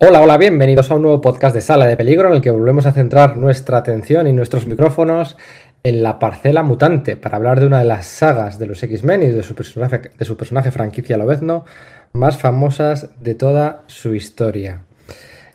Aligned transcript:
Hola, 0.00 0.20
hola, 0.20 0.36
bienvenidos 0.36 0.92
a 0.92 0.94
un 0.94 1.02
nuevo 1.02 1.20
podcast 1.20 1.52
de 1.56 1.60
Sala 1.60 1.84
de 1.84 1.96
Peligro 1.96 2.28
en 2.28 2.36
el 2.36 2.40
que 2.40 2.52
volvemos 2.52 2.86
a 2.86 2.92
centrar 2.92 3.36
nuestra 3.36 3.78
atención 3.78 4.28
y 4.28 4.32
nuestros 4.32 4.64
micrófonos 4.64 5.36
en 5.82 6.04
la 6.04 6.20
parcela 6.20 6.62
mutante 6.62 7.16
para 7.16 7.36
hablar 7.36 7.58
de 7.58 7.66
una 7.66 7.80
de 7.80 7.84
las 7.84 8.06
sagas 8.06 8.60
de 8.60 8.66
los 8.66 8.80
X-Men 8.80 9.24
y 9.24 9.26
de 9.26 9.42
su 9.42 9.56
personaje, 9.56 10.12
de 10.16 10.24
su 10.24 10.36
personaje 10.36 10.70
franquicia 10.70 11.16
Lobezno 11.16 11.64
más 12.12 12.38
famosas 12.38 13.10
de 13.18 13.34
toda 13.34 13.82
su 13.88 14.14
historia. 14.14 14.84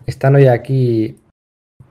Están 0.08 0.36
hoy 0.36 0.48
aquí 0.48 1.22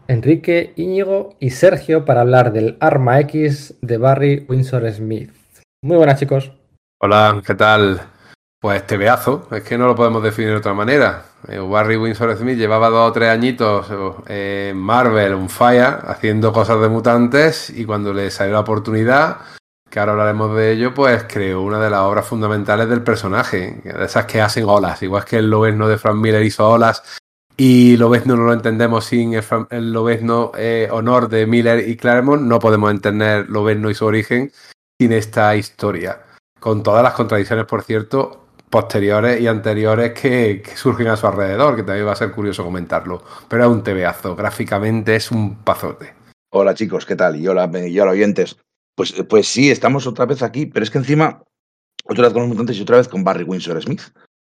Enrique, 0.06 0.74
Íñigo 0.76 1.36
y 1.40 1.50
Sergio 1.50 2.04
para 2.04 2.20
hablar 2.20 2.52
del 2.52 2.76
Arma 2.80 3.18
X 3.20 3.76
de 3.80 3.96
Barry 3.96 4.44
Windsor 4.46 4.92
Smith. 4.92 5.32
Muy 5.82 5.96
buenas 5.96 6.20
chicos. 6.20 6.52
Hola, 7.00 7.40
¿qué 7.46 7.54
tal? 7.54 8.11
Pues 8.62 8.86
tebeazo, 8.86 9.48
es 9.50 9.64
que 9.64 9.76
no 9.76 9.88
lo 9.88 9.96
podemos 9.96 10.22
definir 10.22 10.50
de 10.50 10.58
otra 10.58 10.72
manera. 10.72 11.24
Eh, 11.48 11.58
Barry 11.58 11.96
Windsor 11.96 12.36
Smith 12.36 12.56
llevaba 12.56 12.90
dos 12.90 13.10
o 13.10 13.12
tres 13.12 13.28
añitos 13.28 13.88
eh, 14.28 14.68
en 14.70 14.78
Marvel, 14.78 15.34
un 15.34 15.48
Fire, 15.48 15.98
haciendo 16.06 16.52
cosas 16.52 16.80
de 16.80 16.88
mutantes 16.88 17.70
y 17.70 17.84
cuando 17.84 18.12
le 18.12 18.30
salió 18.30 18.52
la 18.52 18.60
oportunidad, 18.60 19.38
que 19.90 19.98
ahora 19.98 20.12
hablaremos 20.12 20.54
de 20.54 20.70
ello, 20.70 20.94
pues 20.94 21.24
creó 21.24 21.60
una 21.60 21.80
de 21.80 21.90
las 21.90 22.02
obras 22.02 22.24
fundamentales 22.24 22.88
del 22.88 23.02
personaje, 23.02 23.80
de 23.82 24.04
esas 24.04 24.26
que 24.26 24.40
hacen 24.40 24.64
olas, 24.68 25.02
igual 25.02 25.24
que 25.24 25.38
el 25.38 25.50
Lobezno 25.50 25.88
de 25.88 25.98
Frank 25.98 26.18
Miller 26.18 26.44
hizo 26.44 26.68
olas 26.68 27.02
y 27.56 27.96
Lobezno 27.96 28.36
no 28.36 28.44
lo 28.44 28.52
entendemos 28.52 29.06
sin 29.06 29.34
el, 29.34 29.44
el 29.70 29.92
Lobezno 29.92 30.52
eh, 30.56 30.88
honor 30.92 31.28
de 31.28 31.48
Miller 31.48 31.88
y 31.88 31.96
Claremont, 31.96 32.42
no 32.42 32.60
podemos 32.60 32.92
entender 32.92 33.50
Lobezno 33.50 33.90
y 33.90 33.96
su 33.96 34.06
origen 34.06 34.52
sin 35.00 35.10
esta 35.10 35.56
historia. 35.56 36.20
Con 36.60 36.84
todas 36.84 37.02
las 37.02 37.14
contradicciones, 37.14 37.66
por 37.66 37.82
cierto, 37.82 38.41
posteriores 38.72 39.38
y 39.38 39.46
anteriores 39.46 40.18
que, 40.18 40.62
surgen 40.74 41.08
a 41.08 41.16
su 41.18 41.26
alrededor, 41.26 41.76
que 41.76 41.82
también 41.82 42.06
va 42.06 42.12
a 42.12 42.16
ser 42.16 42.32
curioso 42.32 42.64
comentarlo. 42.64 43.22
Pero 43.46 43.64
es 43.64 43.70
un 43.70 43.82
tebeazo, 43.82 44.34
gráficamente 44.34 45.14
es 45.14 45.30
un 45.30 45.56
pazote. 45.56 46.14
Hola 46.50 46.74
chicos, 46.74 47.04
¿qué 47.04 47.14
tal? 47.14 47.38
Y 47.38 47.46
hola, 47.46 47.70
y 47.86 48.00
hola 48.00 48.12
oyentes. 48.12 48.56
Pues, 48.96 49.12
pues 49.28 49.46
sí, 49.46 49.70
estamos 49.70 50.06
otra 50.06 50.24
vez 50.24 50.42
aquí, 50.42 50.64
pero 50.64 50.84
es 50.84 50.90
que 50.90 50.96
encima, 50.96 51.42
otra 52.06 52.24
vez 52.24 52.32
con 52.32 52.42
los 52.42 52.48
mutantes 52.48 52.78
y 52.78 52.82
otra 52.82 52.96
vez 52.96 53.08
con 53.08 53.24
Barry 53.24 53.44
Windsor 53.44 53.80
Smith, 53.82 54.04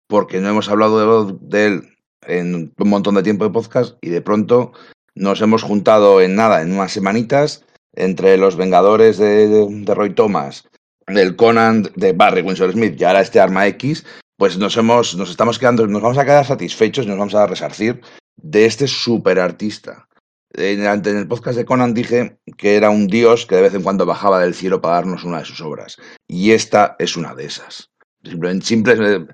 porque 0.07 0.39
no 0.39 0.49
hemos 0.49 0.69
hablado 0.69 1.39
de, 1.41 1.65
él 1.65 1.97
en 2.27 2.71
un 2.77 2.89
montón 2.89 3.15
de 3.15 3.23
tiempo 3.23 3.43
de 3.43 3.49
podcast 3.49 3.97
y 4.01 4.09
de 4.09 4.21
pronto 4.21 4.71
nos 5.15 5.41
hemos 5.41 5.63
juntado 5.63 6.21
en 6.21 6.35
nada, 6.35 6.61
en 6.61 6.73
unas 6.73 6.91
semanitas, 6.91 7.65
entre 7.93 8.37
los 8.37 8.55
Vengadores 8.55 9.17
de 9.17 9.95
Roy 9.95 10.13
Thomas, 10.13 10.69
del 11.07 11.35
Conan 11.35 11.89
de 11.95 12.13
Barry 12.13 12.41
Windsor 12.41 12.71
Smith 12.71 12.99
y 12.99 13.03
ahora 13.03 13.21
este 13.21 13.39
Arma 13.39 13.67
X, 13.67 14.05
pues 14.37 14.57
nos 14.57 14.75
hemos, 14.77 15.15
nos 15.15 15.29
estamos 15.29 15.59
quedando, 15.59 15.85
nos 15.87 16.01
vamos 16.01 16.17
a 16.17 16.25
quedar 16.25 16.45
satisfechos 16.45 17.05
nos 17.05 17.17
vamos 17.17 17.35
a 17.35 17.45
resarcir 17.47 18.01
de 18.37 18.65
este 18.65 18.87
super 18.87 19.39
artista. 19.39 20.07
En, 20.53 20.81
el 20.83 21.27
podcast 21.27 21.57
de 21.57 21.65
Conan 21.65 21.93
dije 21.93 22.37
que 22.57 22.75
era 22.75 22.89
un 22.89 23.07
dios 23.07 23.45
que 23.45 23.55
de 23.55 23.61
vez 23.61 23.73
en 23.73 23.83
cuando 23.83 24.05
bajaba 24.05 24.39
del 24.39 24.53
cielo 24.53 24.81
para 24.81 24.95
darnos 24.95 25.23
una 25.23 25.39
de 25.39 25.45
sus 25.45 25.61
obras. 25.61 25.97
Y 26.27 26.51
esta 26.51 26.95
es 26.99 27.15
una 27.15 27.33
de 27.35 27.45
esas. 27.45 27.91
Simplemente, 28.23 28.65
simples, 28.65 28.99
eh, 28.99 29.25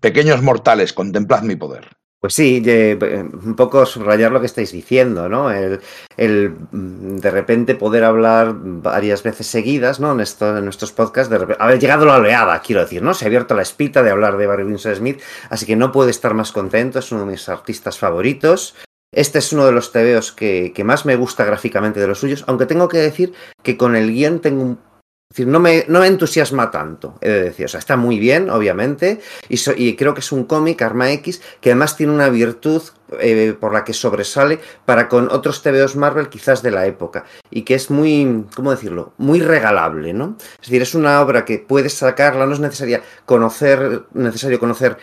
pequeños 0.00 0.42
mortales, 0.42 0.92
contemplad 0.92 1.42
mi 1.42 1.56
poder. 1.56 1.97
Pues 2.20 2.34
sí, 2.34 2.60
un 2.66 3.54
poco 3.54 3.86
subrayar 3.86 4.32
lo 4.32 4.40
que 4.40 4.46
estáis 4.46 4.72
diciendo, 4.72 5.28
¿no? 5.28 5.52
El, 5.52 6.50
mm, 6.72 7.18
de 7.18 7.30
repente 7.30 7.76
poder 7.76 8.02
hablar 8.02 8.56
varias 8.58 9.22
veces 9.22 9.46
seguidas, 9.46 10.00
¿no? 10.00 10.10
En, 10.10 10.20
esto, 10.20 10.56
en 10.56 10.64
nuestros 10.64 10.90
podcasts, 10.90 11.30
de 11.30 11.38
repente, 11.38 11.62
haber 11.62 11.78
llegado 11.78 12.06
la 12.06 12.16
oleada, 12.16 12.60
quiero 12.60 12.80
decir, 12.80 13.02
¿no? 13.02 13.14
Se 13.14 13.24
ha 13.24 13.28
abierto 13.28 13.54
la 13.54 13.62
espita 13.62 14.02
de 14.02 14.10
hablar 14.10 14.36
de 14.36 14.48
Barry 14.48 14.64
Windsor 14.64 14.96
Smith, 14.96 15.20
así 15.48 15.64
que 15.64 15.76
no 15.76 15.92
puede 15.92 16.10
estar 16.10 16.34
más 16.34 16.50
contento, 16.50 16.98
es 16.98 17.12
uno 17.12 17.20
de 17.24 17.30
mis 17.30 17.48
artistas 17.48 17.98
favoritos. 17.98 18.74
Este 19.14 19.38
es 19.38 19.52
uno 19.52 19.64
de 19.64 19.72
los 19.72 19.92
tebeos 19.92 20.32
que, 20.32 20.72
que 20.74 20.84
más 20.84 21.06
me 21.06 21.16
gusta 21.16 21.44
gráficamente 21.44 22.00
de 22.00 22.08
los 22.08 22.18
suyos, 22.18 22.44
aunque 22.48 22.66
tengo 22.66 22.88
que 22.88 22.98
decir 22.98 23.32
que 23.62 23.76
con 23.76 23.94
el 23.94 24.12
guion 24.12 24.40
tengo 24.40 24.62
un 24.62 24.87
es 25.30 25.36
decir, 25.36 25.52
no 25.52 25.60
me, 25.60 25.84
no 25.88 26.00
me 26.00 26.06
entusiasma 26.06 26.70
tanto, 26.70 27.18
he 27.20 27.28
de 27.28 27.42
decir. 27.42 27.66
O 27.66 27.68
sea, 27.68 27.80
está 27.80 27.98
muy 27.98 28.18
bien, 28.18 28.48
obviamente, 28.48 29.20
y, 29.50 29.58
y 29.76 29.94
creo 29.94 30.14
que 30.14 30.20
es 30.20 30.32
un 30.32 30.44
cómic, 30.44 30.80
Arma 30.80 31.12
X, 31.12 31.42
que 31.60 31.70
además 31.70 31.98
tiene 31.98 32.14
una 32.14 32.30
virtud 32.30 32.82
eh, 33.20 33.54
por 33.60 33.74
la 33.74 33.84
que 33.84 33.92
sobresale 33.92 34.58
para 34.86 35.06
con 35.10 35.28
otros 35.30 35.62
TVOs 35.62 35.96
Marvel 35.96 36.30
quizás 36.30 36.62
de 36.62 36.70
la 36.70 36.86
época, 36.86 37.26
y 37.50 37.62
que 37.62 37.74
es 37.74 37.90
muy, 37.90 38.46
¿cómo 38.56 38.70
decirlo?, 38.70 39.12
muy 39.18 39.40
regalable, 39.40 40.14
¿no? 40.14 40.38
Es 40.62 40.68
decir, 40.68 40.80
es 40.80 40.94
una 40.94 41.20
obra 41.20 41.44
que 41.44 41.58
puedes 41.58 41.92
sacarla, 41.92 42.46
no 42.46 42.54
es 42.54 42.60
necesaria 42.60 43.02
conocer, 43.26 44.04
necesario 44.14 44.58
conocer 44.58 44.96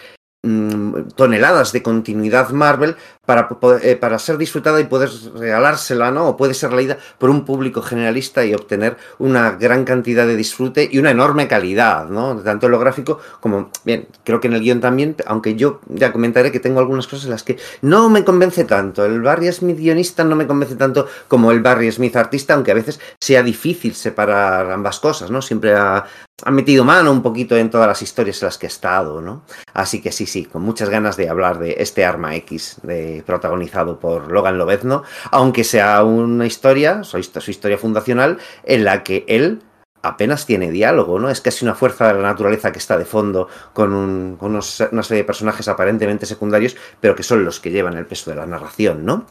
Mm, 0.45 1.07
toneladas 1.15 1.71
de 1.71 1.81
continuidad 1.81 2.51
Marvel 2.51 2.95
para, 3.25 3.47
eh, 3.81 3.95
para 3.95 4.19
ser 4.19 4.37
disfrutada 4.37 4.79
y 4.79 4.85
poder 4.85 5.09
regalársela, 5.35 6.11
¿no? 6.11 6.27
O 6.29 6.37
puede 6.37 6.53
ser 6.53 6.73
leída 6.73 6.97
por 7.17 7.29
un 7.29 7.45
público 7.45 7.81
generalista 7.81 8.45
y 8.45 8.53
obtener 8.53 8.97
una 9.19 9.51
gran 9.51 9.83
cantidad 9.85 10.27
de 10.27 10.35
disfrute 10.35 10.87
y 10.91 10.99
una 10.99 11.11
enorme 11.11 11.47
calidad, 11.47 12.07
¿no? 12.07 12.37
Tanto 12.37 12.67
en 12.67 12.71
lo 12.71 12.79
gráfico 12.79 13.19
como, 13.39 13.69
bien, 13.83 14.07
creo 14.23 14.39
que 14.39 14.47
en 14.47 14.53
el 14.53 14.61
guion 14.61 14.79
también, 14.79 15.15
aunque 15.25 15.55
yo 15.55 15.79
ya 15.87 16.11
comentaré 16.11 16.51
que 16.51 16.59
tengo 16.59 16.79
algunas 16.79 17.07
cosas 17.07 17.25
en 17.25 17.31
las 17.31 17.43
que 17.43 17.57
no 17.81 18.09
me 18.09 18.23
convence 18.23 18.63
tanto. 18.65 19.05
El 19.05 19.21
Barry 19.21 19.51
Smith 19.51 19.77
guionista 19.77 20.23
no 20.23 20.35
me 20.35 20.47
convence 20.47 20.75
tanto 20.75 21.07
como 21.27 21.51
el 21.51 21.61
Barry 21.61 21.91
Smith 21.91 22.15
artista, 22.15 22.53
aunque 22.53 22.71
a 22.71 22.75
veces 22.75 22.99
sea 23.19 23.43
difícil 23.43 23.95
separar 23.95 24.71
ambas 24.71 24.99
cosas, 24.99 25.31
¿no? 25.31 25.41
Siempre 25.41 25.73
ha, 25.73 26.05
ha 26.43 26.51
metido 26.51 26.83
mano 26.83 27.11
un 27.11 27.21
poquito 27.21 27.55
en 27.55 27.69
todas 27.69 27.87
las 27.87 28.01
historias 28.01 28.41
en 28.41 28.47
las 28.47 28.57
que 28.57 28.65
ha 28.65 28.69
estado, 28.69 29.21
¿no? 29.21 29.43
Así 29.73 30.01
que 30.01 30.11
sí, 30.11 30.25
sí, 30.25 30.45
con 30.45 30.61
muchas 30.63 30.89
ganas 30.89 31.15
de 31.17 31.29
hablar 31.29 31.59
de 31.59 31.75
este 31.79 32.03
Arma 32.03 32.35
X, 32.35 32.77
de, 32.83 33.14
protagonizado 33.23 33.99
por 33.99 34.31
Logan 34.31 34.57
Lobezno, 34.57 35.03
aunque 35.31 35.63
sea 35.63 36.03
una 36.03 36.45
historia, 36.45 37.03
su, 37.03 37.17
historia 37.17 37.77
fundacional, 37.77 38.37
en 38.63 38.83
la 38.83 39.03
que 39.03 39.25
él 39.27 39.61
apenas 40.01 40.45
tiene 40.45 40.69
diálogo, 40.69 41.19
¿no? 41.19 41.29
Es 41.29 41.41
casi 41.41 41.65
una 41.65 41.75
fuerza 41.75 42.07
de 42.07 42.21
la 42.21 42.29
naturaleza 42.29 42.71
que 42.71 42.79
está 42.79 42.97
de 42.97 43.05
fondo 43.05 43.47
con, 43.73 43.93
una 44.39 44.61
serie 44.61 45.23
de 45.23 45.23
personajes 45.23 45.67
aparentemente 45.67 46.25
secundarios, 46.25 46.75
pero 46.99 47.15
que 47.15 47.23
son 47.23 47.43
los 47.43 47.59
que 47.59 47.71
llevan 47.71 47.97
el 47.97 48.05
peso 48.05 48.29
de 48.29 48.37
la 48.37 48.45
narración, 48.45 49.05
¿no? 49.05 49.25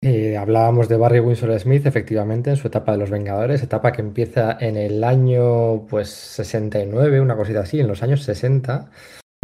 Eh, 0.00 0.36
hablábamos 0.36 0.88
de 0.88 0.96
Barry 0.96 1.18
Windsor 1.18 1.58
Smith, 1.58 1.84
efectivamente, 1.84 2.50
en 2.50 2.56
su 2.56 2.68
etapa 2.68 2.92
de 2.92 2.98
los 2.98 3.10
Vengadores, 3.10 3.64
etapa 3.64 3.90
que 3.90 4.00
empieza 4.00 4.56
en 4.60 4.76
el 4.76 5.02
año 5.02 5.86
pues 5.88 6.10
69, 6.10 7.20
una 7.20 7.36
cosita 7.36 7.60
así, 7.60 7.80
en 7.80 7.88
los 7.88 8.04
años 8.04 8.22
60. 8.22 8.90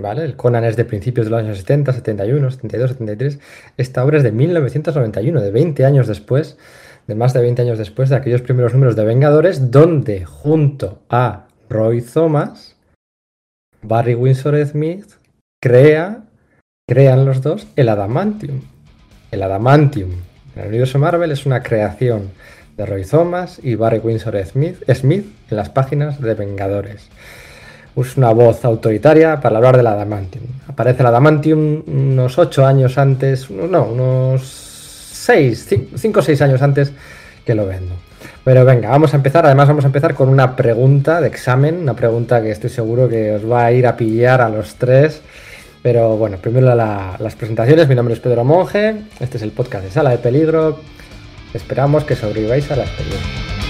¿Vale? 0.00 0.24
El 0.24 0.36
Conan 0.36 0.64
es 0.64 0.76
de 0.76 0.84
principios 0.84 1.26
de 1.26 1.30
los 1.30 1.40
años 1.40 1.58
70, 1.58 1.92
71, 1.92 2.50
72, 2.50 2.90
73. 2.90 3.38
Esta 3.76 4.04
obra 4.04 4.18
es 4.18 4.22
de 4.24 4.32
1991, 4.32 5.40
de 5.40 5.50
20 5.50 5.84
años 5.84 6.06
después, 6.08 6.58
de 7.06 7.14
más 7.14 7.32
de 7.32 7.40
20 7.40 7.62
años 7.62 7.78
después 7.78 8.08
de 8.08 8.16
aquellos 8.16 8.42
primeros 8.42 8.72
números 8.72 8.96
de 8.96 9.04
Vengadores, 9.04 9.70
donde 9.70 10.24
junto 10.24 11.02
a 11.08 11.46
Roy 11.68 12.02
Thomas, 12.02 12.76
Barry 13.82 14.14
Windsor 14.14 14.66
Smith 14.66 15.06
crea, 15.62 16.24
crean 16.88 17.24
los 17.24 17.42
dos 17.42 17.66
el 17.76 17.88
Adamantium. 17.88 18.62
El 19.30 19.42
Adamantium 19.42 20.10
el 20.56 20.68
universo 20.68 21.00
Marvel 21.00 21.32
es 21.32 21.46
una 21.46 21.62
creación 21.62 22.30
de 22.76 22.86
Roy 22.86 23.04
Thomas 23.04 23.60
y 23.62 23.74
Barry 23.74 23.98
Windsor 23.98 24.40
Smith, 24.46 24.76
Smith 24.92 25.26
en 25.50 25.56
las 25.56 25.68
páginas 25.70 26.20
de 26.20 26.34
Vengadores. 26.34 27.08
Es 27.96 28.16
una 28.16 28.32
voz 28.32 28.64
autoritaria 28.64 29.40
para 29.40 29.56
hablar 29.56 29.76
del 29.76 29.86
Adamantium. 29.86 30.44
Aparece 30.68 31.02
el 31.02 31.06
Adamantium 31.06 31.82
unos 31.86 32.38
8 32.38 32.66
años 32.66 32.98
antes, 32.98 33.50
no, 33.50 33.84
unos 33.84 34.42
6, 34.42 35.68
5 35.96 36.20
o 36.20 36.22
6 36.22 36.42
años 36.42 36.62
antes 36.62 36.92
que 37.44 37.54
lo 37.54 37.66
vendo. 37.66 37.94
Pero 38.42 38.64
venga, 38.64 38.90
vamos 38.90 39.14
a 39.14 39.16
empezar. 39.16 39.46
Además, 39.46 39.68
vamos 39.68 39.84
a 39.84 39.88
empezar 39.88 40.14
con 40.14 40.28
una 40.28 40.54
pregunta 40.54 41.20
de 41.20 41.28
examen, 41.28 41.78
una 41.78 41.94
pregunta 41.94 42.42
que 42.42 42.50
estoy 42.50 42.70
seguro 42.70 43.08
que 43.08 43.32
os 43.32 43.50
va 43.50 43.66
a 43.66 43.72
ir 43.72 43.86
a 43.86 43.96
pillar 43.96 44.42
a 44.42 44.48
los 44.48 44.74
tres. 44.74 45.22
Pero 45.82 46.16
bueno, 46.16 46.38
primero 46.38 46.74
las 46.74 47.34
presentaciones. 47.36 47.88
Mi 47.88 47.94
nombre 47.94 48.14
es 48.14 48.20
Pedro 48.20 48.44
Monge. 48.44 48.96
Este 49.20 49.36
es 49.36 49.42
el 49.42 49.52
podcast 49.52 49.84
de 49.84 49.90
Sala 49.90 50.10
de 50.10 50.18
Peligro. 50.18 50.80
Esperamos 51.54 52.04
que 52.04 52.16
sobreviváis 52.16 52.70
a 52.70 52.76
la 52.76 52.84
experiencia. 52.84 53.63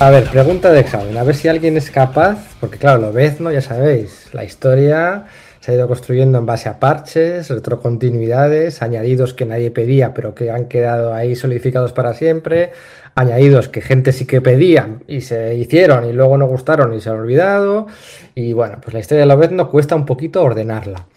A 0.00 0.10
ver, 0.10 0.30
pregunta 0.30 0.70
de 0.70 0.78
examen. 0.78 1.16
A 1.16 1.24
ver 1.24 1.34
si 1.34 1.48
alguien 1.48 1.76
es 1.76 1.90
capaz, 1.90 2.38
porque 2.60 2.78
claro, 2.78 3.00
lo 3.00 3.12
ves, 3.12 3.40
¿no? 3.40 3.50
Ya 3.50 3.60
sabéis, 3.60 4.28
la 4.32 4.44
historia 4.44 5.26
Se 5.58 5.72
ha 5.72 5.74
ido 5.74 5.88
construyendo 5.88 6.38
en 6.38 6.46
base 6.46 6.68
a 6.68 6.78
parches, 6.78 7.50
retrocontinuidades, 7.50 8.80
añadidos 8.80 9.34
que 9.34 9.44
nadie 9.44 9.72
pedía, 9.72 10.14
pero 10.14 10.34
que 10.34 10.52
han 10.52 10.66
quedado 10.68 11.12
ahí 11.12 11.34
solidificados 11.34 11.92
para 11.92 12.14
siempre, 12.14 12.70
añadidos 13.16 13.68
que 13.68 13.80
gente 13.80 14.12
sí 14.12 14.24
que 14.24 14.40
pedía 14.40 15.00
y 15.08 15.22
se 15.22 15.56
hicieron 15.56 16.08
y 16.08 16.12
luego 16.12 16.38
no 16.38 16.46
gustaron 16.46 16.94
y 16.94 17.00
se 17.00 17.10
han 17.10 17.16
olvidado. 17.16 17.88
Y 18.36 18.52
bueno, 18.52 18.78
pues 18.80 18.94
la 18.94 19.00
historia 19.00 19.22
de 19.22 19.26
Lobezno 19.26 19.68
cuesta 19.68 19.96
un 19.96 20.06
poquito 20.06 20.42
ordenarla. 20.44 21.08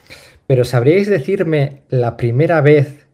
Pero 0.48 0.66
¿sabríais 0.66 1.08
decirme 1.08 1.84
la 1.90 2.18
primera 2.18 2.62
vez 2.62 3.08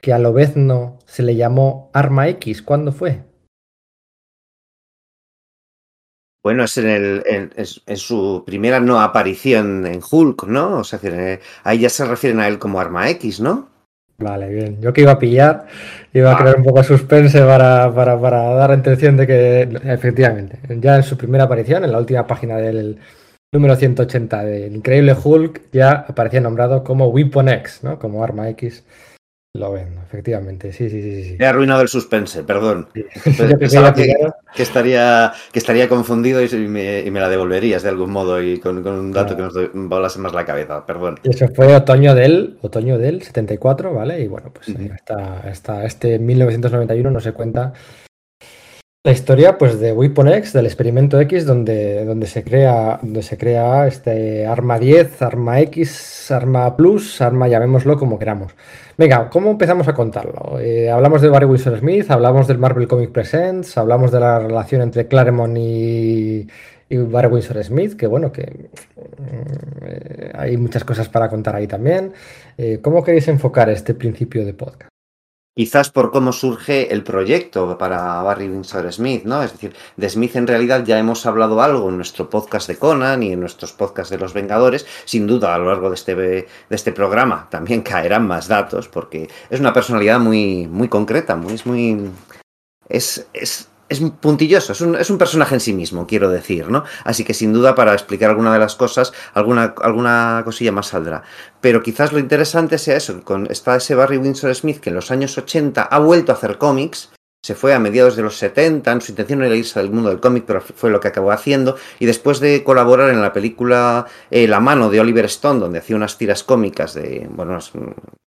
que 0.00 0.12
a 0.12 0.18
Lobezno 0.18 0.98
se 1.06 1.22
le 1.22 1.36
llamó 1.36 1.90
Arma 1.94 2.28
X? 2.28 2.60
¿Cuándo 2.62 2.90
fue? 2.92 3.20
Bueno, 6.44 6.64
es 6.64 6.76
en, 6.76 6.88
el, 6.88 7.22
en, 7.26 7.96
su 7.96 8.44
primera 8.46 8.78
no 8.78 9.00
aparición 9.00 9.86
en 9.86 10.02
Hulk, 10.08 10.44
¿no? 10.46 10.80
O 10.80 10.84
sea, 10.84 11.00
eh, 11.02 11.40
ahí 11.62 11.78
ya 11.78 11.88
se 11.88 12.04
refieren 12.04 12.38
a 12.38 12.46
él 12.48 12.58
como 12.58 12.78
Arma 12.78 13.08
X, 13.08 13.40
¿no? 13.40 13.70
Vale, 14.18 14.50
bien. 14.50 14.78
Yo 14.82 14.92
que 14.92 15.00
iba 15.00 15.12
a 15.12 15.18
pillar, 15.18 15.66
iba 16.12 16.32
a 16.32 16.36
crear 16.36 16.56
un 16.56 16.64
poco 16.64 16.80
de 16.80 16.84
suspense 16.84 17.40
para, 17.40 17.92
para, 17.94 18.20
para 18.20 18.42
dar 18.56 18.68
la 18.68 18.76
intención 18.76 19.16
de 19.16 19.26
que, 19.26 19.62
efectivamente, 19.84 20.58
ya 20.80 20.96
en 20.96 21.02
su 21.02 21.16
primera 21.16 21.44
aparición, 21.44 21.82
en 21.82 21.92
la 21.92 21.98
última 21.98 22.26
página 22.26 22.58
del 22.58 22.98
número 23.50 23.74
180 23.74 24.44
del 24.44 24.76
Increíble 24.76 25.16
Hulk, 25.24 25.62
ya 25.72 26.04
aparecía 26.06 26.42
nombrado 26.42 26.84
como 26.84 27.08
Weapon 27.08 27.48
X, 27.48 27.80
¿no? 27.82 27.98
Como 27.98 28.22
Arma 28.22 28.50
X. 28.50 28.84
Lo 29.56 29.70
ven, 29.70 29.86
efectivamente, 30.04 30.72
sí, 30.72 30.90
sí, 30.90 31.00
sí. 31.00 31.22
sí. 31.22 31.36
He 31.38 31.46
arruinado 31.46 31.80
el 31.80 31.86
suspense, 31.86 32.42
perdón. 32.42 32.88
Sí. 32.92 33.04
Pensaba 33.60 33.94
que, 33.94 34.12
que, 34.52 34.62
estaría, 34.64 35.32
que 35.52 35.60
estaría 35.60 35.88
confundido 35.88 36.42
y 36.42 36.48
me, 36.66 37.02
y 37.02 37.10
me, 37.12 37.20
la 37.20 37.28
devolverías 37.28 37.84
de 37.84 37.88
algún 37.88 38.10
modo 38.10 38.42
y 38.42 38.58
con, 38.58 38.82
con 38.82 38.94
un 38.94 39.12
dato 39.12 39.36
claro. 39.36 39.52
que 39.52 39.70
nos 39.72 39.88
volase 39.88 40.18
más 40.18 40.34
la 40.34 40.44
cabeza, 40.44 40.84
perdón. 40.84 41.20
Eso 41.22 41.46
fue 41.54 41.72
otoño 41.72 42.16
del, 42.16 42.58
otoño 42.62 42.98
del 42.98 43.22
74, 43.22 43.94
¿vale? 43.94 44.20
Y 44.22 44.26
bueno, 44.26 44.50
pues 44.52 44.70
uh 44.70 44.72
-huh. 44.72 44.92
hasta, 44.92 45.48
hasta 45.48 45.84
este 45.84 46.18
1991 46.18 47.08
no 47.08 47.20
se 47.20 47.30
cuenta 47.30 47.74
la 49.04 49.12
historia 49.12 49.58
pues 49.58 49.78
de 49.80 49.92
Weapon 49.92 50.28
X, 50.28 50.54
del 50.54 50.64
experimento 50.64 51.20
X, 51.20 51.44
donde, 51.44 52.06
donde, 52.06 52.26
se, 52.26 52.42
crea, 52.42 52.98
donde 53.02 53.22
se 53.22 53.36
crea 53.36 53.86
este 53.86 54.46
arma 54.46 54.78
10, 54.78 55.20
arma 55.20 55.60
X, 55.60 56.30
arma 56.30 56.74
plus, 56.74 57.20
arma 57.20 57.46
llamémoslo 57.46 57.98
como 57.98 58.18
queramos. 58.18 58.54
Venga, 58.96 59.28
¿cómo 59.28 59.50
empezamos 59.50 59.88
a 59.88 59.92
contarlo? 59.92 60.58
Eh, 60.58 60.90
hablamos 60.90 61.20
de 61.20 61.28
Barry 61.28 61.44
Wilson 61.44 61.78
Smith, 61.80 62.10
hablamos 62.10 62.48
del 62.48 62.56
Marvel 62.56 62.88
Comic 62.88 63.10
Presents, 63.10 63.76
hablamos 63.76 64.10
de 64.10 64.20
la 64.20 64.38
relación 64.38 64.80
entre 64.80 65.06
Claremont 65.06 65.58
y, 65.58 66.48
y 66.88 66.96
Barry 66.96 67.28
Windsor 67.28 67.62
Smith, 67.62 67.96
que 67.96 68.06
bueno, 68.06 68.32
que 68.32 68.70
eh, 69.84 70.32
hay 70.32 70.56
muchas 70.56 70.82
cosas 70.82 71.10
para 71.10 71.28
contar 71.28 71.54
ahí 71.56 71.66
también. 71.66 72.14
Eh, 72.56 72.78
¿Cómo 72.80 73.04
queréis 73.04 73.28
enfocar 73.28 73.68
este 73.68 73.92
principio 73.92 74.46
de 74.46 74.54
podcast? 74.54 74.93
Quizás 75.56 75.88
por 75.90 76.10
cómo 76.10 76.32
surge 76.32 76.92
el 76.92 77.04
proyecto 77.04 77.78
para 77.78 78.20
Barry 78.22 78.48
Windsor 78.48 78.92
Smith, 78.92 79.22
¿no? 79.22 79.40
Es 79.40 79.52
decir, 79.52 79.72
de 79.96 80.10
Smith 80.10 80.34
en 80.34 80.48
realidad 80.48 80.84
ya 80.84 80.98
hemos 80.98 81.26
hablado 81.26 81.62
algo 81.62 81.88
en 81.88 81.96
nuestro 81.96 82.28
podcast 82.28 82.66
de 82.66 82.76
Conan 82.76 83.22
y 83.22 83.32
en 83.32 83.38
nuestros 83.38 83.72
podcasts 83.72 84.10
de 84.10 84.18
los 84.18 84.32
Vengadores. 84.32 84.84
Sin 85.04 85.28
duda, 85.28 85.54
a 85.54 85.58
lo 85.58 85.66
largo 85.66 85.90
de 85.90 85.94
este, 85.94 86.16
de 86.16 86.48
este 86.70 86.90
programa 86.90 87.46
también 87.50 87.82
caerán 87.82 88.26
más 88.26 88.48
datos, 88.48 88.88
porque 88.88 89.28
es 89.48 89.60
una 89.60 89.72
personalidad 89.72 90.18
muy, 90.18 90.66
muy 90.66 90.88
concreta, 90.88 91.36
muy, 91.36 91.54
es 91.54 91.66
muy. 91.66 92.10
Es, 92.88 93.28
es, 93.32 93.68
es 93.88 94.00
puntilloso, 94.00 94.72
es 94.72 94.80
un, 94.80 94.96
es 94.96 95.10
un, 95.10 95.18
personaje 95.18 95.54
en 95.54 95.60
sí 95.60 95.72
mismo, 95.72 96.06
quiero 96.06 96.30
decir, 96.30 96.70
¿no? 96.70 96.84
Así 97.04 97.24
que 97.24 97.34
sin 97.34 97.52
duda 97.52 97.74
para 97.74 97.92
explicar 97.92 98.30
alguna 98.30 98.52
de 98.52 98.58
las 98.58 98.76
cosas, 98.76 99.12
alguna, 99.34 99.74
alguna 99.82 100.42
cosilla 100.44 100.72
más 100.72 100.88
saldrá. 100.88 101.22
Pero 101.60 101.82
quizás 101.82 102.12
lo 102.12 102.18
interesante 102.18 102.78
sea 102.78 102.96
eso, 102.96 103.22
con, 103.22 103.46
está 103.50 103.76
ese 103.76 103.94
Barry 103.94 104.16
Windsor 104.16 104.54
Smith 104.54 104.80
que 104.80 104.90
en 104.90 104.96
los 104.96 105.10
años 105.10 105.36
80 105.36 105.82
ha 105.82 105.98
vuelto 105.98 106.32
a 106.32 106.34
hacer 106.34 106.58
cómics, 106.58 107.10
se 107.42 107.54
fue 107.54 107.74
a 107.74 107.78
mediados 107.78 108.16
de 108.16 108.22
los 108.22 108.38
70, 108.38 108.90
en 108.90 109.00
su 109.02 109.12
intención 109.12 109.42
era 109.42 109.54
irse 109.54 109.78
del 109.78 109.90
mundo 109.90 110.08
del 110.08 110.20
cómic, 110.20 110.44
pero 110.46 110.62
fue 110.62 110.88
lo 110.88 111.00
que 111.00 111.08
acabó 111.08 111.30
haciendo, 111.30 111.76
y 111.98 112.06
después 112.06 112.40
de 112.40 112.64
colaborar 112.64 113.10
en 113.10 113.20
la 113.20 113.34
película 113.34 114.06
eh, 114.30 114.48
La 114.48 114.60
mano 114.60 114.88
de 114.88 115.00
Oliver 115.00 115.26
Stone, 115.26 115.60
donde 115.60 115.80
hacía 115.80 115.94
unas 115.94 116.16
tiras 116.16 116.42
cómicas 116.42 116.94
de, 116.94 117.28
bueno, 117.30 117.58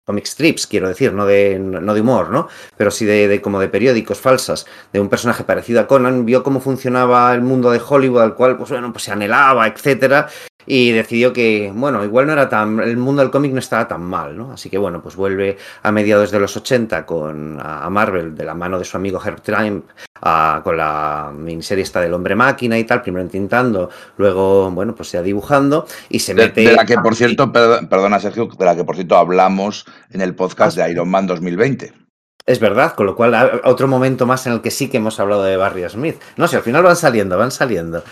comic 0.04 0.26
strips, 0.26 0.66
quiero 0.66 0.88
decir, 0.88 1.12
no 1.12 1.26
de, 1.26 1.58
no 1.58 1.94
de 1.94 2.00
humor, 2.00 2.30
¿no? 2.30 2.48
Pero 2.76 2.90
sí 2.90 3.04
de, 3.04 3.28
de, 3.28 3.40
como 3.40 3.60
de 3.60 3.68
periódicos 3.68 4.20
falsas, 4.20 4.66
de 4.92 5.00
un 5.00 5.08
personaje 5.08 5.44
parecido 5.44 5.80
a 5.80 5.86
Conan, 5.86 6.26
vio 6.26 6.42
cómo 6.42 6.60
funcionaba 6.60 7.34
el 7.34 7.40
mundo 7.40 7.70
de 7.70 7.80
Hollywood, 7.86 8.22
al 8.22 8.34
cual, 8.34 8.56
pues 8.56 8.70
bueno, 8.70 8.92
pues 8.92 9.04
se 9.04 9.12
anhelaba, 9.12 9.66
etcétera, 9.66 10.28
y 10.66 10.92
decidió 10.92 11.32
que, 11.32 11.72
bueno, 11.74 12.04
igual 12.04 12.26
no 12.26 12.32
era 12.32 12.48
tan, 12.48 12.80
el 12.80 12.96
mundo 12.96 13.22
del 13.22 13.30
cómic 13.30 13.52
no 13.52 13.58
estaba 13.58 13.88
tan 13.88 14.02
mal, 14.02 14.36
¿no? 14.36 14.52
Así 14.52 14.70
que, 14.70 14.78
bueno, 14.78 15.02
pues 15.02 15.16
vuelve 15.16 15.56
a 15.82 15.92
mediados 15.92 16.30
de 16.30 16.38
los 16.38 16.56
80 16.56 17.04
con, 17.06 17.58
a 17.60 17.88
Marvel, 17.90 18.34
de 18.34 18.44
la 18.44 18.54
mano 18.54 18.78
de 18.78 18.84
su 18.84 18.96
amigo 18.96 19.20
Herb 19.24 19.40
Trimp, 19.40 19.86
a, 20.22 20.60
con 20.64 20.76
la 20.76 21.32
miniserie 21.34 21.84
esta 21.84 22.00
del 22.00 22.14
hombre 22.14 22.34
máquina 22.34 22.78
y 22.78 22.84
tal, 22.84 23.02
primero 23.02 23.22
entintando, 23.24 23.90
luego, 24.16 24.70
bueno, 24.70 24.94
pues 24.94 25.12
ya 25.12 25.22
dibujando, 25.22 25.86
y 26.08 26.18
se 26.18 26.34
mete... 26.34 26.62
De, 26.62 26.72
la 26.72 26.84
que, 26.84 26.96
por 26.96 27.14
cierto, 27.14 27.52
perdona 27.52 28.20
Sergio, 28.20 28.46
de 28.46 28.64
la 28.64 28.76
que, 28.76 28.84
por 28.84 28.96
cierto, 28.96 29.16
hablamos 29.16 29.86
en 30.10 30.20
el 30.20 30.34
podcast 30.34 30.76
de 30.76 30.90
Iron 30.90 31.08
Man 31.08 31.26
2020. 31.26 32.04
Es 32.46 32.60
verdad, 32.60 32.94
con 32.94 33.06
lo 33.06 33.16
cual 33.16 33.62
otro 33.64 33.88
momento 33.88 34.26
más 34.26 34.46
en 34.46 34.52
el 34.52 34.60
que 34.60 34.70
sí 34.70 34.88
que 34.88 34.98
hemos 34.98 35.18
hablado 35.18 35.44
de 35.44 35.56
Barry 35.56 35.88
Smith. 35.88 36.20
No 36.36 36.46
sé, 36.46 36.56
al 36.56 36.62
final 36.62 36.82
van 36.82 36.96
saliendo, 36.96 37.38
van 37.38 37.50
saliendo. 37.50 38.04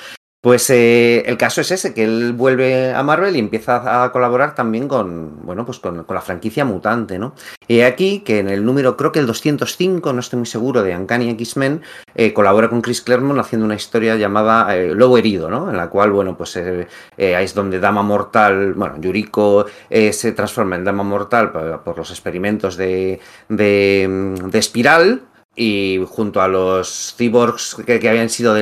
Pues 0.42 0.68
eh, 0.70 1.22
el 1.26 1.36
caso 1.36 1.60
es 1.60 1.70
ese, 1.70 1.94
que 1.94 2.02
él 2.02 2.32
vuelve 2.32 2.92
a 2.92 3.04
Marvel 3.04 3.36
y 3.36 3.38
empieza 3.38 4.02
a 4.02 4.10
colaborar 4.10 4.56
también 4.56 4.88
con, 4.88 5.40
bueno, 5.46 5.64
pues 5.64 5.78
con, 5.78 6.04
la 6.08 6.20
franquicia 6.20 6.64
mutante, 6.64 7.16
¿no? 7.16 7.36
Y 7.68 7.82
aquí 7.82 8.24
que 8.24 8.40
en 8.40 8.48
el 8.48 8.64
número, 8.64 8.96
creo 8.96 9.12
que 9.12 9.20
el 9.20 9.26
205, 9.28 10.12
no 10.12 10.18
estoy 10.18 10.38
muy 10.38 10.46
seguro, 10.46 10.82
de 10.82 10.96
Uncanny 10.96 11.30
X-Men, 11.30 11.82
eh, 12.16 12.32
colabora 12.32 12.68
con 12.68 12.82
Chris 12.82 13.02
Claremont 13.02 13.38
haciendo 13.38 13.66
una 13.66 13.76
historia 13.76 14.16
llamada 14.16 14.76
eh, 14.76 14.92
Lobo 14.96 15.16
Herido, 15.16 15.48
¿no? 15.48 15.70
En 15.70 15.76
la 15.76 15.88
cual, 15.88 16.10
bueno, 16.10 16.36
pues 16.36 16.56
eh, 16.56 16.88
es 17.16 17.54
donde 17.54 17.78
Dama 17.78 18.02
Mortal, 18.02 18.74
bueno, 18.74 18.96
Yuriko 19.00 19.66
se 19.88 20.32
transforma 20.32 20.74
en 20.74 20.82
Dama 20.82 21.04
Mortal 21.04 21.52
por, 21.52 21.82
por 21.82 21.98
los 21.98 22.10
experimentos 22.10 22.76
de, 22.76 23.20
de, 23.48 24.34
de 24.44 24.58
Espiral, 24.58 25.22
y 25.54 26.02
junto 26.08 26.40
a 26.40 26.48
los 26.48 27.14
cyborgs 27.16 27.76
que, 27.86 28.00
que 28.00 28.08
habían 28.08 28.30
sido 28.30 28.56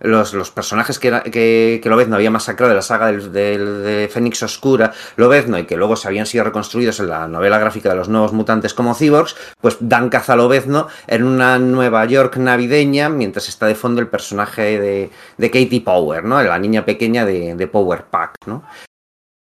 los, 0.00 0.34
los, 0.34 0.50
personajes 0.50 0.98
que, 0.98 1.10
que, 1.32 1.80
que 1.82 1.88
Lobezno 1.88 2.16
había 2.16 2.30
masacrado 2.30 2.68
de 2.68 2.76
la 2.76 2.82
saga 2.82 3.06
del, 3.06 3.32
del, 3.32 3.82
de 3.82 4.10
Fénix 4.12 4.42
Oscura, 4.42 4.92
Lobezno, 5.16 5.58
y 5.58 5.64
que 5.64 5.76
luego 5.76 5.96
se 5.96 6.06
habían 6.06 6.26
sido 6.26 6.44
reconstruidos 6.44 7.00
en 7.00 7.08
la 7.08 7.26
novela 7.28 7.58
gráfica 7.58 7.88
de 7.88 7.96
los 7.96 8.08
nuevos 8.10 8.34
mutantes 8.34 8.74
como 8.74 8.94
cyborgs, 8.94 9.36
pues 9.60 9.78
dan 9.80 10.10
caza 10.10 10.34
a 10.34 10.36
Lobezno 10.36 10.88
en 11.06 11.24
una 11.24 11.58
Nueva 11.58 12.04
York 12.04 12.36
navideña, 12.36 13.08
mientras 13.08 13.48
está 13.48 13.66
de 13.66 13.74
fondo 13.74 14.02
el 14.02 14.08
personaje 14.08 14.78
de, 14.78 15.10
de 15.38 15.50
Katie 15.50 15.80
Power, 15.80 16.24
¿no? 16.24 16.42
la 16.42 16.58
niña 16.58 16.84
pequeña 16.84 17.24
de, 17.24 17.54
de 17.54 17.66
Power 17.66 18.04
Pack. 18.04 18.34
¿no? 18.46 18.64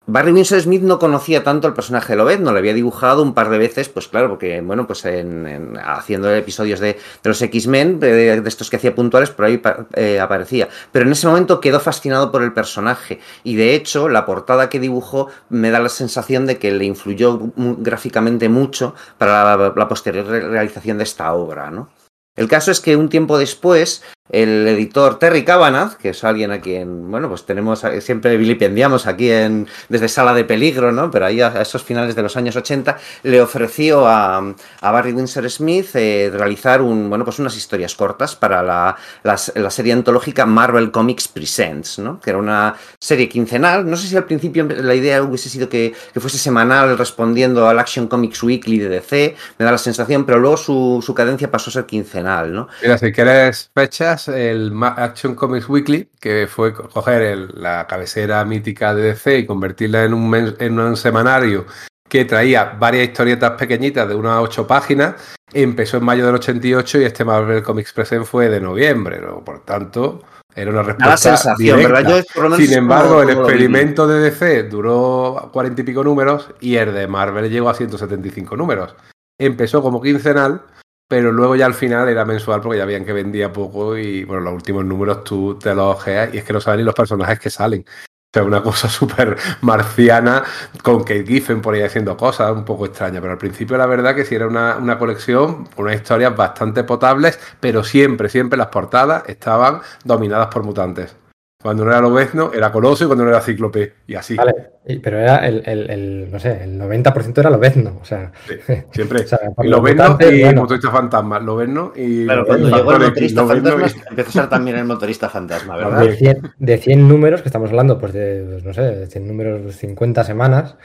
Barry 0.08 0.30
Windsor 0.30 0.60
Smith 0.60 0.82
no 0.82 1.00
conocía 1.00 1.42
tanto 1.42 1.66
al 1.66 1.74
personaje 1.74 2.12
de 2.12 2.16
Lobez, 2.16 2.38
no 2.38 2.52
lo 2.52 2.58
había 2.58 2.74
dibujado 2.74 3.22
un 3.22 3.34
par 3.34 3.50
de 3.50 3.58
veces, 3.58 3.88
pues 3.88 4.06
claro, 4.06 4.28
porque, 4.28 4.60
bueno, 4.60 4.86
pues 4.86 5.04
en, 5.04 5.48
en, 5.48 5.78
haciendo 5.78 6.32
episodios 6.32 6.78
de, 6.78 6.96
los 7.24 7.42
X-Men, 7.42 7.98
de, 7.98 8.40
de, 8.40 8.48
estos 8.48 8.70
que 8.70 8.76
hacía 8.76 8.94
puntuales, 8.94 9.30
por 9.30 9.46
ahí 9.46 9.60
eh, 9.94 10.20
aparecía. 10.20 10.68
Pero 10.92 11.06
en 11.06 11.12
ese 11.12 11.26
momento 11.26 11.60
quedó 11.60 11.80
fascinado 11.80 12.30
por 12.30 12.42
el 12.42 12.52
personaje 12.52 13.18
y 13.42 13.56
de 13.56 13.74
hecho 13.74 14.08
la 14.08 14.26
portada 14.26 14.68
que 14.68 14.78
dibujó 14.78 15.26
me 15.48 15.72
da 15.72 15.80
la 15.80 15.88
sensación 15.88 16.46
de 16.46 16.58
que 16.58 16.70
le 16.70 16.84
influyó 16.84 17.40
gráficamente 17.56 18.48
mucho 18.48 18.94
para 19.18 19.56
la, 19.56 19.72
la 19.74 19.88
posterior 19.88 20.26
realización 20.26 20.98
de 20.98 21.04
esta 21.04 21.32
obra, 21.32 21.72
¿no? 21.72 21.88
El 22.36 22.48
caso 22.48 22.70
es 22.70 22.80
que 22.80 22.96
un 22.96 23.08
tiempo 23.08 23.38
después, 23.38 24.02
el 24.28 24.66
editor 24.68 25.18
Terry 25.18 25.44
Cavanagh, 25.44 25.96
que 25.96 26.10
es 26.10 26.24
alguien 26.24 26.50
a 26.50 26.60
quien, 26.60 27.10
bueno, 27.10 27.28
pues 27.28 27.46
tenemos, 27.46 27.82
siempre 28.00 28.36
vilipendiamos 28.36 29.06
aquí 29.06 29.30
en, 29.30 29.68
desde 29.88 30.08
Sala 30.08 30.34
de 30.34 30.44
Peligro, 30.44 30.92
¿no? 30.92 31.10
Pero 31.10 31.26
ahí 31.26 31.40
a, 31.40 31.60
esos 31.60 31.82
finales 31.82 32.16
de 32.16 32.22
los 32.22 32.36
años 32.36 32.56
80, 32.56 32.98
le 33.22 33.40
ofreció 33.40 34.06
a, 34.06 34.54
Barry 34.82 35.12
Windsor 35.12 35.48
Smith 35.50 35.94
eh, 35.94 36.30
realizar 36.32 36.82
un, 36.82 37.08
bueno, 37.08 37.24
pues 37.24 37.38
unas 37.38 37.56
historias 37.56 37.94
cortas 37.94 38.34
para 38.34 38.62
la, 38.62 39.36
serie 39.70 39.92
antológica 39.92 40.46
Marvel 40.46 40.90
Comics 40.90 41.28
Presents, 41.28 41.98
¿no? 41.98 42.20
Que 42.20 42.30
era 42.30 42.38
una 42.38 42.74
serie 42.98 43.28
quincenal. 43.28 43.88
No 43.88 43.96
sé 43.96 44.08
si 44.08 44.16
al 44.16 44.24
principio 44.24 44.64
la 44.64 44.94
idea 44.94 45.22
hubiese 45.22 45.48
sido 45.48 45.68
que, 45.68 45.94
que 46.12 46.20
fuese 46.20 46.38
semanal 46.38 46.96
respondiendo 46.96 47.68
al 47.68 47.78
Action 47.78 48.06
Comics 48.08 48.42
Weekly 48.42 48.78
de 48.78 48.88
DC, 48.88 49.36
me 49.58 49.64
da 49.64 49.72
la 49.72 49.78
sensación, 49.78 50.24
pero 50.24 50.38
luego 50.38 50.56
su, 50.56 51.02
su 51.04 51.14
cadencia 51.14 51.50
pasó 51.50 51.70
a 51.70 51.74
ser 51.74 51.86
quincenal. 51.86 52.52
¿no? 52.52 52.68
Mira, 52.82 52.98
si 52.98 53.12
quieres 53.12 53.70
fechas, 53.74 54.15
el 54.28 54.72
Action 54.82 55.34
Comics 55.34 55.68
Weekly, 55.68 56.10
que 56.20 56.46
fue 56.46 56.72
coger 56.72 57.22
el, 57.22 57.50
la 57.54 57.86
cabecera 57.86 58.44
mítica 58.44 58.94
de 58.94 59.02
DC 59.02 59.38
y 59.38 59.46
convertirla 59.46 60.04
en 60.04 60.14
un, 60.14 60.56
en 60.58 60.78
un 60.78 60.96
semanario 60.96 61.66
que 62.08 62.24
traía 62.24 62.76
varias 62.78 63.08
historietas 63.08 63.52
pequeñitas 63.52 64.08
de 64.08 64.14
unas 64.14 64.42
ocho 64.42 64.66
páginas, 64.66 65.14
empezó 65.52 65.98
en 65.98 66.04
mayo 66.04 66.26
del 66.26 66.36
88 66.36 67.00
y 67.00 67.04
este 67.04 67.24
Marvel 67.24 67.62
Comics 67.62 67.92
Present 67.92 68.24
fue 68.24 68.48
de 68.48 68.60
noviembre, 68.60 69.20
¿no? 69.20 69.44
por 69.44 69.64
tanto, 69.64 70.22
Era 70.54 70.70
una 70.70 70.82
la 70.82 70.88
respuesta 70.88 71.36
sensación, 71.36 71.78
directa. 71.78 72.22
Sin 72.56 72.72
embargo, 72.72 73.22
el 73.22 73.30
experimento 73.30 74.06
de 74.06 74.20
DC 74.20 74.64
duró 74.64 75.50
cuarenta 75.52 75.82
y 75.82 75.84
pico 75.84 76.02
números 76.02 76.50
y 76.60 76.76
el 76.76 76.94
de 76.94 77.06
Marvel 77.06 77.50
llegó 77.50 77.68
a 77.68 77.74
175 77.74 78.56
números. 78.56 78.94
Empezó 79.38 79.82
como 79.82 80.00
quincenal, 80.00 80.62
pero 81.08 81.32
luego 81.32 81.56
ya 81.56 81.66
al 81.66 81.74
final 81.74 82.08
era 82.08 82.24
mensual 82.24 82.60
porque 82.60 82.78
ya 82.78 82.84
veían 82.84 83.04
que 83.04 83.12
vendía 83.12 83.52
poco 83.52 83.96
y 83.96 84.24
bueno, 84.24 84.42
los 84.42 84.54
últimos 84.54 84.84
números 84.84 85.24
tú 85.24 85.58
te 85.58 85.74
los 85.74 85.96
ojeas 85.96 86.34
y 86.34 86.38
es 86.38 86.44
que 86.44 86.52
no 86.52 86.60
saben 86.60 86.78
ni 86.78 86.84
los 86.84 86.94
personajes 86.94 87.38
que 87.38 87.50
salen. 87.50 87.84
O 87.88 88.30
sea, 88.32 88.42
una 88.42 88.62
cosa 88.62 88.88
súper 88.90 89.36
marciana 89.60 90.44
con 90.82 91.00
Kate 91.00 91.24
Giffen 91.24 91.62
por 91.62 91.74
ahí 91.74 91.82
haciendo 91.82 92.16
cosas 92.16 92.52
un 92.52 92.64
poco 92.64 92.86
extrañas, 92.86 93.20
pero 93.20 93.32
al 93.32 93.38
principio 93.38 93.76
la 93.76 93.86
verdad 93.86 94.14
que 94.14 94.24
sí 94.24 94.34
era 94.34 94.46
una, 94.46 94.76
una 94.76 94.98
colección 94.98 95.68
unas 95.76 95.94
historias 95.96 96.36
bastante 96.36 96.84
potables, 96.84 97.38
pero 97.60 97.84
siempre, 97.84 98.28
siempre 98.28 98.58
las 98.58 98.68
portadas 98.68 99.28
estaban 99.28 99.80
dominadas 100.04 100.48
por 100.48 100.64
mutantes. 100.64 101.16
Cuando 101.62 101.84
no 101.86 101.90
era 101.90 102.00
Lobezno, 102.02 102.52
era 102.52 102.70
Coloso 102.70 103.04
y 103.04 103.06
cuando 103.06 103.24
no 103.24 103.30
era 103.30 103.40
Cíclope. 103.40 103.94
Y 104.06 104.14
así. 104.14 104.36
Vale, 104.36 104.54
pero 105.02 105.18
era 105.18 105.38
el, 105.48 105.62
el- 105.64 105.90
el, 105.90 106.28
no 106.30 106.38
sé, 106.38 106.62
el 106.64 106.78
90% 106.78 107.38
era 107.38 107.48
Lobezno. 107.50 107.98
O 108.00 108.04
sea, 108.04 108.30
Sí, 108.46 108.54
siempre. 108.92 109.20
o 109.24 109.26
sea, 109.26 109.40
Y 109.62 109.66
los 109.66 109.78
Lobezno 109.80 110.18
y 110.20 110.42
bueno, 110.42 110.60
Motorista 110.62 110.90
Fantasma. 110.90 111.40
Lobezno 111.40 111.92
y. 111.96 112.24
Claro, 112.24 112.46
cuando 112.46 112.68
llegó 112.68 112.92
el 112.92 113.02
X, 113.04 113.34
motorista 113.34 113.42
y- 113.42 113.46
fantasma, 113.46 114.02
empezó 114.10 114.28
a 114.28 114.32
ser 114.32 114.48
también 114.50 114.76
el 114.76 114.84
motorista 114.84 115.28
fantasma, 115.30 115.76
¿verdad? 115.76 116.00
de 116.02 116.14
100, 116.16 116.42
de 116.58 116.78
100 116.78 117.08
números, 117.08 117.42
que 117.42 117.48
estamos 117.48 117.70
hablando, 117.70 117.98
pues 117.98 118.12
de, 118.12 118.44
pues, 118.48 118.64
no 118.64 118.74
sé, 118.74 118.82
de 118.82 119.06
100 119.06 119.26
números, 119.26 119.74
50 119.76 120.24
semanas, 120.24 120.76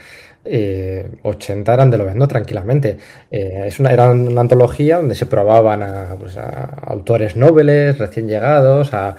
eh, 0.46 1.08
80 1.22 1.74
eran 1.74 1.90
de 1.90 1.98
Lobezno 1.98 2.26
tranquilamente. 2.26 2.96
Eh, 3.30 3.64
es 3.66 3.78
una, 3.78 3.90
era 3.92 4.10
una 4.10 4.40
antología 4.40 4.96
donde 4.96 5.14
se 5.14 5.26
probaban 5.26 5.82
a, 5.82 6.16
pues, 6.18 6.36
a 6.38 6.64
autores 6.86 7.36
nobles, 7.36 7.98
recién 7.98 8.26
llegados, 8.26 8.94
a, 8.94 9.16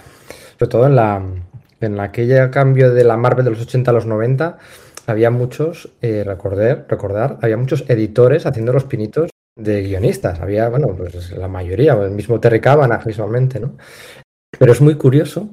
sobre 0.58 0.68
todo 0.68 0.86
en 0.86 0.96
la 0.96 1.22
en 1.84 2.00
aquella 2.00 2.50
cambio 2.50 2.92
de 2.92 3.04
la 3.04 3.16
Marvel 3.16 3.44
de 3.44 3.50
los 3.50 3.62
80 3.62 3.90
a 3.90 3.94
los 3.94 4.06
90, 4.06 4.58
había 5.06 5.30
muchos, 5.30 5.90
eh, 6.00 6.24
recordar, 6.24 6.86
recordar, 6.88 7.38
había 7.42 7.56
muchos 7.56 7.84
editores 7.88 8.46
haciendo 8.46 8.72
los 8.72 8.84
pinitos 8.84 9.30
de 9.56 9.82
guionistas. 9.82 10.40
Había, 10.40 10.68
bueno, 10.68 10.88
pues 10.96 11.32
la 11.32 11.48
mayoría, 11.48 11.92
el 11.92 12.10
mismo 12.10 12.40
Terry 12.40 12.60
Cavanagh 12.60 13.06
mismamente, 13.06 13.60
¿no? 13.60 13.76
Pero 14.58 14.72
es 14.72 14.80
muy 14.80 14.96
curioso 14.96 15.50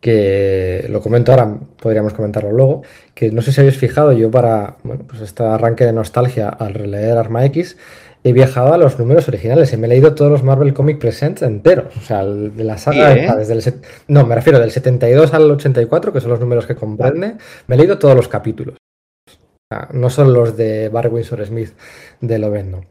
que, 0.00 0.86
lo 0.88 1.00
comento 1.00 1.32
ahora, 1.32 1.58
podríamos 1.80 2.14
comentarlo 2.14 2.52
luego, 2.52 2.82
que 3.14 3.30
no 3.30 3.42
sé 3.42 3.52
si 3.52 3.60
habéis 3.60 3.78
fijado, 3.78 4.12
yo 4.12 4.30
para, 4.30 4.76
bueno, 4.84 5.04
pues 5.06 5.20
este 5.22 5.42
arranque 5.42 5.84
de 5.84 5.92
nostalgia 5.92 6.48
al 6.48 6.74
releer 6.74 7.16
Arma 7.16 7.44
X, 7.46 7.76
he 8.24 8.32
viajado 8.32 8.72
a 8.72 8.78
los 8.78 8.98
números 8.98 9.28
originales 9.28 9.72
y 9.72 9.76
me 9.76 9.86
he 9.86 9.90
leído 9.90 10.14
todos 10.14 10.30
los 10.30 10.42
Marvel 10.42 10.72
Comic 10.72 10.98
Presents 10.98 11.42
enteros. 11.42 11.94
O 11.96 12.00
sea, 12.00 12.24
de 12.24 12.64
la 12.64 12.78
saga, 12.78 13.14
¿eh? 13.14 13.20
esta, 13.20 13.36
desde 13.36 13.52
el... 13.52 13.62
set- 13.62 13.84
No, 14.08 14.26
me 14.26 14.34
refiero 14.34 14.58
del 14.58 14.70
72 14.70 15.34
al 15.34 15.50
84, 15.50 16.12
que 16.12 16.20
son 16.20 16.30
los 16.30 16.40
números 16.40 16.66
que 16.66 16.74
comprende, 16.74 17.36
me 17.66 17.74
he 17.74 17.78
leído 17.78 17.98
todos 17.98 18.16
los 18.16 18.26
capítulos. 18.28 18.76
No 19.92 20.08
son 20.08 20.32
los 20.32 20.56
de 20.56 20.88
Barry 20.88 21.08
Windsor 21.08 21.44
Smith 21.44 21.70
de 22.20 22.38
Lovendo. 22.38 22.84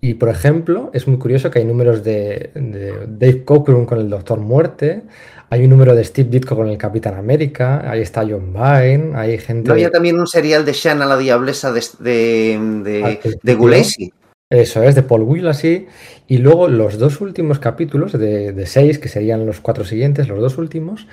Y 0.00 0.14
por 0.14 0.28
ejemplo, 0.28 0.90
es 0.94 1.08
muy 1.08 1.18
curioso 1.18 1.50
que 1.50 1.58
hay 1.58 1.64
números 1.64 2.04
de, 2.04 2.50
de 2.54 2.92
Dave 3.08 3.44
Cockrum 3.44 3.84
con 3.84 3.98
el 3.98 4.08
Doctor 4.08 4.38
Muerte, 4.38 5.02
hay 5.50 5.64
un 5.64 5.70
número 5.70 5.96
de 5.96 6.04
Steve 6.04 6.28
Ditko 6.30 6.54
con 6.54 6.68
el 6.68 6.78
Capitán 6.78 7.14
América, 7.16 7.82
ahí 7.90 8.02
está 8.02 8.20
John 8.20 8.52
Byrne, 8.52 9.16
hay 9.16 9.36
gente. 9.38 9.66
¿No 9.66 9.72
había 9.74 9.90
también 9.90 10.20
un 10.20 10.28
serial 10.28 10.64
de 10.64 10.72
Shanna 10.72 11.06
la 11.06 11.16
Diablesa 11.16 11.72
de, 11.72 11.80
de, 11.98 12.58
de, 12.84 13.00
principio. 13.20 13.40
de 13.42 13.54
Gulacy? 13.54 14.12
Eso 14.50 14.82
es, 14.82 14.94
de 14.94 15.02
Paul 15.02 15.24
Will 15.24 15.46
así. 15.46 15.88
Y 16.26 16.38
luego 16.38 16.68
los 16.68 16.98
dos 16.98 17.20
últimos 17.20 17.58
capítulos, 17.58 18.12
de, 18.12 18.64
seis, 18.66 18.98
que 18.98 19.08
serían 19.08 19.44
los 19.44 19.60
cuatro 19.60 19.84
siguientes, 19.84 20.26
los 20.26 20.40
dos 20.40 20.56
últimos, 20.56 21.06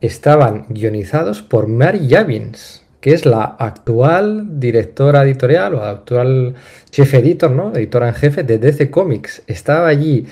estaban 0.00 0.66
guionizados 0.70 1.40
por 1.40 1.68
Mary 1.68 2.08
Javins, 2.10 2.82
que 3.00 3.12
es 3.12 3.26
la 3.26 3.44
actual 3.44 4.58
directora 4.58 5.22
editorial 5.22 5.76
o 5.76 5.84
actual 5.84 6.56
chief 6.90 7.14
editor, 7.14 7.52
¿no? 7.52 7.72
Editora 7.76 8.08
en 8.08 8.14
jefe 8.14 8.42
de 8.42 8.58
DC 8.58 8.90
Comics. 8.90 9.42
Estaba 9.46 9.86
allí 9.86 10.26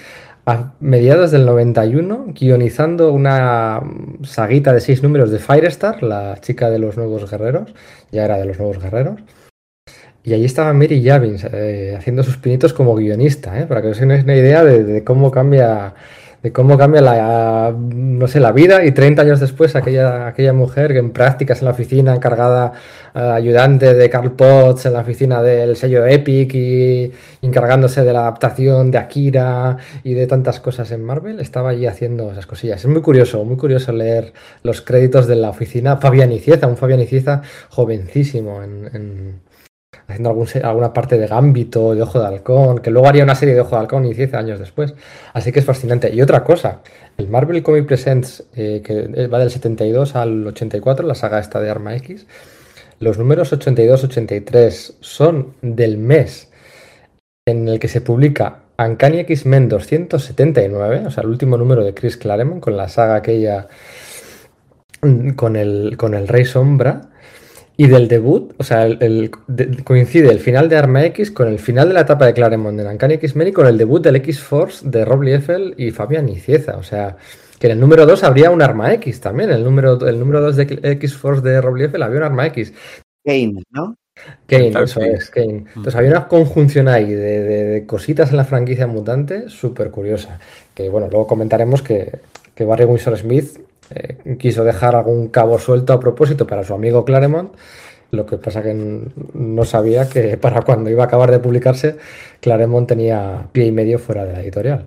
a 0.45 0.73
mediados 0.81 1.31
del 1.31 1.47
91 1.47 2.33
guionizando 2.35 3.12
una 3.12 3.81
saguita 4.25 4.73
de 4.73 4.81
seis 4.81 5.00
números 5.05 5.31
de 5.31 5.38
Firestar, 5.38 6.03
la 6.03 6.41
chica 6.41 6.71
de 6.71 6.81
los 6.81 6.97
nuevos 6.97 7.31
guerreros, 7.31 7.73
ya 8.11 8.25
era 8.25 8.37
de 8.37 8.47
los 8.47 8.59
nuevos 8.59 8.83
guerreros. 8.83 9.21
Y 10.28 10.35
allí 10.35 10.44
estaba 10.44 10.75
Mary 10.75 11.02
Javins 11.02 11.47
eh, 11.50 11.94
haciendo 11.97 12.23
sus 12.23 12.37
pinitos 12.37 12.75
como 12.75 12.94
guionista, 12.94 13.58
¿eh? 13.58 13.64
para 13.66 13.80
que 13.80 13.88
os 13.88 14.00
hagáis 14.02 14.25
una 14.25 14.37
idea 14.37 14.62
de, 14.62 15.02
cómo 15.02 15.30
cambia, 15.30 15.94
de 16.42 16.52
cómo 16.52 16.76
cambia 16.76 17.00
la, 17.00 17.75
no 17.75 18.26
sé, 18.28 18.38
la 18.38 18.52
vida. 18.52 18.85
Y 18.85 18.90
30 18.92 19.23
años 19.23 19.40
después, 19.40 19.75
aquella, 19.75 20.26
aquella 20.26 20.52
mujer 20.52 20.92
que 20.92 20.99
en 20.99 21.12
prácticas 21.12 21.61
en 21.61 21.64
la 21.64 21.70
oficina, 21.70 22.14
encargada, 22.14 22.73
eh, 23.14 23.20
ayudante 23.20 23.94
de 23.94 24.11
Carl 24.11 24.32
Potts 24.32 24.85
en 24.85 24.92
la 24.92 25.00
oficina 25.00 25.42
del 25.42 25.76
sello 25.76 26.04
Epic 26.04 26.52
y 26.54 27.11
encargándose 27.40 28.04
de 28.04 28.12
la 28.12 28.20
adaptación 28.20 28.90
de 28.90 28.99
Akira 28.99 29.78
y 30.04 30.12
de 30.12 30.26
tantas 30.26 30.61
cosas 30.61 30.90
en 30.90 31.02
Marvel, 31.04 31.40
estaba 31.40 31.70
allí 31.70 31.87
haciendo 31.87 32.30
esas 32.32 32.44
cosillas. 32.47 32.80
Es 32.80 32.87
muy 32.90 33.00
curioso, 33.00 33.42
muy 33.47 33.56
curioso 33.56 33.92
leer 33.92 34.35
los 34.62 34.82
créditos 34.82 35.26
de 35.26 35.37
la 35.37 35.49
oficina 35.49 35.97
Fabián 35.97 36.32
Icieza, 36.32 36.66
un 36.66 36.76
Fabián 36.76 37.00
Icieza 37.00 37.40
jovencísimo 37.70 38.62
en- 38.62 38.90
en 38.92 39.48
haciendo 40.07 40.45
alguna 40.64 40.92
parte 40.92 41.18
de 41.18 41.26
Gambito, 41.26 41.95
de 41.95 42.02
Ojo 42.02 42.21
de 42.21 42.26
Halcón, 42.26 42.78
que 42.78 42.90
luego 42.90 43.09
haría 43.09 43.25
una 43.25 43.35
serie 43.35 43.54
de 43.54 43.61
Ojo 43.61 43.76
de 43.76 43.83
Halcón 43.83 44.04
y 44.07 44.14
10 44.14 44.35
años 44.35 44.59
después. 44.59 44.95
Así 45.33 45.52
que 45.52 45.61
es 45.61 45.64
fascinante. 45.64 46.12
Y 46.12 46.21
otra 46.23 46.45
cosa, 46.45 46.83
el 47.16 47.28
Marvel 47.28 47.62
Comic 47.62 47.87
Presents, 47.87 48.45
eh, 48.54 48.83
que 48.85 49.26
va 49.28 49.38
del 49.38 49.50
72 49.50 50.14
al 50.16 50.47
84, 50.47 51.07
la 51.07 51.14
saga 51.14 51.38
esta 51.38 51.61
de 51.61 51.71
Arma 51.71 51.97
X, 51.97 52.26
los 53.00 53.18
números 53.18 53.52
82-83 53.52 54.95
son 55.00 55.54
del 55.62 55.99
mes 55.99 56.50
en 57.47 57.68
el 57.68 57.78
que 57.78 57.88
se 57.88 58.00
publica 58.00 58.64
Uncanny 58.78 59.21
X-Men 59.21 59.68
279, 59.68 61.04
o 61.07 61.11
sea, 61.11 61.23
el 61.23 61.30
último 61.30 61.57
número 61.57 61.85
de 61.85 61.95
Chris 61.95 62.16
Claremont, 62.16 62.61
con 62.61 62.76
la 62.76 62.88
saga 62.88 63.16
aquella 63.16 63.68
con 65.37 65.57
el, 65.57 65.97
con 65.97 66.14
el 66.14 66.28
Rey 66.28 66.45
Sombra. 66.45 67.11
Y 67.80 67.87
del 67.87 68.08
debut, 68.08 68.52
o 68.58 68.64
sea, 68.64 68.87
el, 68.87 68.99
el- 69.00 69.30
de- 69.47 69.85
coincide 69.85 70.30
el 70.32 70.40
final 70.40 70.68
de 70.68 70.76
Arma 70.76 71.04
X 71.06 71.30
con 71.30 71.47
el 71.47 71.61
final 71.61 71.87
de 71.88 71.94
la 71.94 72.00
etapa 72.00 72.26
de 72.26 72.35
Claremont 72.35 72.78
en 72.80 72.88
Uncanny 72.88 73.14
X-Men 73.14 73.49
y 73.49 73.52
con 73.52 73.68
el 73.68 73.78
debut 73.78 74.02
del 74.02 74.16
X-Force 74.16 74.88
de 74.88 75.04
Rob 75.04 75.23
Liefeld 75.23 75.78
y 75.78 75.92
Fabián 75.92 76.28
Icieza. 76.28 76.76
O 76.76 76.82
sea, 76.82 77.16
que 77.61 77.68
en 77.68 77.75
el 77.75 77.80
número 77.80 78.04
2 78.04 78.25
habría 78.25 78.50
un 78.50 78.62
Arma 78.62 78.92
X 78.94 79.20
también. 79.20 79.50
El 79.50 79.62
número, 79.62 80.04
el 80.08 80.18
número 80.18 80.40
2 80.40 80.56
de 80.56 80.80
X-Force 80.82 81.40
de 81.42 81.61
Rob 81.61 81.76
Liefeld 81.76 82.02
había 82.02 82.18
un 82.18 82.25
Arma 82.25 82.47
X. 82.49 82.73
Kane, 83.25 83.62
¿no? 83.70 83.94
Kane, 84.49 84.73
eso 84.82 85.00
es, 85.00 85.30
Kane. 85.30 85.64
Entonces 85.68 85.94
había 85.94 86.11
una 86.11 86.26
conjunción 86.26 86.88
ahí 86.88 87.06
de, 87.12 87.42
de- 87.44 87.64
de 87.64 87.87
cositas 87.87 88.30
en 88.32 88.38
la 88.38 88.44
franquicia 88.44 88.88
mutante 88.88 89.49
súper 89.49 89.92
curiosa. 89.92 90.40
Que 90.75 90.88
bueno, 90.88 91.06
luego 91.08 91.28
comentaremos 91.28 91.82
que, 91.82 92.18
que 92.56 92.64
Barry 92.64 92.87
Windsor 92.87 93.16
Smith 93.16 93.61
eh, 93.95 94.37
quiso 94.38 94.64
dejar 94.64 94.95
algún 94.97 95.28
cabo 95.28 95.59
suelto 95.59 95.92
a 95.92 96.00
propósito 96.00 96.47
para 96.47 96.64
su 96.64 96.75
amigo 96.75 97.04
Claremont. 97.04 97.52
Lo 98.11 98.25
que 98.25 98.38
pasa 98.38 98.62
que 98.62 98.75
no 99.35 99.64
sabía 99.64 100.09
que 100.09 100.37
para 100.40 100.62
cuando 100.62 100.90
iba 100.90 101.04
a 101.04 101.07
acabar 101.07 101.30
de 101.30 101.38
publicarse, 101.40 101.97
Claremont 102.40 102.88
tenía 102.88 103.49
pie 103.52 103.66
y 103.66 103.73
medio 103.73 103.99
fuera 103.99 104.25
de 104.25 104.33
la 104.33 104.40
editorial. 104.42 104.87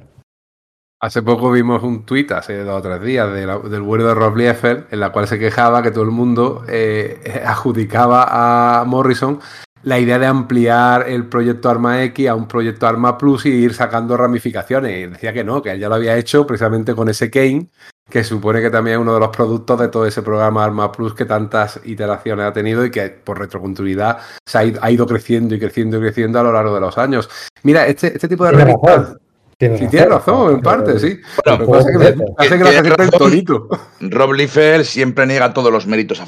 Hace 1.03 1.24
poco 1.24 1.50
vimos 1.51 1.81
un 1.81 2.05
tuit, 2.05 2.31
hace 2.31 2.60
dos 2.63 2.77
o 2.77 2.81
tres 2.81 3.01
días, 3.01 3.34
de 3.34 3.48
la- 3.48 3.58
del 3.58 3.81
vuelo 3.81 4.05
de 4.08 4.13
Rob 4.13 4.36
Liefeld, 4.38 4.86
en 4.91 5.00
la 5.00 5.12
cual 5.12 5.27
se 5.27 5.39
quejaba 5.39 5.81
que 5.81 5.89
todo 5.89 6.03
el 6.03 6.12
mundo 6.12 6.63
eh, 6.70 7.20
adjudicaba 7.46 8.81
a 8.81 8.84
Morrison 8.86 9.39
la 9.84 9.98
idea 10.00 10.20
de 10.20 10.27
ampliar 10.27 11.10
el 11.10 11.25
proyecto 11.25 11.67
Arma 11.70 12.03
X 12.03 12.27
a 12.29 12.36
un 12.36 12.48
proyecto 12.48 12.86
Arma 12.86 13.17
Plus 13.17 13.48
y 13.48 13.50
ir 13.50 13.74
sacando 13.74 14.15
ramificaciones. 14.15 14.96
Y 14.96 15.08
decía 15.08 15.34
que 15.34 15.43
no, 15.43 15.63
que 15.63 15.72
él 15.72 15.79
ya 15.79 15.89
lo 15.89 15.96
había 15.96 16.15
hecho 16.17 16.46
precisamente 16.46 16.93
con 16.93 17.10
ese 17.10 17.31
Kane, 17.31 17.67
que 18.12 18.24
supone 18.24 18.62
que 18.62 18.70
también 18.70 18.98
es 18.98 19.01
uno 19.01 19.15
de 19.15 19.20
los 19.20 19.30
productos 19.30 19.80
de 19.80 19.88
todo 19.88 20.06
ese 20.06 20.22
programa 20.22 20.63
Arma 20.63 20.91
Plus 20.91 21.15
que 21.15 21.25
tantas 21.25 21.80
iteraciones 21.86 22.46
ha 22.46 22.53
tenido 22.53 22.86
y 22.86 22.91
que 22.91 23.10
por 23.10 23.39
retrocontinuidad 23.39 24.20
se 24.46 24.58
ha 24.60 24.65
ido, 24.65 24.80
ha 24.84 24.91
ido 24.91 25.08
creciendo 25.08 25.56
y 25.56 25.60
creciendo 25.60 25.98
y 25.98 26.01
creciendo 26.01 26.39
a 26.39 26.44
lo 26.44 26.51
largo 26.51 26.75
de 26.75 26.82
los 26.82 26.98
años. 27.00 27.27
Mira, 27.63 27.88
este, 27.88 28.08
este 28.13 28.27
tipo 28.27 28.44
de 28.46 28.51
Tiene 28.51 28.65
revistas... 28.65 29.18
Tienes 29.58 29.80
Sí, 29.80 29.88
tienes 29.89 30.10
razón, 30.10 30.56
en 30.56 30.62
parte, 30.62 30.98
sí. 31.00 31.20
Bueno, 31.46 31.60
Lo 31.60 31.65
que 31.68 31.72
pasa 31.72 31.89
es 31.89 31.98
que 31.98 32.03
me 32.03 32.12
Tiene 32.12 32.34
hace 32.38 32.48
Tiene 32.50 32.63
gracia 32.63 32.80
el 32.80 32.98
razón. 32.98 33.20
tonito. 33.20 33.68
Rob 34.00 34.34
Liefeld 34.34 34.86
siempre 34.86 35.27
niega 35.27 35.53
todos 35.53 35.72
los 35.72 35.86
méritos 35.86 36.20
a. 36.20 36.25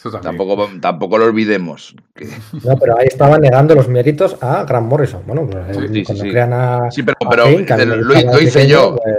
Eso 0.00 0.10
también. 0.10 0.22
Tampoco, 0.22 0.68
tampoco 0.80 1.18
lo 1.18 1.24
olvidemos. 1.26 1.94
Que- 2.14 2.28
No, 2.64 2.76
pero 2.78 2.98
ahí 2.98 3.06
estaba 3.06 3.38
negando 3.38 3.74
los 3.74 3.88
méritos 3.88 4.36
a 4.42 4.64
Grant 4.64 4.86
Morrison. 4.88 5.22
Bueno, 5.26 5.46
pues 5.50 5.76
Sí, 5.76 5.88
sí, 5.92 6.04
cuando 6.04 6.24
sí. 6.24 6.30
crean 6.30 6.52
a. 6.52 6.90
Sí, 6.90 7.02
pero, 7.02 7.16
a 7.20 7.36
lo, 7.36 7.48
hice 8.40 8.60
pequeño, 8.60 8.68
yo. 8.68 8.96
pues, 8.96 9.16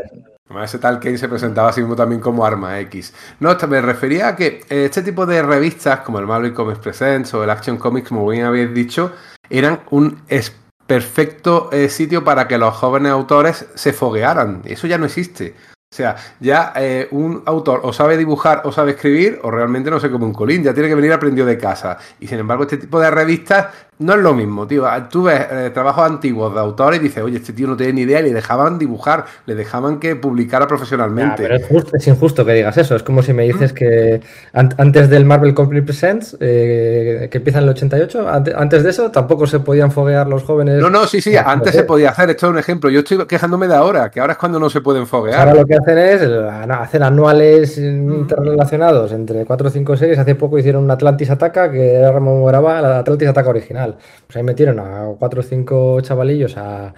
ese 0.64 0.80
tal 0.80 1.00
Kane 1.00 1.18
se 1.18 1.30
presentaba 1.30 1.70
así 1.70 1.82
mismo 1.82 1.96
también 1.96 2.22
como 2.22 2.46
Arma 2.46 2.80
X. 2.82 3.14
No, 3.40 3.56
me 3.68 3.82
refería 3.82 4.30
a 4.30 4.36
que 4.36 4.64
eh, 4.70 4.86
este 4.86 5.02
tipo 5.02 5.26
de 5.26 5.42
revistas, 5.42 6.02
como 6.02 6.20
el 6.20 6.28
Marvel 6.28 6.54
Comics 6.54 6.80
Presents 6.80 7.34
o 7.34 7.44
el 7.44 7.50
Action 7.50 7.78
Comics, 7.78 8.10
como 8.10 8.28
bien 8.28 8.46
habéis 8.46 8.74
dicho, 8.74 9.14
eran 9.50 9.82
un 9.92 10.22
perfecto 10.88 11.70
eh, 11.72 11.90
sitio 11.90 12.24
para 12.24 12.48
que 12.48 12.58
los 12.58 12.76
jóvenes 12.76 13.12
autores 13.12 13.66
se 13.76 13.94
foguearan. 13.94 14.62
Eso 14.66 14.88
ya 14.88 14.98
no 14.98 15.06
existe. 15.06 15.56
O 15.94 15.96
sea, 15.96 16.16
ya 16.40 16.72
eh, 16.78 17.10
un 17.12 17.44
autor 17.46 17.82
o 17.84 17.92
sabe 17.92 18.16
dibujar 18.16 18.62
o 18.64 18.72
sabe 18.72 18.92
escribir 18.92 19.40
o 19.44 19.52
realmente 19.52 19.92
no 19.92 20.00
sé 20.00 20.10
cómo 20.10 20.26
un 20.26 20.32
colín, 20.32 20.64
ya 20.64 20.74
tiene 20.74 20.88
que 20.88 20.96
venir 20.96 21.12
aprendido 21.12 21.46
de 21.46 21.58
casa. 21.58 21.98
Y 22.22 22.28
sin 22.28 22.40
embargo, 22.40 22.64
este 22.64 22.78
tipo 22.78 22.98
de 22.98 23.12
revistas 23.12 23.68
no 24.02 24.14
es 24.14 24.20
lo 24.20 24.34
mismo, 24.34 24.68
tío. 24.68 24.86
Ah, 24.88 25.08
tú 25.08 25.24
ves 25.24 25.42
eh, 25.52 25.70
trabajos 25.74 26.04
antiguos 26.06 26.54
de 26.54 26.60
autores 26.60 27.00
y 27.00 27.04
dices, 27.04 27.24
oye, 27.24 27.38
este 27.38 27.54
tío 27.54 27.68
no 27.68 27.78
tiene 27.78 27.94
ni 27.94 28.02
idea 28.02 28.20
y 28.20 28.24
le 28.24 28.34
dejaban 28.34 28.80
dibujar, 28.80 29.26
le 29.46 29.56
dejaban 29.56 30.00
que 30.00 30.16
publicara 30.16 30.68
profesionalmente. 30.68 31.44
pero 31.44 31.56
es, 31.94 32.08
injusto 32.08 32.44
que 32.44 32.54
digas 32.54 32.76
eso. 32.78 32.96
Es 32.96 33.04
como 33.04 33.22
si 33.22 33.34
me 33.34 33.44
dices 33.44 33.74
que 33.74 34.22
antes 34.54 35.10
del 35.10 35.26
Marvel 35.26 35.54
Complete 35.54 35.86
Presents, 35.86 36.36
eh, 36.40 37.28
que 37.32 37.38
empieza 37.38 37.60
en 37.60 37.66
el 37.66 37.70
88, 37.70 38.28
antes 38.56 38.84
de 38.84 38.90
eso 38.90 39.12
tampoco 39.12 39.46
se 39.46 39.60
podían 39.60 39.92
foguear 39.92 40.28
los 40.28 40.44
jóvenes. 40.44 40.82
No, 40.82 40.90
no, 40.90 41.06
sí, 41.06 41.22
sí, 41.22 41.36
antes 41.38 41.76
se 41.76 41.84
podía 41.84 42.10
hacer. 42.10 42.30
Esto 42.32 42.48
es 42.48 42.52
un 42.52 42.58
ejemplo. 42.58 42.90
Yo 42.90 43.00
estoy 43.00 43.26
quejándome 43.28 43.68
de 43.68 43.76
ahora, 43.76 44.10
que 44.10 44.20
ahora 44.20 44.34
es 44.34 44.40
cuando 44.40 44.60
no 44.60 44.70
se 44.70 44.82
pueden 44.82 45.06
foguear. 45.06 45.40
Ahora 45.40 45.54
lo 45.54 45.66
que 45.66 45.76
hacen 45.76 45.98
es 45.98 46.22
hacer 46.70 47.04
anuales 47.04 47.78
interrelacionados 47.78 49.12
entre 49.12 49.46
4, 49.46 49.70
5, 49.70 49.98
6. 49.98 50.18
Hace 50.18 50.36
poco 50.36 50.58
hicieron 50.58 50.86
un 50.86 50.92
Atlantis 50.92 51.30
Ataca 51.30 51.72
que 51.72 52.02
rememoraba 52.12 52.82
la 52.82 53.00
Atlantis 53.00 53.28
Ataca 53.28 53.50
original. 53.50 53.91
Pues 54.28 54.38
ahí 54.38 54.44
metieron 54.44 54.80
a 54.80 55.08
4 55.18 55.40
o 55.40 55.44
5 55.44 56.02
chavalillos 56.02 56.56
a, 56.58 56.94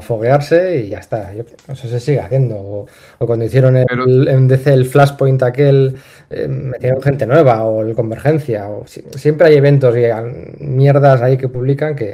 foguearse 0.00 0.78
y 0.80 0.88
ya 0.90 0.98
está. 0.98 1.32
Eso 1.32 1.88
se 1.88 2.00
sigue 2.00 2.20
haciendo. 2.20 2.56
O, 2.56 3.26
cuando 3.26 3.44
hicieron 3.44 3.76
el, 3.76 4.28
en 4.28 4.48
DC 4.48 4.72
el 4.72 4.86
Flashpoint 4.86 5.42
aquel, 5.42 5.96
eh, 6.30 6.46
metieron 6.48 7.02
gente 7.02 7.26
nueva 7.26 7.64
o 7.64 7.82
el 7.82 7.94
Convergencia. 7.94 8.68
O, 8.68 8.84
siempre 8.86 9.48
hay 9.48 9.56
eventos 9.56 9.94
y 9.96 10.02
mierdas 10.64 11.20
ahí 11.20 11.36
que 11.36 11.48
publican 11.48 11.96
que 11.96 12.12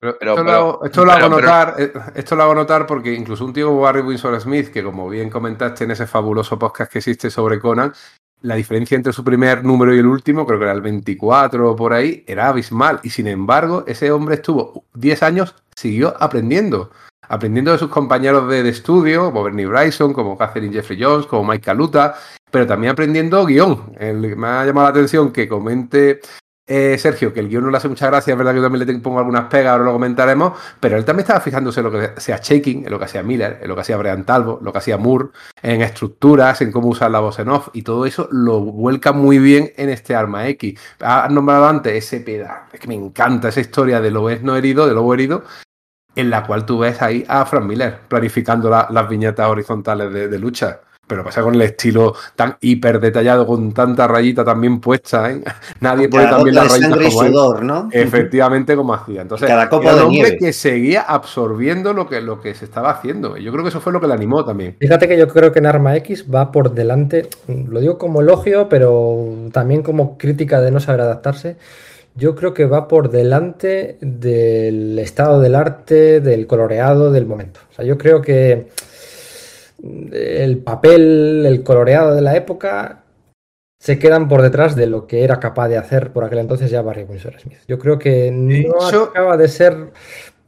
esto, 0.00 1.04
lo, 1.04 1.10
hago, 1.10 1.28
notar, 1.28 1.74
eh, 1.76 1.92
esto 2.14 2.36
lo 2.36 2.44
hago 2.44 2.54
notar 2.54 2.86
porque 2.86 3.12
incluso 3.12 3.44
un 3.44 3.52
tío 3.52 3.66
como 3.66 3.80
Barry 3.80 4.00
Winsor 4.02 4.40
Smith, 4.40 4.68
que 4.68 4.84
como 4.84 5.08
bien 5.08 5.28
comentaste 5.28 5.84
en 5.84 5.90
ese 5.90 6.06
fabuloso 6.06 6.56
podcast 6.56 6.92
que 6.92 6.98
existe 6.98 7.30
sobre 7.30 7.58
Conan, 7.58 7.92
la 8.42 8.54
diferencia 8.54 8.96
entre 8.96 9.12
su 9.12 9.24
primer 9.24 9.64
número 9.64 9.94
y 9.94 9.98
el 9.98 10.06
último, 10.06 10.46
creo 10.46 10.58
que 10.58 10.64
era 10.64 10.74
el 10.74 10.80
24 10.80 11.70
o 11.70 11.76
por 11.76 11.92
ahí, 11.92 12.24
era 12.26 12.48
abismal. 12.48 13.00
Y 13.02 13.10
sin 13.10 13.26
embargo, 13.26 13.84
ese 13.86 14.10
hombre 14.12 14.36
estuvo 14.36 14.84
10 14.94 15.22
años, 15.22 15.54
siguió 15.74 16.14
aprendiendo. 16.20 16.90
Aprendiendo 17.28 17.72
de 17.72 17.78
sus 17.78 17.90
compañeros 17.90 18.48
de, 18.48 18.66
estudio, 18.68 19.26
como 19.26 19.44
Bernie 19.44 19.66
Bryson, 19.66 20.12
como 20.14 20.38
Catherine 20.38 20.72
Jeffrey 20.72 21.02
Jones, 21.02 21.26
como 21.26 21.44
Mike 21.50 21.64
Caluta, 21.64 22.14
pero 22.50 22.66
también 22.66 22.92
aprendiendo 22.92 23.44
guion. 23.44 23.92
me 23.98 24.46
ha 24.46 24.64
llamado 24.64 24.86
la 24.86 24.90
atención 24.90 25.30
que 25.30 25.46
comente 25.46 26.20
eh, 26.68 26.98
Sergio, 26.98 27.32
que 27.32 27.40
el 27.40 27.48
guion 27.48 27.64
no 27.64 27.70
le 27.70 27.78
hace 27.78 27.88
mucha 27.88 28.06
gracia, 28.06 28.32
es 28.32 28.38
verdad 28.38 28.52
que 28.52 28.58
yo 28.58 28.62
también 28.62 28.86
le 28.86 28.98
pongo 28.98 29.18
algunas 29.18 29.46
pegas, 29.46 29.72
ahora 29.72 29.84
lo 29.84 29.92
comentaremos, 29.92 30.52
pero 30.78 30.98
él 30.98 31.04
también 31.04 31.24
estaba 31.24 31.40
fijándose 31.40 31.80
en 31.80 31.84
lo 31.84 31.90
que 31.90 32.10
hacía 32.16 32.36
Shaking, 32.36 32.84
en 32.84 32.90
lo 32.90 32.98
que 32.98 33.06
hacía 33.06 33.22
Miller, 33.22 33.58
en 33.62 33.68
lo 33.68 33.74
que 33.74 33.80
hacía 33.80 33.96
Brian 33.96 34.24
Talbot, 34.24 34.60
lo 34.60 34.70
que 34.70 34.78
hacía 34.78 34.98
Moore, 34.98 35.30
en 35.62 35.80
estructuras, 35.80 36.60
en 36.60 36.70
cómo 36.70 36.88
usar 36.88 37.10
la 37.10 37.20
voz 37.20 37.38
en 37.38 37.48
off, 37.48 37.70
y 37.72 37.82
todo 37.82 38.04
eso 38.04 38.28
lo 38.30 38.60
vuelca 38.60 39.12
muy 39.12 39.38
bien 39.38 39.72
en 39.76 39.88
este 39.88 40.14
Arma 40.14 40.46
X. 40.48 40.78
Ha 41.00 41.28
nombrado 41.30 41.66
antes 41.66 41.94
ese 41.94 42.20
pedazo, 42.20 42.66
es 42.72 42.80
que 42.80 42.86
me 42.86 42.94
encanta 42.94 43.48
esa 43.48 43.60
historia 43.60 44.00
de 44.00 44.10
lo 44.10 44.28
es 44.28 44.42
no 44.42 44.54
herido, 44.54 44.86
de 44.86 44.92
lobo 44.92 45.14
herido, 45.14 45.44
en 46.14 46.28
la 46.28 46.46
cual 46.46 46.66
tú 46.66 46.80
ves 46.80 47.00
ahí 47.00 47.24
a 47.28 47.46
Frank 47.46 47.64
Miller 47.64 48.00
planificando 48.08 48.68
las 48.68 49.08
viñetas 49.08 49.48
horizontales 49.48 50.12
de 50.12 50.38
lucha. 50.38 50.80
Pero 51.08 51.24
pasa 51.24 51.42
con 51.42 51.54
el 51.54 51.62
estilo 51.62 52.14
tan 52.36 52.56
hiper 52.60 53.00
detallado, 53.00 53.46
con 53.46 53.72
tanta 53.72 54.06
rayita 54.06 54.44
también 54.44 54.78
puesta, 54.78 55.30
¿eh? 55.30 55.42
Nadie 55.80 56.08
pone 56.08 56.26
también 56.26 56.54
las 56.54 56.70
rayitas 56.70 57.14
como 57.14 57.54
¿no? 57.60 57.88
Efectivamente, 57.92 58.76
como 58.76 58.94
hacía. 58.94 59.22
Entonces, 59.22 59.48
Cada 59.48 59.68
copa 59.68 59.92
era 59.92 60.04
un 60.04 60.14
hombre 60.14 60.36
que 60.36 60.52
seguía 60.52 61.02
absorbiendo 61.02 61.92
lo 61.94 62.08
que, 62.08 62.20
lo 62.20 62.40
que 62.40 62.54
se 62.54 62.66
estaba 62.66 62.90
haciendo. 62.90 63.36
Yo 63.38 63.50
creo 63.50 63.64
que 63.64 63.70
eso 63.70 63.80
fue 63.80 63.92
lo 63.92 64.00
que 64.00 64.06
le 64.06 64.14
animó 64.14 64.44
también. 64.44 64.76
Fíjate 64.78 65.08
que 65.08 65.18
yo 65.18 65.26
creo 65.28 65.50
que 65.50 65.58
en 65.58 65.66
Arma 65.66 65.96
X 65.96 66.26
va 66.32 66.52
por 66.52 66.74
delante, 66.74 67.28
lo 67.46 67.80
digo 67.80 67.98
como 67.98 68.20
elogio, 68.20 68.68
pero 68.68 69.48
también 69.52 69.82
como 69.82 70.18
crítica 70.18 70.60
de 70.60 70.70
no 70.70 70.80
saber 70.80 71.00
adaptarse. 71.00 71.56
Yo 72.14 72.34
creo 72.34 72.52
que 72.52 72.66
va 72.66 72.88
por 72.88 73.10
delante 73.10 73.96
del 74.00 74.98
estado 74.98 75.40
del 75.40 75.54
arte, 75.54 76.20
del 76.20 76.46
coloreado, 76.46 77.12
del 77.12 77.26
momento. 77.26 77.60
O 77.70 77.74
sea, 77.74 77.84
yo 77.84 77.96
creo 77.96 78.20
que 78.20 78.68
el 79.82 80.58
papel, 80.58 81.44
el 81.46 81.62
coloreado 81.62 82.14
de 82.14 82.22
la 82.22 82.36
época, 82.36 83.04
se 83.80 83.98
quedan 83.98 84.28
por 84.28 84.42
detrás 84.42 84.74
de 84.74 84.86
lo 84.86 85.06
que 85.06 85.22
era 85.22 85.38
capaz 85.38 85.68
de 85.68 85.78
hacer 85.78 86.12
por 86.12 86.24
aquel 86.24 86.38
entonces 86.38 86.70
ya 86.70 86.82
Barry 86.82 87.04
Windsor 87.04 87.38
Smith. 87.40 87.58
Yo 87.68 87.78
creo 87.78 87.98
que 87.98 88.30
no 88.32 89.04
acaba 89.04 89.36
de 89.36 89.48
ser 89.48 89.92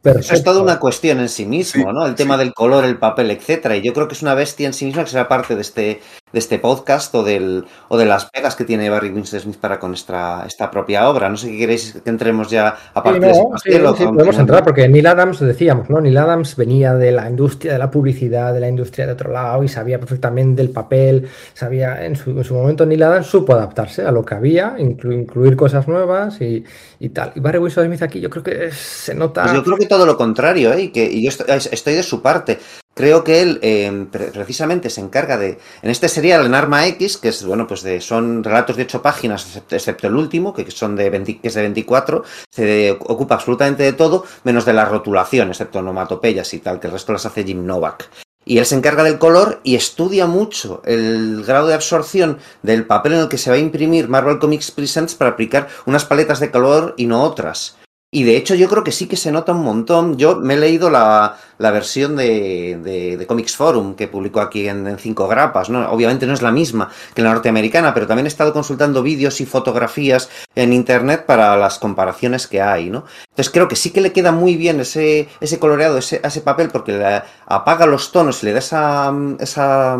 eso 0.03 0.35
es 0.35 0.43
toda 0.43 0.63
una 0.63 0.79
cuestión 0.79 1.21
en 1.21 1.29
sí 1.29 1.45
mismo, 1.45 1.93
¿no? 1.93 2.07
El 2.07 2.15
tema 2.15 2.39
del 2.39 2.55
color, 2.55 2.85
el 2.85 2.99
papel, 2.99 3.31
etcétera. 3.31 3.77
Y 3.77 3.83
yo 3.83 3.93
creo 3.93 4.09
que 4.09 4.15
es 4.15 4.23
una 4.23 4.35
bestia 4.35 4.67
en 4.67 4.73
sí 4.73 4.87
misma 4.87 5.05
que 5.05 5.11
será 5.11 5.29
parte 5.29 5.55
de 5.55 5.61
este, 5.61 6.01
de 6.33 6.39
este 6.39 6.59
podcast 6.59 7.15
o, 7.15 7.23
del, 7.23 7.67
o 7.89 7.99
de 7.99 8.07
las 8.07 8.25
pegas 8.31 8.57
que 8.57 8.65
tiene 8.65 8.89
Barry 8.89 9.11
Winston 9.11 9.41
Smith 9.41 9.57
para 9.57 9.79
con 9.79 9.93
esta, 9.93 10.45
esta 10.47 10.71
propia 10.71 11.09
obra. 11.09 11.29
No 11.29 11.37
sé 11.37 11.51
qué 11.51 11.59
queréis 11.59 12.01
que 12.03 12.11
entremos 12.11 12.49
ya 12.51 12.77
a 12.95 13.03
partir 13.03 13.23
de 13.23 13.31
ese 13.31 14.07
podemos 14.07 14.39
entrar 14.39 14.65
porque 14.65 14.89
Neil 14.89 15.07
Adams, 15.07 15.41
decíamos, 15.41 15.91
¿no? 15.91 16.01
Neil 16.01 16.17
Adams 16.17 16.57
venía 16.57 16.95
de 16.95 17.13
la 17.13 17.29
industria 17.29 17.75
de 17.75 17.79
la 17.79 17.91
publicidad, 17.91 18.55
de 18.55 18.61
la 18.61 18.69
industria 18.69 19.07
de 19.07 19.13
otro 19.13 19.33
lado 19.33 19.63
y 19.65 19.69
sabía 19.69 19.99
perfectamente 19.99 20.63
del 20.63 20.71
papel, 20.71 21.29
sabía, 21.53 22.05
en 22.05 22.17
su, 22.17 22.31
en 22.31 22.45
su 22.45 22.55
momento 22.55 22.87
Neil 22.87 23.03
Adams 23.03 23.27
supo 23.27 23.53
adaptarse 23.53 24.03
a 24.03 24.13
lo 24.13 24.25
que 24.25 24.35
había, 24.35 24.77
incluir 24.79 25.57
cosas 25.57 25.89
nuevas 25.89 26.41
y, 26.41 26.65
y, 26.99 27.09
tal. 27.11 27.33
Y 27.35 27.41
Barry 27.41 27.59
Winston 27.59 27.87
Smith 27.87 28.03
aquí 28.03 28.21
yo 28.21 28.31
creo 28.31 28.43
que 28.43 28.71
se 28.73 29.15
nota... 29.15 29.43
Pues 29.43 29.55
yo 29.55 29.65
creo 29.65 29.77
que 29.77 29.90
todo 29.91 30.07
lo 30.07 30.17
contrario, 30.17 30.73
¿eh? 30.73 30.85
y 30.85 30.89
que 30.91 31.21
yo 31.21 31.29
estoy, 31.29 31.95
de 31.95 32.05
su 32.05 32.23
parte. 32.23 32.61
Creo 32.95 33.25
que 33.25 33.43
él 33.43 33.59
em, 33.61 34.07
precisamente 34.07 34.89
se 34.89 35.01
encarga 35.01 35.37
de. 35.37 35.59
En 35.83 35.91
este 35.91 36.09
serial, 36.09 36.47
en 36.47 36.55
Arma 36.55 36.87
X, 36.87 37.17
que 37.17 37.31
es, 37.31 37.45
bueno, 37.45 37.67
pues 37.67 37.83
de, 37.83 38.01
son 38.01 38.45
relatos 38.45 38.77
de 38.77 38.85
8 38.85 39.03
páginas, 39.03 39.61
excepto, 39.69 40.07
el 40.07 40.15
último, 40.15 40.55
que 40.55 40.71
son 40.71 40.95
de 40.95 41.11
que 41.11 41.49
es 41.49 41.55
de 41.55 41.63
24, 41.63 42.23
se 42.53 42.93
ocupa 42.93 43.35
absolutamente 43.35 43.83
de 43.83 43.93
todo, 43.95 44.25
menos 44.45 44.65
de 44.65 44.75
la 44.75 44.85
rotulación, 44.85 45.49
excepto 45.49 45.81
onomatopeyas 45.81 46.55
y 46.55 46.61
tal, 46.61 46.79
que 46.79 46.87
el 46.87 46.93
resto 46.93 47.13
las 47.13 47.27
hace 47.27 47.43
Jim 47.43 47.67
Novak. 47.67 48.09
Y 48.45 48.59
él 48.59 48.67
se 48.67 48.77
encarga 48.77 49.03
del 49.03 49.19
color 49.19 49.61
y 49.65 49.75
estudia 49.75 50.27
mucho 50.27 50.83
el 50.85 51.43
grado 51.45 51.67
de 51.67 51.75
absorción 51.75 52.39
del 52.63 52.87
papel 52.87 53.15
en 53.15 53.21
el 53.21 53.29
que 53.29 53.39
se 53.39 53.51
va 53.51 53.57
a 53.57 53.59
imprimir 53.61 54.09
Marvel 54.09 54.39
Comics 54.39 54.71
Presents 54.71 55.17
para 55.17 55.33
aplicar 55.33 55.67
unas 55.85 56.05
paletas 56.05 56.39
de 56.39 56.53
color 56.53 56.95
y 56.97 57.07
no 57.07 57.25
otras. 57.25 57.80
Y 58.13 58.25
de 58.25 58.37
hecho 58.37 58.57
yo 58.57 58.69
creo 58.69 58.83
que 58.83 58.91
sí 58.91 59.07
que 59.07 59.17
se 59.17 59.31
nota 59.31 59.53
un 59.53 59.63
montón. 59.63 60.17
Yo 60.17 60.35
me 60.35 60.55
he 60.55 60.57
leído 60.57 60.91
la, 60.91 61.37
la 61.59 61.71
versión 61.71 62.17
de, 62.17 62.77
de, 63.17 63.27
Comics 63.29 63.55
Forum 63.55 63.95
que 63.95 64.09
publicó 64.09 64.41
aquí 64.41 64.67
en, 64.67 64.99
cinco 64.99 65.29
grapas. 65.29 65.71
¿no? 65.71 65.89
Obviamente 65.93 66.27
no 66.27 66.33
es 66.33 66.43
la 66.43 66.51
misma 66.51 66.91
que 67.15 67.23
la 67.23 67.33
norteamericana, 67.33 67.95
pero 67.95 68.09
también 68.09 68.27
he 68.27 68.29
estado 68.29 68.53
consultando 68.53 69.05
vídeos 69.05 69.41
y 69.41 69.47
fotografías 69.47 70.29
en 70.57 70.73
internet 70.73 71.25
para 71.25 71.57
las 71.57 71.79
comparaciones 71.79 72.49
que 72.49 72.61
hay. 72.61 72.91
¿no? 72.91 73.05
Entonces 73.29 73.53
creo 73.53 73.69
que 73.69 73.77
sí 73.77 73.91
que 73.91 74.01
le 74.01 74.13
queda 74.13 74.33
muy 74.33 74.57
bien 74.57 74.81
ese, 74.81 75.29
ese 75.41 75.61
coloreado, 75.61 75.99
ese, 75.99 76.21
ese 76.25 76.41
papel, 76.41 76.71
porque 76.71 76.99
le 76.99 77.23
apaga 77.47 77.87
los 77.87 78.11
tonos 78.11 78.43
y 78.43 78.47
le 78.47 78.55
da 78.55 78.59
esa, 78.59 79.15
esa 79.39 79.97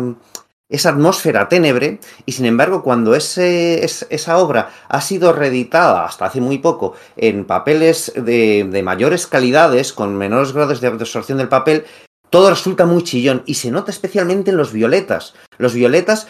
esa 0.71 0.89
atmósfera 0.89 1.49
ténebre, 1.49 1.99
y 2.25 2.31
sin 2.31 2.45
embargo, 2.45 2.81
cuando 2.81 3.13
ese, 3.13 3.83
esa 3.83 4.37
obra 4.39 4.71
ha 4.89 5.01
sido 5.01 5.33
reeditada 5.33 6.05
hasta 6.05 6.25
hace 6.25 6.41
muy 6.41 6.57
poco 6.57 6.95
en 7.15 7.45
papeles 7.45 8.11
de, 8.15 8.67
de 8.69 8.83
mayores 8.83 9.27
calidades, 9.27 9.93
con 9.93 10.15
menores 10.15 10.53
grados 10.53 10.81
de 10.81 10.87
absorción 10.87 11.37
del 11.37 11.49
papel, 11.49 11.85
todo 12.31 12.49
resulta 12.49 12.85
muy 12.85 13.03
chillón 13.03 13.43
y 13.45 13.55
se 13.55 13.71
nota 13.71 13.91
especialmente 13.91 14.51
en 14.51 14.57
los 14.57 14.71
violetas. 14.71 15.33
Los 15.57 15.73
violetas 15.73 16.27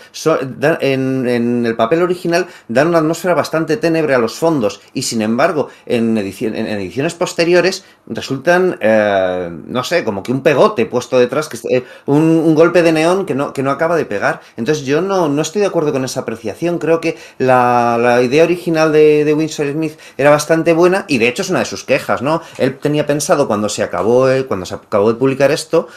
en, 0.81 1.65
el 1.65 1.75
papel 1.75 2.01
original 2.01 2.47
dan 2.67 2.87
una 2.87 2.97
atmósfera 2.97 3.33
bastante 3.33 3.77
tenebre 3.77 4.15
a 4.15 4.17
los 4.17 4.33
fondos 4.33 4.81
y 4.93 5.03
sin 5.03 5.21
embargo 5.21 5.69
en, 5.85 6.17
ediciones 6.17 7.13
posteriores 7.13 7.85
resultan, 8.07 8.77
eh, 8.81 9.49
no 9.67 9.83
sé, 9.83 10.03
como 10.03 10.23
que 10.23 10.31
un 10.31 10.41
pegote 10.41 10.85
puesto 10.85 11.19
detrás, 11.19 11.49
que 11.49 11.57
eh, 11.69 11.83
un, 12.07 12.55
golpe 12.55 12.81
de 12.81 12.91
neón 12.91 13.25
que 13.25 13.35
no, 13.35 13.53
que 13.53 13.63
no 13.63 13.71
acaba 13.71 13.95
de 13.95 14.05
pegar. 14.05 14.41
Entonces 14.57 14.85
yo 14.85 15.01
no, 15.01 15.29
no 15.29 15.41
estoy 15.41 15.61
de 15.61 15.67
acuerdo 15.67 15.93
con 15.93 16.03
esa 16.03 16.21
apreciación. 16.21 16.79
Creo 16.79 16.99
que 16.99 17.15
la, 17.37 18.19
idea 18.21 18.43
original 18.43 18.91
de, 18.91 19.23
de, 19.23 19.33
Winsor 19.33 19.71
Smith 19.71 19.97
era 20.17 20.31
bastante 20.31 20.73
buena 20.73 21.05
y 21.07 21.19
de 21.19 21.27
hecho 21.27 21.43
es 21.43 21.49
una 21.49 21.59
de 21.59 21.65
sus 21.65 21.83
quejas, 21.83 22.21
¿no? 22.21 22.41
Él 22.57 22.77
tenía 22.77 23.05
pensado 23.05 23.47
cuando 23.47 23.69
se 23.69 23.83
acabó, 23.83 24.29
eh, 24.29 24.45
cuando 24.45 24.65
se 24.65 24.75
acabó 24.75 25.13
de 25.13 25.19
publicar 25.19 25.51
esto, 25.51 25.87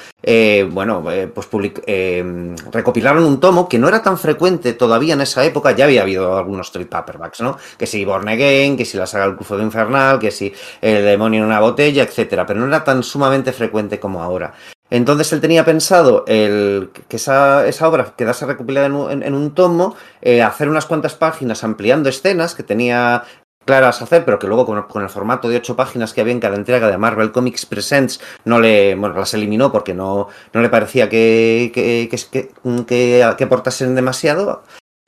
bueno, 0.71 1.05
pues 1.35 1.47
recopilaron 3.15 3.25
un 3.25 3.41
tomo 3.41 3.69
que 3.69 3.79
no 3.79 3.89
era 3.89 4.03
tan 4.03 4.19
frecuente 4.19 4.73
todavía 4.73 5.15
en 5.15 5.21
esa 5.21 5.45
época, 5.45 5.73
ya 5.73 5.85
había 5.85 6.03
habido 6.03 6.37
algunos 6.37 6.71
trade 6.73 6.87
paperbacks, 6.87 7.41
¿no? 7.41 7.57
Que 7.79 7.87
si 7.87 8.05
Born 8.05 8.29
Again, 8.29 8.77
que 8.77 8.85
si 8.85 8.97
la 8.97 9.07
saga 9.07 9.25
El 9.27 9.37
Crufo 9.37 9.57
de 9.57 9.65
Infernal, 9.65 10.19
que 10.19 10.31
si 10.31 10.53
El 10.81 11.05
demonio 11.05 11.41
en 11.41 11.47
una 11.47 11.61
botella, 11.61 12.03
etcétera, 12.03 12.47
pero 12.47 12.61
no 12.61 12.67
era 12.67 12.85
tan 12.85 13.03
sumamente 13.03 13.53
frecuente 13.53 13.99
como 13.99 14.23
ahora. 14.23 14.55
Entonces 14.91 15.33
él 15.33 15.41
tenía 15.41 15.65
pensado 15.65 16.25
el, 16.29 16.91
que 17.09 17.17
esa, 17.17 17.67
esa, 17.67 17.89
obra 17.89 18.15
quedase 18.17 18.47
recopilada 18.47 18.87
en 18.87 18.93
un, 18.93 19.23
en, 19.23 19.35
un 19.35 19.55
tomo, 19.55 19.97
eh, 20.21 20.43
hacer 20.43 20.69
unas 20.69 20.87
cuantas 20.87 21.15
páginas 21.15 21.65
ampliando 21.65 22.09
escenas 22.09 22.55
que 22.55 22.63
tenía 22.63 23.25
claras 23.65 24.01
a 24.01 24.05
hacer, 24.05 24.25
pero 24.25 24.39
que 24.39 24.47
luego 24.47 24.67
con, 24.67 25.03
el 25.03 25.09
formato 25.09 25.49
de 25.49 25.57
ocho 25.57 25.77
páginas 25.77 26.13
que 26.13 26.21
había 26.21 26.33
en 26.33 26.41
cada 26.41 26.57
entrega 26.57 26.91
de 26.91 26.99
Marvel 26.99 27.33
Comics 27.33 27.67
Presents 27.67 28.21
no 28.45 28.61
le, 28.61 28.95
bueno, 28.95 29.19
las 29.19 29.35
eliminó 29.35 29.73
porque 29.73 29.95
no, 29.95 30.29
no 30.53 30.63
le 30.63 30.69
parecía 30.69 31.09
que, 31.09 31.71
que, 31.75 32.09
que, 32.11 32.51
que, 32.87 33.37
que 33.37 33.85
demasiado. 33.95 34.63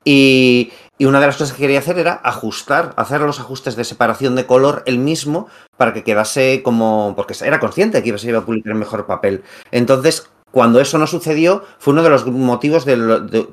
Y, 0.05 0.71
y, 0.99 1.05
una 1.07 1.19
de 1.19 1.27
las 1.27 1.37
cosas 1.37 1.53
que 1.53 1.62
quería 1.62 1.81
hacer 1.81 1.99
era 1.99 2.21
ajustar, 2.23 2.95
hacer 2.97 3.21
los 3.23 3.40
ajustes 3.40 3.75
de 3.75 3.83
separación 3.83 4.37
de 4.37 4.47
color 4.47 4.85
el 4.87 4.99
mismo 4.99 5.49
para 5.77 5.92
que 5.92 6.05
quedase 6.05 6.62
como, 6.62 7.14
porque 7.16 7.35
era 7.45 7.59
consciente 7.59 8.05
que 8.05 8.09
iba 8.09 8.38
a 8.38 8.45
publicar 8.45 8.73
en 8.73 8.79
mejor 8.79 9.07
papel. 9.07 9.42
Entonces, 9.73 10.29
cuando 10.57 10.81
eso 10.81 10.97
no 10.97 11.07
sucedió, 11.07 11.64
fue 11.79 11.92
uno 11.92 12.03
de 12.03 12.09
los 12.09 12.27
motivos 12.27 12.87
de, 12.87 12.95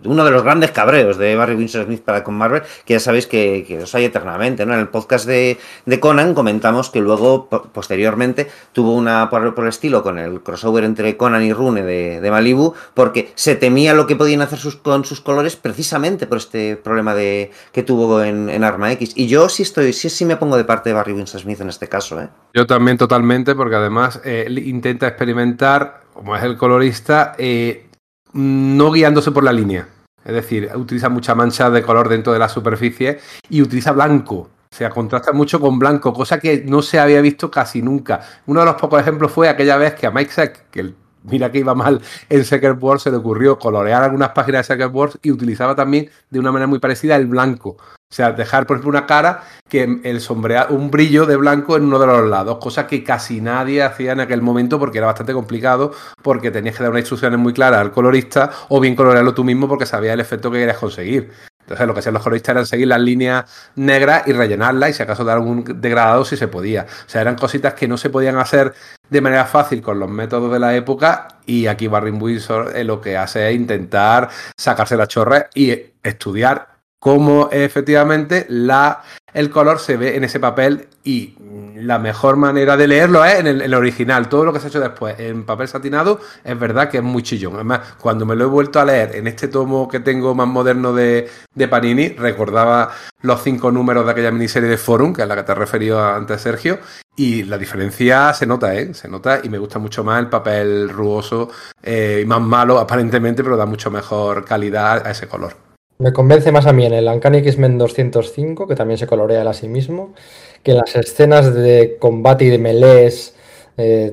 uno 0.05 0.23
de 0.23 0.31
los 0.31 0.41
grandes 0.41 0.71
cabreos 0.71 1.17
de 1.17 1.35
Barry 1.35 1.53
Windsor 1.53 1.83
Smith 1.83 2.01
para 2.01 2.23
con 2.23 2.33
Marvel, 2.35 2.61
que 2.85 2.93
ya 2.93 3.01
sabéis 3.01 3.27
que, 3.27 3.65
que 3.67 3.79
os 3.79 3.93
hay 3.93 4.05
eternamente. 4.05 4.65
¿no? 4.65 4.73
En 4.73 4.79
el 4.79 4.87
podcast 4.87 5.25
de, 5.25 5.57
de, 5.85 5.99
Conan 5.99 6.33
comentamos 6.33 6.89
que 6.89 7.01
luego, 7.01 7.49
posteriormente, 7.49 8.49
tuvo 8.71 8.95
una 8.95 9.29
por, 9.29 9.43
el 9.43 9.67
estilo 9.67 10.01
con 10.01 10.17
el 10.17 10.43
crossover 10.43 10.85
entre 10.85 11.17
Conan 11.17 11.43
y 11.43 11.51
Rune 11.51 11.83
de, 11.83 12.31
Malibu, 12.31 12.73
porque 12.93 13.33
se 13.35 13.57
temía 13.57 13.93
lo 13.93 14.07
que 14.07 14.15
podían 14.15 14.41
hacer 14.41 14.59
sus, 14.59 14.77
con 14.77 15.03
sus 15.03 15.19
colores 15.19 15.57
precisamente 15.57 16.25
por 16.25 16.37
este 16.37 16.77
problema 16.77 17.13
de, 17.13 17.51
que 17.73 17.83
tuvo 17.83 18.23
en, 18.23 18.47
en, 18.47 18.63
Arma 18.63 18.93
X. 18.93 19.11
Y 19.17 19.27
yo 19.27 19.49
sí 19.49 19.63
estoy, 19.63 19.91
sí, 19.91 20.09
sí 20.09 20.23
me 20.23 20.37
pongo 20.37 20.55
de 20.55 20.63
parte 20.63 20.91
de 20.91 20.95
Barry 20.95 21.11
Windsor 21.11 21.41
Smith 21.41 21.59
en 21.59 21.67
este 21.67 21.89
caso. 21.89 22.21
¿eh? 22.21 22.29
Yo 22.53 22.65
también 22.65 22.97
totalmente, 22.97 23.55
porque 23.55 23.75
además 23.75 24.21
eh, 24.23 24.47
intenta 24.63 25.05
experimentar 25.05 26.02
como 26.13 26.36
es 26.36 26.43
el 26.43 26.58
colorista, 26.58 27.36
eh, 27.38 27.88
no 28.34 28.91
guiándose 28.91 29.32
por 29.32 29.43
la 29.43 29.54
línea. 29.54 29.88
Es 30.23 30.34
decir, 30.34 30.69
utiliza 30.76 31.10
mucha 31.10 31.36
mancha 31.36 31.69
de 31.69 31.84
color 31.84 32.08
dentro 32.08 32.32
de 32.32 32.39
la 32.39 32.49
superficie 32.49 33.19
y 33.49 33.62
utiliza 33.62 33.91
blanco. 33.91 34.36
O 34.36 34.76
sea, 34.76 34.89
contrasta 34.89 35.34
mucho 35.34 35.60
con 35.60 35.78
blanco, 35.78 36.13
cosa 36.13 36.39
que 36.39 36.63
no 36.65 36.82
se 36.82 36.99
había 36.99 37.21
visto 37.21 37.52
casi 37.52 37.82
nunca. 37.82 38.21
Uno 38.47 38.62
de 38.62 38.65
los 38.65 38.76
pocos 38.76 38.99
ejemplos 38.99 39.32
fue 39.32 39.49
aquella 39.49 39.78
vez 39.78 39.93
que 39.93 40.08
a 40.08 40.12
Mike 40.12 40.32
Sack, 40.32 40.69
que 40.71 40.93
mira 41.23 41.52
que 41.52 41.60
iba 41.60 41.76
mal 41.76 42.02
en 42.30 42.45
Secret 42.45 42.82
Wars, 42.82 43.04
se 43.04 43.12
le 43.12 43.17
ocurrió 43.17 43.60
colorear 43.60 44.02
algunas 44.04 44.30
páginas 44.30 44.67
de 44.67 44.73
Secret 44.73 44.91
Wars 44.93 45.19
y 45.21 45.32
utilizaba 45.32 45.76
también 45.76 46.10
de 46.30 46.39
una 46.39 46.52
manera 46.52 46.67
muy 46.67 46.80
parecida 46.80 47.15
el 47.17 47.28
blanco. 47.28 47.78
O 48.13 48.15
sea, 48.15 48.32
dejar, 48.32 48.67
por 48.67 48.76
ejemplo, 48.76 48.91
una 48.91 49.08
cara 49.08 49.41
que 49.67 49.99
el 50.04 50.21
sombrea 50.21 50.67
un 50.69 50.91
brillo 50.91 51.26
de 51.26 51.36
blanco 51.36 51.78
en 51.78 51.86
uno 51.86 51.97
de 51.97 52.06
los 52.06 52.30
lados, 52.30 52.60
cosa 52.60 52.86
que 52.86 53.04
casi 53.04 53.41
nadie 53.41 53.82
hacía 53.82 54.12
en 54.12 54.19
aquel 54.19 54.43
momento 54.43 54.78
porque 54.78 54.99
era 54.99 55.08
bastante 55.08 55.34
complicado, 55.34 55.93
porque 56.21 56.52
tenías 56.52 56.78
que 56.78 56.84
dar 56.84 56.91
unas 56.91 57.02
instrucciones 57.02 57.39
muy 57.39 57.54
claras 57.54 57.82
al 57.82 57.91
colorista 57.91 58.52
o 58.69 58.80
bien 58.80 58.95
colorearlo 58.95 59.34
tú 59.34 59.43
mismo 59.43 59.67
porque 59.67 59.88
sabías 59.88 60.13
el 60.13 60.19
efecto 60.19 60.52
que 60.52 60.60
querías 60.60 60.78
conseguir. 60.78 61.32
Entonces, 61.62 61.88
lo 61.88 61.93
que 61.95 62.02
hacían 62.02 62.13
los 62.13 62.21
coloristas 62.21 62.56
era 62.56 62.65
seguir 62.65 62.88
las 62.88 63.02
líneas 63.02 63.71
negras 63.78 64.28
y 64.28 64.34
rellenarlas 64.34 64.91
y 64.91 64.93
si 64.93 65.02
acaso 65.02 65.23
dar 65.23 65.38
algún 65.38 65.63
degradado 65.82 66.23
si 66.23 66.38
se 66.38 66.47
podía. 66.47 66.86
O 67.08 67.10
sea, 67.10 67.21
eran 67.21 67.36
cositas 67.36 67.73
que 67.73 67.88
no 67.88 67.97
se 67.97 68.12
podían 68.12 68.38
hacer 68.38 68.76
de 69.10 69.21
manera 69.21 69.45
fácil 69.45 69.82
con 69.82 69.99
los 69.99 70.10
métodos 70.10 70.54
de 70.54 70.60
la 70.60 70.76
época 70.76 71.30
y 71.47 71.65
aquí 71.65 71.88
Barry 71.88 72.12
Windsor 72.12 72.73
eh, 72.76 72.84
lo 72.84 73.02
que 73.02 73.17
hace 73.17 73.49
es 73.49 73.56
intentar 73.56 74.30
sacarse 74.56 74.97
la 74.97 75.08
chorra 75.08 75.49
y 75.56 75.71
estudiar 76.04 76.72
cómo 77.03 77.49
efectivamente 77.51 78.45
la, 78.47 79.01
el 79.33 79.49
color 79.49 79.79
se 79.79 79.97
ve 79.97 80.15
en 80.15 80.23
ese 80.23 80.39
papel 80.39 80.87
y 81.03 81.35
la 81.75 81.99
mejor 81.99 82.37
manera 82.37 82.77
de 82.77 82.87
leerlo 82.87 83.25
es 83.25 83.41
en 83.41 83.47
el, 83.47 83.73
original. 83.73 84.29
Todo 84.29 84.45
lo 84.45 84.53
que 84.53 84.61
se 84.61 84.67
ha 84.67 84.69
hecho 84.69 84.79
después 84.79 85.19
en 85.19 85.43
papel 85.43 85.67
satinado 85.67 86.21
es 86.45 86.57
verdad 86.57 86.89
que 86.89 86.99
es 86.99 87.03
muy 87.03 87.21
chillón. 87.21 87.55
Además, 87.55 87.95
cuando 87.99 88.25
me 88.25 88.37
lo 88.37 88.45
he 88.45 88.47
vuelto 88.47 88.79
a 88.79 88.85
leer 88.85 89.17
en 89.17 89.27
este 89.27 89.49
tomo 89.49 89.89
que 89.89 89.99
tengo 89.99 90.33
más 90.33 90.47
moderno 90.47 90.93
de, 90.93 91.29
de 91.53 91.67
Panini, 91.67 92.07
recordaba 92.07 92.91
los 93.21 93.43
cinco 93.43 93.69
números 93.69 94.05
de 94.05 94.11
aquella 94.13 94.31
miniserie 94.31 94.69
de 94.69 94.77
Forum, 94.77 95.11
que 95.11 95.23
es 95.23 95.27
la 95.27 95.35
que 95.35 95.43
te 95.43 95.51
he 95.51 95.55
referido 95.55 96.01
antes, 96.01 96.39
Sergio, 96.39 96.79
y 97.17 97.43
la 97.43 97.57
diferencia 97.57 98.33
se 98.33 98.45
nota, 98.45 98.73
¿eh? 98.75 98.93
Se 98.93 99.09
nota 99.09 99.41
y 99.43 99.49
me 99.49 99.57
gusta 99.57 99.77
mucho 99.77 100.05
más 100.05 100.21
el 100.21 100.29
papel 100.29 100.87
rugoso 100.87 101.49
eh, 101.83 102.21
y 102.23 102.25
más 102.25 102.39
malo 102.39 102.79
aparentemente, 102.79 103.43
pero 103.43 103.57
da 103.57 103.65
mucho 103.65 103.91
mejor 103.91 104.45
calidad 104.45 105.05
a 105.05 105.11
ese 105.11 105.27
color. 105.27 105.62
Me 106.03 106.11
convence 106.11 106.51
más 106.51 106.65
a 106.65 106.73
mí 106.73 106.85
en 106.85 106.91
el 106.91 107.07
Uncanny 107.07 107.37
X-Men 107.37 107.77
205, 107.77 108.67
que 108.67 108.75
también 108.75 108.97
se 108.97 109.07
colorea 109.07 109.41
él 109.41 109.47
a 109.47 109.53
sí 109.53 109.69
mismo, 109.69 110.13
que 110.61 110.71
en 110.71 110.77
las 110.79 110.93
escenas 110.97 111.53
de 111.53 111.95
combate 111.97 112.43
y 112.43 112.49
de 112.49 112.57
melees 112.57 113.33
eh, 113.77 114.11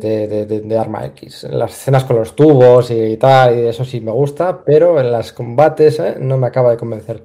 de, 0.65 0.79
Arma 0.79 1.05
X. 1.07 1.43
En 1.43 1.59
las 1.59 1.73
escenas 1.73 2.05
con 2.05 2.15
los 2.15 2.37
tubos 2.37 2.93
y 2.93 3.17
tal, 3.17 3.59
y 3.59 3.67
eso 3.67 3.85
sí 3.85 4.01
me 4.01 4.13
gusta, 4.13 4.63
pero 4.65 5.01
en 5.01 5.11
los 5.11 5.33
combates 5.33 5.99
eh, 5.99 6.15
no 6.21 6.39
me 6.39 6.47
acaba 6.47 6.71
de 6.71 6.77
convencer 6.77 7.25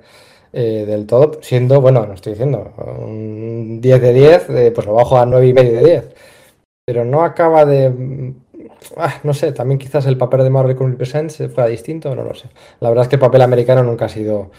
eh, 0.51 0.85
del 0.87 1.05
todo, 1.05 1.37
siendo, 1.43 1.79
bueno, 1.79 2.07
no 2.07 2.15
estoy 2.15 2.33
diciendo, 2.33 2.73
un 2.97 3.79
10 3.81 4.01
de 4.01 4.13
10, 4.13 4.73
pues 4.73 4.87
lo 4.87 4.95
bajo 4.95 5.19
a 5.19 5.27
9 5.27 5.47
y 5.47 5.53
medio 5.53 5.73
de 5.73 5.83
10. 5.83 6.15
Pero 6.85 7.05
no 7.05 7.23
acaba 7.23 7.65
de 7.65 8.33
ah, 8.97 9.19
no 9.23 9.33
sé, 9.33 9.51
también 9.51 9.79
quizás 9.79 10.05
el 10.05 10.17
papel 10.17 10.43
de 10.43 10.49
Marvel 10.49 10.75
con 10.75 10.95
Presents 10.95 11.37
fuera 11.53 11.67
distinto, 11.67 12.13
no 12.15 12.23
lo 12.23 12.33
sé. 12.35 12.49
La 12.79 12.89
verdad 12.89 13.03
es 13.03 13.09
que 13.09 13.15
el 13.15 13.21
papel 13.21 13.41
americano 13.41 13.83
nunca 13.83 14.05
ha 14.05 14.09
sido. 14.09 14.51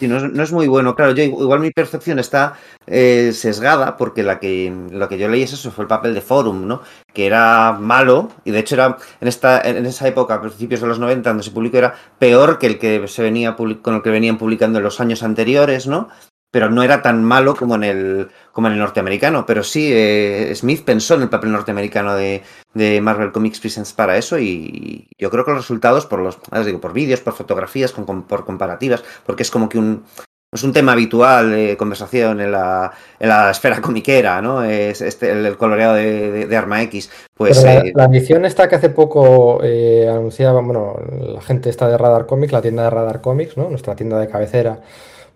No, 0.00 0.16
es, 0.16 0.22
no, 0.32 0.42
es, 0.42 0.52
muy 0.52 0.66
bueno. 0.66 0.94
Claro, 0.96 1.12
yo 1.12 1.22
igual 1.22 1.60
mi 1.60 1.70
percepción 1.70 2.18
está 2.18 2.54
eh, 2.86 3.32
sesgada 3.32 3.96
porque 3.96 4.22
la 4.22 4.38
que, 4.38 4.74
lo 4.90 5.08
que 5.08 5.18
yo 5.18 5.28
leí 5.28 5.42
es 5.42 5.52
eso, 5.52 5.70
fue 5.70 5.84
el 5.84 5.88
papel 5.88 6.14
de 6.14 6.20
Forum, 6.20 6.66
¿no? 6.66 6.82
Que 7.12 7.26
era 7.26 7.72
malo 7.72 8.30
y 8.44 8.50
de 8.50 8.58
hecho 8.58 8.74
era 8.74 8.98
en 9.20 9.28
esta 9.28 9.60
en 9.60 9.86
esa 9.86 10.08
época, 10.08 10.34
a 10.34 10.40
principios 10.40 10.80
de 10.80 10.88
los 10.88 10.98
90, 10.98 11.30
donde 11.30 11.44
se 11.44 11.52
publicó, 11.52 11.78
era 11.78 11.94
peor 12.18 12.58
que 12.58 12.66
el 12.66 12.78
que 12.78 13.06
se 13.08 13.22
venía 13.22 13.56
con 13.56 13.94
el 13.94 14.02
que 14.02 14.10
venían 14.10 14.36
publicando 14.36 14.78
en 14.78 14.84
los 14.84 15.00
años 15.00 15.22
anteriores, 15.22 15.86
¿no? 15.86 16.08
Pero 16.54 16.70
no 16.70 16.84
era 16.84 17.02
tan 17.02 17.24
malo 17.24 17.56
como 17.56 17.74
en 17.74 17.82
el, 17.82 18.28
como 18.52 18.68
en 18.68 18.74
el 18.74 18.78
norteamericano. 18.78 19.44
Pero 19.44 19.64
sí, 19.64 19.90
eh, 19.92 20.52
Smith 20.54 20.84
pensó 20.84 21.16
en 21.16 21.22
el 21.22 21.28
papel 21.28 21.50
norteamericano 21.50 22.14
de, 22.14 22.44
de, 22.74 23.00
Marvel 23.00 23.32
Comics 23.32 23.58
Presents 23.58 23.92
para 23.92 24.16
eso 24.16 24.38
y 24.38 25.08
yo 25.18 25.30
creo 25.30 25.44
que 25.44 25.50
los 25.50 25.62
resultados, 25.62 26.06
por 26.06 26.20
los, 26.20 26.38
digo, 26.64 26.80
por 26.80 26.92
vídeos, 26.92 27.20
por 27.20 27.32
fotografías, 27.32 27.90
con, 27.90 28.22
por 28.22 28.44
comparativas, 28.44 29.02
porque 29.26 29.42
es 29.42 29.50
como 29.50 29.68
que 29.68 29.78
un, 29.78 30.04
es 30.52 30.62
un 30.62 30.72
tema 30.72 30.92
habitual 30.92 31.50
de 31.50 31.76
conversación 31.76 32.40
en 32.40 32.52
la, 32.52 32.92
en 33.18 33.30
la 33.30 33.50
esfera 33.50 33.80
comiquera, 33.82 34.40
¿no? 34.40 34.62
Es 34.62 35.00
este, 35.00 35.32
el, 35.32 35.44
el 35.44 35.56
coloreado 35.56 35.94
de, 35.94 36.30
de, 36.30 36.46
de, 36.46 36.56
Arma 36.56 36.82
X. 36.82 37.10
Pues, 37.36 37.64
la, 37.64 37.78
eh... 37.78 37.92
la, 37.96 38.04
edición 38.04 38.44
esta 38.44 38.68
que 38.68 38.76
hace 38.76 38.90
poco 38.90 39.58
eh, 39.64 40.08
anunciaba, 40.08 40.60
bueno, 40.60 41.00
la 41.10 41.40
gente 41.40 41.68
está 41.68 41.88
de 41.88 41.98
Radar 41.98 42.26
Comics, 42.26 42.52
la 42.52 42.62
tienda 42.62 42.84
de 42.84 42.90
Radar 42.90 43.20
Comics, 43.20 43.56
¿no? 43.56 43.68
Nuestra 43.68 43.96
tienda 43.96 44.20
de 44.20 44.28
cabecera 44.28 44.78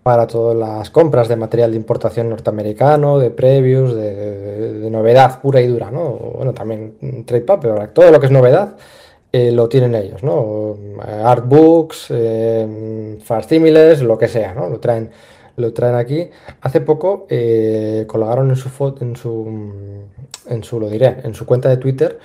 para 0.09 0.25
todas 0.25 0.57
las 0.57 0.89
compras 0.89 1.27
de 1.27 1.35
material 1.35 1.69
de 1.69 1.77
importación 1.77 2.29
norteamericano, 2.29 3.19
de 3.19 3.29
previews, 3.29 3.93
de, 3.93 4.89
novedad 4.89 5.39
pura 5.39 5.61
y 5.61 5.67
dura, 5.67 5.91
¿no? 5.91 6.13
Bueno, 6.35 6.51
también 6.51 7.23
trade 7.27 7.43
paper, 7.43 7.89
todo 7.89 8.09
lo 8.09 8.19
que 8.19 8.25
es 8.25 8.31
novedad 8.31 8.75
eh, 9.31 9.51
lo 9.51 9.69
tienen 9.69 9.93
ellos, 9.93 10.23
¿no? 10.23 10.75
Artbooks, 10.99 12.07
eh, 12.09 13.19
facsímiles, 13.23 14.01
lo 14.01 14.17
que 14.17 14.27
sea, 14.27 14.55
¿no? 14.55 14.67
Lo 14.67 14.79
traen, 14.79 15.11
lo 15.57 15.73
traen 15.73 15.93
aquí. 15.93 16.27
Hace 16.61 16.81
poco 16.81 17.27
eh, 17.29 18.05
colgaron 18.07 18.49
en 18.49 18.55
su 18.55 18.69
foto, 18.69 19.05
en 19.05 19.15
su, 19.15 19.45
en 20.47 20.63
su, 20.63 20.79
lo 20.79 20.89
diré, 20.89 21.17
en 21.23 21.35
su 21.35 21.45
cuenta 21.45 21.69
de 21.69 21.77
Twitter 21.77 22.17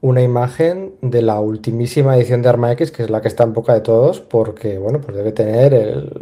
una 0.00 0.22
imagen 0.22 0.94
de 1.02 1.22
la 1.22 1.40
ultimísima 1.40 2.16
edición 2.16 2.42
de 2.42 2.48
Arma 2.48 2.72
X, 2.72 2.92
que 2.92 3.02
es 3.02 3.10
la 3.10 3.20
que 3.20 3.28
está 3.28 3.44
en 3.44 3.52
boca 3.52 3.74
de 3.74 3.80
todos, 3.80 4.20
porque, 4.20 4.78
bueno, 4.78 5.00
pues 5.00 5.16
debe 5.16 5.32
tener 5.32 5.74
el, 5.74 6.12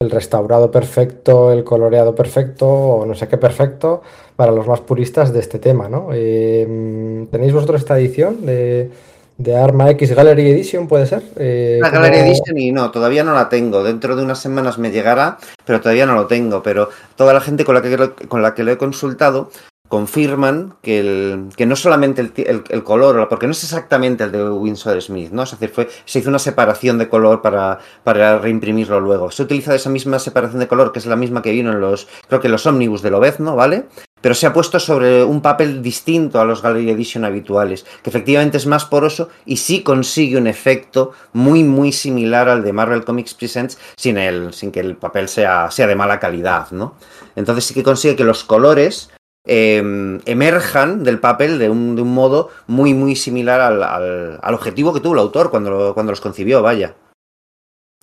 el 0.00 0.10
restaurado 0.10 0.70
perfecto, 0.70 1.52
el 1.52 1.64
coloreado 1.64 2.14
perfecto, 2.14 2.68
o 2.68 3.06
no 3.06 3.14
sé 3.14 3.28
qué 3.28 3.38
perfecto, 3.38 4.02
para 4.36 4.52
los 4.52 4.66
más 4.66 4.80
puristas 4.80 5.32
de 5.32 5.40
este 5.40 5.58
tema, 5.58 5.88
¿no? 5.88 6.08
Eh, 6.12 7.26
¿Tenéis 7.30 7.52
vosotros 7.52 7.80
esta 7.80 7.98
edición 7.98 8.44
de, 8.44 8.90
de, 9.38 9.56
Arma 9.56 9.90
X 9.90 10.14
Gallery 10.14 10.50
Edition, 10.50 10.88
puede 10.88 11.06
ser? 11.06 11.22
Eh, 11.36 11.78
la 11.80 11.90
Gallery. 11.90 12.18
Edition 12.18 12.58
y 12.58 12.72
no, 12.72 12.90
todavía 12.90 13.24
no 13.24 13.34
la 13.34 13.48
tengo. 13.48 13.82
Dentro 13.82 14.16
de 14.16 14.22
unas 14.22 14.40
semanas 14.40 14.78
me 14.78 14.90
llegará, 14.90 15.38
pero 15.64 15.80
todavía 15.80 16.06
no 16.06 16.14
lo 16.14 16.26
tengo. 16.26 16.62
Pero 16.62 16.88
toda 17.16 17.32
la 17.32 17.40
gente 17.40 17.64
con 17.64 17.74
la 17.74 17.82
que, 17.82 18.10
con 18.28 18.42
la 18.42 18.54
que 18.54 18.64
lo 18.64 18.72
he 18.72 18.78
consultado 18.78 19.50
confirman 19.94 20.74
que, 20.82 20.98
el, 20.98 21.50
que 21.56 21.66
no 21.66 21.76
solamente 21.76 22.20
el, 22.20 22.64
el, 22.68 22.82
color, 22.82 23.28
porque 23.28 23.46
no 23.46 23.52
es 23.52 23.62
exactamente 23.62 24.24
el 24.24 24.32
de 24.32 24.50
Winsor 24.50 25.00
Smith, 25.00 25.30
¿no? 25.30 25.44
Es 25.44 25.52
decir, 25.52 25.70
fue, 25.70 25.88
se 26.04 26.18
hizo 26.18 26.30
una 26.30 26.40
separación 26.40 26.98
de 26.98 27.08
color 27.08 27.42
para, 27.42 27.78
para 28.02 28.40
reimprimirlo 28.40 28.98
luego. 28.98 29.30
Se 29.30 29.44
utiliza 29.44 29.72
esa 29.72 29.90
misma 29.90 30.18
separación 30.18 30.58
de 30.58 30.66
color, 30.66 30.90
que 30.90 30.98
es 30.98 31.06
la 31.06 31.14
misma 31.14 31.42
que 31.42 31.52
vino 31.52 31.70
en 31.70 31.80
los, 31.80 32.08
creo 32.26 32.40
que 32.40 32.48
los 32.48 32.66
ómnibus 32.66 33.02
de 33.02 33.12
Lobezno, 33.12 33.54
¿vale? 33.54 33.84
Pero 34.20 34.34
se 34.34 34.48
ha 34.48 34.52
puesto 34.52 34.80
sobre 34.80 35.22
un 35.22 35.40
papel 35.40 35.80
distinto 35.80 36.40
a 36.40 36.44
los 36.44 36.60
Gallery 36.60 36.90
Edition 36.90 37.24
habituales, 37.24 37.86
que 38.02 38.10
efectivamente 38.10 38.56
es 38.56 38.66
más 38.66 38.86
poroso 38.86 39.28
y 39.46 39.58
sí 39.58 39.84
consigue 39.84 40.38
un 40.38 40.48
efecto 40.48 41.12
muy, 41.34 41.62
muy 41.62 41.92
similar 41.92 42.48
al 42.48 42.64
de 42.64 42.72
Marvel 42.72 43.04
Comics 43.04 43.34
Presents 43.34 43.78
sin, 43.96 44.18
el, 44.18 44.52
sin 44.54 44.72
que 44.72 44.80
el 44.80 44.96
papel 44.96 45.28
sea, 45.28 45.70
sea 45.70 45.86
de 45.86 45.94
mala 45.94 46.18
calidad, 46.18 46.72
¿no? 46.72 46.96
Entonces 47.36 47.66
sí 47.66 47.74
que 47.74 47.84
consigue 47.84 48.16
que 48.16 48.24
los 48.24 48.42
colores 48.42 49.10
eh, 49.46 50.20
emerjan 50.24 51.04
del 51.04 51.20
papel 51.20 51.58
de 51.58 51.70
un, 51.70 51.96
de 51.96 52.02
un, 52.02 52.14
modo 52.14 52.50
muy, 52.66 52.94
muy 52.94 53.16
similar 53.16 53.60
al, 53.60 53.82
al, 53.82 54.38
al, 54.42 54.54
objetivo 54.54 54.92
que 54.92 55.00
tuvo 55.00 55.14
el 55.14 55.20
autor 55.20 55.50
cuando, 55.50 55.92
cuando 55.94 56.12
los 56.12 56.20
concibió, 56.20 56.62
vaya. 56.62 56.94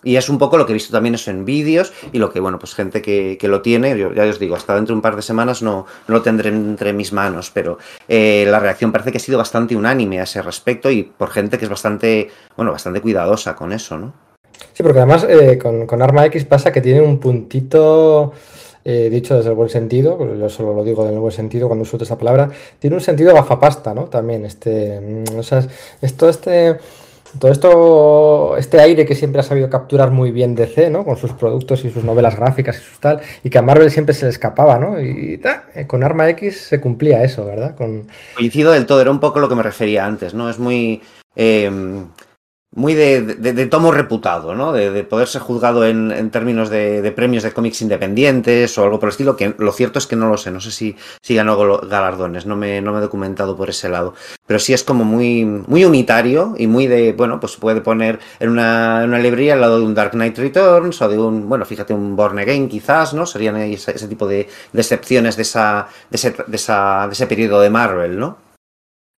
Y 0.03 0.15
es 0.15 0.29
un 0.29 0.39
poco 0.39 0.57
lo 0.57 0.65
que 0.65 0.71
he 0.71 0.73
visto 0.73 0.91
también 0.91 1.15
eso 1.15 1.29
en 1.29 1.45
vídeos 1.45 1.93
y 2.11 2.17
lo 2.17 2.31
que, 2.31 2.39
bueno, 2.39 2.57
pues 2.57 2.73
gente 2.73 3.01
que, 3.01 3.37
que 3.39 3.47
lo 3.47 3.61
tiene, 3.61 3.97
yo, 3.97 4.13
ya 4.13 4.23
os 4.23 4.39
digo, 4.39 4.55
hasta 4.55 4.73
dentro 4.73 4.93
de 4.93 4.97
un 4.97 5.01
par 5.01 5.15
de 5.15 5.21
semanas 5.21 5.61
no, 5.61 5.85
no 6.07 6.15
lo 6.15 6.21
tendré 6.21 6.49
entre 6.49 6.91
mis 6.93 7.13
manos, 7.13 7.51
pero 7.53 7.77
eh, 8.07 8.45
la 8.47 8.59
reacción 8.59 8.91
parece 8.91 9.11
que 9.11 9.17
ha 9.17 9.21
sido 9.21 9.37
bastante 9.37 9.75
unánime 9.75 10.19
a 10.19 10.23
ese 10.23 10.41
respecto 10.41 10.89
y 10.89 11.03
por 11.03 11.29
gente 11.29 11.57
que 11.57 11.65
es 11.65 11.69
bastante, 11.69 12.29
bueno, 12.55 12.71
bastante 12.71 13.01
cuidadosa 13.01 13.55
con 13.55 13.71
eso, 13.73 13.97
¿no? 13.97 14.13
Sí, 14.73 14.83
porque 14.83 14.99
además 14.99 15.25
eh, 15.27 15.59
con, 15.61 15.85
con, 15.85 16.01
Arma 16.01 16.25
X 16.27 16.45
pasa 16.45 16.71
que 16.71 16.81
tiene 16.81 17.01
un 17.01 17.19
puntito, 17.19 18.33
eh, 18.83 19.09
dicho 19.09 19.35
desde 19.35 19.49
el 19.49 19.55
buen 19.55 19.69
sentido, 19.69 20.17
yo 20.35 20.49
solo 20.49 20.73
lo 20.73 20.83
digo 20.83 21.07
en 21.07 21.13
el 21.13 21.19
buen 21.19 21.33
sentido 21.33 21.67
cuando 21.67 21.83
uso 21.83 21.97
esa 21.97 22.17
palabra, 22.17 22.49
tiene 22.79 22.95
un 22.95 23.01
sentido 23.01 23.33
gafapasta, 23.33 23.93
¿no? 23.93 24.05
También, 24.05 24.45
este, 24.45 24.99
mm, 24.99 25.39
o 25.39 25.43
sea, 25.43 25.65
esto, 26.01 26.29
este 26.29 26.77
todo 27.39 27.51
esto, 27.51 28.57
este 28.57 28.79
aire 28.79 29.05
que 29.05 29.15
siempre 29.15 29.39
ha 29.39 29.43
sabido 29.43 29.69
capturar 29.69 30.11
muy 30.11 30.31
bien 30.31 30.55
DC, 30.55 30.89
¿no? 30.89 31.05
Con 31.05 31.15
sus 31.17 31.31
productos 31.31 31.85
y 31.85 31.89
sus 31.89 32.03
novelas 32.03 32.35
gráficas 32.35 32.77
y 32.77 32.81
sus 32.81 32.99
tal, 32.99 33.21
y 33.43 33.49
que 33.49 33.57
a 33.57 33.61
Marvel 33.61 33.89
siempre 33.89 34.13
se 34.13 34.25
le 34.25 34.31
escapaba, 34.31 34.77
¿no? 34.77 34.99
Y 34.99 35.39
eh, 35.75 35.87
con 35.87 36.03
Arma 36.03 36.29
X 36.29 36.59
se 36.61 36.81
cumplía 36.81 37.23
eso, 37.23 37.45
¿verdad? 37.45 37.75
Coincido 38.35 38.71
del 38.71 38.85
todo, 38.85 39.01
era 39.01 39.11
un 39.11 39.19
poco 39.19 39.39
lo 39.39 39.47
que 39.47 39.55
me 39.55 39.63
refería 39.63 40.05
antes, 40.05 40.33
¿no? 40.33 40.49
Es 40.49 40.59
muy... 40.59 41.01
Eh, 41.35 41.71
muy 42.73 42.93
de, 42.93 43.21
de, 43.21 43.53
de, 43.53 43.65
tomo 43.65 43.91
reputado, 43.91 44.55
¿no? 44.55 44.71
De, 44.71 44.91
de 44.91 45.03
poder 45.03 45.27
ser 45.27 45.41
juzgado 45.41 45.85
en, 45.85 46.09
en 46.11 46.31
términos 46.31 46.69
de, 46.69 47.11
premios 47.13 47.43
de 47.43 47.51
cómics 47.51 47.81
independientes 47.81 48.77
o 48.77 48.83
algo 48.83 48.97
por 48.97 49.09
el 49.09 49.11
estilo, 49.11 49.35
que 49.35 49.53
lo 49.57 49.73
cierto 49.73 49.99
es 49.99 50.07
que 50.07 50.15
no 50.15 50.29
lo 50.29 50.37
sé, 50.37 50.51
no 50.51 50.61
sé 50.61 50.71
si, 50.71 50.95
si 51.21 51.35
ganó 51.35 51.57
galardones, 51.81 52.45
no 52.45 52.55
me, 52.55 52.81
no 52.81 52.93
me 52.93 52.99
he 52.99 53.01
documentado 53.01 53.57
por 53.57 53.69
ese 53.69 53.89
lado, 53.89 54.13
pero 54.47 54.57
sí 54.57 54.71
es 54.71 54.85
como 54.85 55.03
muy, 55.03 55.43
muy 55.43 55.83
unitario 55.83 56.55
y 56.57 56.67
muy 56.67 56.87
de, 56.87 57.11
bueno, 57.11 57.41
pues 57.41 57.57
puede 57.57 57.81
poner 57.81 58.19
en 58.39 58.49
una, 58.49 59.03
en 59.03 59.09
una 59.09 59.19
librería 59.19 59.53
al 59.53 59.61
lado 59.61 59.79
de 59.79 59.85
un 59.85 59.93
Dark 59.93 60.11
Knight 60.11 60.37
Returns 60.37 61.01
o 61.01 61.09
de 61.09 61.19
un, 61.19 61.49
bueno, 61.49 61.65
fíjate, 61.65 61.93
un 61.93 62.15
Born 62.15 62.39
Again 62.39 62.69
quizás, 62.69 63.13
¿no? 63.13 63.25
Serían 63.25 63.57
ese, 63.57 63.91
ese 63.91 64.07
tipo 64.07 64.27
de, 64.27 64.47
excepciones 64.73 65.35
de, 65.35 65.41
esa, 65.41 65.89
ese, 66.09 66.33
de, 66.47 66.55
esa, 66.55 67.05
de 67.07 67.13
ese 67.13 67.27
periodo 67.27 67.59
de 67.59 67.69
Marvel, 67.69 68.17
¿no? 68.17 68.50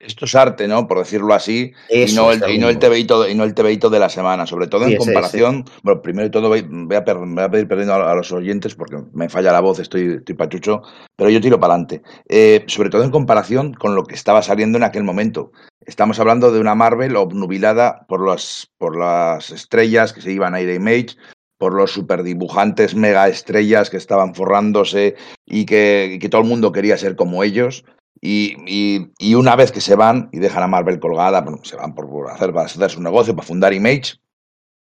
Esto 0.02 0.24
es 0.24 0.34
arte, 0.34 0.66
¿no? 0.66 0.88
Por 0.88 0.98
decirlo 0.98 1.32
así, 1.32 1.72
y 1.88 2.12
no, 2.14 2.32
el, 2.32 2.42
y, 2.50 2.58
no 2.58 2.68
el 2.68 2.78
tebeito, 2.78 3.28
y 3.28 3.36
no 3.36 3.44
el 3.44 3.54
tebeito 3.54 3.88
de 3.88 4.00
la 4.00 4.08
semana, 4.08 4.46
sobre 4.46 4.66
todo 4.66 4.84
sí, 4.84 4.92
en 4.92 4.98
comparación. 4.98 5.64
Bueno, 5.84 6.02
primero 6.02 6.24
de 6.24 6.30
todo 6.30 6.48
voy, 6.48 6.62
voy, 6.62 6.96
a, 6.96 7.00
voy 7.02 7.42
a, 7.44 7.50
pedir 7.50 7.68
perdón 7.68 7.90
a, 7.90 8.10
a, 8.10 8.14
los 8.16 8.32
oyentes 8.32 8.74
porque 8.74 8.96
me 9.12 9.28
falla 9.28 9.52
la 9.52 9.60
voz, 9.60 9.78
estoy, 9.78 10.14
estoy 10.14 10.34
pachucho, 10.34 10.82
pero 11.14 11.30
yo 11.30 11.40
tiro 11.40 11.60
para 11.60 11.74
adelante. 11.74 12.02
Eh, 12.28 12.64
sobre 12.66 12.90
todo 12.90 13.04
en 13.04 13.12
comparación 13.12 13.74
con 13.74 13.94
lo 13.94 14.04
que 14.04 14.16
estaba 14.16 14.42
saliendo 14.42 14.76
en 14.76 14.82
aquel 14.82 15.04
momento. 15.04 15.52
Estamos 15.86 16.18
hablando 16.18 16.50
de 16.50 16.58
una 16.60 16.74
Marvel 16.74 17.14
obnubilada 17.14 18.04
por, 18.08 18.20
los, 18.20 18.72
por 18.78 18.96
las 18.96 19.50
estrellas 19.50 20.12
que 20.12 20.20
se 20.20 20.32
iban 20.32 20.54
a 20.54 20.60
ir 20.60 20.68
a 20.68 20.74
Image, 20.74 21.16
por 21.58 21.74
los 21.74 21.92
superdibujantes 21.92 22.96
mega 22.96 23.28
estrellas 23.28 23.88
que 23.88 23.96
estaban 23.96 24.34
forrándose 24.34 25.14
y 25.46 25.64
que, 25.64 26.10
y 26.14 26.18
que 26.18 26.28
todo 26.28 26.42
el 26.42 26.48
mundo 26.48 26.72
quería 26.72 26.98
ser 26.98 27.14
como 27.14 27.44
ellos. 27.44 27.84
Y, 28.24 29.34
una 29.34 29.56
vez 29.56 29.72
que 29.72 29.80
se 29.80 29.96
van 29.96 30.28
y 30.32 30.38
dejan 30.38 30.62
a 30.62 30.68
Marvel 30.68 31.00
colgada, 31.00 31.40
bueno, 31.40 31.58
se 31.64 31.76
van 31.76 31.94
por, 31.94 32.30
hacer, 32.30 32.52
para 32.52 32.66
hacer 32.66 32.88
su 32.88 33.02
negocio, 33.02 33.34
para 33.34 33.46
fundar 33.46 33.74
Image, 33.74 34.14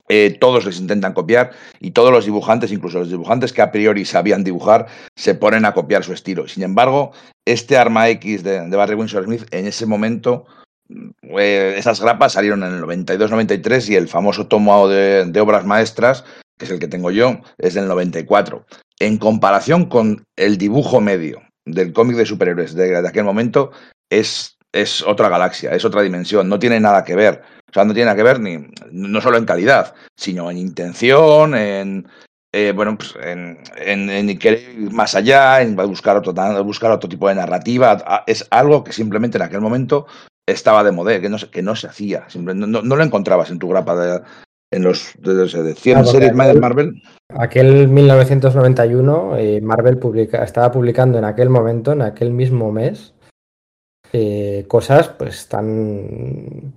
eh, 0.09 0.35
todos 0.39 0.65
les 0.65 0.79
intentan 0.79 1.13
copiar 1.13 1.51
y 1.79 1.91
todos 1.91 2.11
los 2.11 2.25
dibujantes, 2.25 2.71
incluso 2.71 2.99
los 2.99 3.09
dibujantes 3.09 3.53
que 3.53 3.61
a 3.61 3.71
priori 3.71 4.05
sabían 4.05 4.43
dibujar, 4.43 4.87
se 5.15 5.35
ponen 5.35 5.65
a 5.65 5.73
copiar 5.73 6.03
su 6.03 6.13
estilo. 6.13 6.47
Sin 6.47 6.63
embargo, 6.63 7.11
este 7.45 7.77
arma 7.77 8.09
X 8.09 8.43
de, 8.43 8.67
de 8.67 8.77
Barry 8.77 8.95
Windsor 8.95 9.25
Smith, 9.25 9.45
en 9.51 9.67
ese 9.67 9.85
momento, 9.85 10.45
eh, 11.21 11.75
esas 11.77 12.01
grapas 12.01 12.33
salieron 12.33 12.63
en 12.63 12.73
el 12.73 12.83
92-93 12.83 13.89
y 13.89 13.95
el 13.95 14.07
famoso 14.07 14.47
tomo 14.47 14.87
de, 14.87 15.25
de 15.25 15.39
obras 15.39 15.65
maestras, 15.65 16.23
que 16.57 16.65
es 16.65 16.71
el 16.71 16.79
que 16.79 16.87
tengo 16.87 17.11
yo, 17.11 17.41
es 17.59 17.75
del 17.75 17.87
94. 17.87 18.65
En 18.99 19.17
comparación 19.17 19.85
con 19.85 20.23
el 20.37 20.57
dibujo 20.57 21.01
medio 21.01 21.46
del 21.67 21.93
cómic 21.93 22.17
de 22.17 22.25
superhéroes 22.25 22.73
de, 22.73 22.97
aquel 22.97 23.23
momento 23.23 23.71
es, 24.09 24.57
es 24.71 25.01
otra 25.03 25.29
galaxia, 25.29 25.71
es 25.71 25.85
otra 25.85 26.01
dimensión, 26.01 26.49
no 26.49 26.59
tiene 26.59 26.79
nada 26.79 27.03
que 27.03 27.15
ver. 27.15 27.41
O 27.69 27.73
sea, 27.73 27.83
no 27.83 27.93
tiene 27.93 28.05
nada 28.05 28.15
que 28.15 28.23
ver 28.23 28.39
ni 28.39 28.65
no 28.91 29.21
solo 29.21 29.37
en 29.37 29.45
calidad, 29.45 29.93
sino 30.15 30.49
en 30.49 30.57
intención, 30.57 31.53
en 31.53 32.07
eh, 32.53 32.71
bueno, 32.73 32.97
pues 32.97 33.13
en, 33.21 33.59
en, 33.75 34.09
en, 34.09 34.39
querer 34.39 34.61
ir 34.69 34.91
más 34.91 35.15
allá, 35.15 35.61
en 35.61 35.75
buscar 35.75 36.15
otro, 36.15 36.33
buscar 36.63 36.91
otro 36.91 37.09
tipo 37.09 37.27
de 37.27 37.35
narrativa. 37.35 38.23
Es 38.25 38.47
algo 38.51 38.83
que 38.83 38.93
simplemente 38.93 39.37
en 39.37 39.43
aquel 39.43 39.61
momento 39.61 40.07
estaba 40.47 40.83
de 40.83 40.91
moda, 40.91 41.19
que 41.19 41.29
no, 41.29 41.37
que 41.51 41.61
no 41.61 41.75
se 41.75 41.87
hacía. 41.87 42.25
No, 42.35 42.53
no, 42.53 42.95
lo 42.95 43.03
encontrabas 43.03 43.51
en 43.51 43.59
tu 43.59 43.67
grapa 43.67 43.95
de, 43.95 44.21
en 44.71 44.83
los 44.83 45.13
de, 45.19 45.33
de 45.35 45.75
100 45.75 45.75
claro, 45.75 46.07
series 46.07 46.35
de 46.35 46.59
Marvel. 46.59 47.01
Aquel 47.29 47.87
1991, 47.87 49.37
eh, 49.37 49.61
Marvel 49.61 49.97
publica, 49.97 50.43
estaba 50.43 50.71
publicando 50.71 51.17
en 51.17 51.25
aquel 51.25 51.49
momento, 51.49 51.91
en 51.91 52.01
aquel 52.01 52.31
mismo 52.31 52.71
mes, 52.71 53.13
eh, 54.13 54.65
cosas 54.67 55.09
pues 55.09 55.47
tan, 55.47 56.73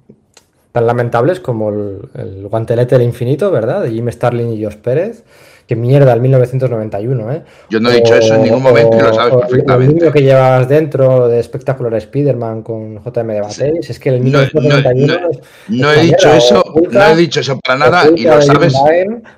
tan 0.72 0.87
lamentables 0.87 1.40
como 1.40 1.70
el, 1.70 2.09
el, 2.14 2.48
guantelete 2.48 2.96
del 2.96 3.07
infinito, 3.07 3.50
¿verdad? 3.50 3.83
De 3.83 3.90
Jim 3.90 4.09
Starlin 4.11 4.53
y 4.53 4.64
Josh 4.64 4.76
Pérez. 4.76 5.24
Qué 5.71 5.77
mierda, 5.77 6.13
el 6.13 6.21
1991, 6.21 7.33
¿eh? 7.33 7.43
Yo 7.69 7.79
no 7.79 7.91
he 7.91 7.95
dicho 7.95 8.15
o, 8.15 8.17
eso 8.17 8.35
en 8.35 8.43
ningún 8.43 8.61
momento 8.61 8.97
y 8.97 9.03
lo 9.03 9.15
sabes 9.15 9.35
perfectamente. 9.37 9.93
El 9.93 9.95
libro 9.95 10.13
que 10.13 10.23
llevabas 10.23 10.69
dentro 10.69 11.29
de 11.29 11.41
Spectacular 11.41 11.95
Spider-Man 11.95 12.63
con 12.65 12.97
JM 12.97 13.29
de 13.29 13.41
Batéis, 13.41 13.87
sí. 13.87 13.93
es 13.93 14.01
que 14.01 14.09
el 14.09 14.21
1991 14.21 15.07
no, 15.07 15.29
no, 15.29 15.31
no 15.69 15.93
he 15.93 16.03
dicho 16.03 16.29
eso, 16.33 16.65
no 16.91 17.07
he 17.07 17.15
dicho 17.15 17.39
eso 17.39 17.61
para 17.61 17.79
nada 17.79 18.11
y 18.17 18.25
lo 18.25 18.43
sabes, 18.43 18.75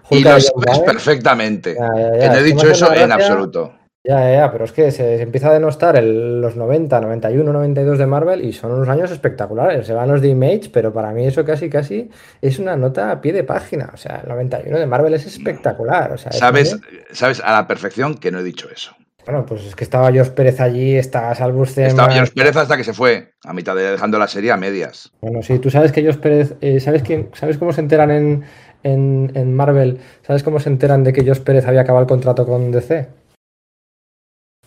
y 0.08 0.20
lo 0.20 0.40
sabes 0.40 0.78
perfectamente. 0.86 1.74
Ya, 1.74 1.90
ya, 1.94 2.12
ya. 2.12 2.18
Que 2.18 2.28
no 2.28 2.34
he 2.36 2.42
dicho 2.44 2.66
eso 2.66 2.94
en 2.94 3.12
absoluto. 3.12 3.74
Ya, 4.04 4.32
ya, 4.32 4.50
pero 4.50 4.64
es 4.64 4.72
que 4.72 4.90
se, 4.90 5.16
se 5.16 5.22
empieza 5.22 5.50
a 5.50 5.52
denostar 5.52 5.96
el, 5.96 6.40
los 6.40 6.56
90, 6.56 7.00
91, 7.00 7.52
92 7.52 7.98
de 7.98 8.06
Marvel 8.06 8.44
y 8.44 8.52
son 8.52 8.72
unos 8.72 8.88
años 8.88 9.12
espectaculares. 9.12 9.86
Se 9.86 9.92
van 9.92 10.10
los 10.10 10.20
de 10.20 10.28
Image, 10.28 10.70
pero 10.72 10.92
para 10.92 11.12
mí 11.12 11.24
eso 11.24 11.44
casi, 11.44 11.70
casi 11.70 12.10
es 12.40 12.58
una 12.58 12.74
nota 12.74 13.12
a 13.12 13.20
pie 13.20 13.32
de 13.32 13.44
página. 13.44 13.90
O 13.94 13.96
sea, 13.96 14.20
el 14.24 14.28
91 14.28 14.76
de 14.76 14.86
Marvel 14.86 15.14
es 15.14 15.26
espectacular. 15.26 16.12
O 16.12 16.18
sea, 16.18 16.32
¿Sabes, 16.32 16.76
sabes 17.12 17.40
a 17.44 17.52
la 17.52 17.68
perfección 17.68 18.16
que 18.16 18.32
no 18.32 18.40
he 18.40 18.42
dicho 18.42 18.68
eso. 18.74 18.96
Bueno, 19.24 19.46
pues 19.46 19.64
es 19.64 19.76
que 19.76 19.84
estaba 19.84 20.10
George 20.10 20.32
Pérez 20.32 20.60
allí, 20.60 20.96
estaba 20.96 21.32
Salbusten. 21.36 21.86
Estaba 21.86 22.12
George 22.12 22.32
Pérez 22.34 22.56
hasta 22.56 22.76
que 22.76 22.82
se 22.82 22.92
fue, 22.92 23.34
a 23.44 23.52
mitad 23.52 23.76
de 23.76 23.92
dejando 23.92 24.18
la 24.18 24.26
serie 24.26 24.50
a 24.50 24.56
medias. 24.56 25.12
Bueno, 25.20 25.44
sí, 25.44 25.60
tú 25.60 25.70
sabes 25.70 25.92
que 25.92 26.02
George 26.02 26.18
Pérez, 26.18 26.56
eh, 26.60 26.80
¿sabes, 26.80 27.04
quién, 27.04 27.30
¿sabes 27.34 27.56
cómo 27.56 27.72
se 27.72 27.82
enteran 27.82 28.10
en, 28.10 28.42
en, 28.82 29.30
en 29.34 29.54
Marvel? 29.54 30.00
¿Sabes 30.26 30.42
cómo 30.42 30.58
se 30.58 30.70
enteran 30.70 31.04
de 31.04 31.12
que 31.12 31.22
George 31.22 31.42
Pérez 31.42 31.66
había 31.66 31.82
acabado 31.82 32.02
el 32.02 32.08
contrato 32.08 32.44
con 32.44 32.72
DC? 32.72 33.21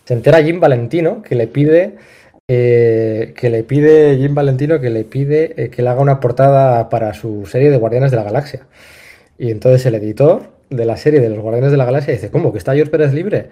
Se 0.06 0.14
entera 0.14 0.42
Jim 0.42 0.60
Valentino 0.60 1.22
que 1.22 1.34
le 1.34 1.48
pide 1.48 1.96
eh, 2.48 3.34
que 3.36 3.50
le 3.50 3.64
pide 3.64 4.16
Jim 4.16 4.34
Valentino 4.34 4.80
que 4.80 4.88
le 4.88 5.04
pide 5.04 5.64
eh, 5.64 5.68
que 5.68 5.82
le 5.82 5.88
haga 5.88 6.00
una 6.00 6.20
portada 6.20 6.88
para 6.88 7.12
su 7.12 7.44
serie 7.46 7.70
de 7.70 7.76
Guardianes 7.76 8.12
de 8.12 8.16
la 8.16 8.22
Galaxia. 8.22 8.66
Y 9.36 9.50
entonces 9.50 9.84
el 9.84 9.96
editor 9.96 10.44
de 10.70 10.84
la 10.84 10.96
serie 10.96 11.20
de 11.20 11.28
los 11.28 11.40
Guardianes 11.40 11.72
de 11.72 11.76
la 11.76 11.84
Galaxia 11.84 12.12
dice, 12.12 12.30
¿cómo? 12.30 12.52
¿Que 12.52 12.58
está 12.58 12.74
George 12.74 12.90
Pérez 12.90 13.12
libre? 13.12 13.50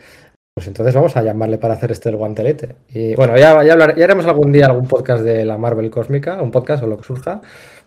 Pues 0.54 0.68
entonces 0.68 0.94
vamos 0.94 1.16
a 1.16 1.22
llamarle 1.22 1.58
para 1.58 1.74
hacer 1.74 1.90
este 1.90 2.10
el 2.10 2.16
guantelete. 2.16 2.76
Y 2.90 3.16
bueno, 3.16 3.36
ya, 3.36 3.64
ya, 3.64 3.76
ya 3.96 4.04
haremos 4.04 4.24
algún 4.26 4.52
día 4.52 4.66
algún 4.66 4.86
podcast 4.86 5.24
de 5.24 5.44
la 5.44 5.58
Marvel 5.58 5.90
Cósmica, 5.90 6.40
un 6.40 6.52
podcast 6.52 6.84
o 6.84 6.86
lo 6.86 6.96
que 6.96 7.02
surja, 7.02 7.42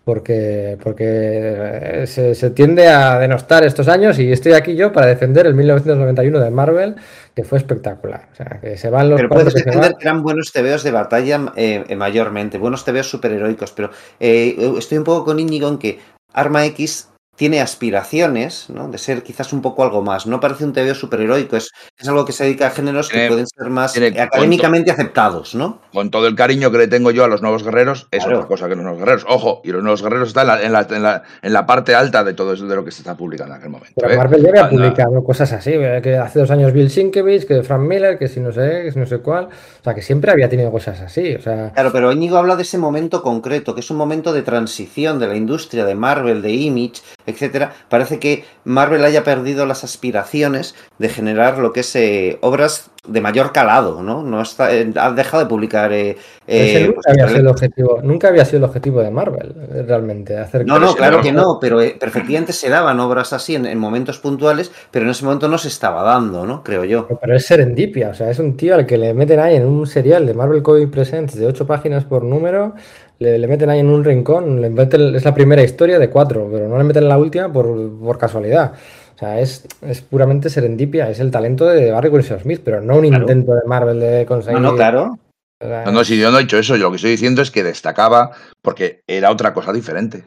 porque, 0.08 0.78
porque 0.82 2.04
se, 2.06 2.34
se, 2.34 2.48
tiende 2.48 2.88
a 2.88 3.18
denostar 3.18 3.62
estos 3.62 3.88
años 3.88 4.18
y 4.18 4.32
estoy 4.32 4.54
aquí 4.54 4.74
yo 4.74 4.90
para 4.90 5.06
defender 5.06 5.46
el 5.46 5.54
1991 5.54 6.40
de 6.40 6.50
Marvel, 6.50 6.96
que 7.36 7.44
fue 7.44 7.58
espectacular. 7.58 8.26
O 8.32 8.34
sea, 8.34 8.58
que 8.58 8.78
se 8.78 8.88
van 8.88 9.10
los 9.10 9.18
pero 9.18 9.28
puedes 9.28 9.52
defender 9.52 9.96
que 9.98 10.04
eran 10.08 10.22
buenos 10.22 10.50
tebeos 10.50 10.82
de 10.82 10.92
batalla 10.92 11.52
eh, 11.56 11.94
mayormente, 11.94 12.56
buenos 12.56 12.86
tebeos 12.86 13.10
superheroicos, 13.10 13.72
pero 13.72 13.90
eh, 14.18 14.56
estoy 14.78 14.96
un 14.96 15.04
poco 15.04 15.26
con 15.26 15.40
Íñigo 15.40 15.68
en 15.68 15.76
que 15.76 15.98
Arma 16.32 16.64
X 16.64 17.10
tiene 17.38 17.60
aspiraciones, 17.60 18.68
¿no? 18.68 18.88
De 18.88 18.98
ser 18.98 19.22
quizás 19.22 19.52
un 19.52 19.62
poco 19.62 19.84
algo 19.84 20.02
más. 20.02 20.26
No 20.26 20.40
parece 20.40 20.64
un 20.64 20.72
TVO 20.72 20.92
superheroico, 20.92 21.56
es, 21.56 21.70
es 21.96 22.08
algo 22.08 22.24
que 22.24 22.32
se 22.32 22.42
dedica 22.42 22.66
a 22.66 22.70
géneros 22.70 23.08
tiene, 23.08 23.26
que 23.26 23.28
pueden 23.28 23.46
ser 23.46 23.70
más 23.70 23.96
académicamente 23.96 24.90
to, 24.90 24.92
aceptados, 24.94 25.54
¿no? 25.54 25.80
Con 25.92 26.10
todo 26.10 26.26
el 26.26 26.34
cariño 26.34 26.72
que 26.72 26.78
le 26.78 26.88
tengo 26.88 27.12
yo 27.12 27.22
a 27.22 27.28
los 27.28 27.40
nuevos 27.40 27.62
guerreros, 27.62 28.08
es 28.10 28.24
claro. 28.24 28.38
otra 28.38 28.48
cosa 28.48 28.68
que 28.68 28.74
los 28.74 28.82
nuevos 28.82 28.98
guerreros. 28.98 29.24
Ojo, 29.28 29.60
y 29.62 29.70
los 29.70 29.84
nuevos 29.84 30.02
guerreros 30.02 30.28
están 30.28 30.48
en 30.60 30.72
la, 30.72 30.82
en 30.90 31.02
la, 31.04 31.22
en 31.40 31.52
la, 31.52 31.64
parte 31.64 31.94
alta 31.94 32.24
de 32.24 32.34
todo 32.34 32.54
eso 32.54 32.66
de 32.66 32.74
lo 32.74 32.84
que 32.84 32.90
se 32.90 33.02
está 33.02 33.16
publicando 33.16 33.54
en 33.54 33.60
aquel 33.60 33.70
momento. 33.70 33.94
Pero 33.94 34.12
¿eh? 34.12 34.16
Marvel 34.16 34.42
ya 34.42 34.48
había 34.48 34.68
publicado 34.68 35.22
cosas 35.22 35.52
así, 35.52 35.70
que 36.02 36.16
hace 36.16 36.40
dos 36.40 36.50
años 36.50 36.72
Bill 36.72 36.90
Sienkiewicz, 36.90 37.46
que 37.46 37.62
Frank 37.62 37.82
Miller, 37.82 38.18
que 38.18 38.26
si 38.26 38.40
no 38.40 38.50
sé, 38.50 38.82
que 38.82 38.90
si 38.90 38.98
no 38.98 39.06
sé 39.06 39.18
cuál. 39.18 39.48
Sea, 39.88 39.94
que 39.94 40.02
siempre 40.02 40.30
había 40.30 40.48
tenido 40.48 40.70
cosas 40.70 41.00
así. 41.00 41.34
O 41.34 41.40
sea... 41.40 41.72
Claro, 41.72 41.90
pero 41.92 42.12
Íñigo 42.12 42.36
habla 42.36 42.56
de 42.56 42.62
ese 42.62 42.78
momento 42.78 43.22
concreto, 43.22 43.74
que 43.74 43.80
es 43.80 43.90
un 43.90 43.96
momento 43.96 44.32
de 44.32 44.42
transición 44.42 45.18
de 45.18 45.26
la 45.26 45.36
industria 45.36 45.84
de 45.84 45.94
Marvel, 45.94 46.42
de 46.42 46.52
Image, 46.52 47.00
etcétera, 47.26 47.72
parece 47.88 48.18
que 48.18 48.44
Marvel 48.64 49.04
haya 49.04 49.24
perdido 49.24 49.66
las 49.66 49.84
aspiraciones 49.84 50.74
de 50.98 51.08
generar 51.08 51.58
lo 51.58 51.72
que 51.72 51.80
es 51.80 51.96
eh, 51.96 52.38
obras 52.40 52.90
de 53.06 53.20
mayor 53.20 53.52
calado, 53.52 54.02
¿no? 54.02 54.22
no 54.22 54.42
está, 54.42 54.74
eh, 54.74 54.90
ha 54.96 55.10
dejado 55.12 55.42
de 55.42 55.48
publicar. 55.48 55.92
Eh, 55.92 56.16
nunca, 56.46 56.92
pues, 56.94 57.06
había 57.06 57.28
sido 57.28 57.40
el 57.40 57.46
objetivo, 57.48 58.00
nunca 58.02 58.28
había 58.28 58.44
sido 58.44 58.58
el 58.58 58.64
objetivo 58.64 59.00
de 59.00 59.10
Marvel, 59.10 59.54
realmente. 59.86 60.36
Hacer 60.36 60.66
no, 60.66 60.78
no, 60.78 60.94
claro 60.94 61.20
que 61.20 61.32
no, 61.32 61.58
pero 61.60 61.78
perfectamente 61.98 62.52
se 62.52 62.68
daban 62.68 63.00
obras 63.00 63.32
así 63.32 63.54
en, 63.54 63.66
en, 63.66 63.78
momentos 63.78 64.18
puntuales, 64.18 64.70
pero 64.90 65.04
en 65.04 65.12
ese 65.12 65.24
momento 65.24 65.48
no 65.48 65.58
se 65.58 65.68
estaba 65.68 66.02
dando, 66.02 66.46
¿no? 66.46 66.62
Creo 66.62 66.84
yo. 66.84 67.08
Pero 67.20 67.36
es 67.36 67.46
serendipia, 67.46 68.10
o 68.10 68.14
sea, 68.14 68.30
es 68.30 68.38
un 68.38 68.56
tío 68.56 68.74
al 68.74 68.86
que 68.86 68.98
le 68.98 69.14
meten 69.14 69.40
ahí 69.40 69.56
en 69.56 69.66
un 69.66 69.77
serial 69.86 70.26
de 70.26 70.34
Marvel 70.34 70.62
Comic 70.62 70.90
Presents 70.90 71.34
de 71.34 71.46
ocho 71.46 71.66
páginas 71.66 72.04
por 72.04 72.24
número, 72.24 72.74
le, 73.18 73.38
le, 73.38 73.46
meten 73.46 73.70
ahí 73.70 73.80
en 73.80 73.88
un 73.88 74.04
rincón, 74.04 74.60
le 74.60 74.70
meten, 74.70 75.14
es 75.14 75.24
la 75.24 75.34
primera 75.34 75.62
historia 75.62 75.98
de 75.98 76.10
cuatro, 76.10 76.48
pero 76.50 76.68
no 76.68 76.78
le 76.78 76.84
meten 76.84 77.08
la 77.08 77.18
última 77.18 77.52
por, 77.52 77.98
por 77.98 78.18
casualidad. 78.18 78.74
O 79.14 79.18
sea, 79.18 79.40
es, 79.40 79.66
es, 79.82 80.00
puramente 80.00 80.48
serendipia, 80.48 81.10
es 81.10 81.18
el 81.18 81.30
talento 81.30 81.66
de 81.66 81.90
Barry 81.90 82.08
Wilson 82.08 82.40
Smith, 82.40 82.60
pero 82.64 82.80
no 82.80 82.96
un 82.96 83.08
claro. 83.08 83.22
intento 83.22 83.52
de 83.54 83.62
Marvel 83.66 83.98
de 83.98 84.24
conseguir. 84.26 84.60
No, 84.60 84.70
no, 84.70 84.76
claro. 84.76 85.18
No, 85.60 85.90
no, 85.90 86.04
si 86.04 86.18
yo 86.18 86.30
no 86.30 86.38
he 86.38 86.42
dicho 86.42 86.56
eso, 86.56 86.76
yo 86.76 86.84
lo 86.84 86.90
que 86.90 86.96
estoy 86.96 87.10
diciendo 87.10 87.42
es 87.42 87.50
que 87.50 87.64
destacaba 87.64 88.30
porque 88.62 89.02
era 89.08 89.32
otra 89.32 89.52
cosa 89.52 89.72
diferente. 89.72 90.24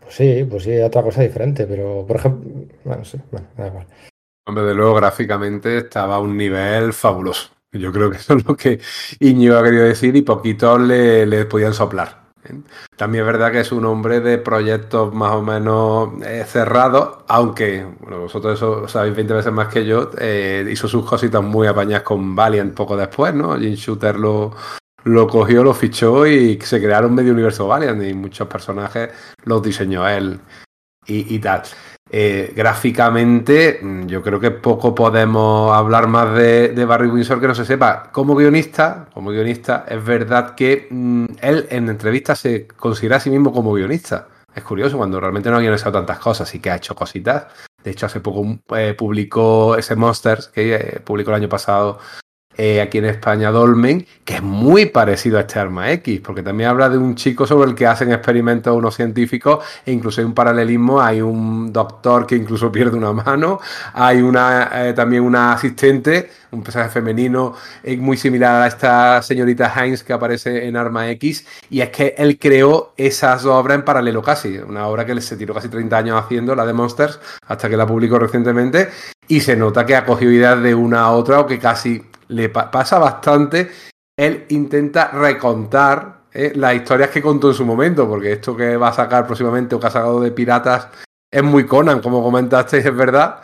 Pues 0.00 0.14
sí, 0.14 0.46
pues 0.48 0.64
sí, 0.64 0.76
otra 0.78 1.02
cosa 1.02 1.22
diferente, 1.22 1.66
pero 1.66 2.04
por 2.06 2.16
ejemplo, 2.16 2.50
bueno, 2.84 3.04
sí, 3.04 3.18
bueno, 3.30 3.46
da 3.56 3.68
igual. 3.68 3.86
Hombre, 4.46 4.64
de 4.64 4.74
luego 4.74 4.94
gráficamente 4.94 5.78
estaba 5.78 6.16
a 6.16 6.20
un 6.20 6.36
nivel 6.36 6.92
fabuloso. 6.92 7.50
Yo 7.72 7.92
creo 7.92 8.10
que 8.10 8.16
eso 8.16 8.34
es 8.34 8.46
lo 8.46 8.56
que 8.56 8.80
Iñigo 9.20 9.56
ha 9.56 9.62
querido 9.62 9.84
decir 9.84 10.16
y 10.16 10.22
poquitos 10.22 10.80
le, 10.80 11.26
le 11.26 11.44
podían 11.44 11.74
soplar. 11.74 12.28
También 12.96 13.24
es 13.24 13.26
verdad 13.26 13.52
que 13.52 13.60
es 13.60 13.72
un 13.72 13.84
hombre 13.84 14.20
de 14.20 14.38
proyectos 14.38 15.12
más 15.14 15.32
o 15.32 15.42
menos 15.42 16.10
eh, 16.24 16.44
cerrados, 16.46 17.18
aunque 17.28 17.84
bueno, 18.00 18.20
vosotros 18.20 18.56
eso 18.56 18.88
sabéis 18.88 19.16
20 19.16 19.34
veces 19.34 19.52
más 19.52 19.68
que 19.68 19.84
yo, 19.84 20.10
eh, 20.18 20.66
hizo 20.70 20.88
sus 20.88 21.04
cositas 21.04 21.42
muy 21.42 21.66
apañadas 21.66 22.04
con 22.04 22.34
Valiant 22.34 22.74
poco 22.74 22.96
después, 22.96 23.34
¿no? 23.34 23.58
Jim 23.58 23.74
Shooter 23.74 24.16
lo, 24.16 24.54
lo 25.04 25.26
cogió, 25.26 25.62
lo 25.62 25.74
fichó 25.74 26.26
y 26.26 26.58
se 26.60 26.80
crearon 26.80 27.14
medio 27.14 27.32
universo 27.32 27.66
Valiant 27.68 28.02
y 28.02 28.14
muchos 28.14 28.48
personajes 28.48 29.10
los 29.44 29.62
diseñó 29.62 30.08
él 30.08 30.40
y 31.06 31.38
tal. 31.38 31.62
Eh, 32.10 32.52
gráficamente, 32.56 33.80
yo 34.06 34.22
creo 34.22 34.40
que 34.40 34.50
poco 34.50 34.94
podemos 34.94 35.76
hablar 35.76 36.08
más 36.08 36.34
de, 36.34 36.84
Barry 36.86 37.08
Windsor 37.08 37.40
que 37.40 37.48
no 37.48 37.54
se 37.54 37.64
sepa. 37.64 38.10
Como 38.12 38.34
guionista, 38.34 39.06
como 39.12 39.30
guionista, 39.30 39.84
es 39.88 40.02
verdad 40.02 40.54
que 40.54 40.88
mmm, 40.90 41.26
él 41.42 41.66
en 41.70 41.88
entrevistas 41.88 42.38
se 42.38 42.66
considera 42.66 43.16
a 43.16 43.20
sí 43.20 43.30
mismo 43.30 43.52
como 43.52 43.72
guionista. 43.72 44.28
Es 44.54 44.62
curioso 44.62 44.96
cuando 44.96 45.20
realmente 45.20 45.50
no 45.50 45.56
ha 45.56 45.60
guionizado 45.60 45.92
tantas 45.92 46.18
cosas 46.18 46.52
y 46.54 46.60
que 46.60 46.70
ha 46.70 46.76
hecho 46.76 46.94
cositas. 46.94 47.46
De 47.84 47.90
hecho, 47.90 48.06
hace 48.06 48.20
poco 48.20 48.58
eh, 48.76 48.94
publicó 48.94 49.76
ese 49.76 49.94
Monsters 49.94 50.48
que 50.48 50.74
eh, 50.74 51.00
publicó 51.04 51.30
el 51.30 51.36
año 51.36 51.48
pasado 51.48 51.98
eh, 52.60 52.80
aquí 52.80 52.98
en 52.98 53.04
España 53.04 53.52
Dolmen, 53.52 54.04
que 54.24 54.34
es 54.34 54.42
muy 54.42 54.86
parecido 54.86 55.38
a 55.38 55.42
este 55.42 55.60
arma 55.60 55.92
X, 55.92 56.20
porque 56.24 56.42
también 56.42 56.68
habla 56.68 56.88
de 56.88 56.98
un 56.98 57.14
chico 57.14 57.46
sobre 57.46 57.70
el 57.70 57.76
que 57.76 57.86
hacen 57.86 58.10
experimentos 58.10 58.76
unos 58.76 58.96
científicos 58.96 59.64
e 59.86 59.92
incluso 59.92 60.20
hay 60.20 60.24
un 60.24 60.34
paralelismo, 60.34 61.00
hay 61.00 61.20
un 61.20 61.72
doctor 61.72 62.26
que 62.26 62.34
incluso 62.34 62.72
pierde 62.72 62.96
una 62.96 63.12
mano, 63.12 63.60
hay 63.94 64.20
una 64.22 64.88
eh, 64.88 64.92
también 64.92 65.22
una 65.22 65.52
asistente, 65.52 66.30
un 66.50 66.64
personaje 66.64 66.90
femenino 66.90 67.54
eh, 67.84 67.96
muy 67.96 68.16
similar 68.16 68.62
a 68.62 68.66
esta 68.66 69.22
señorita 69.22 69.72
Heinz 69.72 70.02
que 70.02 70.12
aparece 70.12 70.66
en 70.66 70.76
Arma 70.76 71.08
X, 71.10 71.46
y 71.70 71.80
es 71.80 71.90
que 71.90 72.16
él 72.18 72.40
creó 72.40 72.92
esas 72.96 73.44
obras 73.44 73.76
en 73.76 73.84
paralelo 73.84 74.20
casi, 74.20 74.58
una 74.58 74.88
obra 74.88 75.06
que 75.06 75.20
se 75.20 75.36
tiró 75.36 75.54
casi 75.54 75.68
30 75.68 75.96
años 75.96 76.20
haciendo, 76.20 76.56
la 76.56 76.66
de 76.66 76.72
Monsters, 76.72 77.20
hasta 77.46 77.68
que 77.68 77.76
la 77.76 77.86
publicó 77.86 78.18
recientemente, 78.18 78.88
y 79.28 79.38
se 79.40 79.54
nota 79.54 79.86
que 79.86 79.94
ha 79.94 80.04
cogido 80.04 80.32
ideas 80.32 80.60
de 80.60 80.74
una 80.74 81.02
a 81.02 81.12
otra 81.12 81.38
o 81.38 81.46
que 81.46 81.60
casi 81.60 82.02
le 82.28 82.48
pa 82.48 82.70
pasa 82.70 82.98
bastante, 82.98 83.70
él 84.16 84.46
intenta 84.48 85.08
recontar 85.08 86.22
eh, 86.32 86.52
las 86.54 86.74
historias 86.74 87.10
que 87.10 87.22
contó 87.22 87.48
en 87.48 87.54
su 87.54 87.64
momento, 87.64 88.08
porque 88.08 88.32
esto 88.32 88.56
que 88.56 88.76
va 88.76 88.88
a 88.88 88.92
sacar 88.92 89.26
próximamente 89.26 89.74
o 89.74 89.80
que 89.80 89.86
ha 89.86 89.90
sacado 89.90 90.20
de 90.20 90.30
piratas 90.32 90.88
es 91.30 91.42
muy 91.42 91.66
Conan, 91.66 92.00
como 92.00 92.22
comentasteis, 92.22 92.86
es 92.86 92.96
verdad. 92.96 93.42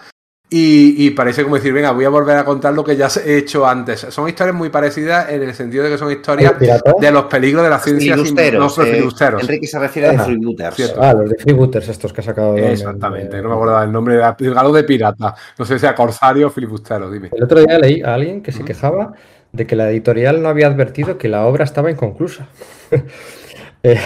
Y, 0.51 1.07
y, 1.07 1.11
parece 1.11 1.43
como 1.43 1.57
decir, 1.57 1.73
venga, 1.73 1.91
voy 1.93 2.05
a 2.05 2.11
volver 2.11 2.37
a 2.37 2.45
contar 2.45 2.75
lo 2.75 2.85
que 2.85 2.97
ya 2.97 3.09
he 3.25 3.39
hecho 3.39 3.67
antes. 3.67 4.01
Son 4.11 4.29
historias 4.29 4.55
muy 4.55 4.69
parecidas 4.69 5.31
en 5.31 5.43
el 5.43 5.55
sentido 5.55 5.83
de 5.83 5.91
que 5.91 5.99
son 5.99 6.13
historias 6.13 6.53
de 6.59 7.11
los 7.11 7.25
peligros 7.25 7.65
de 7.65 7.71
la 7.71 7.79
ciencia. 7.79 8.15
Sin, 8.19 8.35
no, 8.35 8.67
eh, 8.67 8.71
filibusteros. 8.71 9.43
Enrique 9.43 9.67
se 9.67 9.79
refiere 9.79 10.09
a 10.09 10.23
freebooters. 10.23 10.95
Ah, 11.01 11.15
los 11.15 11.31
de 11.31 11.37
freebooters 11.39 11.89
estos 11.89 12.13
que 12.13 12.21
ha 12.21 12.25
sacado. 12.25 12.57
Exactamente, 12.57 13.41
no 13.43 13.49
me 13.49 13.55
acuerdo 13.55 13.83
el 13.83 13.91
nombre, 13.91 14.23
algo 14.23 14.73
de 14.73 14.85
pirata. 14.85 15.35
No 15.59 15.65
sé 15.65 15.79
si 15.79 15.87
a 15.87 15.95
corsario 15.95 16.49
o 16.49 16.51
filibustero, 16.51 17.11
dime. 17.11 17.31
El 17.33 17.45
otro 17.45 17.61
día 17.61 17.79
leí 17.79 18.03
a 18.03 18.15
alguien 18.15 18.43
que 18.43 18.53
se 18.53 18.65
quejaba 18.65 19.15
de 19.51 19.67
que 19.67 19.77
la 19.77 19.91
editorial 19.91 20.43
no 20.43 20.51
había 20.51 20.67
advertido 20.67 21.17
que 21.17 21.29
la 21.29 21.47
obra 21.47 21.65
estaba 21.65 21.91
inconclusa. 21.91 22.49
eh, 23.83 24.01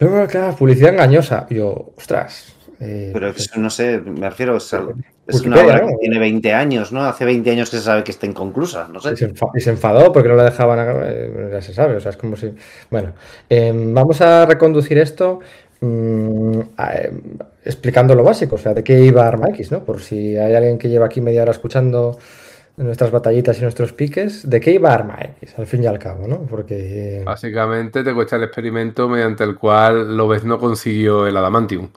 no, 0.00 0.26
claro, 0.26 0.54
publicidad 0.54 0.92
engañosa. 0.92 1.46
Y 1.50 1.56
yo, 1.56 1.92
ostras. 1.96 2.54
Eh, 2.80 3.10
Pero 3.12 3.28
eso 3.28 3.58
no 3.58 3.70
sé, 3.70 4.00
me 4.00 4.28
refiero, 4.28 4.56
o 4.56 4.60
sea, 4.60 4.82
es 5.26 5.40
una 5.42 5.56
obra 5.62 5.80
¿no? 5.80 5.88
que 5.88 5.96
tiene 6.00 6.18
20 6.18 6.52
años, 6.52 6.92
¿no? 6.92 7.02
Hace 7.04 7.24
20 7.24 7.50
años 7.50 7.70
que 7.70 7.78
se 7.78 7.82
sabe 7.82 8.04
que 8.04 8.10
está 8.10 8.26
inconclusa, 8.26 8.88
no 8.88 9.00
sé. 9.00 9.12
Y 9.12 9.16
se, 9.16 9.24
enfadó, 9.24 9.52
y 9.54 9.60
se 9.60 9.70
enfadó 9.70 10.12
porque 10.12 10.28
no 10.28 10.34
la 10.34 10.44
dejaban, 10.44 11.02
eh, 11.04 11.48
ya 11.52 11.62
se 11.62 11.72
sabe, 11.72 11.96
o 11.96 12.00
sea, 12.00 12.10
es 12.10 12.16
como 12.16 12.36
si... 12.36 12.52
Bueno, 12.90 13.12
eh, 13.48 13.72
vamos 13.74 14.20
a 14.20 14.44
reconducir 14.44 14.98
esto 14.98 15.40
mmm, 15.80 16.60
a, 16.76 16.94
eh, 16.94 17.12
explicando 17.64 18.14
lo 18.14 18.22
básico, 18.22 18.56
o 18.56 18.58
sea, 18.58 18.74
de 18.74 18.84
qué 18.84 19.00
iba 19.00 19.26
Arma 19.26 19.48
X, 19.50 19.72
¿no? 19.72 19.82
Por 19.82 20.00
si 20.00 20.36
hay 20.36 20.54
alguien 20.54 20.78
que 20.78 20.88
lleva 20.88 21.06
aquí 21.06 21.20
media 21.20 21.42
hora 21.42 21.52
escuchando 21.52 22.18
nuestras 22.76 23.10
batallitas 23.10 23.58
y 23.58 23.62
nuestros 23.62 23.92
piques, 23.92 24.48
¿de 24.48 24.60
qué 24.60 24.72
iba 24.72 24.92
Arma 24.92 25.18
X, 25.38 25.54
al 25.58 25.66
fin 25.66 25.84
y 25.84 25.86
al 25.86 25.98
cabo, 25.98 26.26
¿no? 26.26 26.40
Porque... 26.42 27.22
Básicamente 27.24 28.02
te 28.02 28.12
cuesta 28.12 28.36
el 28.36 28.42
experimento 28.42 29.08
mediante 29.08 29.44
el 29.44 29.56
cual 29.56 30.16
Lobez 30.16 30.44
no 30.44 30.58
consiguió 30.58 31.26
el 31.26 31.36
Adamantium. 31.36 31.88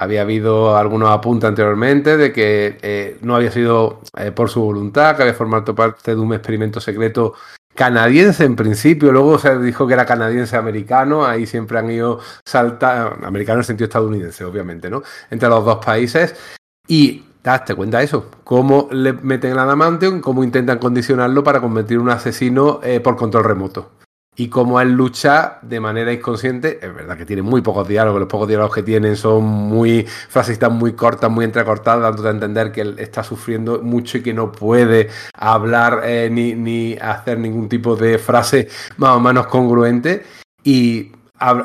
Había 0.00 0.22
habido 0.22 0.78
algunos 0.78 1.10
apuntes 1.10 1.46
anteriormente 1.46 2.16
de 2.16 2.32
que 2.32 2.78
eh, 2.80 3.18
no 3.20 3.36
había 3.36 3.52
sido 3.52 4.00
eh, 4.16 4.32
por 4.32 4.48
su 4.48 4.62
voluntad, 4.62 5.14
que 5.14 5.24
había 5.24 5.34
formado 5.34 5.74
parte 5.74 6.14
de 6.14 6.18
un 6.18 6.32
experimento 6.32 6.80
secreto 6.80 7.34
canadiense 7.74 8.44
en 8.44 8.56
principio, 8.56 9.12
luego 9.12 9.38
se 9.38 9.58
dijo 9.58 9.86
que 9.86 9.92
era 9.92 10.06
canadiense-americano, 10.06 11.26
ahí 11.26 11.44
siempre 11.44 11.78
han 11.78 11.90
ido 11.90 12.18
saltar, 12.46 13.18
americano 13.24 13.56
en 13.56 13.60
el 13.60 13.64
sentido 13.66 13.88
estadounidense, 13.88 14.42
obviamente, 14.42 14.88
¿no? 14.88 15.02
Entre 15.30 15.50
los 15.50 15.62
dos 15.66 15.84
países. 15.84 16.34
Y 16.88 17.26
date 17.44 17.74
cuenta 17.74 17.98
de 17.98 18.04
eso, 18.04 18.30
cómo 18.42 18.88
le 18.90 19.12
meten 19.12 19.52
el 19.52 19.58
adamantium, 19.58 20.22
cómo 20.22 20.42
intentan 20.42 20.78
condicionarlo 20.78 21.44
para 21.44 21.60
convertir 21.60 21.98
un 21.98 22.08
asesino 22.08 22.80
eh, 22.82 23.00
por 23.00 23.16
control 23.16 23.44
remoto 23.44 23.90
y 24.40 24.48
cómo 24.48 24.80
él 24.80 24.92
lucha 24.92 25.58
de 25.60 25.80
manera 25.80 26.12
inconsciente. 26.12 26.78
Es 26.80 26.94
verdad 26.94 27.16
que 27.16 27.26
tiene 27.26 27.42
muy 27.42 27.60
pocos 27.60 27.86
diálogos, 27.86 28.20
los 28.20 28.28
pocos 28.28 28.48
diálogos 28.48 28.74
que 28.74 28.82
tienen 28.82 29.14
son 29.16 29.44
muy 29.44 30.06
frasistas, 30.06 30.72
muy 30.72 30.94
cortas, 30.94 31.30
muy 31.30 31.44
entrecortadas, 31.44 32.02
dándote 32.02 32.28
a 32.28 32.30
entender 32.30 32.72
que 32.72 32.80
él 32.80 32.94
está 32.98 33.22
sufriendo 33.22 33.82
mucho 33.82 34.16
y 34.16 34.22
que 34.22 34.32
no 34.32 34.50
puede 34.50 35.10
hablar 35.34 36.00
eh, 36.04 36.30
ni, 36.32 36.54
ni, 36.54 36.94
hacer 36.94 37.38
ningún 37.38 37.68
tipo 37.68 37.96
de 37.96 38.16
frase 38.18 38.68
más 38.96 39.14
o 39.14 39.20
menos 39.20 39.46
congruente. 39.46 40.22
Y 40.64 41.12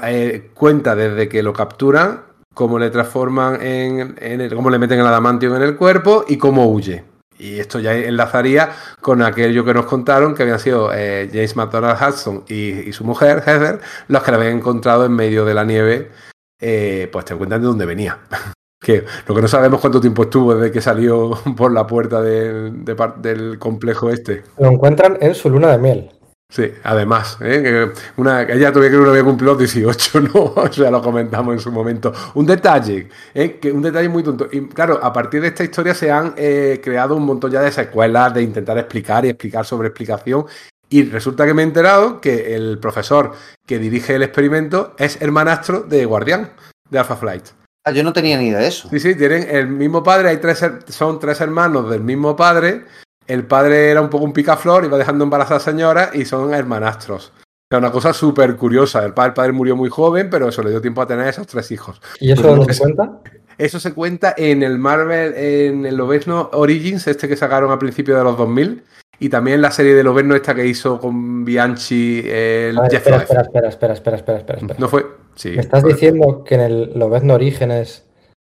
eh, 0.04 0.52
cuenta 0.54 0.96
desde 0.96 1.30
que 1.30 1.44
lo 1.44 1.54
capturan, 1.54 2.24
cómo 2.54 2.78
le 2.78 2.90
transforman 2.90 3.62
en, 3.62 4.16
en 4.20 4.42
el, 4.42 4.54
cómo 4.54 4.70
le 4.70 4.80
meten 4.80 5.00
el 5.00 5.08
adamantium 5.08 5.56
en 5.56 5.62
el 5.62 5.78
cuerpo 5.78 6.26
y 6.28 6.38
cómo 6.38 6.70
huye. 6.70 7.15
Y 7.38 7.60
esto 7.60 7.80
ya 7.80 7.94
enlazaría 7.94 8.70
con 9.02 9.22
aquello 9.22 9.66
que 9.66 9.74
nos 9.74 9.86
contaron, 9.86 10.36
que 10.36 10.44
habían 10.44 10.60
sido 10.60 10.92
eh, 10.94 11.30
James 11.32 11.56
McDonald 11.56 11.98
Hudson 12.02 12.44
y, 12.48 12.92
su 12.94 13.04
mujer, 13.04 13.44
Heather, 13.46 13.80
los 14.08 14.24
que 14.24 14.32
la 14.32 14.38
habían 14.38 14.58
encontrado 14.58 15.06
en 15.06 15.12
medio 15.12 15.44
de 15.46 15.54
la 15.54 15.66
nieve, 15.66 16.12
eh, 16.60 17.10
pues 17.12 17.26
te 17.26 17.36
cuentan 17.36 17.62
de 17.62 17.68
dónde 17.68 17.86
venía. 17.86 18.20
que 18.82 19.04
lo 19.28 19.36
que 19.36 19.42
no 19.42 19.48
sabemos 19.48 19.82
cuánto 19.82 20.00
tiempo 20.00 20.24
estuvo 20.24 20.54
desde 20.56 20.72
que 20.72 20.82
salió 20.82 21.32
por 21.58 21.72
la 21.74 21.88
puerta 21.88 22.22
de, 22.22 22.72
de, 22.72 22.96
del 23.18 23.60
complejo 23.60 24.10
este. 24.10 24.44
Lo 24.58 24.70
encuentran 24.70 25.18
en 25.22 25.36
su 25.36 25.50
luna 25.50 25.72
de 25.72 25.78
miel. 25.78 26.12
Sí, 26.56 26.72
además, 26.84 27.38
¿eh? 27.42 27.92
Una, 28.16 28.44
ella 28.44 28.72
todavía 28.72 28.92
que 28.92 29.04
no 29.04 29.10
había 29.10 29.26
cumplido 29.26 29.56
los 29.56 29.60
18, 29.60 30.22
¿no? 30.22 30.54
O 30.56 30.72
sea, 30.72 30.90
lo 30.90 31.02
comentamos 31.02 31.54
en 31.54 31.60
su 31.60 31.70
momento. 31.70 32.14
Un 32.36 32.46
detalle, 32.46 33.10
¿eh? 33.34 33.60
que 33.60 33.74
un 33.74 33.82
detalle 33.82 34.08
muy 34.08 34.24
tonto. 34.24 34.48
Y 34.50 34.62
claro, 34.70 34.98
a 35.04 35.12
partir 35.12 35.42
de 35.42 35.50
esta 35.50 35.66
historia 35.66 35.94
se 35.94 36.10
han 36.10 36.34
eh, 36.38 36.80
creado 36.82 37.18
un 37.18 37.26
montón 37.26 37.52
ya 37.52 37.60
de 37.60 37.74
secuelas 37.74 38.34
de 38.34 38.44
intentar 38.44 38.78
explicar 38.78 39.26
y 39.26 39.30
explicar 39.30 39.66
sobre 39.66 39.90
explicación. 39.90 40.46
Y 40.88 41.04
resulta 41.04 41.46
que 41.46 41.54
me 41.54 41.62
he 41.62 41.66
enterado 41.66 42.22
que 42.22 42.56
el 42.56 42.80
profesor 42.80 43.34
que 43.66 43.78
dirige 43.78 44.16
el 44.16 44.24
experimento 44.24 44.96
es 44.98 45.22
hermanastro 45.22 45.82
de 45.82 46.06
Guardián, 46.06 46.52
de 46.90 47.00
Alpha 47.00 47.18
Flight. 47.18 47.48
Ah, 47.84 47.92
yo 47.92 48.02
no 48.02 48.14
tenía 48.14 48.38
ni 48.38 48.48
idea 48.48 48.60
de 48.60 48.68
eso. 48.68 48.88
Sí, 48.90 49.02
sí, 49.02 49.16
tienen 49.16 49.46
el 49.54 49.68
mismo 49.68 50.02
padre, 50.02 50.30
hay 50.30 50.38
tres, 50.38 50.64
son 50.88 51.20
tres 51.20 51.42
hermanos 51.42 51.90
del 51.90 52.02
mismo 52.02 52.34
padre 52.34 52.86
el 53.28 53.46
padre 53.46 53.90
era 53.92 54.02
un 54.02 54.10
poco 54.10 54.26
un 54.26 54.34
picaflor, 54.34 54.86
iba 54.86 54.98
dejando 54.98 55.24
embarazada 55.24 55.58
a 55.58 55.60
señora 55.60 56.12
y 56.14 56.26
son 56.26 56.54
hermanastros. 56.54 57.32
sea, 57.70 57.80
una 57.80 57.92
cosa 57.92 58.14
súper 58.14 58.56
curiosa. 58.56 59.04
El 59.04 59.14
padre, 59.14 59.30
el 59.30 59.34
padre 59.34 59.52
murió 59.52 59.76
muy 59.76 59.90
joven, 59.90 60.30
pero 60.30 60.50
eso 60.50 60.62
le 60.64 60.70
dio 60.70 60.82
tiempo 60.82 61.02
a 61.02 61.08
tener 61.08 61.28
esos 61.28 61.48
tres 61.48 61.72
hijos. 61.72 62.02
¿Y 62.20 62.32
eso 62.32 62.56
no, 62.56 62.64
se 62.66 62.80
cuenta? 62.80 63.20
Eso 63.58 63.80
se 63.80 63.94
cuenta 63.94 64.34
en 64.38 64.64
el 64.64 64.78
Marvel, 64.78 65.34
en 65.36 65.86
el 65.86 65.96
Lobezno 65.96 66.50
Origins, 66.54 67.08
este 67.08 67.28
que 67.28 67.38
sacaron 67.38 67.72
a 67.72 67.80
principios 67.80 68.18
de 68.18 68.24
los 68.24 68.38
2000, 68.38 68.84
y 69.20 69.30
también 69.30 69.62
la 69.62 69.72
serie 69.72 69.94
de 69.94 70.04
Lobezno 70.04 70.36
esta 70.36 70.54
que 70.54 70.66
hizo 70.66 71.00
con 71.00 71.46
Bianchi, 71.46 72.20
el 72.20 72.78
ver, 72.78 72.92
Jeff 72.92 73.08
espera, 73.08 73.18
espera, 73.18 73.42
espera, 73.42 73.68
espera, 73.70 73.94
espera, 73.94 74.18
espera, 74.18 74.38
espera, 74.40 74.58
espera. 74.60 74.80
¿No 74.80 74.90
fue? 74.90 75.06
Sí. 75.36 75.52
¿Me 75.52 75.62
estás 75.62 75.82
fue. 75.82 75.94
diciendo 75.94 76.44
que 76.44 76.56
en 76.56 76.62
el 76.62 76.92
Lobezno 76.96 77.36
Orígenes 77.36 78.05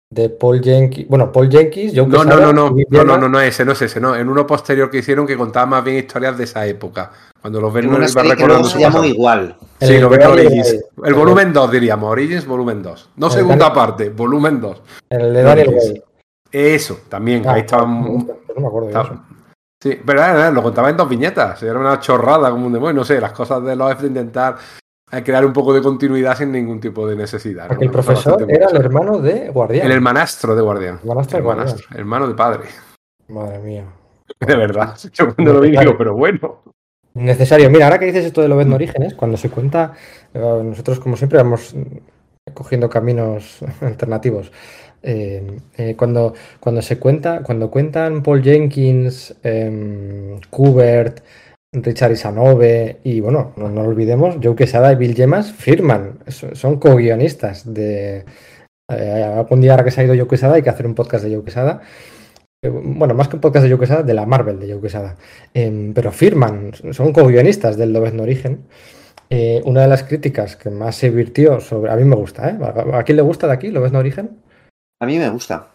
de 0.09 0.29
Paul 0.29 0.61
Jenkins, 0.61 1.07
bueno, 1.09 1.31
Paul 1.31 1.49
Jenkins, 1.49 1.91
Joe 1.95 2.07
No, 2.07 2.23
no, 2.23 2.23
Quesada 2.23 2.41
no, 2.45 2.53
no, 2.53 2.69
no, 2.89 3.03
no, 3.03 3.17
no, 3.17 3.29
no 3.29 3.39
ese, 3.41 3.65
no 3.65 3.71
es 3.71 3.81
ese, 3.81 3.99
no. 3.99 4.15
En 4.15 4.29
uno 4.29 4.45
posterior 4.45 4.89
que 4.89 4.99
hicieron 4.99 5.25
que 5.25 5.35
contaba 5.35 5.65
más 5.65 5.83
bien 5.83 5.97
historias 5.97 6.37
de 6.37 6.43
esa 6.43 6.65
época. 6.65 7.11
Cuando 7.41 7.59
los 7.59 7.69
En 7.69 7.73
Vernon 7.75 7.95
una 7.95 8.05
iba 8.05 8.07
serie 8.21 8.29
que 8.29 8.35
recordando 8.35 8.69
se 8.69 8.79
llamó 8.79 9.03
igual. 9.03 9.57
El 9.79 9.87
Sí, 9.87 9.93
de 9.95 10.01
Lobezno 10.01 10.29
Daniel 10.29 10.47
Origins. 10.47 10.71
Way. 10.97 11.07
El 11.09 11.13
volumen 11.15 11.53
2, 11.53 11.71
diríamos. 11.71 12.11
Origins, 12.11 12.45
volumen 12.45 12.83
2. 12.83 13.09
No 13.17 13.27
El 13.27 13.33
segunda 13.33 13.65
Daniel- 13.69 13.75
parte, 13.75 14.09
volumen 14.09 14.61
2. 14.61 14.81
El 15.09 15.33
de 15.33 15.43
Daniel 15.43 15.67
Origins. 15.69 15.89
Way. 15.91 16.03
Eso, 16.51 16.99
también. 17.09 17.43
Ah, 17.47 17.53
ahí 17.53 17.61
estaba. 17.61 17.83
pues 17.85 17.95
no 18.55 18.61
me 18.61 18.67
acuerdo 18.67 18.87
de 18.87 18.93
estaba- 18.93 19.05
eso. 19.05 19.21
Sí, 19.81 19.99
pero 20.05 20.19
era- 20.19 20.31
era- 20.31 20.51
lo 20.51 20.63
contaba 20.63 20.89
en 20.89 20.97
dos 20.97 21.09
viñetas. 21.09 21.61
Era 21.61 21.77
una 21.77 21.99
chorrada 21.99 22.49
como 22.51 22.67
un 22.67 22.73
demonio. 22.73 22.93
No 22.93 23.03
sé, 23.03 23.19
las 23.19 23.33
cosas 23.33 23.63
de 23.63 23.75
los 23.75 24.01
de 24.01 24.07
intentar 24.07 24.55
eh, 25.11 25.23
crear 25.23 25.45
un 25.45 25.53
poco 25.53 25.73
de 25.73 25.81
continuidad 25.81 26.37
sin 26.37 26.51
ningún 26.51 26.79
tipo 26.79 27.07
de 27.07 27.15
necesidad. 27.15 27.67
Porque 27.67 27.85
¿no? 27.85 27.91
el 27.91 27.93
profesor 27.93 28.45
era 28.49 28.67
el 28.69 28.77
hermano 28.77 29.19
de 29.19 29.49
Guardián. 29.49 29.85
El 29.85 29.91
hermanastro 29.91 30.55
de 30.55 30.61
Guardián. 30.61 30.99
Hermanastro 31.01 31.37
de 31.37 31.43
Guardián. 31.43 31.67
Hermanastro, 31.67 31.97
hermano 31.99 32.27
de 32.27 32.33
padre. 32.33 32.63
Madre 33.27 33.59
mía. 33.59 33.85
De 34.39 34.55
verdad. 34.55 34.97
Yo 35.13 35.33
cuando 35.35 35.53
lo 35.53 35.61
vi 35.61 35.71
digo, 35.71 35.97
pero 35.97 36.15
bueno. 36.15 36.63
Necesario. 37.13 37.69
Mira, 37.69 37.85
ahora 37.85 37.99
que 37.99 38.05
dices 38.07 38.25
esto 38.25 38.41
de 38.41 38.49
Lobezno 38.49 38.75
Orígenes, 38.75 39.13
cuando 39.13 39.37
se 39.37 39.49
cuenta, 39.49 39.93
eh, 40.33 40.61
nosotros 40.63 40.99
como 40.99 41.15
siempre 41.15 41.37
vamos 41.37 41.73
cogiendo 42.53 42.89
caminos 42.89 43.59
alternativos. 43.81 44.51
Eh, 45.01 45.59
eh, 45.77 45.95
cuando, 45.95 46.33
cuando 46.59 46.81
se 46.81 46.97
cuenta, 46.97 47.41
cuando 47.43 47.69
cuentan 47.69 48.23
Paul 48.23 48.43
Jenkins, 48.43 49.35
em, 49.43 50.39
Kubert, 50.49 51.21
Richard 51.83 52.11
Isanove 52.13 52.97
y 53.03 53.19
bueno, 53.19 53.53
no, 53.57 53.69
no 53.69 53.81
olvidemos, 53.81 54.37
Joe 54.41 54.55
Quesada 54.55 54.91
y 54.93 54.95
Bill 54.95 55.15
Gemas 55.15 55.51
firman, 55.51 56.19
so- 56.27 56.53
son 56.55 56.79
co-guionistas 56.79 57.73
de... 57.73 58.25
eh, 58.91 59.23
algún 59.37 59.61
día 59.61 59.71
ahora 59.71 59.83
que 59.83 59.91
se 59.91 60.01
ha 60.01 60.03
ido 60.05 60.15
Joe 60.15 60.27
Quesada 60.27 60.55
hay 60.55 60.61
que 60.63 60.69
hacer 60.69 60.85
un 60.85 60.95
podcast 60.95 61.23
de 61.25 61.35
Joe 61.35 61.43
Quesada. 61.43 61.81
Eh, 62.63 62.69
Bueno, 62.69 63.13
más 63.13 63.27
que 63.27 63.35
un 63.35 63.41
podcast 63.41 63.63
de 63.63 63.69
Joe 63.71 63.79
Quesada, 63.79 64.03
de 64.03 64.13
la 64.13 64.25
Marvel 64.25 64.59
de 64.59 64.71
Joe 64.71 64.81
Quesada. 64.81 65.15
Em, 65.53 65.93
pero 65.93 66.11
firman, 66.11 66.71
son 66.91 67.11
co-guionistas 67.13 67.77
del 67.77 67.93
Lobezno 67.93 68.23
Origen. 68.23 68.65
Eh, 69.29 69.61
una 69.65 69.81
de 69.81 69.87
las 69.87 70.03
críticas 70.03 70.55
que 70.55 70.69
más 70.69 70.95
se 70.95 71.09
virtió 71.09 71.59
sobre. 71.59 71.91
A 71.91 71.95
mí 71.95 72.03
me 72.05 72.15
gusta, 72.15 72.49
¿eh? 72.49 72.57
¿A 72.61 72.99
a 72.99 73.03
quién 73.03 73.15
le 73.15 73.21
gusta 73.23 73.47
de 73.47 73.53
aquí 73.53 73.71
Lobezno 73.71 73.97
Origen? 73.99 74.39
A 75.01 75.05
mí 75.07 75.17
me 75.17 75.29
gusta. 75.29 75.71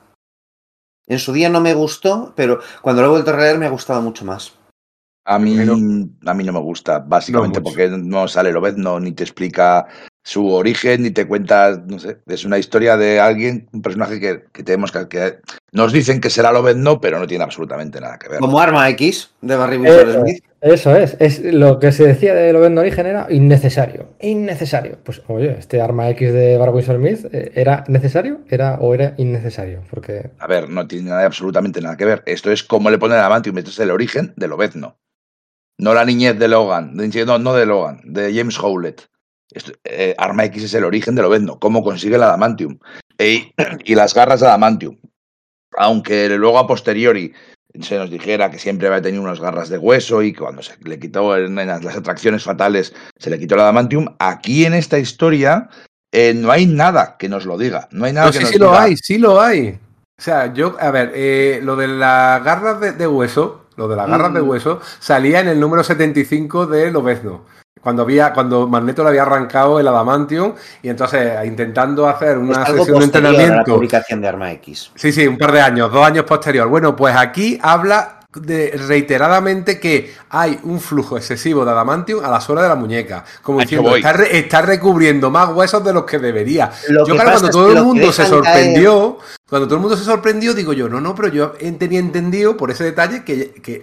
En 1.09 1.19
su 1.19 1.33
día 1.33 1.49
no 1.49 1.61
me 1.61 1.75
gustó, 1.75 2.33
pero 2.37 2.61
cuando 2.81 3.03
lo 3.03 3.09
he 3.09 3.11
vuelto 3.11 3.33
a 3.33 3.37
leer 3.37 3.59
me 3.59 3.67
ha 3.67 3.71
gustado 3.71 4.01
mucho 4.03 4.25
más. 4.25 4.53
A 5.25 5.39
mí, 5.39 5.55
Pero- 5.57 5.75
a 5.75 6.35
mí 6.35 6.45
no 6.45 6.53
me 6.53 6.61
gusta, 6.61 6.99
básicamente 6.99 7.59
No 7.61 7.65
porque 7.65 7.89
no 7.89 8.27
sale 8.27 8.53
Lobezno, 8.53 8.99
ni 8.99 9.13
te 9.13 9.23
explica 9.23 9.87
su 10.23 10.49
origen, 10.53 11.03
ni 11.03 11.11
te 11.11 11.27
cuenta, 11.27 11.83
no 11.87 11.99
sé, 11.99 12.19
es 12.27 12.45
una 12.45 12.59
historia 12.59 12.97
de 12.97 13.21
alguien, 13.21 13.69
un 13.73 13.81
personaje 13.83 14.21
que, 14.21 14.45
que 14.53 14.63
tenemos 14.63 14.93
que, 14.93 15.09
que 15.09 15.39
nos 15.73 15.93
dicen 15.93 16.21
que 16.21 16.31
será 16.31 16.53
Lobezno, 16.53 17.01
pero 17.01 17.19
no 17.19 17.27
tiene 17.27 17.45
absolutamente 17.45 18.01
nada 18.01 18.19
que 18.19 18.29
ver. 18.29 18.39
Como 18.41 18.61
Arma 18.61 18.89
X 18.91 19.31
de 19.41 19.57
Barry 19.57 19.77
Windsor 19.79 20.09
Eh, 20.09 20.13
Smith. 20.21 20.45
Eso 20.63 20.95
es, 20.95 21.17
es 21.21 21.43
lo 21.43 21.79
que 21.79 21.91
se 21.91 22.07
decía 22.07 22.35
de 22.35 22.53
Lobezno 22.53 22.83
Origen 22.83 23.07
era 23.07 23.27
innecesario. 23.31 24.09
Innecesario. 24.21 24.99
Pues 25.03 25.23
oye, 25.29 25.57
este 25.59 25.81
arma 25.81 26.11
X 26.11 26.33
de 26.35 26.59
Barbara 26.59 26.73
Windsor 26.77 26.97
Smith 26.97 27.27
eh, 27.33 27.53
¿era 27.55 27.85
necesario? 27.89 28.41
¿Era 28.49 28.75
o 28.81 28.93
era 28.93 29.15
innecesario? 29.17 29.83
Porque. 29.89 30.31
A 30.39 30.47
ver, 30.47 30.69
no 30.69 30.87
tiene 30.87 31.09
nada, 31.11 31.25
absolutamente 31.25 31.81
nada 31.81 31.97
que 31.97 32.05
ver. 32.05 32.23
Esto 32.27 32.51
es 32.53 32.63
como 32.63 32.91
le 32.91 32.99
ponen 32.99 33.15
el 33.17 33.21
Adamantium, 33.21 33.57
esto 33.59 33.71
es 33.71 33.79
el 33.79 33.91
origen 33.91 34.35
de 34.37 34.49
Lobezno. 34.49 34.97
No 35.81 35.95
la 35.95 36.05
niñez 36.05 36.39
de 36.39 36.47
Logan, 36.47 36.95
de- 36.97 37.25
no, 37.25 37.39
no 37.39 37.55
de 37.55 37.65
Logan, 37.65 38.01
de 38.05 38.35
James 38.35 38.59
Howlett. 38.59 39.07
Esto- 39.51 39.73
eh, 39.85 40.15
Arma 40.19 40.45
X 40.45 40.65
es 40.65 40.75
el 40.75 40.85
origen 40.85 41.15
de 41.15 41.23
Lobezno, 41.23 41.59
cómo 41.59 41.83
consigue 41.83 42.17
el 42.17 42.23
Adamantium. 42.23 42.79
E- 43.19 43.53
y 43.85 43.95
las 43.95 44.15
garras 44.15 44.41
de 44.41 44.47
Adamantium. 44.47 44.97
Aunque 45.77 46.29
luego 46.37 46.59
a 46.59 46.67
posteriori 46.67 47.33
se 47.81 47.97
nos 47.97 48.11
dijera 48.11 48.51
que 48.51 48.59
siempre 48.59 48.89
había 48.89 49.01
tenido 49.01 49.23
unas 49.23 49.41
garras 49.41 49.69
de 49.69 49.79
hueso 49.79 50.23
y 50.23 50.33
que 50.33 50.41
cuando 50.41 50.63
se 50.63 50.75
le 50.83 50.99
quitó 50.99 51.37
en, 51.37 51.55
las 51.55 51.97
atracciones 51.97 52.43
fatales 52.43 52.93
se 53.17 53.31
le 53.31 53.39
quitó 53.39 53.55
el 53.55 53.63
Adamantium, 53.63 54.17
aquí 54.19 54.67
en 54.67 54.75
esta 54.75 54.99
historia 54.99 55.71
eh, 56.13 56.35
no 56.35 56.51
hay 56.51 56.67
nada 56.67 57.17
que 57.19 57.29
nos 57.29 57.47
lo 57.47 57.57
diga. 57.57 57.89
No 57.93 58.05
hay 58.05 58.13
nada 58.13 58.33
que 58.33 58.39
sí, 58.39 58.43
nos 58.43 58.51
sí 58.53 58.59
lo 58.59 58.67
diga. 58.67 58.83
hay, 58.83 58.97
sí 58.97 59.19
lo 59.19 59.41
hay. 59.41 59.79
O 60.19 60.23
sea, 60.23 60.53
yo, 60.53 60.77
a 60.79 60.91
ver, 60.91 61.13
eh, 61.15 61.61
lo 61.63 61.77
de 61.77 61.89
las 61.89 62.45
garras 62.45 62.81
de, 62.81 62.93
de 62.93 63.07
hueso, 63.07 63.60
lo 63.81 63.89
de 63.89 63.97
las 63.97 64.09
garras 64.09 64.35
de 64.35 64.43
Mm. 64.43 64.49
hueso, 64.49 64.81
salía 64.99 65.41
en 65.41 65.49
el 65.49 65.59
número 65.59 65.83
75 65.83 66.67
de 66.67 66.91
Lobezno. 66.91 67.45
Cuando 67.81 68.03
había, 68.03 68.35
cuando 68.35 68.69
Magneto 68.69 69.03
le 69.03 69.09
había 69.09 69.23
arrancado 69.23 69.81
el 69.81 69.89
Adamantium 69.89 70.53
y 70.83 70.91
entonces 70.91 71.33
intentando 71.47 72.07
hacer 72.07 72.37
una 72.37 72.63
algo 72.65 72.85
sesión 72.85 72.99
de 72.99 73.05
posterior 73.07 73.17
a 73.29 73.33
la 73.33 73.39
entrenamiento. 73.41 73.75
publicación 73.75 74.21
de 74.21 74.29
Arma 74.29 74.53
X. 74.53 74.91
Sí, 74.97 75.13
sí, 75.13 75.27
un 75.27 75.39
par 75.39 75.53
de 75.53 75.63
años, 75.63 75.91
dos 75.91 76.05
años 76.07 76.25
posterior. 76.27 76.69
Bueno, 76.69 76.95
pues 76.95 77.17
aquí 77.17 77.59
habla 77.63 78.19
de, 78.35 78.79
reiteradamente 78.87 79.81
que 79.81 80.15
hay 80.29 80.61
un 80.65 80.79
flujo 80.79 81.17
excesivo 81.17 81.65
de 81.65 81.71
adamantium 81.71 82.23
a 82.23 82.29
la 82.29 82.41
suela 82.43 82.63
de 82.63 82.69
la 82.69 82.75
muñeca. 82.77 83.25
Como 83.43 83.61
diciendo, 83.61 83.97
está, 83.97 84.13
re- 84.13 84.39
está 84.39 84.61
recubriendo 84.63 85.31
más 85.31 85.49
huesos 85.49 85.83
de 85.83 85.93
los 85.95 86.05
que 86.05 86.19
debería. 86.19 86.71
Lo 86.91 87.07
yo, 87.07 87.15
que 87.15 87.21
claro, 87.21 87.31
pasa 87.31 87.41
cuando 87.51 87.59
todo 87.59 87.73
el 87.73 87.83
mundo 87.85 88.13
se 88.13 88.23
caer- 88.25 88.29
sorprendió, 88.29 89.19
cuando 89.51 89.67
todo 89.69 89.77
el 89.77 89.83
mundo 89.83 89.97
se 89.97 90.05
sorprendió, 90.05 90.55
digo 90.55 90.73
yo, 90.73 90.89
no, 90.89 91.01
no, 91.01 91.15
pero 91.15 91.29
yo 91.29 91.53
en- 91.61 91.77
tenía 91.79 91.99
entendido 91.99 92.57
por 92.57 92.71
ese 92.71 92.85
detalle 92.85 93.25
que, 93.25 93.51
que, 93.53 93.83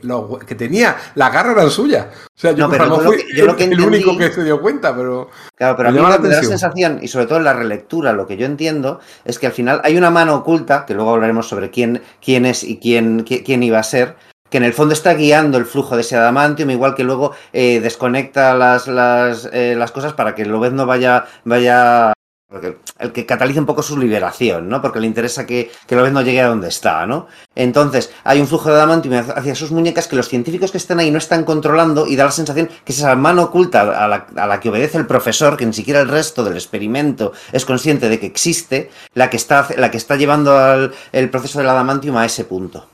tenía 0.56 0.96
la 1.16 1.30
garra 1.30 1.52
eran 1.52 1.70
suyas. 1.70 2.08
O 2.36 2.40
sea, 2.40 2.52
yo, 2.54 2.66
No, 2.68 2.72
pero 2.72 3.00
fui 3.02 3.18
que- 3.18 3.36
yo 3.36 3.46
lo 3.46 3.56
que 3.56 3.66
el, 3.66 3.74
el 3.74 3.80
entendí- 3.80 3.88
único 3.88 4.18
que 4.18 4.32
se 4.32 4.44
dio 4.44 4.60
cuenta, 4.62 4.96
pero. 4.96 5.30
Claro, 5.56 5.76
pero 5.78 5.90
a 5.90 5.92
Me 5.92 6.00
mí 6.00 6.04
me 6.06 6.10
la 6.10 6.18
da 6.18 6.28
la 6.30 6.44
sensación, 6.44 7.00
y 7.02 7.08
sobre 7.08 7.26
todo 7.28 7.38
en 7.40 7.44
la 7.44 7.54
relectura, 7.54 8.14
lo 8.14 8.26
que 8.26 8.38
yo 8.38 8.46
entiendo 8.46 9.00
es 9.26 9.38
que 9.40 9.48
al 9.48 9.54
final 9.54 9.82
hay 9.84 9.98
una 9.98 10.10
mano 10.10 10.36
oculta, 10.36 10.86
que 10.86 10.94
luego 10.94 11.14
hablaremos 11.14 11.48
sobre 11.48 11.70
quién, 11.70 12.02
quién 12.24 12.46
es 12.46 12.64
y 12.64 12.78
quién, 12.80 13.26
qui- 13.26 13.44
quién 13.46 13.62
iba 13.64 13.80
a 13.80 13.84
ser, 13.84 14.16
que 14.50 14.58
en 14.58 14.64
el 14.64 14.72
fondo 14.74 14.94
está 14.94 15.14
guiando 15.16 15.58
el 15.58 15.66
flujo 15.66 15.96
de 15.96 16.02
ese 16.02 16.16
adamantium, 16.16 16.70
igual 16.70 16.96
que 16.96 17.04
luego 17.04 17.34
eh, 17.52 17.82
desconecta 17.82 18.54
las, 18.56 18.88
las, 18.88 19.50
eh, 19.52 19.76
las 19.78 19.92
cosas 19.92 20.14
para 20.14 20.36
que 20.36 20.44
el 20.44 20.50
Lobezno 20.50 20.86
vaya, 20.86 21.26
vaya 21.44 22.14
porque 22.50 22.78
el 23.00 23.12
que 23.12 23.26
catalice 23.26 23.60
un 23.60 23.66
poco 23.66 23.84
su 23.84 23.98
liberación, 23.98 24.70
¿no? 24.70 24.82
Porque 24.82 25.02
le 25.02 25.08
interesa 25.08 25.46
que, 25.46 25.70
que 25.86 25.96
Lobezno 25.98 26.22
llegue 26.22 26.40
a 26.42 26.48
donde 26.48 26.70
está, 26.70 27.06
¿no? 27.06 27.28
Entonces, 27.56 28.14
hay 28.24 28.40
un 28.40 28.48
flujo 28.48 28.70
de 28.70 28.76
adamantium 28.76 29.16
hacia 29.36 29.54
sus 29.54 29.72
muñecas 29.72 30.08
que 30.08 30.16
los 30.16 30.30
científicos 30.30 30.72
que 30.72 30.78
están 30.78 31.00
ahí 31.00 31.12
no 31.12 31.18
están 31.18 31.44
controlando 31.44 32.08
y 32.08 32.16
da 32.16 32.24
la 32.24 32.32
sensación 32.32 32.68
que 32.86 32.94
es 32.94 33.00
esa 33.00 33.16
mano 33.16 33.44
oculta 33.44 33.82
a 33.82 34.08
la, 34.08 34.28
a 34.38 34.48
la 34.48 34.60
que 34.62 34.70
obedece 34.70 34.98
el 34.98 35.06
profesor, 35.08 35.58
que 35.58 35.66
ni 35.66 35.74
siquiera 35.74 36.00
el 36.00 36.08
resto 36.08 36.46
del 36.46 36.54
experimento 36.54 37.34
es 37.52 37.66
consciente 37.66 38.08
de 38.08 38.18
que 38.18 38.28
existe, 38.28 38.90
la 39.14 39.30
que 39.30 39.36
está, 39.36 39.68
la 39.76 39.92
que 39.92 39.98
está 39.98 40.16
llevando 40.16 40.58
al, 40.58 40.94
el 41.12 41.30
proceso 41.30 41.60
del 41.60 41.68
adamantium 41.68 42.16
a 42.16 42.26
ese 42.26 42.46
punto. 42.46 42.88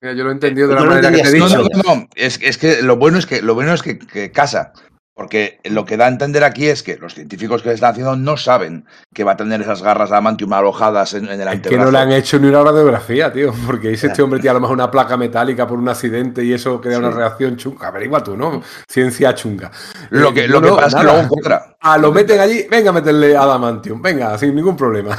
Mira, 0.00 0.14
yo 0.14 0.24
lo 0.24 0.30
he 0.30 0.32
entendido 0.32 0.68
de 0.68 0.74
la 0.76 0.80
manera 0.82 1.10
que 1.10 1.22
te 1.22 1.28
he 1.28 1.38
No, 1.38 1.46
dicho. 1.46 1.58
no, 1.58 1.68
no, 1.82 1.94
no, 1.96 2.08
Es, 2.14 2.38
es 2.40 2.56
que 2.56 2.80
lo 2.82 2.96
bueno 2.96 3.18
es 3.18 3.26
que 3.26 3.42
lo 3.42 3.54
bueno 3.54 3.74
es 3.74 3.82
que, 3.82 3.98
que 3.98 4.32
casa. 4.32 4.72
Porque 5.16 5.60
lo 5.64 5.84
que 5.84 5.96
da 5.96 6.06
a 6.06 6.08
entender 6.08 6.42
aquí 6.42 6.66
es 6.66 6.82
que 6.82 6.96
los 6.96 7.14
científicos 7.14 7.62
que 7.62 7.68
le 7.68 7.76
están 7.76 7.92
haciendo 7.92 8.16
no 8.16 8.36
saben 8.36 8.84
que 9.14 9.22
va 9.22 9.32
a 9.32 9.36
tener 9.36 9.60
esas 9.60 9.80
garras 9.80 10.10
de 10.10 10.16
adamantium 10.16 10.52
alojadas 10.52 11.14
en, 11.14 11.26
en 11.26 11.40
el 11.40 11.40
Es 11.42 11.44
que 11.46 11.50
antebrazo. 11.50 11.84
no 11.84 11.90
le 11.92 11.98
han 11.98 12.10
hecho 12.12 12.38
ni 12.40 12.48
una 12.48 12.64
radiografía, 12.64 13.32
tío. 13.32 13.52
Porque 13.64 13.90
dice 13.90 14.08
este 14.08 14.22
hombre 14.22 14.40
tiene 14.40 14.50
a 14.50 14.54
lo 14.54 14.60
mejor 14.62 14.74
una 14.74 14.90
placa 14.90 15.16
metálica 15.16 15.68
por 15.68 15.78
un 15.78 15.88
accidente 15.88 16.42
y 16.44 16.52
eso 16.52 16.80
crea 16.80 16.98
una 16.98 17.12
Sí. 17.12 17.16
reacción 17.18 17.56
chunga. 17.56 17.86
Averigua 17.88 18.24
tú, 18.24 18.36
¿no? 18.36 18.60
Ciencia 18.88 19.32
chunga. 19.36 19.70
Lo 20.10 20.30
Eh, 20.30 20.34
que, 20.34 20.48
no, 20.48 20.54
lo 20.54 20.62
que 20.62 20.68
no, 20.70 20.76
pasa 20.76 20.98
es 20.98 21.04
que 21.06 21.12
luego 21.12 21.28
cuadra. 21.28 21.76
Ah, 21.80 21.96
lo 21.96 22.10
meten 22.10 22.40
allí, 22.40 22.66
venga 22.68 22.90
a 22.90 22.92
meterle 22.94 23.36
adamantium. 23.36 24.02
Venga, 24.02 24.36
sin 24.36 24.52
ningún 24.54 24.76
problema. 24.76 25.16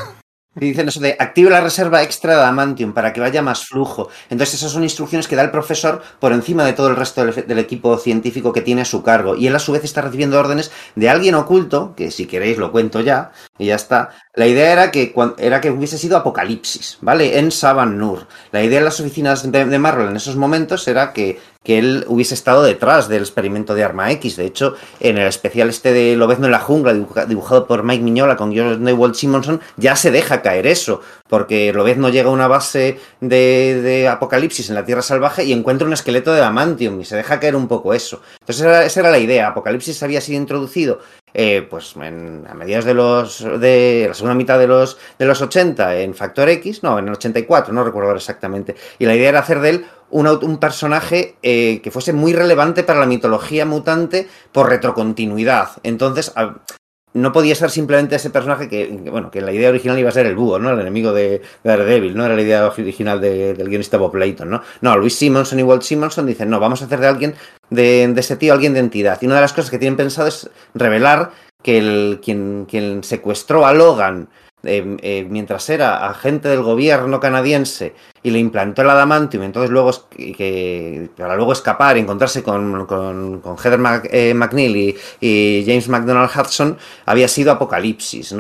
Y 0.56 0.68
dicen 0.68 0.88
eso 0.88 0.99
de 0.99 1.18
active 1.20 1.49
la 1.49 1.62
reserva 1.62 2.01
extra 2.03 2.36
de 2.36 2.39
adamantium 2.39 2.93
para 2.93 3.12
que 3.12 3.20
vaya 3.20 3.41
más 3.41 3.66
flujo. 3.66 4.10
Entonces 4.30 4.56
esas 4.56 4.72
son 4.72 4.84
instrucciones 4.84 5.28
que 5.28 5.36
da 5.36 5.43
el 5.43 5.51
profesor 5.51 6.01
por 6.20 6.32
encima 6.32 6.64
de 6.64 6.74
todo 6.74 6.88
el 6.88 6.95
resto 6.95 7.26
del, 7.26 7.45
del 7.45 7.60
equipo 7.60 7.97
científico 7.97 8.53
que 8.53 8.62
tiene 8.62 8.82
a 8.82 8.86
su 8.86 9.03
cargo. 9.03 9.36
Y 9.36 9.47
él 9.47 9.56
a 9.56 9.60
su 9.60 9.74
vez 9.74 9.84
está 9.84 10.01
recibiendo 10.01 10.39
órdenes 10.39 10.72
de 10.95 11.10
alguien 11.10 11.36
oculto, 11.36 11.93
que 11.95 12.10
si 12.10 12.26
queréis 12.26 12.58
lo 12.58 12.72
cuento 12.72 13.01
ya, 13.01 13.32
y 13.58 13.66
ya 13.66 13.76
está. 13.76 14.12
La 14.36 14.47
idea 14.47 14.73
era 14.73 14.91
que, 14.91 15.13
era 15.38 15.61
que 15.61 15.71
hubiese 15.71 15.97
sido 15.97 16.17
Apocalipsis, 16.17 16.97
¿vale? 17.01 17.39
En 17.39 17.51
Saban 17.51 17.97
Nur. 17.97 18.27
La 18.51 18.63
idea 18.63 18.79
en 18.79 18.86
las 18.86 18.99
oficinas 18.99 19.49
de, 19.49 19.65
de 19.65 19.79
Marvel 19.79 20.09
en 20.09 20.17
esos 20.17 20.36
momentos 20.36 20.88
era 20.88 21.13
que 21.13 21.39
que 21.65 21.79
él 21.79 22.05
hubiese 22.07 22.36
estado 22.36 22.63
detrás 22.63 23.09
del 23.09 23.23
experimento 23.23 23.73
de 23.73 23.83
Arma 23.83 24.11
X. 24.11 24.38
De 24.38 24.45
hecho, 24.45 24.75
en 25.01 25.17
el 25.17 25.27
especial 25.27 25.67
este 25.67 25.91
de 25.91 26.15
Lobezno 26.15 26.45
en 26.45 26.51
la 26.51 26.59
jungla, 26.59 26.93
dibujado 26.93 27.65
por 27.67 27.83
Mike 27.83 28.03
Miñola 28.03 28.38
con 28.38 28.55
John 28.55 28.88
Walt 28.88 29.15
Simonson, 29.15 29.59
ya 29.75 29.95
se 29.95 30.11
deja 30.11 30.41
caer 30.41 30.67
eso, 30.67 31.01
porque 31.27 31.73
Lobezno 31.73 32.09
llega 32.09 32.29
a 32.29 32.33
una 32.33 32.47
base 32.47 32.99
de, 33.19 33.81
de, 33.81 34.07
apocalipsis 34.07 34.69
en 34.69 34.75
la 34.75 34.86
Tierra 34.86 35.01
Salvaje 35.01 35.43
y 35.43 35.51
encuentra 35.51 35.88
un 35.88 35.93
esqueleto 35.93 36.31
de 36.31 36.43
Amantium 36.43 37.01
y 37.01 37.05
se 37.05 37.15
deja 37.15 37.39
caer 37.39 37.55
un 37.55 37.67
poco 37.67 37.93
eso. 37.93 38.21
Entonces 38.41 38.86
esa 38.86 38.99
era 38.99 39.09
la 39.09 39.19
idea. 39.19 39.47
Apocalipsis 39.47 40.03
había 40.03 40.21
sido 40.21 40.39
introducido 40.39 40.99
eh, 41.38 41.67
pues 41.69 41.95
a 41.97 42.53
mediados 42.53 42.86
de 42.86 42.93
los 42.93 43.43
de 43.59 44.05
la 44.07 44.13
segunda 44.13 44.36
mitad 44.36 44.57
de 44.57 44.67
los 44.67 44.97
de 45.19 45.25
los 45.25 45.41
80 45.41 45.97
en 45.97 46.15
Factor 46.15 46.47
X, 46.47 46.81
no, 46.81 46.97
en 46.97 47.09
el 47.09 47.13
84, 47.13 47.73
no 47.73 47.83
recuerdo 47.83 48.15
exactamente. 48.15 48.75
Y 48.99 49.05
la 49.05 49.15
idea 49.15 49.29
era 49.29 49.39
hacer 49.39 49.59
de 49.59 49.69
él 49.69 49.86
un, 50.11 50.27
un 50.27 50.57
personaje 50.59 51.36
eh, 51.43 51.81
que 51.83 51.91
fuese 51.91 52.13
muy 52.13 52.31
relevante 52.31 52.83
para 52.83 53.01
la 53.01 53.05
mitología 53.05 53.65
mutante 53.65 54.29
por 54.53 54.69
retrocontinuidad. 54.69 55.71
Entonces, 55.83 56.31
no 57.16 57.32
podía 57.32 57.55
ser 57.55 57.72
simplemente 57.72 58.18
ese 58.18 58.30
personaje 58.30 58.68
que, 58.68 58.88
bueno, 59.09 59.32
que 59.32 59.39
la 59.39 59.53
idea 59.53 59.70
original 59.70 59.97
iba 59.97 60.09
a 60.09 60.11
ser 60.11 60.26
el 60.26 60.36
búho, 60.36 60.59
¿no? 60.59 60.72
El 60.72 60.82
enemigo 60.82 61.13
de, 61.13 61.41
Daredevil, 61.63 62.16
no 62.16 62.26
era 62.26 62.36
la 62.36 62.41
idea 62.41 62.68
original 62.68 63.22
del 63.22 63.70
guionista 63.70 63.97
Bob 63.97 64.16
Layton, 64.16 64.49
¿no? 64.49 64.61
No, 64.82 64.97
Luis 64.97 65.16
Simonson 65.16 65.59
y 65.59 65.63
Walt 65.63 65.84
Simonson 65.84 66.26
dicen, 66.26 66.49
no, 66.49 66.59
vamos 66.59 66.82
a 66.82 66.86
hacer 66.86 66.99
de 66.99 67.07
alguien, 67.07 67.34
de, 67.70 68.05
de 68.09 68.20
ese 68.20 68.36
tío, 68.36 68.51
alguien 68.51 68.74
de 68.74 68.82
entidad. 68.82 69.18
Y 69.22 69.28
una 69.28 69.36
de 69.36 69.41
las 69.41 69.53
cosas 69.53 69.72
que 69.72 69.80
tienen 69.80 69.95
pensado 69.95 70.28
es 70.28 70.49
revelar 70.74 71.32
que 71.63 71.78
el, 71.78 72.20
quien, 72.22 72.66
quien 72.70 73.01
secuestró 73.01 73.66
a 73.66 73.74
Logan 73.74 74.28
eh, 74.66 74.97
eh, 75.01 75.28
mientras 75.30 75.70
era 75.70 76.07
agente 76.07 76.49
del 76.49 76.61
gobierno 76.61 77.20
canadiense 77.20 77.93
y 78.24 78.32
le 78.32 78.39
implantó 78.39 78.82
el 78.82 78.89
adamantium, 78.89 79.43
entonces 79.43 79.70
luego 79.70 79.91
que, 80.09 81.09
para 81.18 81.36
luego 81.36 81.53
escapar 81.53 81.97
y 81.97 82.01
encontrarse 82.01 82.43
con, 82.43 82.86
con, 82.86 83.57
Heather 83.57 83.80
eh, 84.11 84.34
McNeil 84.34 84.97
y, 85.22 85.63
James 85.66 85.89
McDonald 85.89 86.30
Hudson, 86.36 86.78
había 87.05 87.28
sido 87.28 87.51
Apocalipsis. 87.51 88.36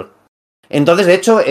Entonces, 0.69 1.05
de 1.05 1.13
hecho, 1.13 1.41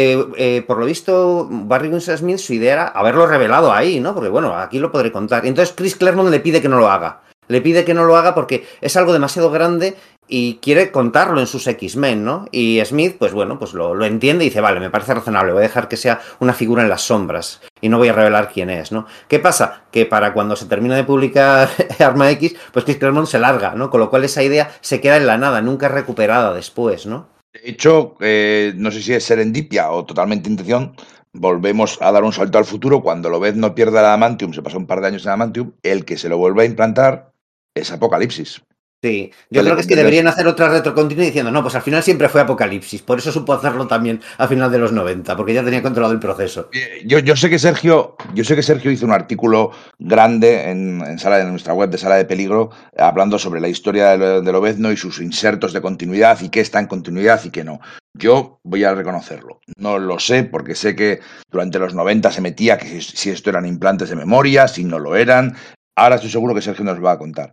por 0.66 0.79
lo 0.79 0.87
visto, 0.87 1.47
Barry 1.49 1.89
Winsor 1.89 2.18
Smith, 2.18 2.39
su 2.39 2.53
idea 2.53 2.72
era 2.72 2.89
haberlo 2.89 3.27
revelado 3.27 3.72
ahí, 3.72 4.01
¿no? 4.01 4.12
Porque 4.14 4.29
bueno, 4.29 4.57
aquí 4.57 4.79
lo 4.79 4.91
podré 4.91 5.12
contar. 5.12 5.47
Entonces, 5.47 5.75
Chris 5.77 5.95
Claremont 5.95 6.31
le 6.31 6.41
pide 6.41 6.61
que 6.61 6.68
no 6.68 6.79
lo 6.79 6.91
haga. 6.91 7.22
Le 7.47 7.61
pide 7.61 7.85
que 7.85 7.95
no 7.95 8.05
lo 8.05 8.16
haga 8.16 8.35
porque 8.35 8.66
es 8.81 8.97
algo 8.97 9.12
demasiado 9.12 9.51
grande 9.51 9.97
y 10.37 10.57
quiere 10.57 10.91
contarlo 10.91 11.39
en 11.39 11.47
sus 11.47 11.64
X-Men, 11.64 12.24
¿no? 12.24 12.49
Y 12.51 12.85
Smith, 12.85 13.14
pues 13.20 13.32
bueno, 13.32 13.57
pues 13.57 13.72
lo, 13.72 14.05
entiende 14.05 14.45
y 14.45 14.49
dice, 14.49 14.61
vale, 14.61 14.80
me 14.80 14.91
parece 14.91 15.14
razonable, 15.14 15.53
voy 15.53 15.61
a 15.61 15.68
dejar 15.68 15.87
que 15.87 15.97
sea 15.97 16.20
una 16.41 16.53
figura 16.53 16.82
en 16.82 16.89
las 16.89 17.03
sombras 17.03 17.61
y 17.80 17.89
no 17.89 17.99
voy 17.99 18.09
a 18.09 18.14
revelar 18.14 18.51
quién 18.53 18.68
es, 18.68 18.91
¿no? 18.91 19.07
¿Qué 19.28 19.39
pasa? 19.39 19.85
Que 19.93 20.07
para 20.07 20.32
cuando 20.32 20.57
se 20.57 20.66
termina 20.66 20.97
de 20.97 21.05
publicar 21.05 21.68
Arma 22.01 22.32
X, 22.32 22.57
pues 22.72 22.85
Chris 22.85 22.97
Claremont 22.97 23.28
se 23.28 23.39
larga, 23.39 23.76
¿no? 23.76 23.91
Con 23.91 24.01
lo 24.01 24.11
cual 24.11 24.24
esa 24.24 24.43
idea 24.43 24.72
se 24.80 25.01
queda 25.01 25.18
en 25.18 25.28
la 25.28 25.39
nada, 25.39 25.62
nunca 25.62 25.87
recuperada 25.87 26.53
después, 26.53 27.07
¿no? 27.07 27.28
De 27.53 27.61
hecho, 27.70 28.16
eh, 28.18 28.72
no 28.74 28.91
sé 28.91 29.03
si 29.03 29.12
es 29.12 29.22
serendipia 29.22 29.89
o 29.93 30.05
totalmente 30.05 30.51
intención, 30.51 30.97
volvemos 31.32 32.03
a 32.03 32.11
dar 32.11 32.24
un 32.24 32.32
salto 32.32 32.59
al 32.59 32.64
futuro. 32.64 33.03
Cuando 33.03 33.30
lo 33.30 33.39
ves 33.39 33.55
no 33.55 33.76
pierde 33.76 34.01
el 34.01 34.07
adamantium, 34.07 34.53
se 34.53 34.62
pasó 34.62 34.78
un 34.78 34.89
par 34.89 35.01
de 35.01 35.07
años 35.07 35.22
en 35.22 35.28
adamantium, 35.28 35.74
el 35.85 36.05
que 36.05 36.18
se 36.18 36.28
lo 36.28 36.39
vuelve 36.39 36.64
a 36.64 36.66
implantar 36.66 37.30
es 37.76 37.93
Apocalipsis. 37.93 38.61
Sí, 39.05 39.31
yo 39.51 39.61
creo 39.61 39.75
que 39.75 39.83
es 39.83 39.87
que 39.87 39.97
deberían 39.97 40.29
hacer 40.29 40.47
otra 40.47 40.71
retrocontinua 40.71 41.27
diciendo, 41.27 41.51
no, 41.51 41.61
pues 41.61 41.75
al 41.75 41.83
final 41.83 42.03
siempre 42.03 42.31
fue 42.31 42.41
Apocalipsis, 42.41 43.03
por 43.03 43.19
eso 43.19 43.31
supo 43.31 43.53
hacerlo 43.53 43.87
también 43.87 44.23
a 44.39 44.49
final 44.49 44.73
de 44.73 44.79
los 44.79 44.93
90, 44.93 45.37
porque 45.37 45.53
ya 45.53 45.63
tenía 45.63 45.83
controlado 45.83 46.15
el 46.15 46.21
proceso. 46.21 46.71
Yo, 47.05 47.19
yo 47.19 47.37
sé 47.37 47.51
que 47.51 47.59
Sergio, 47.59 48.17
yo 48.33 48.45
sé 48.45 48.57
que 48.57 48.63
Sergio 48.63 48.91
hizo 48.91 49.05
un 49.05 49.13
artículo 49.13 49.73
grande 49.99 50.71
en, 50.71 51.19
sala, 51.19 51.41
en 51.41 51.51
nuestra 51.51 51.75
web 51.75 51.91
de 51.91 51.99
Sala 51.99 52.17
de 52.17 52.25
Peligro, 52.25 52.71
hablando 52.97 53.39
sobre 53.39 53.61
la 53.61 53.69
historia 53.69 54.17
de, 54.17 54.41
de 54.41 54.53
Lobezno 54.53 54.91
y 54.91 54.97
sus 54.97 55.21
insertos 55.21 55.75
de 55.75 55.83
continuidad 55.83 56.41
y 56.41 56.49
qué 56.49 56.61
está 56.61 56.79
en 56.79 56.87
continuidad 56.87 57.45
y 57.45 57.51
qué 57.51 57.63
no. 57.63 57.81
Yo 58.15 58.59
voy 58.65 58.85
a 58.85 58.95
reconocerlo. 58.95 59.61
No 59.77 59.99
lo 59.99 60.19
sé, 60.19 60.45
porque 60.45 60.75
sé 60.75 60.97
que 60.97 61.21
durante 61.51 61.79
los 61.79 61.95
90 61.95 62.31
se 62.31 62.41
metía 62.41 62.79
que 62.79 62.87
si, 62.87 63.03
si 63.03 63.29
esto 63.29 63.51
eran 63.51 63.67
implantes 63.67 64.09
de 64.09 64.17
memoria, 64.17 64.67
si 64.67 64.83
no 64.83 64.99
lo 64.99 65.15
eran. 65.15 65.55
Ahora 65.95 66.15
estoy 66.15 66.31
seguro 66.31 66.55
que 66.55 66.63
Sergio 66.63 66.87
nos 66.87 67.05
va 67.05 67.13
a 67.13 67.19
contar. 67.19 67.53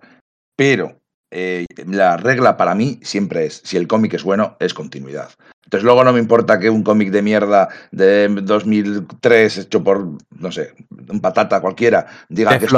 Pero 0.56 1.01
eh, 1.32 1.66
la 1.88 2.18
regla 2.18 2.58
para 2.58 2.76
mí 2.76 3.00
siempre 3.02 3.46
es, 3.46 3.62
si 3.64 3.78
el 3.78 3.88
cómic 3.88 4.14
es 4.14 4.24
bueno, 4.24 4.58
es 4.60 4.74
continuidad. 4.74 5.30
Entonces 5.64 5.86
luego 5.86 6.04
no 6.04 6.12
me 6.12 6.20
importa 6.20 6.60
que 6.60 6.70
un 6.70 6.84
cómic 6.84 7.12
de 7.12 7.22
mierda 7.22 7.70
de 7.92 8.28
2003 8.28 9.58
hecho 9.58 9.82
por, 9.82 10.06
no 10.38 10.52
sé, 10.52 10.74
un 11.10 11.22
patata 11.22 11.62
cualquiera, 11.62 12.08
diga 12.28 12.60
que 12.60 12.66
es 12.66 12.72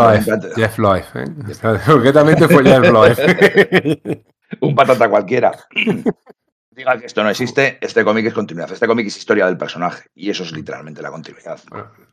Jeff 0.55 0.77
Loeb, 0.77 1.03
¿eh? 1.15 1.79
Concretamente 1.87 2.47
fue 2.49 2.63
Jeff 2.63 2.91
Loeb. 2.91 4.23
un 4.61 4.75
patata 4.75 5.09
cualquiera 5.09 5.51
diga 6.75 6.97
que 6.97 7.05
esto 7.05 7.23
no 7.23 7.29
existe, 7.29 7.77
este 7.81 8.03
cómic 8.03 8.25
es 8.25 8.33
continuidad. 8.33 8.71
Este 8.71 8.87
cómic 8.87 9.07
es 9.07 9.17
historia 9.17 9.45
del 9.45 9.57
personaje 9.57 10.05
y 10.15 10.29
eso 10.29 10.43
es 10.43 10.51
literalmente 10.51 11.01
la 11.01 11.11
continuidad. 11.11 11.59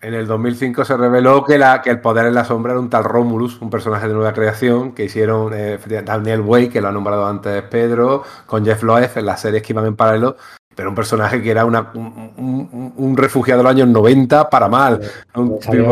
en 0.01 0.15
el 0.15 0.27
2005 0.27 0.85
se 0.85 0.97
reveló 0.97 1.45
que, 1.45 1.59
la, 1.59 1.83
que 1.83 1.91
el 1.91 2.01
poder 2.01 2.27
en 2.27 2.35
la 2.35 2.45
sombra 2.45 2.73
era 2.73 2.81
un 2.81 2.91
tal 2.91 3.05
Romulus, 3.05 3.61
un 3.61 3.71
personaje 3.71 4.09
de 4.09 4.15
nueva 4.15 4.33
creación 4.33 4.93
que 4.93 5.05
hicieron 5.05 5.53
eh, 5.55 5.79
Daniel 6.05 6.41
Way, 6.41 6.69
que 6.69 6.81
lo 6.81 6.89
ha 6.89 6.93
nombrado 6.93 7.27
antes 7.27 7.63
Pedro, 7.65 8.23
con 8.47 8.65
Jeff 8.65 8.83
Loeb 8.83 9.11
en 9.17 9.27
las 9.27 9.41
series 9.41 9.63
que 9.63 9.73
iban 9.73 9.87
en 9.87 9.97
paralelo. 9.97 10.37
Pero 10.75 10.91
un 10.91 10.95
personaje 10.95 11.43
que 11.43 11.51
era 11.51 11.65
una, 11.65 11.91
un, 11.95 13.15
refugiado 13.17 13.59
de 13.59 13.65
los 13.65 13.73
años 13.73 13.89
90 13.89 14.49
para 14.49 14.69
mal. 14.69 15.01
salió, 15.61 15.87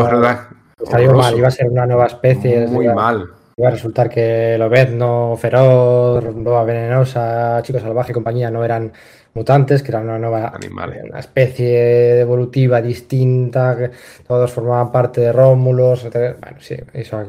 mal, 1.13 1.37
iba 1.37 1.47
a 1.47 1.51
ser 1.51 1.67
una 1.67 1.85
nueva 1.85 2.07
especie. 2.07 2.65
Muy 2.67 2.87
mal 2.87 3.29
Iba 3.59 3.67
a 3.67 3.71
resultar 3.71 4.09
que 4.09 4.55
Lobezno, 4.57 5.35
Feroz, 5.35 6.23
Loba 6.23 6.63
Venenosa, 6.63 7.61
Chico 7.61 7.77
Salvaje 7.77 8.13
y 8.13 8.13
compañía 8.13 8.49
no 8.49 8.63
eran 8.63 8.93
mutantes, 9.33 9.83
que 9.83 9.91
eran 9.91 10.05
una 10.05 10.17
nueva 10.17 10.53
Una 11.03 11.19
especie 11.19 12.21
evolutiva 12.21 12.81
distinta, 12.81 13.75
que 13.77 13.91
todos 14.25 14.49
formaban 14.49 14.93
parte 14.93 15.19
de 15.19 15.33
Rómulos. 15.33 16.07
Bueno, 16.09 16.57
sí, 16.59 16.77
eso 16.93 17.21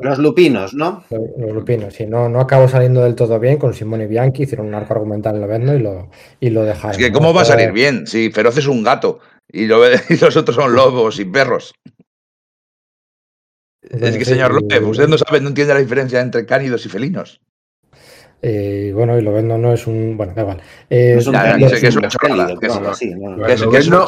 Los 0.00 0.18
lupinos, 0.18 0.74
¿no? 0.74 1.02
Los, 1.10 1.52
lupinos, 1.52 1.92
sí. 1.92 2.06
No, 2.06 2.28
no 2.28 2.38
acabó 2.38 2.68
saliendo 2.68 3.02
del 3.02 3.16
todo 3.16 3.40
bien 3.40 3.56
con 3.56 3.74
Simone 3.74 4.06
Bianchi, 4.06 4.44
hicieron 4.44 4.68
un 4.68 4.76
arco 4.76 4.92
argumental 4.92 5.34
en 5.34 5.40
Lobezno 5.40 5.74
y 5.74 5.80
lo, 5.80 6.08
y 6.38 6.50
lo 6.50 6.62
dejaron. 6.62 6.92
Es 6.92 6.98
que, 6.98 7.10
¿cómo 7.10 7.34
va 7.34 7.42
a 7.42 7.46
salir 7.46 7.72
bien? 7.72 8.06
Si 8.06 8.30
Feroz 8.30 8.56
es 8.58 8.68
un 8.68 8.84
gato 8.84 9.18
y, 9.48 9.66
lo, 9.66 9.84
y 10.08 10.16
los 10.20 10.36
otros 10.36 10.54
son 10.54 10.72
lobos 10.72 11.18
y 11.18 11.24
perros. 11.24 11.74
Es 13.90 14.16
que, 14.16 14.24
señor 14.24 14.54
López, 14.54 14.80
usted 14.82 15.08
no 15.08 15.18
sabe, 15.18 15.40
no 15.40 15.48
entiende 15.48 15.74
la 15.74 15.80
diferencia 15.80 16.20
entre 16.20 16.46
cánidos 16.46 16.86
y 16.86 16.88
felinos. 16.88 17.40
Eh, 18.46 18.92
bueno, 18.94 19.18
y 19.18 19.22
lo 19.22 19.32
vendo 19.32 19.56
no 19.56 19.72
es 19.72 19.86
un. 19.86 20.18
Bueno, 20.18 20.34
da 20.34 20.42
igual. 20.42 20.60
Eh, 20.90 21.16
es 21.18 21.26
un 21.26 21.34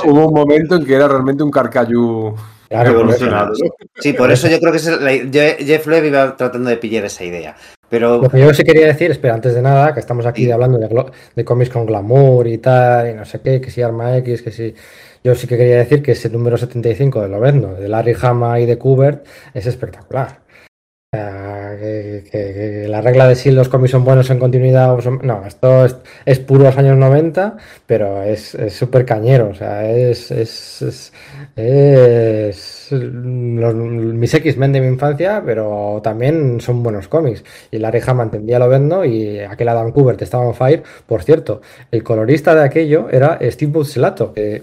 Hubo 0.04 0.28
un 0.28 0.34
momento 0.34 0.76
en 0.76 0.84
que 0.84 0.94
era 0.94 1.08
realmente 1.08 1.42
un 1.42 1.50
carcayú 1.50 2.34
evolucionado. 2.68 3.54
Sí, 3.94 4.12
por 4.12 4.30
eso 4.30 4.48
yo 4.48 4.58
creo 4.60 4.72
que 4.72 4.78
es 4.78 4.90
Jeff 5.64 5.86
Levy 5.86 6.08
iba 6.08 6.36
tratando 6.36 6.68
de 6.68 6.76
pillar 6.76 7.06
esa 7.06 7.24
idea. 7.24 7.56
Pero... 7.88 8.20
Lo 8.20 8.28
que 8.28 8.40
yo 8.40 8.52
sí 8.52 8.64
quería 8.64 8.86
decir, 8.86 9.10
espera, 9.12 9.34
antes 9.34 9.54
de 9.54 9.62
nada, 9.62 9.94
que 9.94 10.00
estamos 10.00 10.26
aquí 10.26 10.50
hablando 10.50 10.76
de, 10.76 11.04
de 11.34 11.44
cómics 11.44 11.70
con 11.70 11.86
glamour 11.86 12.46
y 12.48 12.58
tal, 12.58 13.10
y 13.10 13.14
no 13.14 13.24
sé 13.24 13.40
qué, 13.40 13.60
que 13.60 13.70
si 13.70 13.80
Arma 13.80 14.16
X, 14.18 14.42
que 14.42 14.50
si. 14.50 14.74
Yo 15.26 15.34
sí 15.34 15.48
que 15.48 15.56
quería 15.56 15.78
decir 15.78 16.04
que 16.04 16.12
ese 16.12 16.30
número 16.30 16.56
75 16.56 17.22
de 17.22 17.28
Lobezno, 17.28 17.74
de 17.74 17.88
Larry 17.88 18.14
Hama 18.22 18.60
y 18.60 18.66
de 18.66 18.78
Kubert, 18.78 19.26
es 19.54 19.66
espectacular. 19.66 20.38
que, 21.10 22.86
la 22.88 23.00
regla 23.00 23.26
de 23.26 23.34
si 23.34 23.50
los 23.50 23.68
cómics 23.68 23.90
son 23.90 24.04
buenos 24.04 24.30
en 24.30 24.38
continuidad 24.38 24.94
o 24.94 25.00
son... 25.02 25.18
No, 25.24 25.44
esto 25.44 25.84
es, 25.84 25.96
es 26.24 26.38
puros 26.38 26.78
años 26.78 26.96
90, 26.96 27.56
pero 27.86 28.22
es 28.22 28.56
súper 28.70 29.04
cañero. 29.04 29.48
O 29.48 29.54
sea, 29.54 29.90
es, 29.90 30.30
es, 30.30 31.12
los, 32.92 33.74
mis 33.74 34.32
X-Men 34.32 34.72
de 34.72 34.80
mi 34.80 34.86
infancia, 34.86 35.42
pero 35.44 36.00
también 36.04 36.60
son 36.60 36.84
buenos 36.84 37.08
cómics. 37.08 37.42
Y 37.72 37.78
Larry 37.78 38.00
Hama 38.06 38.22
entendía 38.22 38.60
lo 38.60 38.68
vendo 38.68 39.04
y 39.04 39.40
aquel 39.40 39.70
Adam 39.70 39.90
Kubert 39.90 40.22
estaba 40.22 40.46
on 40.46 40.54
fire. 40.54 40.84
Por 41.04 41.24
cierto, 41.24 41.62
el 41.90 42.04
colorista 42.04 42.54
de 42.54 42.62
aquello 42.62 43.08
era 43.10 43.40
Steve 43.42 43.72
Buzzelato, 43.72 44.32
que 44.32 44.62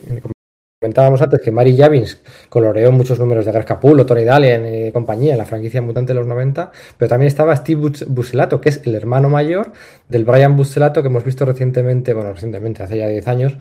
Comentábamos 0.84 1.22
antes 1.22 1.40
que 1.40 1.50
Mary 1.50 1.78
Javins 1.78 2.18
coloreó 2.50 2.92
muchos 2.92 3.18
números 3.18 3.46
de 3.46 3.54
Capullo, 3.64 4.06
Tony 4.06 4.26
Dalian 4.26 4.66
y 4.66 4.92
compañía 4.92 5.32
en 5.32 5.38
la 5.38 5.46
franquicia 5.46 5.82
Mutante 5.82 6.12
de 6.12 6.20
los 6.20 6.28
90, 6.28 6.74
pero 6.98 7.08
también 7.08 7.30
estaba 7.30 7.56
Steve 7.56 7.90
Buscelato, 8.08 8.60
que 8.60 8.68
es 8.68 8.82
el 8.84 8.94
hermano 8.94 9.30
mayor 9.30 9.72
del 10.10 10.26
Brian 10.26 10.58
Buscelato 10.58 11.02
que 11.02 11.08
hemos 11.08 11.24
visto 11.24 11.46
recientemente, 11.46 12.14
bueno, 12.14 12.34
recientemente, 12.34 12.84
hace 12.84 12.98
ya 12.98 13.08
10 13.08 13.28
años, 13.30 13.54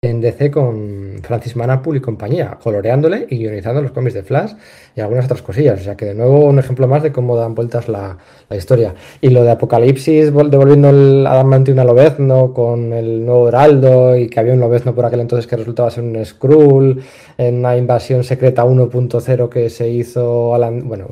en 0.00 0.20
DC 0.20 0.52
con 0.52 1.18
Francis 1.24 1.56
Manapul 1.56 1.96
y 1.96 2.00
compañía, 2.00 2.56
coloreándole 2.62 3.26
y 3.30 3.38
guionizando 3.38 3.82
los 3.82 3.90
cómics 3.90 4.14
de 4.14 4.22
Flash 4.22 4.52
y 4.94 5.00
algunas 5.00 5.24
otras 5.24 5.42
cosillas. 5.42 5.80
O 5.80 5.82
sea 5.82 5.96
que 5.96 6.04
de 6.04 6.14
nuevo 6.14 6.44
un 6.44 6.60
ejemplo 6.60 6.86
más 6.86 7.02
de 7.02 7.10
cómo 7.10 7.36
dan 7.36 7.56
vueltas 7.56 7.88
la, 7.88 8.16
historia. 8.56 8.94
Y 9.20 9.30
lo 9.30 9.42
de 9.42 9.50
Apocalipsis, 9.50 10.26
devolviendo 10.26 10.90
el 10.90 11.26
Adamantium 11.26 11.80
a 11.80 11.84
Lobezno 11.84 12.54
con 12.54 12.92
el 12.92 13.26
nuevo 13.26 13.48
Heraldo 13.48 14.16
y 14.16 14.28
que 14.28 14.38
había 14.38 14.52
un 14.52 14.60
Lobezno 14.60 14.94
por 14.94 15.04
aquel 15.04 15.18
entonces 15.18 15.48
que 15.48 15.56
resultaba 15.56 15.90
ser 15.90 16.04
un 16.04 16.24
Skrull 16.24 17.02
en 17.36 17.56
una 17.56 17.76
invasión 17.76 18.22
secreta 18.22 18.64
1.0 18.64 19.48
que 19.48 19.68
se 19.68 19.88
hizo. 19.88 20.54
Alan, 20.54 20.86
bueno, 20.86 21.08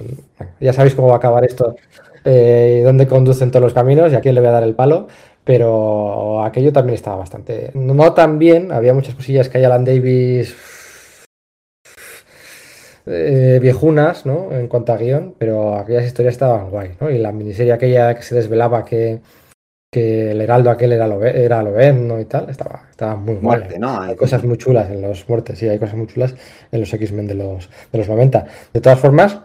ya 0.61 0.73
sabéis 0.73 0.95
cómo 0.95 1.09
va 1.09 1.15
a 1.15 1.17
acabar 1.17 1.45
esto, 1.45 1.75
eh, 2.25 2.83
dónde 2.85 3.09
conducen 3.09 3.51
todos 3.51 3.65
los 3.65 3.75
caminos 3.75 4.13
y 4.13 4.15
a 4.15 4.21
quién 4.21 4.37
le 4.37 4.41
voy 4.41 4.49
a 4.51 4.53
dar 4.53 4.63
el 4.63 4.77
palo 4.77 5.09
pero 5.47 6.45
aquello 6.45 6.73
también 6.73 6.97
estaba 6.97 7.19
bastante. 7.19 7.71
No 7.75 8.13
tan 8.15 8.37
bien, 8.37 8.73
había 8.73 8.93
muchas 8.93 9.15
cosillas 9.15 9.49
que 9.49 9.59
hay 9.59 9.65
Alan 9.65 9.85
Davis 9.85 10.57
eh, 13.07 13.61
viejunas, 13.63 14.27
¿no? 14.27 14.51
En 14.51 14.67
cuanto 14.67 14.93
a 14.93 14.97
guion, 14.97 15.37
pero 15.39 15.77
aquellas 15.77 16.05
historias 16.05 16.35
estaban 16.35 16.69
guay, 16.69 16.97
¿no? 17.01 17.11
Y 17.11 17.19
la 17.19 17.31
miniserie 17.31 17.73
aquella 17.73 18.17
que 18.17 18.23
se 18.23 18.35
desvelaba 18.35 18.85
que, 18.85 19.21
que 19.93 20.33
el 20.33 20.41
heraldo 20.41 20.69
aquel 20.69 20.93
era 20.93 21.07
lo 21.07 21.25
era 21.25 21.63
¿no? 21.63 22.19
Y 22.19 22.25
tal, 22.25 22.51
estaba, 22.51 22.83
estaba 22.91 23.15
muy 23.15 23.37
guay. 23.37 23.79
¿no? 23.79 24.01
Hay 24.01 24.17
cosas 24.17 24.43
muy 24.43 24.59
chulas 24.59 24.91
en 24.91 25.01
los 25.01 25.29
muertes, 25.29 25.61
sí, 25.61 25.69
hay 25.69 25.79
cosas 25.79 25.95
muy 25.95 26.09
chulas 26.09 26.35
en 26.73 26.81
los 26.81 26.93
X-Men 26.93 27.29
de 27.29 27.35
los, 27.35 27.71
de 27.93 27.99
los 27.99 28.09
90. 28.09 28.47
De 28.73 28.81
todas 28.81 28.99
formas, 28.99 29.39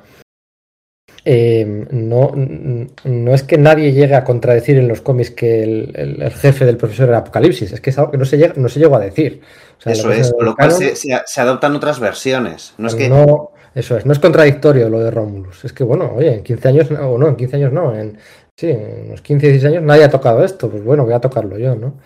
eh, 1.23 1.85
no, 1.91 2.31
no 2.35 3.33
es 3.33 3.43
que 3.43 3.57
nadie 3.57 3.91
llegue 3.93 4.15
a 4.15 4.23
contradecir 4.23 4.77
en 4.77 4.87
los 4.87 5.01
cómics 5.01 5.31
que 5.31 5.63
el, 5.63 6.31
jefe 6.31 6.65
del 6.65 6.77
profesor 6.77 7.09
era 7.09 7.19
Apocalipsis, 7.19 7.73
es 7.73 7.81
que 7.81 7.91
es 7.91 7.97
algo 7.99 8.11
que 8.11 8.17
no 8.17 8.25
se, 8.25 8.37
llega, 8.37 8.53
no 8.55 8.69
se 8.69 8.79
llegó 8.79 8.95
a 8.95 8.99
decir. 8.99 9.41
eso 9.85 10.11
es, 10.11 10.33
lo 10.39 10.55
cual 10.55 10.71
se, 10.71 11.41
adoptan 11.41 11.75
otras 11.75 11.99
versiones. 11.99 12.73
No 12.77 12.87
es 12.87 12.95
que... 12.95 13.07
No, 13.07 13.51
eso 13.75 13.95
es, 13.95 14.05
no 14.05 14.13
es 14.13 14.19
contradictorio 14.19 14.89
lo 14.89 14.99
de 14.99 15.11
Romulus. 15.11 15.63
Es 15.63 15.73
que, 15.73 15.83
bueno, 15.83 16.13
oye, 16.15 16.33
en 16.35 16.43
15 16.43 16.67
años, 16.67 16.91
o 16.91 17.17
no, 17.17 17.27
en 17.27 17.35
15 17.35 17.55
años 17.55 17.71
no, 17.71 17.95
en, 17.95 18.17
sí, 18.57 18.69
en 18.69 19.07
unos 19.07 19.21
15, 19.21 19.47
16 19.47 19.73
años 19.73 19.83
nadie 19.83 20.03
ha 20.03 20.09
tocado 20.09 20.43
esto, 20.43 20.69
pues 20.69 20.83
bueno, 20.83 21.05
voy 21.05 21.13
a 21.13 21.19
tocarlo 21.19 21.57
yo, 21.57 21.75
¿no? 21.75 21.99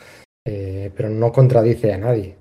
Eh, 0.45 0.91
pero 0.95 1.09
no 1.09 1.31
contradice 1.31 1.93
a 1.93 1.97
nadie. 1.97 2.35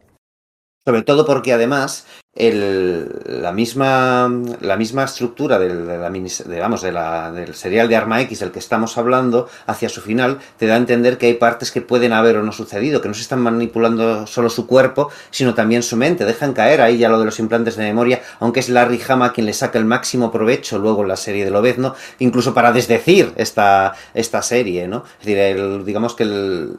Sobre 0.86 1.02
todo 1.02 1.24
porque 1.24 1.54
además 1.54 2.06
el, 2.34 3.08
la, 3.26 3.52
misma, 3.52 4.30
la 4.60 4.76
misma 4.76 5.04
estructura 5.04 5.58
del, 5.58 5.86
de 5.86 5.96
la, 5.96 6.10
de, 6.10 6.92
la, 6.92 7.32
del 7.32 7.54
serial 7.54 7.88
de 7.88 7.96
Arma 7.96 8.20
X 8.22 8.40
del 8.40 8.50
que 8.50 8.58
estamos 8.58 8.98
hablando, 8.98 9.48
hacia 9.66 9.88
su 9.88 10.02
final, 10.02 10.40
te 10.58 10.66
da 10.66 10.74
a 10.74 10.76
entender 10.76 11.16
que 11.16 11.26
hay 11.26 11.34
partes 11.34 11.70
que 11.70 11.80
pueden 11.80 12.12
haber 12.12 12.36
o 12.36 12.42
no 12.42 12.52
sucedido, 12.52 13.00
que 13.00 13.08
no 13.08 13.14
se 13.14 13.22
están 13.22 13.40
manipulando 13.40 14.26
solo 14.26 14.50
su 14.50 14.66
cuerpo, 14.66 15.10
sino 15.30 15.54
también 15.54 15.82
su 15.82 15.96
mente. 15.96 16.26
Dejan 16.26 16.52
caer 16.52 16.82
ahí 16.82 16.98
ya 16.98 17.08
lo 17.08 17.18
de 17.18 17.24
los 17.24 17.38
implantes 17.38 17.76
de 17.76 17.84
memoria, 17.84 18.20
aunque 18.40 18.60
es 18.60 18.68
Larry 18.68 19.00
Hama 19.08 19.32
quien 19.32 19.46
le 19.46 19.54
saca 19.54 19.78
el 19.78 19.86
máximo 19.86 20.30
provecho 20.30 20.78
luego 20.78 21.00
en 21.00 21.08
la 21.08 21.16
serie 21.16 21.46
de 21.46 21.50
Lobezno, 21.50 21.94
incluso 22.18 22.52
para 22.52 22.72
desdecir 22.72 23.32
esta, 23.36 23.94
esta 24.12 24.42
serie, 24.42 24.86
¿no? 24.86 25.04
Es 25.20 25.26
decir, 25.26 25.84
digamos 25.84 26.14
que 26.14 26.24
el, 26.24 26.76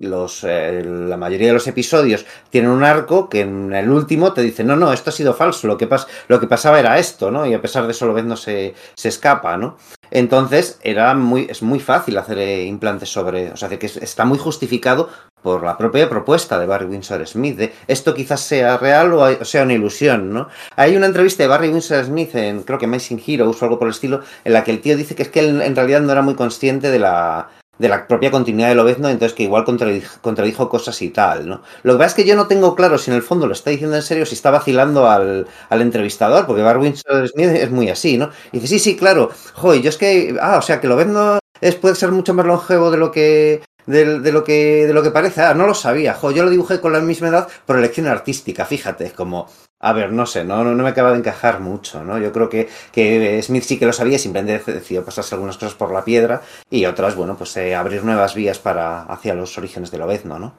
los, 0.00 0.44
eh, 0.44 0.82
la 0.84 1.16
mayoría 1.16 1.48
de 1.48 1.52
los 1.52 1.66
episodios 1.66 2.26
tienen 2.48 2.70
un 2.70 2.82
arco 2.82 3.28
que 3.28 3.40
en 3.40 3.72
el 3.72 3.90
último 3.90 4.32
te 4.32 4.42
dice, 4.42 4.64
no, 4.64 4.74
no, 4.74 4.92
esto 4.92 5.10
ha 5.10 5.12
sido 5.12 5.34
falso, 5.34 5.66
lo 5.66 5.76
que, 5.76 5.86
pas 5.86 6.06
lo 6.28 6.40
que 6.40 6.46
pasaba 6.46 6.80
era 6.80 6.98
esto, 6.98 7.30
¿no? 7.30 7.46
Y 7.46 7.54
a 7.54 7.60
pesar 7.60 7.84
de 7.84 7.92
eso, 7.92 8.06
lo 8.06 8.14
ves, 8.14 8.24
no 8.24 8.36
se, 8.36 8.74
se 8.94 9.08
escapa, 9.08 9.56
¿no? 9.56 9.76
Entonces, 10.10 10.80
era 10.82 11.14
muy, 11.14 11.46
es 11.48 11.62
muy 11.62 11.78
fácil 11.78 12.18
hacer 12.18 12.38
eh, 12.38 12.64
implantes 12.64 13.10
sobre, 13.10 13.52
o 13.52 13.56
sea, 13.56 13.68
que 13.68 13.86
está 13.86 14.24
muy 14.24 14.38
justificado 14.38 15.08
por 15.42 15.62
la 15.62 15.76
propia 15.76 16.08
propuesta 16.08 16.58
de 16.58 16.66
Barry 16.66 16.86
Windsor 16.86 17.26
Smith. 17.26 17.56
De, 17.56 17.72
esto 17.86 18.14
quizás 18.14 18.40
sea 18.40 18.76
real 18.78 19.12
o 19.12 19.44
sea 19.44 19.62
una 19.62 19.74
ilusión, 19.74 20.32
¿no? 20.32 20.48
Hay 20.76 20.96
una 20.96 21.06
entrevista 21.06 21.42
de 21.42 21.48
Barry 21.48 21.68
Windsor 21.68 22.04
Smith 22.04 22.34
en, 22.34 22.62
creo 22.62 22.78
que 22.78 22.86
Amazing 22.86 23.22
Heroes 23.24 23.60
o 23.60 23.64
algo 23.64 23.78
por 23.78 23.86
el 23.86 23.94
estilo, 23.94 24.22
en 24.44 24.52
la 24.54 24.64
que 24.64 24.70
el 24.70 24.80
tío 24.80 24.96
dice 24.96 25.14
que 25.14 25.22
es 25.22 25.28
que 25.28 25.40
él 25.40 25.62
en 25.62 25.76
realidad 25.76 26.00
no 26.00 26.12
era 26.12 26.22
muy 26.22 26.34
consciente 26.34 26.90
de 26.90 26.98
la 26.98 27.50
de 27.80 27.88
la 27.88 28.06
propia 28.06 28.30
continuidad 28.30 28.68
de 28.68 28.74
Lobezno, 28.74 29.08
entonces 29.08 29.34
que 29.34 29.44
igual 29.44 29.64
contradijo, 29.64 30.68
cosas 30.68 31.00
y 31.00 31.08
tal, 31.08 31.48
¿no? 31.48 31.62
Lo 31.82 31.94
que 31.94 31.98
pasa 31.98 32.08
es 32.08 32.14
que 32.14 32.24
yo 32.26 32.36
no 32.36 32.46
tengo 32.46 32.74
claro 32.74 32.98
si 32.98 33.10
en 33.10 33.16
el 33.16 33.22
fondo 33.22 33.46
lo 33.46 33.54
está 33.54 33.70
diciendo 33.70 33.96
en 33.96 34.02
serio, 34.02 34.26
si 34.26 34.34
está 34.34 34.50
vacilando 34.50 35.08
al, 35.08 35.46
entrevistador, 35.70 36.46
porque 36.46 36.60
Barwin 36.60 36.94
Smith 36.94 37.32
es 37.36 37.70
muy 37.70 37.88
así, 37.88 38.18
¿no? 38.18 38.28
Y 38.52 38.58
dice, 38.58 38.68
sí, 38.74 38.78
sí, 38.78 38.96
claro, 38.96 39.30
joder, 39.54 39.80
yo 39.80 39.88
es 39.88 39.96
que, 39.96 40.36
ah, 40.42 40.58
o 40.58 40.62
sea, 40.62 40.78
que 40.78 40.88
Lobezno 40.88 41.38
es, 41.62 41.74
puede 41.76 41.94
ser 41.94 42.12
mucho 42.12 42.34
más 42.34 42.44
longevo 42.44 42.90
de 42.90 42.98
lo 42.98 43.10
que 43.10 43.62
de, 43.86 44.04
lo 44.30 44.44
que 44.44 44.86
de 44.86 44.92
lo 44.92 45.02
que 45.02 45.10
parece. 45.10 45.40
Ah, 45.40 45.54
no 45.54 45.66
lo 45.66 45.74
sabía. 45.74 46.12
Jo, 46.12 46.30
yo 46.30 46.44
lo 46.44 46.50
dibujé 46.50 46.80
con 46.80 46.92
la 46.92 47.00
misma 47.00 47.28
edad 47.28 47.48
por 47.64 47.78
elección 47.78 48.06
artística, 48.08 48.66
fíjate, 48.66 49.12
como 49.12 49.48
a 49.82 49.92
ver, 49.94 50.12
no 50.12 50.26
sé, 50.26 50.44
no, 50.44 50.62
no, 50.62 50.82
me 50.82 50.90
acaba 50.90 51.12
de 51.12 51.18
encajar 51.18 51.60
mucho, 51.60 52.04
¿no? 52.04 52.18
Yo 52.18 52.32
creo 52.32 52.50
que, 52.50 52.68
que 52.92 53.42
Smith 53.42 53.62
sí 53.62 53.78
que 53.78 53.86
lo 53.86 53.94
sabía, 53.94 54.18
simplemente 54.18 54.72
decidió 54.72 55.04
pasarse 55.04 55.34
algunas 55.34 55.56
cosas 55.56 55.74
por 55.74 55.90
la 55.90 56.04
piedra 56.04 56.42
y 56.70 56.84
otras, 56.84 57.16
bueno, 57.16 57.36
pues 57.36 57.56
eh, 57.56 57.74
abrir 57.74 58.04
nuevas 58.04 58.34
vías 58.34 58.58
para 58.58 59.02
hacia 59.04 59.34
los 59.34 59.56
orígenes 59.56 59.90
del 59.90 60.02
Obezno, 60.02 60.38
¿no? 60.38 60.54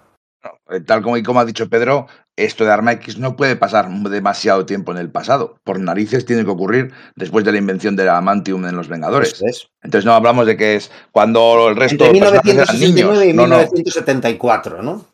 Eh, 0.71 0.81
tal 0.81 1.03
como, 1.03 1.17
y 1.17 1.23
como 1.23 1.39
ha 1.39 1.45
dicho 1.45 1.69
Pedro, 1.69 2.07
esto 2.35 2.65
de 2.65 2.71
Arma 2.71 2.93
X 2.93 3.19
no 3.19 3.35
puede 3.35 3.55
pasar 3.55 3.87
demasiado 3.89 4.65
tiempo 4.65 4.91
en 4.91 4.97
el 4.97 5.11
pasado. 5.11 5.59
Por 5.63 5.79
narices 5.79 6.25
tiene 6.25 6.43
que 6.43 6.49
ocurrir 6.49 6.91
después 7.15 7.45
de 7.45 7.51
la 7.51 7.59
invención 7.59 7.95
de 7.95 8.05
la 8.05 8.17
Amantium 8.17 8.65
en 8.65 8.75
Los 8.75 8.87
Vengadores. 8.87 9.39
Entonces 9.83 10.05
no 10.05 10.13
hablamos 10.13 10.47
de 10.47 10.57
que 10.57 10.75
es 10.75 10.91
cuando 11.11 11.69
el 11.69 11.75
resto 11.75 12.05
de 12.05 12.17
eran 12.17 12.79
niños. 12.79 13.23
y 13.23 13.33
1974, 13.33 14.81
¿no? 14.81 15.05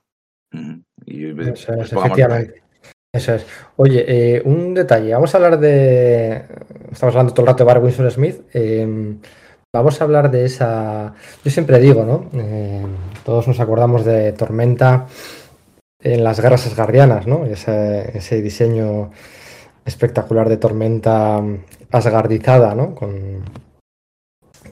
Y, 1.05 1.33
pues, 1.33 1.67
efectivamente. 1.67 2.66
Eso 3.17 3.33
es. 3.33 3.45
Oye, 3.77 4.05
eh, 4.07 4.41
un 4.45 4.75
detalle. 4.75 5.11
Vamos 5.13 5.33
a 5.33 5.37
hablar 5.37 5.59
de. 5.59 6.43
Estamos 6.91 7.15
hablando 7.15 7.33
todo 7.33 7.41
el 7.41 7.47
rato 7.47 7.63
de 7.63 7.65
Barry 7.65 7.83
Winston 7.83 8.11
Smith. 8.11 8.41
Em, 8.53 9.19
vamos 9.73 9.99
a 9.99 10.03
hablar 10.03 10.29
de 10.29 10.45
esa. 10.45 11.13
Yo 11.43 11.51
siempre 11.51 11.79
digo, 11.79 12.05
¿no? 12.05 12.29
Em, 12.39 12.85
todos 13.25 13.47
nos 13.47 13.59
acordamos 13.59 14.05
de 14.05 14.33
Tormenta 14.33 15.07
en 15.99 16.23
las 16.23 16.39
guerras 16.39 16.67
asgardianas, 16.67 17.25
¿no? 17.25 17.45
Ese, 17.45 18.41
diseño 18.41 19.09
espectacular 19.83 20.47
de 20.47 20.57
Tormenta 20.57 21.41
asgardizada, 21.91 22.75
¿no? 22.75 22.93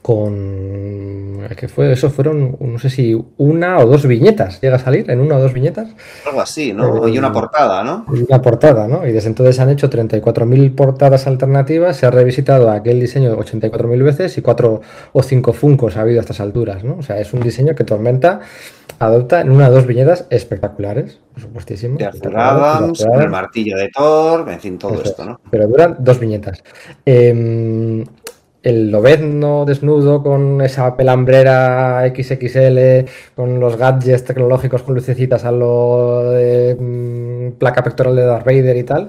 Con 0.06 1.48
que 1.56 1.66
fue 1.66 1.90
eso 1.90 2.10
fueron 2.10 2.56
no 2.60 2.78
sé 2.78 2.90
si 2.90 3.20
una 3.38 3.78
o 3.78 3.86
dos 3.86 4.06
viñetas 4.06 4.60
llega 4.60 4.76
a 4.76 4.78
salir 4.78 5.10
en 5.10 5.18
una 5.18 5.36
o 5.36 5.40
dos 5.40 5.52
viñetas. 5.52 5.88
Algo 6.24 6.40
así 6.40 6.72
no 6.72 7.08
y 7.08 7.18
una 7.18 7.32
portada 7.32 7.82
no 7.82 8.06
una 8.08 8.40
portada 8.40 8.86
no 8.86 9.04
y 9.04 9.10
desde 9.10 9.30
entonces 9.30 9.58
han 9.58 9.70
hecho 9.70 9.90
34.000 9.90 10.76
portadas 10.76 11.26
alternativas 11.26 11.96
se 11.96 12.06
ha 12.06 12.12
revisitado 12.12 12.70
aquel 12.70 13.00
diseño 13.00 13.36
84.000 13.36 14.04
veces 14.04 14.38
y 14.38 14.42
cuatro 14.42 14.80
o 15.12 15.22
cinco 15.24 15.52
funcos 15.52 15.96
ha 15.96 16.02
habido 16.02 16.20
a 16.20 16.22
estas 16.22 16.38
alturas 16.38 16.84
no 16.84 16.98
o 16.98 17.02
sea 17.02 17.18
es 17.18 17.32
un 17.32 17.40
diseño 17.40 17.74
que 17.74 17.82
Tormenta 17.82 18.42
adopta 19.00 19.40
en 19.40 19.50
una 19.50 19.68
o 19.68 19.72
dos 19.72 19.86
viñetas 19.86 20.26
espectaculares 20.30 21.18
por 21.32 21.42
supuestísimo. 21.42 21.98
De 21.98 22.06
Adams, 22.06 23.00
el 23.00 23.28
martillo 23.28 23.76
de 23.76 23.88
Thor 23.88 24.48
en 24.48 24.60
fin 24.60 24.78
todo 24.78 25.02
esto 25.02 25.24
no 25.24 25.40
pero 25.50 25.66
duran 25.66 25.96
dos 25.98 26.20
viñetas. 26.20 26.62
Eh, 27.04 28.04
el 28.66 28.90
Lobezno 28.90 29.64
desnudo 29.64 30.24
con 30.24 30.60
esa 30.60 30.96
pelambrera 30.96 32.02
XXL, 32.12 33.08
con 33.36 33.60
los 33.60 33.76
gadgets 33.76 34.24
tecnológicos 34.24 34.82
con 34.82 34.96
lucecitas 34.96 35.44
a 35.44 35.52
lo 35.52 36.30
de 36.32 36.74
mm, 36.74 37.58
placa 37.58 37.84
pectoral 37.84 38.16
de 38.16 38.24
Darth 38.24 38.44
Vader 38.44 38.76
y 38.76 38.82
tal, 38.82 39.08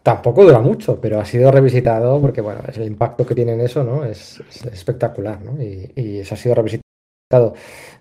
tampoco 0.00 0.44
dura 0.44 0.60
mucho, 0.60 1.00
pero 1.00 1.18
ha 1.18 1.24
sido 1.24 1.50
revisitado 1.50 2.20
porque, 2.20 2.40
bueno, 2.40 2.60
es 2.68 2.76
el 2.76 2.86
impacto 2.86 3.26
que 3.26 3.34
tiene 3.34 3.54
en 3.54 3.62
eso, 3.62 3.82
¿no? 3.82 4.04
Es, 4.04 4.40
espectacular, 4.72 5.40
¿no? 5.42 5.60
Y, 5.60 6.20
eso 6.20 6.36
ha 6.36 6.38
sido 6.38 6.54
revisitado. 6.54 6.84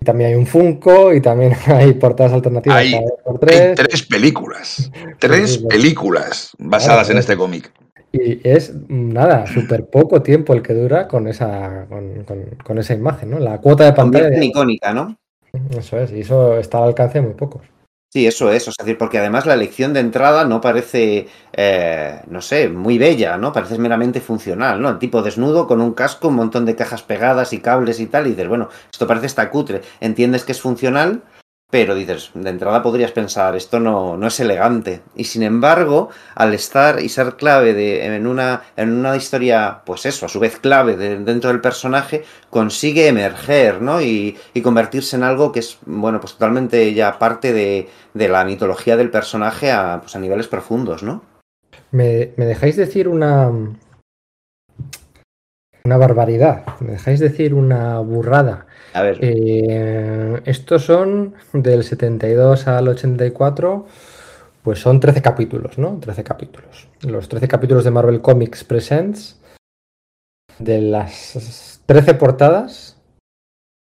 También 0.05 0.29
hay 0.29 0.35
un 0.35 0.45
Funko 0.45 1.11
y 1.11 1.21
también 1.21 1.55
hay 1.65 1.93
portadas 1.93 2.33
alternativas. 2.33 2.77
Hay, 2.77 2.93
tres. 3.39 4.03
películas, 4.03 4.91
tres 5.17 5.57
películas 5.57 6.51
basadas 6.59 7.09
en 7.09 7.17
este 7.17 7.35
cómic. 7.35 7.71
Y 8.15 8.47
es 8.47 8.71
nada, 8.89 9.47
súper 9.47 9.87
poco 9.87 10.21
tiempo 10.21 10.53
el 10.53 10.61
que 10.61 10.75
dura 10.75 11.07
con 11.07 11.27
esa, 11.27 11.87
con, 12.63 12.77
esa 12.77 12.93
imagen, 12.93 13.31
¿no? 13.31 13.39
La 13.39 13.59
cuota 13.59 13.85
de 13.85 13.93
pantalla. 13.93 14.27
Es 14.27 14.43
icónica, 14.43 14.93
¿no? 14.93 15.17
Eso 15.75 15.97
es, 15.97 16.11
y 16.11 16.19
eso 16.19 16.55
está 16.57 16.77
al 16.77 16.85
alcance 16.85 17.19
de 17.19 17.25
muy 17.25 17.33
pocos. 17.33 17.63
Sí, 18.13 18.27
eso 18.27 18.51
es, 18.51 18.67
o 18.67 18.71
sea, 18.71 18.85
decir, 18.85 18.99
porque 18.99 19.17
además 19.17 19.47
la 19.47 19.55
elección 19.55 19.91
de 19.91 19.99
entrada 19.99 20.45
no 20.45 20.61
parece, 20.61 21.27
eh, 21.53 22.21
no 22.27 22.41
sé, 22.41 22.69
muy 22.69 22.99
bella, 22.99 23.37
¿no? 23.37 23.51
Parece 23.51 23.79
meramente 23.79 24.21
funcional, 24.21 24.79
¿no? 24.79 24.89
El 24.91 24.99
tipo 24.99 25.23
desnudo 25.23 25.65
con 25.65 25.81
un 25.81 25.95
casco, 25.95 26.27
un 26.27 26.35
montón 26.35 26.65
de 26.65 26.75
cajas 26.75 27.01
pegadas 27.01 27.53
y 27.53 27.61
cables 27.61 27.99
y 27.99 28.05
tal, 28.05 28.27
y 28.27 28.31
dices, 28.31 28.47
bueno, 28.47 28.69
esto 28.91 29.07
parece 29.07 29.25
esta 29.25 29.49
cutre. 29.49 29.81
Entiendes 29.99 30.43
que 30.43 30.51
es 30.51 30.61
funcional, 30.61 31.23
pero 31.73 31.95
dices, 31.95 32.29
de 32.35 32.51
entrada 32.51 32.83
podrías 32.83 33.11
pensar, 33.13 33.55
esto 33.55 33.79
no, 33.79 34.15
no 34.15 34.27
es 34.27 34.39
elegante. 34.39 35.01
Y 35.15 35.23
sin 35.23 35.41
embargo, 35.41 36.09
al 36.35 36.53
estar 36.53 36.99
y 36.99 37.09
ser 37.09 37.35
clave 37.35 37.73
de, 37.73 38.05
en, 38.05 38.27
una, 38.27 38.61
en 38.77 38.91
una 38.91 39.15
historia, 39.15 39.81
pues 39.83 40.05
eso, 40.05 40.27
a 40.27 40.29
su 40.29 40.39
vez 40.39 40.59
clave 40.59 40.95
dentro 40.95 41.49
del 41.49 41.61
personaje, 41.61 42.25
consigue 42.51 43.07
emerger, 43.07 43.81
¿no? 43.81 44.03
Y, 44.03 44.37
y, 44.53 44.61
convertirse 44.61 45.15
en 45.15 45.23
algo 45.23 45.51
que 45.51 45.61
es, 45.61 45.79
bueno, 45.87 46.21
pues 46.21 46.33
totalmente 46.33 46.93
ya 46.93 47.17
parte 47.17 47.51
de, 47.53 47.89
de 48.13 48.29
la 48.29 48.45
mitología 48.45 48.95
del 48.95 49.09
personaje 49.09 49.71
a, 49.71 49.99
pues 49.99 50.15
a 50.15 50.19
niveles 50.19 50.47
profundos, 50.47 51.01
¿no? 51.01 51.23
¿Me, 51.89 52.33
me 52.37 52.45
dejáis 52.45 52.75
decir 52.75 53.07
una, 53.07 53.49
una 55.85 55.97
barbaridad? 55.97 56.65
¿Me 56.81 56.91
dejáis 56.91 57.19
decir 57.19 57.55
una 57.55 57.97
burrada? 57.97 58.67
A 58.93 59.01
ver. 59.01 59.17
Eh, 59.21 60.41
estos 60.45 60.85
son 60.85 61.33
del 61.53 61.83
72 61.83 62.67
al 62.67 62.87
84, 62.87 63.85
pues 64.61 64.79
son 64.79 64.99
13 64.99 65.21
capítulos, 65.21 65.77
¿no? 65.77 65.97
13 65.99 66.23
capítulos. 66.23 66.87
Los 67.01 67.27
13 67.27 67.47
capítulos 67.47 67.83
de 67.83 67.91
Marvel 67.91 68.21
Comics 68.21 68.63
Presents, 68.63 69.39
de 70.59 70.81
las 70.81 71.81
13 71.85 72.13
portadas, 72.15 72.97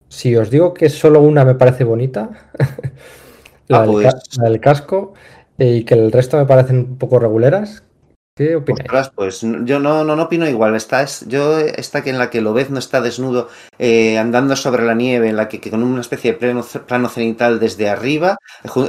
si 0.10 0.36
os 0.36 0.50
digo 0.50 0.74
que 0.74 0.90
solo 0.90 1.22
una 1.22 1.46
me 1.46 1.56
parece 1.56 1.84
bonita, 1.84 2.30
la, 3.68 3.80
Ah, 3.80 3.82
del, 3.84 3.92
pues. 3.92 4.16
la 4.38 4.50
del 4.50 4.60
casco, 4.60 5.14
eh, 5.58 5.76
y 5.78 5.84
que 5.86 5.94
el 5.94 6.12
resto 6.12 6.38
me 6.38 6.46
parecen 6.46 6.78
un 6.78 6.98
poco 6.98 7.20
reguleras, 7.20 7.84
¿qué 8.36 8.58
pues 9.16 9.42
yo 9.42 9.80
no, 9.80 10.04
no, 10.04 10.16
no 10.16 10.24
opino 10.24 10.48
igual. 10.48 10.76
Esta 10.76 11.02
es, 11.02 11.26
yo 11.28 11.58
esta 11.58 12.04
que 12.04 12.10
en 12.10 12.18
la 12.18 12.30
que 12.30 12.42
Lobezno 12.42 12.80
está 12.80 13.00
desnudo 13.00 13.48
eh, 13.80 14.18
andando 14.18 14.56
sobre 14.58 14.84
la 14.84 14.94
nieve, 14.94 15.30
en 15.30 15.38
la 15.38 15.48
que, 15.48 15.62
que 15.62 15.72
con 15.72 15.84
una 15.84 16.02
especie 16.02 16.34
de 16.34 16.38
plano, 16.38 16.66
plano 16.86 17.08
cenital 17.08 17.60
desde 17.60 17.90
arriba, 17.90 18.38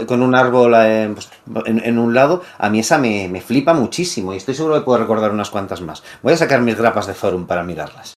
con 0.07 0.23
un 0.23 0.35
árbol 0.35 0.75
eh, 0.77 1.11
pues, 1.15 1.31
en, 1.67 1.81
en 1.85 1.99
un 1.99 2.13
lado, 2.13 2.43
a 2.59 2.69
mí 2.71 2.81
esa 2.81 2.99
me, 2.99 3.29
me 3.29 3.41
flipa 3.41 3.73
muchísimo 3.73 4.35
y 4.35 4.39
estoy 4.39 4.55
seguro 4.55 4.75
que 4.75 4.81
puedo 4.85 4.99
recordar 4.99 5.31
unas 5.31 5.51
cuantas 5.51 5.81
más. 5.81 6.03
Voy 6.23 6.33
a 6.33 6.37
sacar 6.37 6.61
mis 6.61 6.77
grapas 6.77 7.07
de 7.07 7.15
forum 7.15 7.47
para 7.47 7.63
mirarlas. 7.63 8.17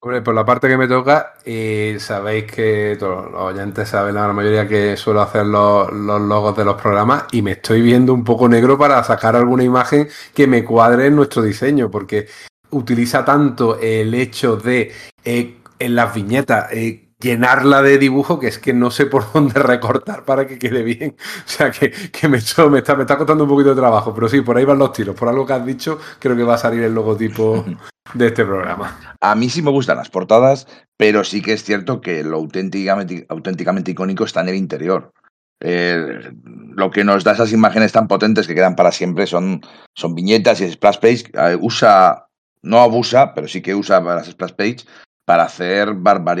Hombre, 0.00 0.22
por 0.22 0.32
la 0.32 0.44
parte 0.44 0.68
que 0.68 0.76
me 0.76 0.86
toca, 0.86 1.34
y 1.44 1.98
sabéis 1.98 2.44
que 2.44 2.96
todos 3.00 3.32
los 3.32 3.40
oyentes 3.40 3.88
saben 3.88 4.14
la 4.14 4.22
gran 4.22 4.36
mayoría 4.36 4.68
que 4.68 4.96
suelo 4.96 5.20
hacer 5.20 5.44
los, 5.44 5.90
los 5.92 6.20
logos 6.20 6.56
de 6.56 6.64
los 6.64 6.80
programas 6.80 7.24
y 7.32 7.42
me 7.42 7.52
estoy 7.52 7.82
viendo 7.82 8.14
un 8.14 8.22
poco 8.22 8.48
negro 8.48 8.78
para 8.78 9.02
sacar 9.02 9.34
alguna 9.34 9.64
imagen 9.64 10.08
que 10.32 10.46
me 10.46 10.62
cuadre 10.64 11.06
en 11.06 11.16
nuestro 11.16 11.42
diseño, 11.42 11.90
porque 11.90 12.28
utiliza 12.70 13.24
tanto 13.24 13.76
el 13.80 14.14
hecho 14.14 14.56
de 14.56 14.92
eh, 15.24 15.56
en 15.80 15.94
las 15.96 16.14
viñetas 16.14 16.72
eh, 16.72 17.07
llenarla 17.20 17.82
de 17.82 17.98
dibujo 17.98 18.38
que 18.38 18.48
es 18.48 18.58
que 18.58 18.72
no 18.72 18.90
sé 18.90 19.06
por 19.06 19.24
dónde 19.32 19.60
recortar 19.60 20.24
para 20.24 20.46
que 20.46 20.58
quede 20.58 20.82
bien. 20.82 21.16
O 21.18 21.48
sea 21.48 21.70
que, 21.70 21.90
que 21.90 22.28
me, 22.28 22.38
está, 22.38 22.68
me 22.68 22.78
está 22.78 23.16
costando 23.16 23.44
un 23.44 23.50
poquito 23.50 23.70
de 23.70 23.80
trabajo, 23.80 24.14
pero 24.14 24.28
sí, 24.28 24.40
por 24.40 24.56
ahí 24.56 24.64
van 24.64 24.78
los 24.78 24.92
tiros. 24.92 25.16
Por 25.16 25.28
algo 25.28 25.46
que 25.46 25.52
has 25.52 25.66
dicho, 25.66 25.98
creo 26.18 26.36
que 26.36 26.44
va 26.44 26.54
a 26.54 26.58
salir 26.58 26.82
el 26.82 26.94
logotipo 26.94 27.64
de 28.14 28.26
este 28.26 28.44
programa. 28.44 29.16
A 29.20 29.34
mí 29.34 29.48
sí 29.48 29.62
me 29.62 29.70
gustan 29.70 29.96
las 29.96 30.10
portadas, 30.10 30.66
pero 30.96 31.24
sí 31.24 31.42
que 31.42 31.52
es 31.52 31.64
cierto 31.64 32.00
que 32.00 32.22
lo 32.22 32.36
auténticamente, 32.36 33.26
auténticamente 33.28 33.90
icónico 33.90 34.24
está 34.24 34.40
en 34.42 34.48
el 34.48 34.56
interior. 34.56 35.12
Eh, 35.60 36.30
lo 36.44 36.90
que 36.92 37.02
nos 37.02 37.24
da 37.24 37.32
esas 37.32 37.52
imágenes 37.52 37.90
tan 37.90 38.06
potentes 38.06 38.46
que 38.46 38.54
quedan 38.54 38.76
para 38.76 38.92
siempre 38.92 39.26
son, 39.26 39.60
son 39.96 40.14
viñetas 40.14 40.60
y 40.60 40.70
splash 40.70 40.98
page. 40.98 41.24
Eh, 41.34 41.58
usa, 41.60 42.28
no 42.62 42.78
abusa, 42.78 43.34
pero 43.34 43.48
sí 43.48 43.60
que 43.60 43.74
usa 43.74 44.00
las 44.00 44.28
splash 44.28 44.52
page 44.52 44.84
para 45.28 45.42
hacer 45.42 45.94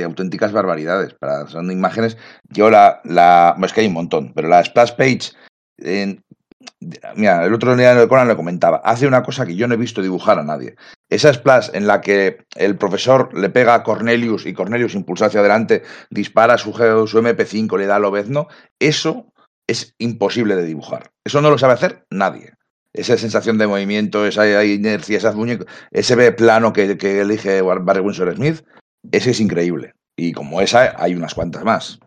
auténticas 0.06 0.50
barbaridades. 0.50 1.12
Para, 1.12 1.46
son 1.46 1.70
imágenes. 1.70 2.16
Yo 2.48 2.70
la, 2.70 3.02
la. 3.04 3.54
Es 3.62 3.74
que 3.74 3.82
hay 3.82 3.86
un 3.86 3.92
montón, 3.92 4.32
pero 4.34 4.48
la 4.48 4.64
splash 4.64 4.92
page. 4.92 5.32
en- 5.76 6.24
mira, 7.14 7.44
el 7.44 7.52
otro 7.52 7.76
día 7.76 7.92
en 7.92 8.08
Conan 8.08 8.28
lo 8.28 8.36
comentaba. 8.36 8.78
Hace 8.82 9.06
una 9.06 9.22
cosa 9.22 9.44
que 9.44 9.56
yo 9.56 9.68
no 9.68 9.74
he 9.74 9.76
visto 9.76 10.00
dibujar 10.00 10.38
a 10.38 10.42
nadie. 10.42 10.74
Esa 11.10 11.34
splash 11.34 11.68
en 11.74 11.86
la 11.86 12.00
que 12.00 12.46
el 12.56 12.78
profesor 12.78 13.28
le 13.38 13.50
pega 13.50 13.74
a 13.74 13.82
Cornelius 13.82 14.46
y 14.46 14.54
Cornelius 14.54 14.94
impulsa 14.94 15.26
hacia 15.26 15.40
adelante, 15.40 15.82
dispara 16.08 16.56
su, 16.56 16.72
su 16.72 17.18
MP5, 17.22 17.76
le 17.78 17.86
da 17.86 17.96
a 17.96 17.98
Lobezno, 17.98 18.48
eso 18.78 19.30
es 19.66 19.94
imposible 19.98 20.56
de 20.56 20.64
dibujar. 20.64 21.10
Eso 21.26 21.42
no 21.42 21.50
lo 21.50 21.58
sabe 21.58 21.74
hacer 21.74 22.06
nadie. 22.10 22.54
Esa 22.94 23.16
sensación 23.18 23.58
de 23.58 23.66
movimiento, 23.66 24.26
esa 24.26 24.64
inercia, 24.64 25.18
esas 25.18 25.34
muñecas, 25.34 25.66
ese 25.90 26.32
plano 26.32 26.72
que, 26.72 26.96
que 26.96 27.20
elige 27.20 27.60
Barry 27.62 28.00
Windsor 28.00 28.34
Smith, 28.34 28.64
ese 29.12 29.30
es 29.30 29.40
increíble. 29.40 29.92
Y 30.16 30.32
como 30.32 30.60
esa, 30.60 30.94
hay 31.00 31.14
unas 31.14 31.34
cuantas 31.34 31.64
más. 31.64 32.00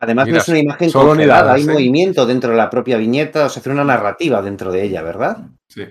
Además, 0.00 0.26
Mira, 0.26 0.36
no 0.36 0.42
es 0.42 0.48
una 0.48 0.58
imagen 0.58 0.92
congelada, 0.92 1.54
hay 1.54 1.62
¿eh? 1.62 1.66
movimiento 1.72 2.26
dentro 2.26 2.50
de 2.50 2.56
la 2.56 2.68
propia 2.68 2.98
viñeta, 2.98 3.46
o 3.46 3.48
se 3.48 3.60
hace 3.60 3.70
una 3.70 3.82
narrativa 3.82 4.42
dentro 4.42 4.70
de 4.70 4.82
ella, 4.84 5.02
¿verdad? 5.02 5.38
Sí. 5.68 5.84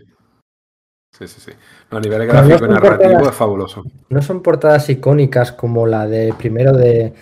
Sí, 1.18 1.28
sí, 1.28 1.42
sí. 1.42 1.52
No, 1.92 1.98
a 1.98 2.02
nivel 2.02 2.28
gráfico 2.28 2.58
y 2.66 2.68
no 2.68 2.74
narrativo 2.76 3.10
portadas- 3.14 3.30
es 3.32 3.36
fabuloso. 3.36 3.84
No 4.10 4.22
son 4.22 4.42
portadas 4.44 4.90
icónicas 4.90 5.52
como 5.54 5.88
la 5.88 6.06
de 6.08 6.34
primero 6.38 6.74
de, 6.74 7.14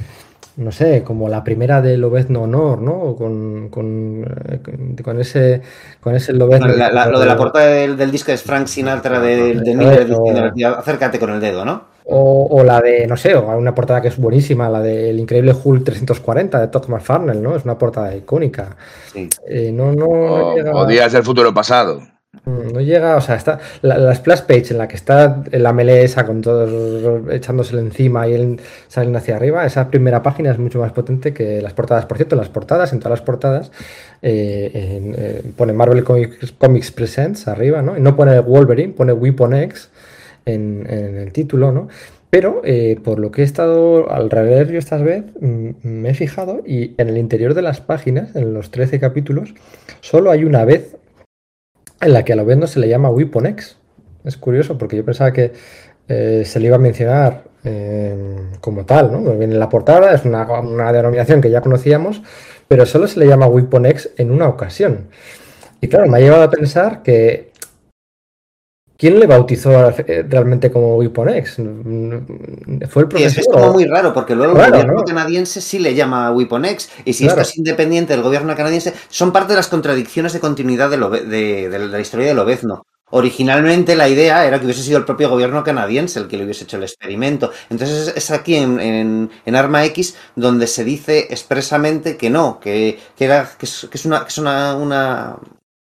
no 0.58 0.72
sé, 0.72 1.04
como 1.04 1.30
la 1.30 1.43
primera 1.43 1.82
de 1.82 1.97
Lobezno 1.97 2.43
Honor, 2.43 2.82
¿no? 2.82 3.16
Con, 3.16 3.70
con, 3.70 4.24
eh, 4.49 4.60
con- 4.64 4.95
con 5.04 5.20
ese, 5.20 5.62
con 5.99 6.16
ese 6.16 6.34
Lobezno. 6.34 6.68
La- 6.68 6.91
la- 6.91 7.08
lo 7.08 7.20
de 7.20 7.26
la 7.26 7.36
portada 7.38 7.66
del, 7.68 7.97
del 7.97 8.12
disco 8.12 8.32
es 8.32 8.43
Frank 8.43 8.68
Sinatra 8.68 9.20
de, 9.20 9.56
de 9.56 9.76
Miller 9.76 10.08
o- 10.14 10.68
acércate 10.78 11.18
con 11.20 11.32
el 11.32 11.39
dedo, 11.39 11.66
¿no? 11.66 11.91
O, 12.06 12.47
o 12.51 12.64
la 12.66 12.82
de, 12.82 13.08
no 13.08 13.16
sé, 13.16 13.34
o 13.34 13.58
una 13.58 13.74
portada 13.74 14.01
que 14.01 14.10
es 14.10 14.18
buenísima, 14.18 14.70
la 14.70 14.82
del 14.82 15.18
increíble 15.20 15.54
Hulk 15.64 15.86
340 15.86 16.60
de 16.60 16.68
Todd 16.68 16.88
McFarlane, 16.89 17.39
¿no? 17.39 17.56
Es 17.56 17.64
una 17.64 17.78
portada 17.78 18.14
icónica. 18.16 18.76
Sí. 19.14 19.30
Eh, 19.47 19.72
no, 19.74 19.93
no, 19.93 20.06
no 20.08 20.08
O, 20.08 20.56
llega. 20.56 20.76
o 20.76 20.86
Días 20.86 21.14
del 21.14 21.24
futuro 21.24 21.54
pasado. 21.54 22.01
Mm, 22.45 22.73
No 22.73 22.81
llega, 22.81 23.15
o 23.15 23.21
sea, 23.21 23.35
está 23.35 23.59
la, 23.81 23.97
la 23.97 24.13
splash 24.15 24.41
page 24.41 24.71
en 24.71 24.77
la 24.77 24.87
que 24.87 24.95
está 24.95 25.43
la 25.51 25.71
melee 25.71 26.03
esa 26.03 26.25
con 26.25 26.41
todos 26.41 27.31
echándosele 27.31 27.81
encima 27.81 28.27
y 28.27 28.33
él 28.33 28.59
salen 28.87 29.15
hacia 29.15 29.37
arriba, 29.37 29.65
esa 29.65 29.89
primera 29.89 30.21
página 30.21 30.51
es 30.51 30.59
mucho 30.59 30.79
más 30.79 30.91
potente 30.91 31.33
que 31.33 31.61
las 31.61 31.73
portadas. 31.73 32.05
Por 32.05 32.17
cierto, 32.17 32.35
las 32.35 32.49
portadas, 32.49 32.91
en 32.93 32.99
todas 32.99 33.19
las 33.19 33.25
portadas, 33.25 33.71
eh, 34.21 34.71
eh, 34.73 35.43
pone 35.55 35.73
Marvel 35.73 36.03
Comics, 36.03 36.91
Presents 36.91 37.47
arriba, 37.47 37.81
¿no? 37.81 37.97
Y 37.97 38.01
no 38.01 38.15
pone 38.15 38.39
Wolverine, 38.39 38.93
pone 38.93 39.13
Weapon 39.13 39.53
X 39.53 39.89
en, 40.45 40.85
el 40.89 41.31
título, 41.31 41.71
¿no? 41.71 41.87
Pero 42.29 42.61
eh, 42.65 42.99
por 43.03 43.19
lo 43.19 43.31
que 43.31 43.41
he 43.41 43.45
estado 43.45 44.11
al 44.11 44.29
releer 44.29 44.71
yo 44.71 44.79
esta 44.79 44.97
vez, 44.97 45.23
mm, 45.39 45.69
me 45.83 46.09
he 46.09 46.13
fijado 46.13 46.61
y 46.65 46.93
en 46.97 47.09
el 47.09 47.17
interior 47.17 47.53
de 47.53 47.61
las 47.61 47.79
páginas, 47.79 48.35
en 48.35 48.53
los 48.53 48.71
13 48.71 48.99
capítulos, 48.99 49.53
solo 50.01 50.31
hay 50.31 50.43
una 50.43 50.65
vez 50.65 50.97
en 52.04 52.14
la 52.14 52.24
que 52.24 52.34
a 52.34 52.36
lo 52.36 52.45
vendo 52.45 52.68
se 52.68 52.80
le 52.80 52.88
llama 52.88 53.10
Weapon 53.10 53.45
X. 53.47 53.78
Es 54.24 54.38
curioso 54.38 54.78
porque 54.78 54.97
yo 54.97 55.06
pensaba 55.06 55.32
que 55.32 55.54
eh, 56.08 56.43
se 56.45 56.60
le 56.60 56.68
iba 56.68 56.76
a 56.76 56.80
mencionar 56.80 57.43
eh, 57.64 58.16
como 58.60 58.86
tal, 58.86 59.12
¿no? 59.12 59.22
Viene 59.38 59.54
en 59.54 59.60
la 59.60 59.70
portada, 59.70 60.14
es 60.14 60.26
una, 60.26 60.43
una 60.60 60.91
denominación 60.91 61.39
que 61.41 61.49
ya 61.49 61.62
conocíamos, 61.62 62.22
pero 62.68 62.86
solo 62.86 63.08
se 63.08 63.20
le 63.20 63.28
llama 63.28 63.47
Weapon 63.47 63.86
X 63.86 64.12
en 64.18 64.32
una 64.32 64.47
ocasión. 64.47 65.08
Y 65.80 65.88
claro, 65.88 66.10
me 66.10 66.18
ha 66.18 66.22
llevado 66.22 66.43
a 66.43 66.49
pensar 66.49 67.04
que 67.04 67.53
¿quién 68.97 69.19
le 69.19 69.27
bautizó 69.27 69.89
eh, 69.89 70.25
realmente 70.27 70.71
como 70.71 70.97
Weapon 70.97 71.29
X? 71.29 71.55
¿Fue 72.89 73.01
el 73.03 73.07
profesor? 73.07 73.39
es 73.41 73.47
como 73.51 73.73
muy 73.73 73.85
raro, 73.85 74.13
porque 74.13 74.35
luego 74.35 74.53
el 74.59 74.71
gobierno 74.71 74.93
¿no? 74.93 75.03
canadiense 75.03 75.61
sí 75.61 75.79
le 75.79 75.95
llama 75.95 76.31
Weapon 76.31 76.65
X, 76.65 76.89
y 77.05 77.13
si 77.13 77.25
Claro. 77.25 77.41
esto 77.41 77.51
es 77.51 77.57
independiente 77.57 78.13
del 78.13 78.21
gobierno 78.23 78.55
canadiense, 78.55 78.93
son 79.09 79.31
parte 79.31 79.53
de 79.53 79.57
las 79.57 79.67
contradicciones 79.67 80.33
de 80.33 80.39
continuidad 80.39 80.89
de, 80.89 80.97
Lobe- 80.97 81.23
de- 81.25 81.69
de 81.69 81.79
la 81.87 81.99
historia 81.99 82.27
de 82.27 82.33
Lobezno. 82.33 82.85
Originalmente 83.15 83.95
la 83.95 84.09
idea 84.09 84.43
era 84.47 84.57
que 84.59 84.65
hubiese 84.65 84.81
sido 84.81 84.97
el 84.97 85.05
propio 85.05 85.29
gobierno 85.29 85.63
canadiense 85.63 86.19
el 86.19 86.27
que 86.27 86.35
le 86.35 86.45
hubiese 86.45 86.63
hecho 86.63 86.77
el 86.77 86.83
experimento. 86.83 87.51
Entonces 87.69 88.07
es- 88.07 88.17
es 88.17 88.31
aquí 88.31 88.55
en, 88.55 88.79
en- 88.79 89.29
en 89.45 89.55
Arma 89.55 89.85
X 89.85 90.15
donde 90.35 90.65
se 90.65 90.83
dice 90.83 91.27
expresamente 91.29 92.17
que 92.17 92.31
no, 92.31 92.59
que, 92.59 92.97
que 93.15 93.25
era, 93.25 93.47
que 93.57 93.67
es, 93.67 93.87
que 93.91 93.97
es 93.99 94.05
una, 94.05 94.21
que 94.21 94.29
es 94.29 94.37
una, 94.39 94.75
una, 94.75 95.35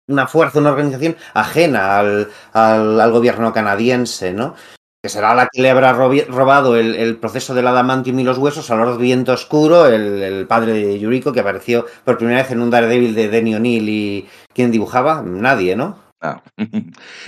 una 0.08 0.26
fuerza, 0.26 0.58
una 0.58 0.70
organización 0.70 1.16
ajena 1.32 1.98
al, 1.98 2.30
al, 2.52 3.10
gobierno 3.10 3.52
canadiense, 3.52 4.32
¿no? 4.32 4.54
que 5.02 5.10
será 5.10 5.34
la 5.34 5.48
que 5.52 5.60
le 5.60 5.68
habrá 5.68 5.92
robado 5.92 6.76
el, 6.76 6.94
el 6.94 7.16
proceso 7.18 7.54
del 7.54 7.66
adamantium 7.66 8.18
y 8.20 8.24
los 8.24 8.38
huesos 8.38 8.70
a 8.70 8.76
Lord 8.76 8.96
Viento 8.96 9.34
Oscuro, 9.34 9.86
el, 9.86 10.22
el 10.22 10.46
padre 10.46 10.72
de 10.72 10.98
Yuriko, 10.98 11.30
que 11.30 11.40
apareció 11.40 11.84
por 12.04 12.16
primera 12.16 12.40
vez 12.40 12.50
en 12.50 12.62
un 12.62 12.70
Daredevil 12.70 13.14
de 13.14 13.28
Denny 13.28 13.54
O'Neill 13.54 13.88
y 13.88 14.28
¿quién 14.54 14.70
dibujaba? 14.70 15.20
Nadie, 15.22 15.76
¿no? 15.76 16.03
Ah. 16.26 16.42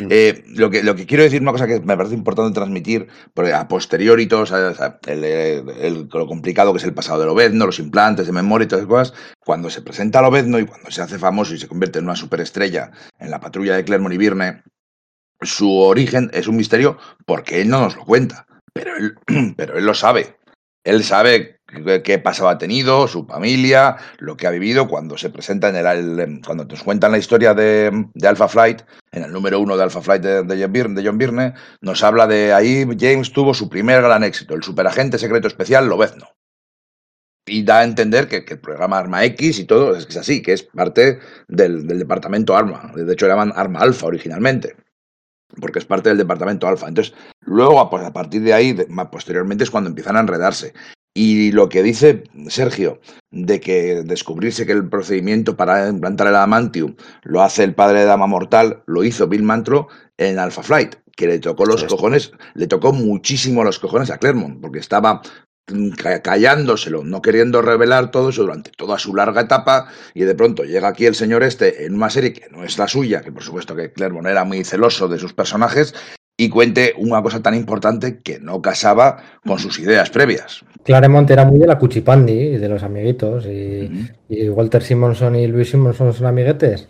Eh, 0.08 0.42
lo, 0.54 0.70
que, 0.70 0.82
lo 0.82 0.96
que 0.96 1.04
quiero 1.04 1.22
decir, 1.22 1.42
una 1.42 1.52
cosa 1.52 1.66
que 1.66 1.80
me 1.80 1.96
parece 1.98 2.14
importante 2.14 2.54
transmitir, 2.54 3.08
porque 3.34 3.52
a 3.52 3.68
posteriori, 3.68 4.26
todos, 4.26 4.50
o 4.52 4.74
sea, 4.74 4.98
el, 5.06 5.22
el- 5.22 5.68
el- 5.68 6.08
lo 6.10 6.26
complicado 6.26 6.72
que 6.72 6.78
es 6.78 6.84
el 6.84 6.94
pasado 6.94 7.20
del 7.20 7.28
Obedno, 7.28 7.66
los 7.66 7.78
implantes 7.78 8.26
de 8.26 8.32
memoria 8.32 8.64
y 8.64 8.68
todas 8.68 8.84
esas 8.84 8.88
cosas, 8.90 9.14
cuando 9.38 9.68
se 9.68 9.82
presenta 9.82 10.20
al 10.20 10.24
Obedno 10.24 10.58
y 10.58 10.64
cuando 10.64 10.90
se 10.90 11.02
hace 11.02 11.18
famoso 11.18 11.54
y 11.54 11.58
se 11.58 11.68
convierte 11.68 11.98
en 11.98 12.06
una 12.06 12.16
superestrella 12.16 12.90
en 13.18 13.30
la 13.30 13.38
patrulla 13.38 13.76
de 13.76 13.84
Clermont 13.84 14.14
y 14.14 14.18
Virne, 14.18 14.62
su 15.42 15.70
origen 15.76 16.30
es 16.32 16.48
un 16.48 16.56
misterio 16.56 16.96
porque 17.26 17.60
él 17.60 17.68
no 17.68 17.80
nos 17.82 17.96
lo 17.96 18.04
cuenta, 18.06 18.46
pero 18.72 18.96
él, 18.96 19.14
pero 19.58 19.76
él 19.76 19.84
lo 19.84 19.92
sabe. 19.92 20.38
Él 20.84 21.04
sabe 21.04 21.55
qué, 22.04 22.18
pasado 22.18 22.48
ha 22.48 22.58
tenido, 22.58 23.08
su 23.08 23.26
familia, 23.26 23.96
lo 24.18 24.36
que 24.36 24.46
ha 24.46 24.50
vivido 24.50 24.88
cuando 24.88 25.18
se 25.18 25.30
presenta 25.30 25.68
en 25.68 25.76
el, 25.76 26.20
el- 26.20 26.40
cuando 26.44 26.64
nos 26.64 26.82
cuentan 26.82 27.12
la 27.12 27.18
historia 27.18 27.54
de, 27.54 28.06
de 28.14 28.28
Alpha 28.28 28.48
Flight, 28.48 28.82
en 29.12 29.24
el 29.24 29.32
número 29.32 29.60
uno 29.60 29.76
de 29.76 29.82
Alpha 29.82 30.00
Flight 30.00 30.22
de, 30.22 30.42
de 30.42 31.02
John 31.04 31.18
Byrne, 31.18 31.54
nos 31.80 32.02
habla 32.02 32.26
de 32.26 32.52
ahí 32.52 32.86
James 32.98 33.32
tuvo 33.32 33.54
su 33.54 33.68
primer 33.68 34.02
gran 34.02 34.22
éxito, 34.24 34.54
el 34.54 34.62
superagente 34.62 35.18
secreto 35.18 35.48
especial 35.48 35.88
Lobezno. 35.88 36.28
Y 37.48 37.62
da 37.62 37.78
a 37.78 37.84
entender 37.84 38.26
que, 38.26 38.44
que 38.44 38.54
el 38.54 38.60
programa 38.60 38.98
Arma 38.98 39.24
X 39.24 39.60
y 39.60 39.64
todo 39.66 39.94
es, 39.96 40.16
así, 40.16 40.42
que 40.42 40.52
es 40.52 40.64
parte 40.64 41.20
del, 41.46 41.86
del 41.86 42.00
departamento 42.00 42.56
Arma. 42.56 42.90
De 42.96 43.12
hecho, 43.12 43.28
llaman 43.28 43.52
Arma 43.54 43.78
Alpha 43.80 44.06
originalmente, 44.06 44.74
porque 45.60 45.78
es 45.78 45.84
parte 45.84 46.08
del 46.08 46.18
departamento 46.18 46.66
Alpha. 46.66 46.88
Entonces, 46.88 47.14
luego, 47.42 47.88
pues, 47.88 48.04
a 48.04 48.12
partir 48.12 48.42
de 48.42 48.52
ahí, 48.52 48.76
posteriormente, 49.12 49.62
es 49.62 49.70
cuando 49.70 49.88
empiezan 49.90 50.16
a 50.16 50.20
enredarse. 50.20 50.74
Y 51.18 51.50
lo 51.52 51.70
que 51.70 51.82
dice 51.82 52.24
Sergio, 52.48 53.00
de 53.30 53.58
que 53.58 54.02
descubrirse 54.04 54.66
que 54.66 54.72
el 54.72 54.86
procedimiento 54.86 55.56
para 55.56 55.88
implantar 55.88 56.26
el 56.26 56.34
adamantium 56.34 56.94
lo 57.22 57.42
hace 57.42 57.64
el 57.64 57.74
padre 57.74 58.00
de 58.00 58.04
Dama 58.04 58.26
Mortal, 58.26 58.82
lo 58.86 59.02
hizo 59.02 59.26
Bill 59.26 59.42
Mantro 59.42 59.88
en 60.18 60.38
Alpha 60.38 60.62
Flight, 60.62 60.96
que 61.16 61.26
le 61.26 61.38
tocó 61.38 61.64
los 61.64 61.84
cojones, 61.84 62.32
le 62.52 62.66
tocó 62.66 62.92
muchísimo 62.92 63.64
los 63.64 63.78
cojones 63.78 64.10
a 64.10 64.18
Claremont, 64.18 64.60
porque 64.60 64.78
estaba 64.78 65.22
mm, 65.72 65.88
ca- 65.92 66.20
callándoselo, 66.20 67.02
no 67.02 67.22
queriendo 67.22 67.62
revelar 67.62 68.10
todo 68.10 68.28
eso 68.28 68.42
durante 68.42 68.70
toda 68.72 68.98
su 68.98 69.14
larga 69.14 69.40
etapa, 69.40 69.88
y 70.12 70.24
de 70.24 70.34
pronto 70.34 70.64
llega 70.64 70.88
aquí 70.88 71.06
el 71.06 71.14
señor 71.14 71.42
este 71.42 71.86
en 71.86 71.94
una 71.94 72.10
serie 72.10 72.34
que 72.34 72.50
no 72.50 72.62
es 72.62 72.76
la 72.76 72.88
suya, 72.88 73.22
que 73.22 73.32
por 73.32 73.42
supuesto 73.42 73.74
que 73.74 73.90
Claremont 73.90 74.26
era 74.26 74.44
muy 74.44 74.62
celoso 74.64 75.08
de 75.08 75.18
sus 75.18 75.32
personajes, 75.32 75.94
y 76.36 76.48
cuente 76.48 76.94
una 76.98 77.22
cosa 77.22 77.40
tan 77.40 77.54
importante 77.54 78.20
que 78.20 78.38
no 78.38 78.60
casaba 78.60 79.22
con 79.44 79.58
sus 79.58 79.78
ideas 79.78 80.10
previas. 80.10 80.64
Claremont 80.84 81.30
era 81.30 81.44
muy 81.44 81.58
de 81.58 81.66
la 81.66 81.78
cuchipandi 81.78 82.32
y 82.32 82.56
de 82.58 82.68
los 82.68 82.82
amiguitos. 82.82 83.46
Y, 83.46 84.08
Walter 84.48 84.82
Simonson 84.82 85.36
y 85.36 85.46
Luis 85.46 85.70
Simonson 85.70 86.12
son 86.12 86.26
amiguetes. 86.26 86.88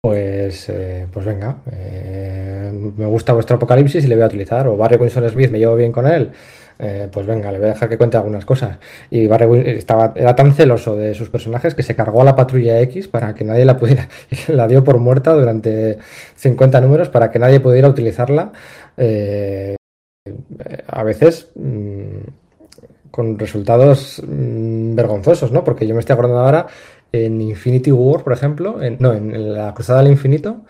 Pues, 0.00 0.68
eh, 0.68 1.06
pues 1.12 1.24
venga, 1.24 1.62
eh, 1.70 2.72
me 2.96 3.06
gusta 3.06 3.32
vuestro 3.32 3.56
apocalipsis 3.56 4.04
y 4.04 4.08
le 4.08 4.16
voy 4.16 4.24
a 4.24 4.26
utilizar. 4.26 4.66
O 4.66 4.76
Barry 4.76 4.96
Winston 4.96 5.30
Smith, 5.30 5.50
me 5.50 5.58
llevo 5.58 5.76
bien 5.76 5.92
con 5.92 6.06
él. 6.06 6.32
Eh, 6.82 7.08
pues 7.12 7.26
venga, 7.26 7.52
le 7.52 7.58
voy 7.58 7.68
a 7.68 7.72
dejar 7.74 7.88
que 7.88 7.96
cuente 7.96 8.16
algunas 8.18 8.44
cosas. 8.44 8.78
Y 9.10 9.26
Barry 9.28 9.62
estaba, 9.70 10.12
era 10.16 10.34
tan 10.36 10.52
celoso 10.52 10.96
de 10.96 11.14
sus 11.14 11.30
personajes 11.30 11.74
que 11.74 11.82
se 11.84 11.94
cargó 11.96 12.22
a 12.22 12.24
la 12.24 12.36
patrulla 12.36 12.80
X 12.80 13.08
para 13.08 13.34
que 13.34 13.44
nadie 13.44 13.64
la 13.64 13.76
pudiera. 13.78 14.08
La 14.48 14.66
dio 14.68 14.82
por 14.84 14.98
muerta 14.98 15.32
durante 15.32 15.98
50 16.36 16.80
números 16.80 17.08
para 17.08 17.30
que 17.30 17.38
nadie 17.38 17.60
pudiera 17.60 17.88
utilizarla. 17.88 18.52
eh, 18.96 19.76
a 20.88 21.02
veces 21.02 21.50
mm, 21.54 22.18
con 23.10 23.38
resultados 23.38 24.22
mm, 24.26 24.94
vergonzosos, 24.94 25.52
¿no? 25.52 25.64
Porque 25.64 25.86
yo 25.86 25.94
me 25.94 26.00
estoy 26.00 26.14
acordando 26.14 26.40
ahora 26.40 26.66
en 27.12 27.40
Infinity 27.40 27.92
War, 27.92 28.22
por 28.24 28.32
ejemplo, 28.32 28.82
en- 28.82 28.96
no, 29.00 29.12
en, 29.12 29.54
la 29.54 29.74
Cruzada 29.74 30.02
del 30.02 30.12
Infinito, 30.12 30.62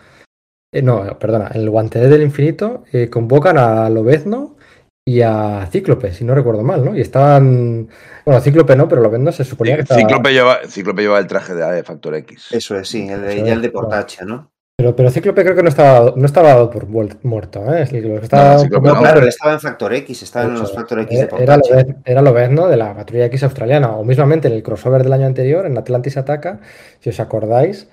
eh, 0.73 0.81
no, 0.81 1.17
perdona, 1.19 1.49
en 1.53 1.61
el 1.61 1.69
Guantelete 1.69 2.11
del 2.13 2.23
Infinito 2.23 2.83
convocan 3.11 3.57
a 3.57 3.89
Lobezno 3.89 4.57
y 5.05 5.21
a 5.21 5.67
Cíclope, 5.69 6.13
si 6.13 6.23
no 6.23 6.33
recuerdo 6.33 6.63
mal, 6.63 6.83
¿no? 6.85 6.95
Y 6.95 7.01
estaban, 7.01 7.89
bueno, 8.25 8.39
Cíclope 8.41 8.75
no, 8.75 8.87
pero 8.87 9.01
Lobezno 9.01 9.31
se 9.31 9.43
suponía 9.43 9.75
que 9.75 9.81
estaba... 9.81 9.99
Cíclope, 9.99 10.31
lleva, 10.31 10.59
Cíclope 10.67 11.01
lleva 11.01 11.19
el 11.19 11.27
traje 11.27 11.53
de 11.53 11.83
Factor 11.83 12.15
X. 12.15 12.47
Eso 12.51 12.77
es, 12.77 12.87
sí, 12.87 13.07
el 13.09 13.21
de, 13.21 13.51
el 13.51 13.61
de. 13.61 13.69
Portacha, 13.69 14.23
¿no? 14.23 14.51
Pero, 14.77 14.95
pero 14.95 15.11
Cíclope 15.11 15.43
creo 15.43 15.55
que 15.55 15.61
no 15.63 15.69
estaba, 15.69 16.13
no 16.15 16.25
estaba 16.25 16.49
dado 16.49 16.69
por 16.69 16.87
muerto, 16.87 17.73
¿eh? 17.73 17.83
Es 17.83 17.91
lo 17.91 18.01
que 18.01 18.23
estaba 18.23 18.55
No, 18.55 18.79
No, 18.79 18.93
no. 18.93 18.99
claro, 18.99 19.19
él 19.19 19.27
estaba 19.27 19.53
en 19.53 19.59
Factor 19.59 19.93
X, 19.93 20.23
estaba 20.23 20.45
en 20.45 20.53
los 20.55 20.73
Factor 20.73 20.99
X 21.01 21.09
de 21.09 21.25
Era 21.25 21.29
Portacha. 21.29 21.85
Era 22.05 22.21
Lobezno 22.21 22.67
de 22.67 22.77
la 22.77 22.95
Patrulla 22.95 23.25
X 23.25 23.43
australiana, 23.43 23.91
o 23.91 24.03
mismamente 24.03 24.47
en 24.47 24.55
el 24.55 24.63
crossover 24.63 25.03
del 25.03 25.13
año 25.13 25.27
anterior, 25.27 25.65
en 25.65 25.77
Atlantis 25.77 26.17
Ataca, 26.17 26.59
si 27.01 27.09
os 27.09 27.19
acordáis, 27.19 27.87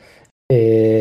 eh, 0.51 1.00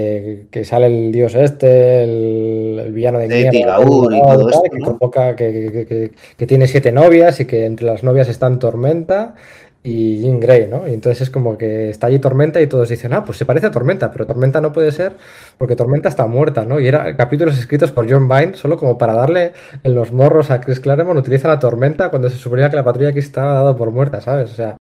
que 0.52 0.66
sale 0.66 0.88
el 0.88 1.12
dios 1.12 1.36
este, 1.36 2.04
el, 2.04 2.82
el 2.86 2.94
villano 2.94 3.20
de 3.20 3.28
De 3.28 3.36
mierda, 3.36 3.52
Tigaur 3.52 4.14
y 4.14 4.22
todo 4.22 4.50
esto, 4.50 4.64
que 4.64 4.80
¿no? 4.80 4.86
convoca, 4.86 5.36
que, 5.36 6.12
tiene 6.48 6.68
siete 6.68 6.92
novias 6.92 7.40
y 7.40 7.46
que 7.46 7.66
entre 7.66 7.86
las 7.86 8.04
novias 8.04 8.30
están 8.30 8.60
Tormenta 8.60 9.36
y 9.82 10.20
Jean 10.22 10.40
Grey, 10.40 10.68
¿no? 10.68 10.88
Y 10.88 10.94
entonces 10.94 11.22
es 11.22 11.30
como 11.30 11.58
que 11.58 11.90
está 11.90 12.08
allí 12.08 12.20
Tormenta 12.20 12.62
y 12.62 12.68
todos 12.68 12.90
dicen, 12.90 13.14
ah, 13.14 13.24
pues 13.24 13.38
se 13.38 13.46
parece 13.46 13.68
a 13.68 13.72
Tormenta, 13.72 14.12
pero 14.12 14.26
Tormenta 14.26 14.60
no 14.60 14.74
puede 14.74 14.92
ser 14.92 15.16
porque 15.58 15.76
Tormenta 15.76 16.10
está 16.10 16.28
muerta, 16.28 16.66
¿no? 16.66 16.80
Y 16.80 16.88
eran 16.88 17.16
capítulos 17.16 17.58
escritos 17.58 17.92
por 17.92 18.10
John 18.10 18.28
Byrne 18.28 18.56
solo 18.56 18.78
como 18.78 18.98
para 18.98 19.14
darle 19.14 19.54
en 19.84 19.96
los 19.96 20.12
morros 20.12 20.52
a 20.52 20.60
Chris 20.60 20.80
Claremont, 20.80 21.20
utiliza 21.20 21.48
la 21.48 21.60
Tormenta 21.60 22.10
cuando 22.10 22.30
se 22.30 22.38
suponía 22.38 22.70
que 22.70 22.76
la 22.76 22.84
patrulla 22.84 23.10
aquí 23.10 23.20
estaba 23.20 23.54
dado 23.54 23.76
por 23.78 23.92
muerta, 23.92 24.20
¿sabes? 24.20 24.52
O 24.52 24.56
sea, 24.56 24.76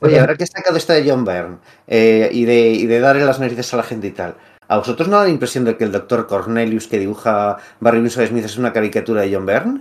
Oye, 0.00 0.18
ahora 0.20 0.36
que 0.36 0.44
he 0.44 0.46
sacado 0.46 0.76
esta 0.76 0.94
de 0.94 1.08
John 1.08 1.24
Byrne 1.24 1.56
eh, 1.86 2.28
y, 2.30 2.44
de, 2.44 2.68
y 2.70 2.86
de 2.86 3.00
darle 3.00 3.24
las 3.24 3.40
narices 3.40 3.72
a 3.72 3.78
la 3.78 3.82
gente 3.82 4.08
y 4.08 4.10
tal, 4.10 4.36
¿a 4.68 4.78
vosotros 4.78 5.08
no 5.08 5.18
da 5.18 5.24
la 5.24 5.30
impresión 5.30 5.64
de 5.64 5.76
que 5.76 5.84
el 5.84 5.92
doctor 5.92 6.26
Cornelius 6.26 6.88
que 6.88 6.98
dibuja 6.98 7.58
Barry 7.80 7.98
Windsor 7.98 8.26
Smith 8.26 8.44
es 8.44 8.58
una 8.58 8.72
caricatura 8.72 9.22
de 9.22 9.34
John 9.34 9.46
Byrne? 9.46 9.80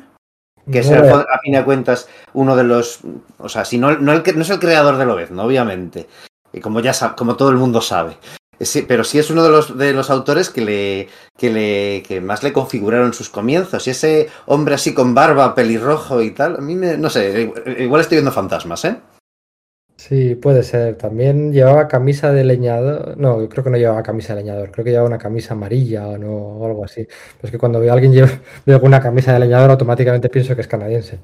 Que 0.72 0.80
es, 0.80 0.90
el 0.90 1.04
a 1.04 1.40
fin 1.44 1.54
de 1.54 1.64
cuentas, 1.66 2.08
uno 2.34 2.56
de 2.56 2.64
los. 2.64 3.02
O 3.38 3.50
sea, 3.50 3.66
si 3.66 3.78
no, 3.78 3.98
no, 3.98 4.14
el, 4.14 4.24
no 4.36 4.42
es 4.42 4.50
el 4.50 4.60
creador 4.60 4.96
de 4.98 5.06
Lobezno, 5.06 5.44
obviamente. 5.44 6.08
Y 6.54 6.62
como 6.62 6.80
ya 6.80 6.94
como 7.18 7.36
todo 7.36 7.50
el 7.50 7.58
mundo 7.58 7.82
sabe. 7.82 8.18
Sí, 8.62 8.86
pero 8.88 9.04
sí 9.04 9.20
es 9.20 9.30
uno 9.30 9.44
de 9.44 9.50
los, 9.50 9.78
de 9.78 9.92
los 9.94 10.10
autores 10.10 10.50
que 10.50 10.62
le, 10.62 11.10
que 11.38 11.52
le 11.52 12.04
que 12.08 12.22
más 12.22 12.44
le 12.44 12.54
configuraron 12.54 13.14
sus 13.14 13.30
comienzos. 13.30 13.88
Y 13.88 13.90
ese 13.90 14.30
hombre 14.46 14.76
así 14.76 14.94
con 14.94 15.14
barba, 15.14 15.54
pelirrojo 15.54 16.22
y 16.22 16.32
tal, 16.32 16.56
a 16.56 16.62
mí 16.62 16.76
me. 16.76 16.98
No 16.98 17.10
sé, 17.10 17.52
igual 17.80 18.02
estoy 18.02 18.18
viendo 18.18 18.32
fantasmas, 18.32 18.86
¿eh? 18.86 18.98
Sí, 20.06 20.36
puede 20.36 20.64
ser. 20.64 20.96
También 20.98 21.54
llevaba 21.54 21.88
camisa 21.88 22.34
de 22.34 22.44
leñador. 22.44 23.18
No, 23.18 23.40
yo 23.42 23.48
creo 23.48 23.64
que 23.64 23.70
no 23.70 23.78
llevaba 23.78 24.04
camisa 24.04 24.36
de 24.36 24.42
leñador. 24.42 24.70
Creo 24.72 24.84
que 24.84 24.92
llevaba 24.92 25.08
una 25.08 25.18
camisa 25.18 25.54
amarilla 25.54 26.08
o 26.08 26.18
no, 26.18 26.30
o 26.36 26.66
algo 26.66 26.84
así. 26.84 27.08
Pues 27.40 27.52
que 27.52 27.58
cuando 27.58 27.80
veo 27.80 27.92
a 27.92 27.94
alguien 27.94 28.12
lleve- 28.12 28.42
veo 28.66 28.80
una 28.82 29.00
camisa 29.02 29.32
de 29.34 29.40
leñador, 29.40 29.72
automáticamente 29.72 30.28
pienso 30.30 30.56
que 30.56 30.62
es 30.62 30.68
canadiense. 30.68 31.20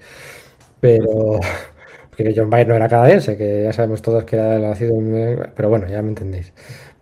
Pero 0.79 1.39
que 2.17 2.33
John 2.35 2.49
Byrne 2.49 2.67
no 2.67 2.75
era 2.75 2.89
canadiense, 2.89 3.37
que 3.37 3.63
ya 3.63 3.73
sabemos 3.73 4.01
todos 4.01 4.23
que 4.25 4.37
era 4.37 4.59
nacido 4.59 4.95
en... 4.95 5.51
Pero 5.55 5.69
bueno, 5.69 5.87
ya 5.87 6.01
me 6.01 6.09
entendéis. 6.09 6.53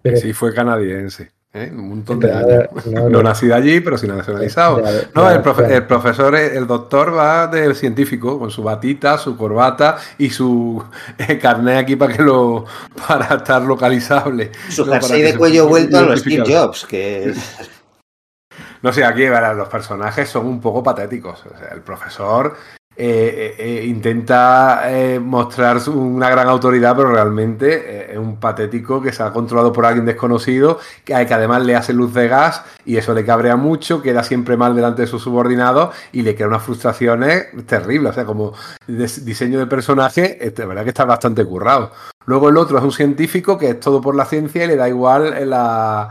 Pero, 0.01 0.17
Sí, 0.17 0.33
fue 0.33 0.53
canadiense. 0.53 1.31
¿Eh? 1.63 1.71
Un 1.73 1.89
montón 1.89 2.19
de 2.19 2.31
años. 2.31 2.67
no, 2.85 3.01
No 3.03 3.09
no, 3.09 3.23
nacido 3.23 3.55
allí, 3.55 3.79
pero 3.81 3.97
sin 3.97 4.15
nacionalizado. 4.15 4.81
No, 5.13 5.29
el, 5.31 5.41
profe- 5.41 5.67
ya- 5.67 5.75
el 5.75 5.85
profesor, 5.87 6.35
el 6.35 6.67
doctor 6.67 7.15
va 7.17 7.47
del 7.47 7.75
científico, 7.75 8.39
con 8.39 8.51
su 8.51 8.63
batita, 8.63 9.17
su 9.17 9.35
corbata 9.37 9.97
y 10.17 10.29
su 10.29 10.83
eh, 11.17 11.37
carnet 11.39 11.77
aquí 11.77 11.95
para 11.95 12.15
que 12.15 12.23
lo 12.23 12.65
para 13.07 13.35
estar 13.35 13.61
localizable. 13.63 14.51
Su 14.69 14.85
No, 14.85 14.93
jersey 14.93 15.21
de 15.21 15.35
cuello 15.37 15.67
vuelto 15.67 15.97
a 15.97 16.01
los 16.01 16.19
Steve. 16.19 16.43
Jobs, 16.47 16.85
que 16.85 17.33
No 18.81 18.93
sé, 18.93 19.03
aquí 19.03 19.21
verás, 19.27 19.55
los 19.55 19.67
personajes 19.69 20.29
son 20.29 20.45
un 20.45 20.61
poco 20.61 20.83
patéticos. 20.83 21.43
O 21.45 21.57
sea, 21.57 21.69
el 21.73 21.81
profesor 21.81 22.55
eh, 22.99 23.55
eh, 23.59 23.81
eh, 23.81 23.85
intenta 23.85 24.81
mostrar 25.21 25.77
una 25.89 26.31
gran 26.31 26.47
autoridad, 26.47 26.95
pero 26.95 27.11
realmente 27.11 28.11
es 28.11 28.17
un 28.17 28.37
patético 28.37 29.01
que 29.01 29.11
se 29.11 29.21
ha 29.21 29.31
controlado 29.31 29.71
por 29.71 29.85
alguien 29.85 30.05
desconocido, 30.05 30.79
que, 31.05 31.13
que 31.13 31.33
además 31.33 31.63
le 31.63 31.75
hace 31.75 31.93
luz 31.93 32.13
de 32.15 32.27
gas 32.27 32.63
y 32.85 32.97
eso 32.97 33.13
le 33.13 33.23
cabrea 33.23 33.55
mucho, 33.55 34.01
queda 34.01 34.23
siempre 34.23 34.57
mal 34.57 34.75
delante 34.75 35.03
de 35.03 35.07
sus 35.07 35.21
subordinados 35.21 35.95
y 36.11 36.23
le 36.23 36.33
crea 36.33 36.47
unas 36.47 36.63
frustraciones 36.63 37.47
terribles. 37.67 38.11
O 38.11 38.15
sea, 38.15 38.25
como 38.25 38.53
diseño 38.87 39.59
de 39.59 39.67
personaje, 39.67 40.51
de 40.55 40.65
verdad 40.65 40.83
que 40.83 40.89
está 40.89 41.05
bastante 41.05 41.45
currado. 41.45 41.91
Luego 42.25 42.49
el 42.49 42.57
otro 42.57 42.77
es 42.77 42.83
un 42.83 42.91
científico 42.91 43.57
que 43.57 43.69
es 43.69 43.79
todo 43.79 44.01
por 44.01 44.15
la 44.15 44.25
ciencia 44.25 44.65
y 44.65 44.67
le 44.67 44.75
da 44.75 44.89
igual 44.89 45.49
la, 45.49 46.09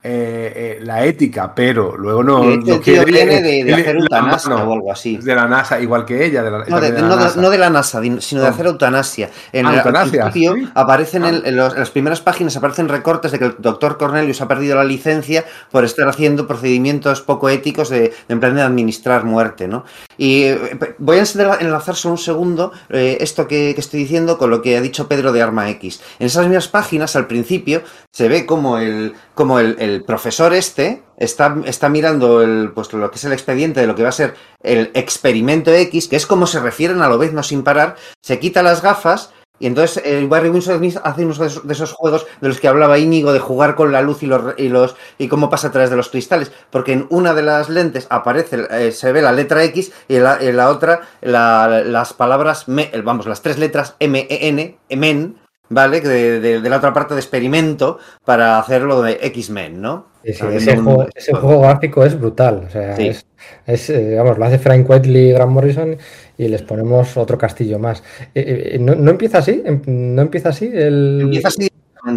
eh, 0.00 0.78
eh, 0.80 0.84
la 0.84 1.04
ética, 1.04 1.52
pero 1.54 1.96
luego 1.96 2.22
no. 2.22 2.42
de 2.44 2.54
hecho, 2.54 2.66
no 2.66 2.74
el 2.74 2.80
tío 2.80 2.80
quiere- 2.80 3.04
viene 3.04 3.42
de, 3.42 3.42
de 3.42 3.60
él- 3.62 3.74
hacer 3.74 3.96
eutanasia 3.96 4.50
mano 4.54 4.70
o 4.70 4.72
algo 4.74 4.92
así. 4.92 5.16
de 5.16 5.34
la 5.34 5.48
NASA, 5.48 5.80
igual 5.80 6.04
que 6.04 6.24
ella. 6.24 6.44
De 6.44 6.50
la, 6.52 6.58
No 6.66 6.80
de, 6.80 6.92
no 6.92 7.08
la 7.08 7.16
NASA. 7.16 7.40
no 7.40 7.50
de 7.50 7.58
la 7.58 7.70
NASA, 7.70 8.00
din- 8.00 8.20
sino 8.20 8.42
de 8.42 8.46
hacer 8.48 8.66
eutanasia. 8.66 9.28
En, 9.52 9.66
Ah, 9.66 9.70
el- 9.70 9.76
eutanasia, 9.78 10.30
sí. 10.32 10.46
aparecen 10.74 11.24
Ah. 11.24 11.28
en, 11.30 11.42
en 11.44 11.56
los- 11.56 11.72
en 11.72 11.80
las 11.80 11.90
primeras 11.90 12.20
páginas 12.20 12.56
aparecen 12.56 12.88
recortes 12.88 13.32
de 13.32 13.38
que 13.40 13.46
el 13.46 13.56
doctor 13.58 13.98
Cornelius 13.98 14.40
ha 14.40 14.46
perdido 14.46 14.76
la 14.76 14.84
licencia 14.84 15.44
por 15.72 15.84
estar 15.84 16.06
haciendo 16.08 16.46
procedimientos 16.46 17.20
poco 17.22 17.48
éticos 17.48 17.88
de, 17.88 18.12
en 18.28 18.38
plan 18.38 18.54
de 18.54 18.62
administrar 18.62 19.24
muerte, 19.24 19.66
¿no? 19.66 19.84
Y 20.16 20.44
eh, 20.44 20.78
voy 20.98 21.18
a 21.18 21.22
enla- 21.22 21.58
enlazar 21.60 21.96
solo 21.96 22.12
un 22.12 22.18
segundo 22.18 22.72
eh, 22.90 23.18
esto 23.20 23.48
que, 23.48 23.72
que 23.74 23.80
estoy 23.80 24.00
diciendo 24.00 24.38
con 24.38 24.50
lo 24.50 24.62
que 24.62 24.76
ha 24.76 24.80
dicho 24.80 25.08
Pedro 25.08 25.32
de 25.32 25.42
Arma 25.42 25.68
X. 25.70 26.00
En 26.20 26.26
esas 26.28 26.46
mismas 26.46 26.68
páginas, 26.68 27.16
al 27.16 27.26
principio, 27.26 27.82
se 28.12 28.28
ve 28.28 28.46
como 28.46 28.78
el, 28.78 29.14
como 29.34 29.58
el, 29.60 29.76
el 29.94 30.04
profesor 30.04 30.52
este 30.54 31.02
está, 31.16 31.56
está 31.64 31.88
mirando 31.88 32.42
el, 32.42 32.70
pues, 32.74 32.92
lo 32.92 33.10
que 33.10 33.16
es 33.16 33.24
el 33.24 33.32
expediente 33.32 33.80
de 33.80 33.86
lo 33.86 33.94
que 33.94 34.02
va 34.02 34.10
a 34.10 34.12
ser 34.12 34.34
el 34.62 34.90
experimento 34.94 35.72
X, 35.72 36.08
que 36.08 36.16
es 36.16 36.26
como 36.26 36.46
se 36.46 36.60
refieren 36.60 37.02
a 37.02 37.08
lo 37.08 37.18
vez 37.18 37.32
no 37.32 37.42
sin 37.42 37.62
parar, 37.64 37.96
se 38.22 38.38
quita 38.38 38.62
las 38.62 38.82
gafas 38.82 39.30
Y 39.60 39.66
entonces 39.66 40.00
eh, 40.06 40.24
Barry 40.28 40.50
Winsor 40.50 40.80
hace 41.02 41.24
uno 41.24 41.34
de 41.34 41.72
esos, 41.72 41.92
juegos 41.92 42.26
de 42.40 42.46
los 42.48 42.60
que 42.60 42.68
hablaba 42.68 42.96
Íñigo, 42.98 43.32
de 43.32 43.40
jugar 43.40 43.74
con 43.74 43.90
la 43.90 44.02
luz 44.02 44.22
y 44.22 44.26
los, 44.26 44.54
y 44.56 44.68
los 44.68 44.94
y 45.18 45.26
cómo 45.26 45.50
pasa 45.50 45.66
a 45.68 45.72
través 45.72 45.90
de 45.90 45.96
los 45.96 46.10
cristales. 46.10 46.52
Porque 46.70 46.92
en 46.92 47.06
una 47.10 47.34
de 47.34 47.42
las 47.42 47.68
lentes 47.68 48.06
aparece, 48.08 48.68
eh, 48.70 48.92
se 48.92 49.10
ve 49.10 49.20
la 49.20 49.32
letra 49.32 49.64
X 49.64 49.90
y 50.06 50.14
en 50.14 50.56
la, 50.56 50.70
otra 50.70 51.00
la- 51.22 51.82
las 51.84 52.12
palabras, 52.12 52.68
me- 52.68 52.92
vamos, 53.02 53.26
las 53.26 53.42
tres 53.42 53.58
letras 53.58 53.96
M-E-N, 53.98 54.78
men, 54.90 55.36
¿vale? 55.68 56.00
De, 56.00 56.40
de- 56.40 56.60
de 56.60 56.68
la 56.70 56.76
otra 56.78 56.92
parte 56.92 57.14
de 57.14 57.20
experimento 57.20 57.98
para 58.24 58.58
hacerlo 58.58 59.02
de 59.02 59.18
X-Men, 59.22 59.80
¿no? 59.80 60.06
Sí, 60.24 60.32
sí, 60.34 60.42
Haciendo 60.44 60.58
ese, 60.72 60.76
juego, 60.82 61.06
ese 61.14 61.32
juego 61.34 61.60
gráfico 61.62 62.04
es 62.04 62.18
brutal. 62.18 62.64
O 62.66 62.70
sea, 62.70 62.96
Sí. 62.96 63.08
es, 63.08 63.26
es, 63.66 63.90
eh, 63.90 64.14
vamos, 64.16 64.36
lo 64.38 64.44
hace 64.44 64.58
Frank 64.58 64.88
Whiteley 64.88 65.30
y 65.30 65.32
Grant 65.32 65.52
Morrison 65.52 65.96
y 66.36 66.48
les 66.48 66.62
ponemos 66.62 67.16
otro 67.16 67.38
castillo 67.38 67.78
más. 67.78 68.02
Eh, 68.34 68.72
eh, 68.74 68.78
¿no, 68.78 68.94
no 68.94 69.10
empieza 69.10 69.38
así? 69.38 69.62
¿No 69.86 70.22
empieza 70.22 70.50
así? 70.50 70.70
El... 70.72 71.20
Empieza 71.22 71.48
así 71.48 71.68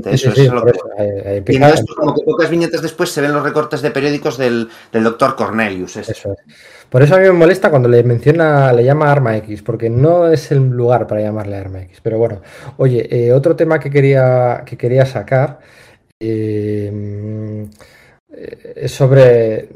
eso, 0.06 0.32
sí, 0.32 0.42
eso 0.42 0.42
es 0.42 0.52
lo 0.52 0.64
que- 0.64 0.72
eso, 0.72 0.90
eh, 0.98 1.22
eh, 1.26 1.44
Y 1.48 1.56
entonces, 1.56 1.86
como 1.96 2.14
que 2.16 2.22
pocas 2.24 2.50
viñetas 2.50 2.82
después 2.82 3.10
se 3.12 3.22
ven 3.22 3.34
los 3.34 3.44
recortes 3.44 3.82
de 3.82 3.92
periódicos 3.92 4.38
del, 4.38 4.70
del 4.92 5.04
doctor 5.04 5.36
Cornelius. 5.36 5.98
este. 5.98 6.12
Eso 6.14 6.34
es. 6.34 6.40
Por 6.90 7.02
eso 7.04 7.16
a 7.16 7.20
mí 7.20 7.24
me 7.24 7.32
molesta 7.32 7.70
cuando 7.70 7.88
le 7.88 8.04
menciona, 8.04 8.74
le 8.74 8.84
llama 8.84 9.10
Arma 9.12 9.38
X, 9.38 9.62
porque 9.62 9.90
no 9.90 10.28
es 10.28 10.52
el 10.52 10.60
lugar 10.70 11.08
para 11.08 11.22
llamarle 11.22 11.56
Arma 11.56 11.82
X. 11.84 12.00
Pero 12.04 12.18
bueno, 12.18 12.42
oye, 12.78 13.08
eh, 13.10 13.32
otro 13.32 13.56
tema 13.56 13.80
que 13.80 13.90
quería, 13.90 14.64
que 14.66 14.76
quería 14.78 15.06
sacar 15.06 15.60
eh, 16.20 17.66
es 18.76 18.92
sobre 18.92 19.70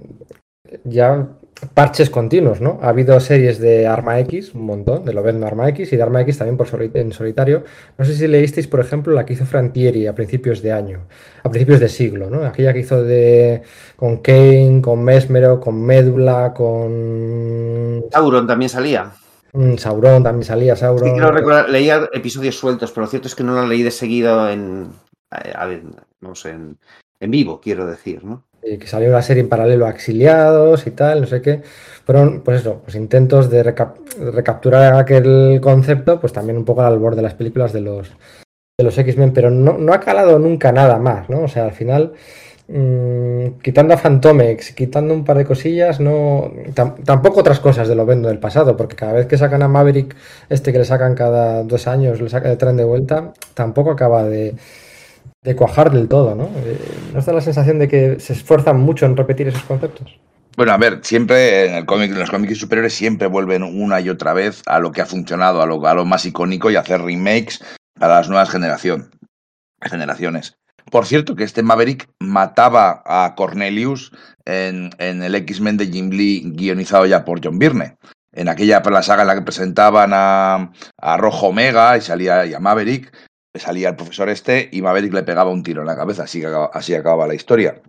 ya 0.83 1.27
parches 1.73 2.09
continuos, 2.09 2.59
¿no? 2.61 2.79
Ha 2.81 2.89
habido 2.89 3.19
series 3.19 3.59
de 3.59 3.87
Arma 3.87 4.19
X, 4.19 4.53
un 4.53 4.65
montón, 4.65 5.05
de 5.05 5.13
Lobezno 5.13 5.47
Arma 5.47 5.69
X 5.69 5.91
y 5.93 5.95
de 5.97 6.03
Arma 6.03 6.21
X 6.21 6.37
también 6.37 6.57
por 6.57 6.67
en 6.93 7.11
solitario. 7.13 7.63
No 7.97 8.05
sé 8.05 8.13
si 8.13 8.27
leísteis, 8.27 8.67
por 8.67 8.79
ejemplo, 8.81 9.13
la 9.13 9.25
que 9.25 9.33
hizo 9.33 9.45
Frantieri 9.45 10.07
a 10.07 10.13
principios 10.15 10.61
de 10.61 10.71
año, 10.73 11.07
a 11.43 11.49
principios 11.49 11.79
de 11.79 11.89
siglo, 11.89 12.29
¿no? 12.29 12.45
Aquella 12.45 12.73
que 12.73 12.79
hizo 12.79 13.03
de 13.03 13.61
con 13.95 14.17
Kane, 14.17 14.81
con 14.81 15.03
Mesmero, 15.03 15.59
con 15.59 15.81
Médula, 15.81 16.53
con 16.55 18.03
Sauron 18.11 18.47
también 18.47 18.69
salía. 18.69 19.11
mm, 19.53 19.75
Sauron, 19.77 20.23
también 20.23 20.43
salía 20.43 20.75
Sí, 20.75 20.81
Sauron. 20.81 21.13
quiero 21.13 21.31
recordar, 21.31 21.69
leía 21.69 22.09
episodios 22.13 22.55
sueltos, 22.57 22.91
pero 22.91 23.05
lo 23.05 23.09
cierto 23.09 23.27
es 23.27 23.35
que 23.35 23.43
no 23.43 23.53
lo 23.53 23.65
leí 23.65 23.81
de 23.83 23.91
seguido 23.91 24.49
en, 24.49 24.89
a- 25.31 25.63
a 25.63 25.79
no 26.21 26.35
sé, 26.35 26.49
en, 26.51 26.77
en 27.19 27.31
vivo, 27.31 27.61
quiero 27.61 27.85
decir, 27.85 28.23
¿no? 28.25 28.43
Eh, 28.65 28.77
que 28.77 28.87
salió 28.87 29.09
una 29.09 29.21
serie 29.21 29.43
en 29.43 29.49
paralelo 29.49 29.85
a 29.85 29.91
Exiliados 29.91 30.87
y 30.87 30.91
tal, 30.91 31.21
no 31.21 31.27
sé 31.27 31.41
qué. 31.41 31.61
Fueron, 32.05 32.41
pues 32.41 32.61
eso, 32.61 32.81
pues 32.83 32.95
intentos 32.95 33.49
de 33.49 33.63
recap- 33.63 33.95
recapturar 34.33 34.95
aquel 34.95 35.59
concepto, 35.61 36.19
pues 36.19 36.33
también 36.33 36.57
un 36.57 36.65
poco 36.65 36.81
al 36.83 36.99
borde 36.99 37.17
de 37.17 37.21
las 37.23 37.33
películas 37.33 37.73
de 37.73 37.81
los, 37.81 38.09
de 38.77 38.83
los 38.83 38.97
X-Men, 38.97 39.33
pero 39.33 39.49
no, 39.49 39.77
no 39.77 39.93
ha 39.93 39.99
calado 39.99 40.37
nunca 40.39 40.71
nada 40.71 40.97
más, 40.99 41.29
¿no? 41.29 41.41
O 41.43 41.47
sea, 41.47 41.65
al 41.65 41.71
final, 41.73 42.13
mm, 42.67 43.59
quitando 43.61 43.93
a 43.93 43.97
Fantomex, 43.97 44.73
quitando 44.73 45.13
un 45.13 45.23
par 45.25 45.37
de 45.37 45.45
cosillas, 45.45 45.99
no 45.99 46.51
tam- 46.73 47.03
tampoco 47.03 47.39
otras 47.39 47.59
cosas 47.59 47.87
de 47.87 47.95
lo 47.95 48.05
vendo 48.05 48.27
del 48.29 48.39
pasado, 48.39 48.75
porque 48.77 48.95
cada 48.95 49.13
vez 49.13 49.25
que 49.27 49.37
sacan 49.37 49.63
a 49.63 49.67
Maverick, 49.67 50.15
este 50.49 50.71
que 50.71 50.79
le 50.79 50.85
sacan 50.85 51.15
cada 51.15 51.63
dos 51.63 51.87
años, 51.87 52.21
le 52.21 52.29
sacan 52.29 52.51
el 52.51 52.57
tren 52.57 52.77
de 52.77 52.83
vuelta, 52.83 53.33
tampoco 53.53 53.91
acaba 53.91 54.23
de, 54.23 54.55
de 55.45 55.55
cuajar 55.55 55.91
del 55.91 56.07
todo, 56.07 56.33
¿no? 56.33 56.49
Eh, 56.57 56.79
¿No 57.13 57.19
está 57.19 57.31
la 57.31 57.41
sensación 57.41 57.77
de 57.77 57.87
que 57.87 58.19
se 58.19 58.33
esfuerzan 58.33 58.79
mucho 58.79 59.05
en 59.05 59.15
repetir 59.15 59.47
esos 59.47 59.63
conceptos? 59.63 60.19
Bueno, 60.57 60.71
a 60.71 60.77
ver, 60.77 61.01
siempre 61.03 61.67
en, 61.67 61.75
el 61.75 61.85
cómic, 61.85 62.11
en 62.11 62.19
los 62.19 62.31
cómics 62.31 62.57
superiores 62.57 62.93
siempre 62.93 63.27
vuelven 63.27 63.61
una 63.61 64.01
y 64.01 64.09
otra 64.09 64.33
vez 64.33 64.63
a 64.65 64.79
lo 64.79 64.91
que 64.91 65.01
ha 65.01 65.05
funcionado, 65.05 65.61
a 65.61 65.93
lo, 65.93 66.05
más 66.05 66.25
icónico 66.25 66.71
y 66.71 66.75
hacer 66.75 67.01
remakes 67.01 67.63
para 67.99 68.15
las 68.15 68.29
nuevas 68.29 68.49
generaciones. 68.49 70.57
Por 70.89 71.05
cierto, 71.05 71.35
que 71.35 71.43
este 71.43 71.61
Maverick 71.61 72.09
mataba 72.19 73.03
a 73.05 73.35
Cornelius 73.35 74.11
en, 74.45 74.91
en 74.97 75.21
el 75.21 75.35
X-Men 75.35 75.77
de 75.77 75.87
Jim 75.87 76.09
Lee 76.09 76.53
guionizado 76.55 77.05
ya 77.05 77.23
por 77.23 77.43
John 77.43 77.59
Byrne. 77.59 77.97
En 78.31 78.49
aquella 78.49 78.81
la 78.81 79.03
saga 79.03 79.21
en 79.21 79.27
la 79.27 79.35
que 79.35 79.41
presentaban 79.41 80.11
a, 80.13 80.71
a 80.97 81.17
Rojo 81.17 81.47
Omega 81.47 81.97
y 81.97 82.01
salía 82.01 82.45
y 82.45 82.53
a 82.53 82.59
Maverick, 82.59 83.11
salía 83.59 83.89
el 83.89 83.95
profesor 83.95 84.29
este 84.29 84.69
y 84.71 84.81
Maverick 84.81 85.13
le 85.13 85.23
pegaba 85.23 85.51
un 85.51 85.63
tiro 85.63 85.81
en 85.81 85.87
la 85.87 85.95
cabeza, 85.95 86.23
así, 86.23 86.39
que 86.39 86.47
acaba- 86.47 86.71
así 86.73 86.93
acababa 86.93 87.27
la 87.27 87.35
historia. 87.35 87.81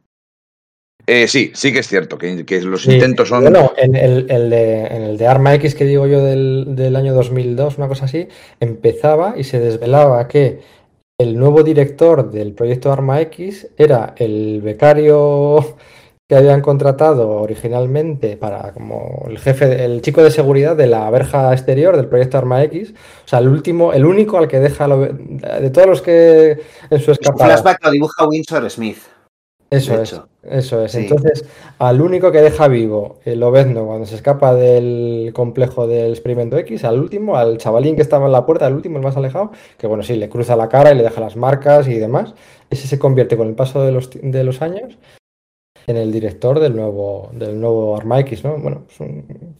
Eh, 1.09 1.29
sí, 1.29 1.53
sí 1.55 1.73
que 1.73 1.79
es 1.81 1.87
cierto, 1.89 2.19
que, 2.19 2.45
que 2.45 2.61
los 2.63 2.83
Sí, 2.83 2.95
intentos 2.95 3.29
son... 3.29 3.43
Bueno, 3.43 3.73
en 3.77 3.95
el, 3.95 4.29
el 4.29 4.51
de, 4.51 4.87
en 4.87 5.03
el 5.03 5.17
de 5.19 5.27
Arma 5.29 5.55
X 5.55 5.75
que 5.77 5.85
digo 5.85 6.07
yo 6.09 6.21
del, 6.25 6.75
del 6.75 6.97
año 6.97 7.15
2002, 7.15 7.79
una 7.79 7.87
cosa 7.87 8.07
así, 8.07 8.27
empezaba 8.59 9.35
y 9.37 9.45
se 9.45 9.61
desvelaba 9.61 10.27
que 10.27 10.61
el 11.19 11.39
nuevo 11.39 11.63
director 11.63 12.31
del 12.31 12.53
proyecto 12.55 12.93
Arma 12.93 13.21
X 13.21 13.69
era 13.79 14.15
el 14.19 14.61
becario 14.63 15.77
que 16.29 16.35
habían 16.35 16.61
contratado 16.61 17.31
originalmente 17.41 18.37
para 18.37 18.73
como 18.73 19.27
el 19.29 19.39
jefe, 19.39 19.85
el 19.85 20.03
chico 20.03 20.25
de 20.25 20.33
seguridad 20.33 20.75
de 20.75 20.89
la 20.89 21.09
verja 21.11 21.53
exterior 21.53 21.97
del 21.97 22.09
proyecto 22.09 22.37
Arma 22.39 22.65
X. 22.65 22.93
O 23.25 23.29
sea, 23.29 23.39
el 23.39 23.49
último, 23.49 23.93
el 23.93 24.05
único 24.05 24.37
al 24.37 24.49
que 24.49 24.59
deja 24.59 24.89
lo- 24.89 25.07
de 25.07 25.71
todos 25.71 25.87
los 25.87 26.03
que 26.03 26.59
en 26.91 27.01
su 27.01 27.13
escapada. 27.13 27.47
flashback 27.57 27.85
lo 27.85 27.91
dibuja 27.93 28.27
Winsor 28.27 28.69
Smith. 28.71 28.99
Eso 29.69 30.01
es, 30.01 30.21
eso 30.45 30.85
es. 30.85 30.93
Sí. 30.93 30.99
Entonces, 30.99 31.45
al 31.81 32.01
único 32.01 32.31
que 32.31 32.41
deja 32.41 32.69
vivo 32.69 33.19
el 33.25 33.41
Lobezno 33.41 33.85
cuando 33.85 34.07
se 34.07 34.15
escapa 34.15 34.55
del 34.55 35.33
complejo 35.35 35.89
del 35.89 36.13
experimento 36.13 36.57
X, 36.59 36.85
al 36.85 37.01
último, 37.01 37.37
al 37.37 37.59
chavalín 37.59 37.97
que 37.97 38.03
estaba 38.03 38.27
en 38.27 38.33
la 38.33 38.47
puerta, 38.47 38.67
el 38.69 38.75
último, 38.75 38.99
el 38.99 39.03
más 39.05 39.17
alejado, 39.17 39.51
que 39.77 39.89
bueno, 39.89 40.05
sí, 40.05 40.15
le 40.15 40.29
cruza 40.29 40.55
la 40.55 40.69
cara 40.69 40.93
y 40.93 40.97
le 40.97 41.03
deja 41.03 41.21
las 41.21 41.37
marcas 41.37 41.89
y 41.89 41.95
demás. 41.99 42.35
Ese 42.71 42.87
se 42.87 42.99
convierte 42.99 43.37
con 43.37 43.49
el 43.49 43.55
paso 43.55 43.83
de 43.85 43.91
los, 43.93 44.11
de 44.13 44.45
los 44.45 44.63
años 44.63 44.99
en 45.87 45.97
el 45.97 46.11
director 46.13 46.59
del 46.61 46.75
nuevo, 46.75 47.31
del 47.33 47.61
nuevo 47.61 47.97
Arma 47.97 48.21
X, 48.21 48.45
¿no? 48.45 48.57
Bueno, 48.59 48.85
es 48.91 49.01
un- 49.01 49.57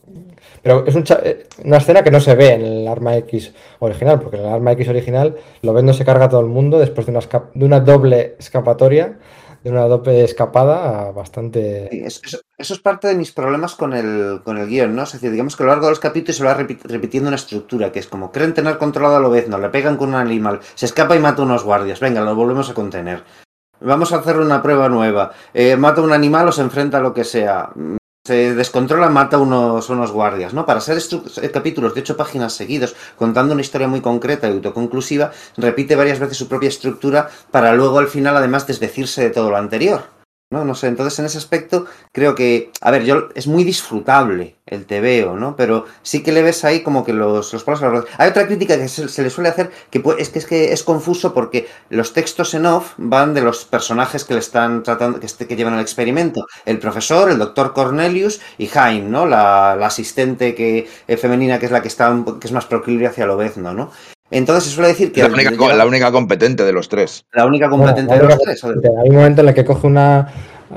pero 0.63 0.85
es 0.87 0.95
un 0.95 1.05
eh, 1.23 1.47
una 1.65 1.77
escena 1.79 2.03
que 2.03 2.11
no 2.11 2.21
se 2.21 2.35
ve 2.35 2.53
en 2.55 2.63
el 2.65 2.89
Arma 2.89 3.17
X 3.19 3.53
original, 3.79 4.21
porque 4.21 4.37
en 4.39 4.45
el 4.45 4.49
Arma 4.53 4.73
X 4.73 4.89
original 4.89 5.37
Lobezno 5.63 5.93
se 5.93 6.05
carga 6.05 6.25
a 6.27 6.29
todo 6.29 6.41
el 6.41 6.47
mundo 6.49 6.79
después 6.79 7.07
de 7.07 7.13
una, 7.13 7.21
de 7.55 7.65
una 7.65 7.81
doble 7.81 8.37
escapatoria 8.39 9.19
de 9.65 9.73
una 9.73 9.87
doble 9.89 10.23
escapada 10.23 11.11
bastante. 11.11 11.89
Sí, 11.91 12.01
es- 12.05 12.21
Eso, 12.25 12.39
eso 12.57 12.75
es 12.75 12.79
parte 12.81 13.09
de 13.09 13.17
mis 13.17 13.33
problemas 13.33 13.75
con 13.75 13.95
el, 13.95 14.41
con 14.45 14.59
el 14.59 14.69
guion, 14.69 14.95
¿no? 14.95 15.03
Es 15.03 15.13
decir, 15.13 15.33
digamos 15.33 15.57
que 15.57 15.65
a 15.65 15.67
lo 15.67 15.73
largo 15.73 15.87
de 15.87 15.91
los 15.93 15.99
capítulos 15.99 16.37
se 16.37 16.45
va 16.45 16.57
repi- 16.57 16.79
repitiendo 16.85 17.29
una 17.29 17.35
estructura 17.37 17.91
que 17.91 17.99
es 17.99 18.07
como 18.07 18.31
creen 18.31 18.55
tener 18.55 18.79
controlado 18.79 19.17
a 19.17 19.21
Lobezno, 19.21 19.59
le 19.59 19.69
pegan 19.71 19.97
con 19.97 20.11
un 20.11 20.15
animal, 20.15 20.61
se 20.77 20.87
escapa 20.87 21.17
y 21.17 21.19
mata 21.19 21.43
a 21.43 21.47
unos 21.47 21.65
guardias, 21.65 21.99
venga, 21.99 22.21
lo 22.21 22.37
volvemos 22.37 22.71
a 22.71 22.75
contener. 22.75 23.25
Vamos 23.81 24.13
a 24.13 24.17
hacer 24.17 24.39
una 24.39 24.63
prueba 24.63 24.89
nueva. 24.89 25.33
Eh, 25.53 25.77
mata 25.77 26.01
a 26.01 26.05
un 26.05 26.13
animal 26.13 26.49
o 26.49 26.53
se 26.53 26.63
enfrenta 26.63 26.99
a 26.99 27.01
lo 27.01 27.13
que 27.15 27.25
sea. 27.25 27.71
Mm, 27.75 27.97
Se 28.27 28.57
descontrola, 28.57 29.09
mata 29.09 29.39
unos, 29.39 29.89
unos 29.89 30.11
guardias, 30.11 30.53
¿no? 30.53 30.67
Para 30.67 30.81
ser 30.81 30.99
eh, 30.99 31.51
capítulos 31.51 31.95
de 31.95 32.01
ocho 32.01 32.17
páginas 32.17 32.55
seguidos, 32.55 32.97
contando 33.17 33.53
una 33.53 33.63
historia 33.63 33.87
muy 33.87 34.01
concreta 34.01 34.49
y 34.49 34.53
autoconclusiva, 34.53 35.31
repite 35.57 35.95
varias 35.95 36.19
veces 36.19 36.37
su 36.37 36.49
propia 36.49 36.69
estructura 36.69 37.29
para 37.53 37.73
luego 37.75 38.01
al 38.01 38.09
final 38.09 38.37
además 38.37 38.67
desdecirse 38.67 39.23
de 39.23 39.31
todo 39.31 39.51
lo 39.51 39.57
anterior. 39.57 40.16
No, 40.49 40.65
no 40.65 40.77
sé, 40.77 40.87
entonces 40.87 41.19
en 41.19 41.25
ese 41.25 41.39
aspecto 41.39 41.87
creo 42.13 42.37
que, 42.37 42.71
a 42.81 42.93
ver, 42.93 43.03
yo 43.05 43.31
es 43.35 43.49
muy 43.49 43.65
disfrutable 43.65 44.55
el 44.65 44.87
TVO, 44.87 45.35
¿no? 45.37 45.57
Pero 45.57 45.87
sí 46.03 46.23
que 46.23 46.31
le 46.31 46.41
ves 46.43 46.65
ahí 46.65 46.85
como 46.85 47.05
que 47.05 47.13
los, 47.13 47.53
los 47.53 47.65
palos 47.65 47.83
a 47.83 47.89
rueda. 47.89 48.05
Hay 48.17 48.31
otra 48.31 48.47
crítica 48.47 48.77
que 48.79 48.87
se, 48.87 49.23
le 49.25 49.31
suele 49.31 49.49
hacer 49.49 49.73
que 49.91 50.01
es 50.19 50.29
que 50.31 50.39
es 50.39 50.47
que 50.47 50.73
es 50.73 50.85
confuso 50.85 51.35
porque 51.35 51.67
los 51.91 52.13
textos 52.13 52.55
en 52.55 52.67
off 52.67 52.93
van 52.97 53.35
de 53.35 53.41
los 53.43 53.65
personajes 53.65 54.23
que 54.25 54.35
le 54.35 54.41
están 54.41 54.85
tratando, 54.85 55.19
que, 55.19 55.27
este- 55.27 55.47
llevan 55.57 55.75
el 55.75 55.81
experimento. 55.81 56.47
El 56.65 56.79
profesor, 56.79 57.29
el 57.29 57.39
doctor 57.39 57.73
Cornelius 57.73 58.41
y 58.57 58.69
Jaime, 58.69 59.09
¿no? 59.11 59.27
La, 59.27 59.75
la 59.77 59.87
asistente 59.89 60.55
que, 60.55 60.89
eh, 61.09 61.17
femenina 61.17 61.59
que 61.59 61.67
es 61.67 61.73
la 61.73 61.83
que 61.83 61.89
está 61.89 62.17
que 62.41 62.47
es 62.47 62.53
más 62.53 62.67
proclive 62.67 63.09
hacia 63.09 63.27
lo 63.27 63.37
bezno, 63.37 63.75
¿no? 63.75 63.91
Entonces 64.31 64.65
se 64.65 64.71
suele 64.71 64.89
decir 64.89 65.13
que 65.13 65.23
La 65.23 65.29
única, 65.29 65.75
la 65.75 65.87
única 65.87 66.11
competente 66.11 66.65
de 66.65 66.73
los 66.73 66.89
tres. 66.89 67.25
la 67.33 67.47
única 67.47 67.69
competente 67.69 68.09
Bueno, 68.09 68.23
de 68.25 68.29
la 68.29 68.35
los 68.35 68.65
única 68.65 68.81
tres. 68.81 68.95
Hay 69.05 69.09
un 69.11 69.17
momento 69.17 69.41
en 69.43 69.49
el 69.49 69.55
que 69.55 69.65
coge 69.65 69.87
una. 69.87 70.29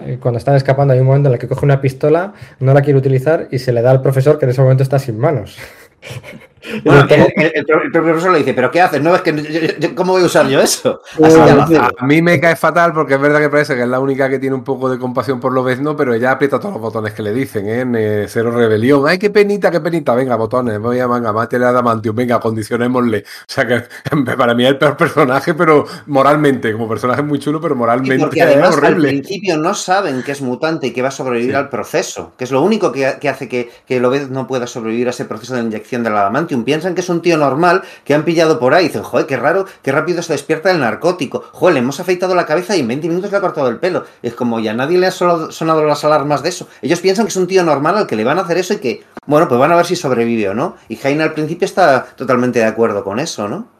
eh, 0.06 0.18
Cuando 0.22 0.38
están 0.38 0.56
escapando, 0.56 0.94
hay 0.94 1.00
un 1.00 1.08
momento 1.08 1.30
en 1.30 1.34
el 1.34 1.40
que 1.40 1.48
coge 1.48 1.66
una 1.66 1.82
pistola, 1.82 2.34
no 2.60 2.74
la 2.74 2.82
quiere 2.82 3.00
utilizar 3.00 3.48
y 3.52 3.58
se 3.60 3.72
le 3.72 3.82
da 3.82 3.92
al 3.92 4.02
profesor 4.02 4.38
que 4.38 4.46
en 4.46 4.52
ese 4.52 4.62
momento 4.62 4.84
está 4.84 5.00
sin 5.00 5.18
manos. 5.18 5.58
Y 6.80 6.82
Bueno, 6.82 7.06
el, 7.10 7.22
el- 7.22 7.52
el 7.56 7.66
el 7.84 7.92
profesor 7.92 8.32
le 8.32 8.40
dice, 8.40 8.54
¿pero 8.54 8.70
qué 8.72 8.82
haces? 8.82 9.02
No, 9.02 9.16
es 9.16 9.22
que 9.22 9.34
yo- 9.36 9.44
yo- 9.44 9.78
yo- 9.80 9.96
¿cómo 9.96 10.14
voy 10.14 10.24
a 10.24 10.26
usar 10.26 10.48
yo 10.48 10.60
eso? 10.62 11.02
Así. 11.24 11.76
A 11.98 12.06
mí 12.06 12.22
me 12.22 12.40
cae 12.40 12.56
fatal 12.56 12.94
porque 12.94 13.16
es 13.16 13.22
verdad 13.22 13.40
que 13.40 13.50
parece 13.50 13.76
que 13.76 13.84
es 13.84 13.88
la 13.88 14.00
única 14.00 14.30
que 14.30 14.40
tiene 14.40 14.56
un 14.56 14.64
poco 14.64 14.90
de 14.90 14.98
compasión 15.00 15.40
por 15.40 15.54
Lobezno, 15.54 15.96
pero 15.96 16.14
ella 16.14 16.32
aprieta 16.32 16.60
todos 16.60 16.74
los 16.74 16.82
botones 16.82 17.14
que 17.14 17.24
le 17.24 17.34
dicen, 17.34 17.68
¿eh? 17.68 17.80
En 17.82 17.96
eh, 17.96 18.26
Cero 18.28 18.52
Rebelión. 18.52 19.08
¡Ay, 19.08 19.18
qué 19.18 19.30
penita, 19.30 19.72
qué 19.72 19.80
penita! 19.82 20.14
Venga, 20.16 20.36
botones, 20.36 20.80
voy 20.80 21.00
a 21.00 21.08
manga, 21.08 21.32
mátele 21.34 21.66
a 21.66 21.70
Adamantium, 21.70 22.16
venga, 22.16 22.40
condicionémosle. 22.40 23.24
O 23.50 23.52
sea 23.52 23.66
que 23.68 23.84
para 24.38 24.54
mí 24.54 24.64
es 24.64 24.70
el 24.70 24.78
peor 24.78 24.96
personaje, 24.98 25.54
pero 25.54 25.86
moralmente, 26.08 26.72
como 26.74 26.88
personaje 26.88 27.22
muy 27.22 27.40
chulo, 27.40 27.60
pero 27.62 27.76
Y 27.76 27.78
moralmente 27.78 28.40
es 28.40 28.46
además 28.46 28.78
al 28.78 28.84
horrible. 28.84 29.10
principio 29.10 29.58
no 29.58 29.74
saben 29.74 30.24
que 30.24 30.32
es 30.32 30.42
mutante 30.42 30.88
y 30.88 30.92
que 30.94 31.02
va 31.02 31.08
a 31.10 31.12
sobrevivir 31.12 31.52
Sí. 31.52 31.56
al 31.56 31.70
proceso, 31.70 32.34
que 32.38 32.44
es 32.44 32.52
lo 32.52 32.62
único 32.62 32.92
que, 32.92 33.18
que 33.20 33.30
hace 33.30 33.48
que, 33.48 33.70
que 33.86 34.00
Lobez 34.00 34.30
no 34.30 34.46
pueda 34.48 34.68
sobrevivir 34.68 35.08
a 35.08 35.12
ese 35.12 35.26
proceso 35.26 35.56
de 35.56 35.62
inyección 35.62 36.04
del 36.04 36.14
adamantium. 36.16 36.49
Piensan 36.58 36.96
que 36.96 37.02
es 37.02 37.10
un 37.10 37.22
tío 37.22 37.38
normal 37.38 37.84
que 38.04 38.14
han 38.14 38.24
pillado 38.24 38.60
por 38.60 38.74
ahí. 38.74 38.86
Dicen, 38.86 39.04
joder, 39.04 39.26
qué 39.26 39.38
raro, 39.38 39.66
qué 39.82 39.92
rápido 39.92 40.22
se 40.22 40.34
despierta 40.34 40.72
el 40.72 40.80
narcótico. 40.80 41.44
Joder, 41.52 41.76
le 41.76 41.80
hemos 41.80 42.00
afeitado 42.00 42.36
la 42.36 42.46
cabeza 42.46 42.76
y 42.76 42.82
en 42.82 42.88
20 42.88 43.08
minutos 43.08 43.32
le 43.32 43.38
ha 43.38 43.42
cortado 43.42 43.70
el 43.70 43.78
pelo. 43.78 44.06
Es 44.22 44.34
como 44.34 44.60
ya 44.60 44.74
nadie 44.74 44.98
le 44.98 45.08
ha 45.08 45.12
sonado 45.12 45.86
las 45.86 46.04
alarmas 46.04 46.44
de 46.44 46.50
eso. 46.50 46.68
Ellos 46.82 47.00
piensan 47.00 47.26
que 47.26 47.30
es 47.30 47.38
un 47.38 47.48
tío 47.48 47.64
normal 47.64 47.98
al 47.98 48.08
que 48.08 48.16
le 48.16 48.24
van 48.24 48.38
a 48.38 48.42
hacer 48.42 48.58
eso 48.58 48.74
y 48.74 48.78
que, 48.78 49.04
bueno, 49.26 49.48
pues 49.48 49.60
van 49.60 49.72
a 49.72 49.76
ver 49.76 49.86
si 49.86 49.96
sobrevive 49.96 50.50
o 50.50 50.54
no. 50.54 50.76
Y 50.88 50.96
Jaina 50.96 51.24
al 51.24 51.34
principio 51.34 51.66
está 51.66 52.04
totalmente 52.16 52.60
de 52.60 52.66
acuerdo 52.66 53.04
con 53.04 53.20
eso, 53.20 53.48
¿no? 53.48 53.80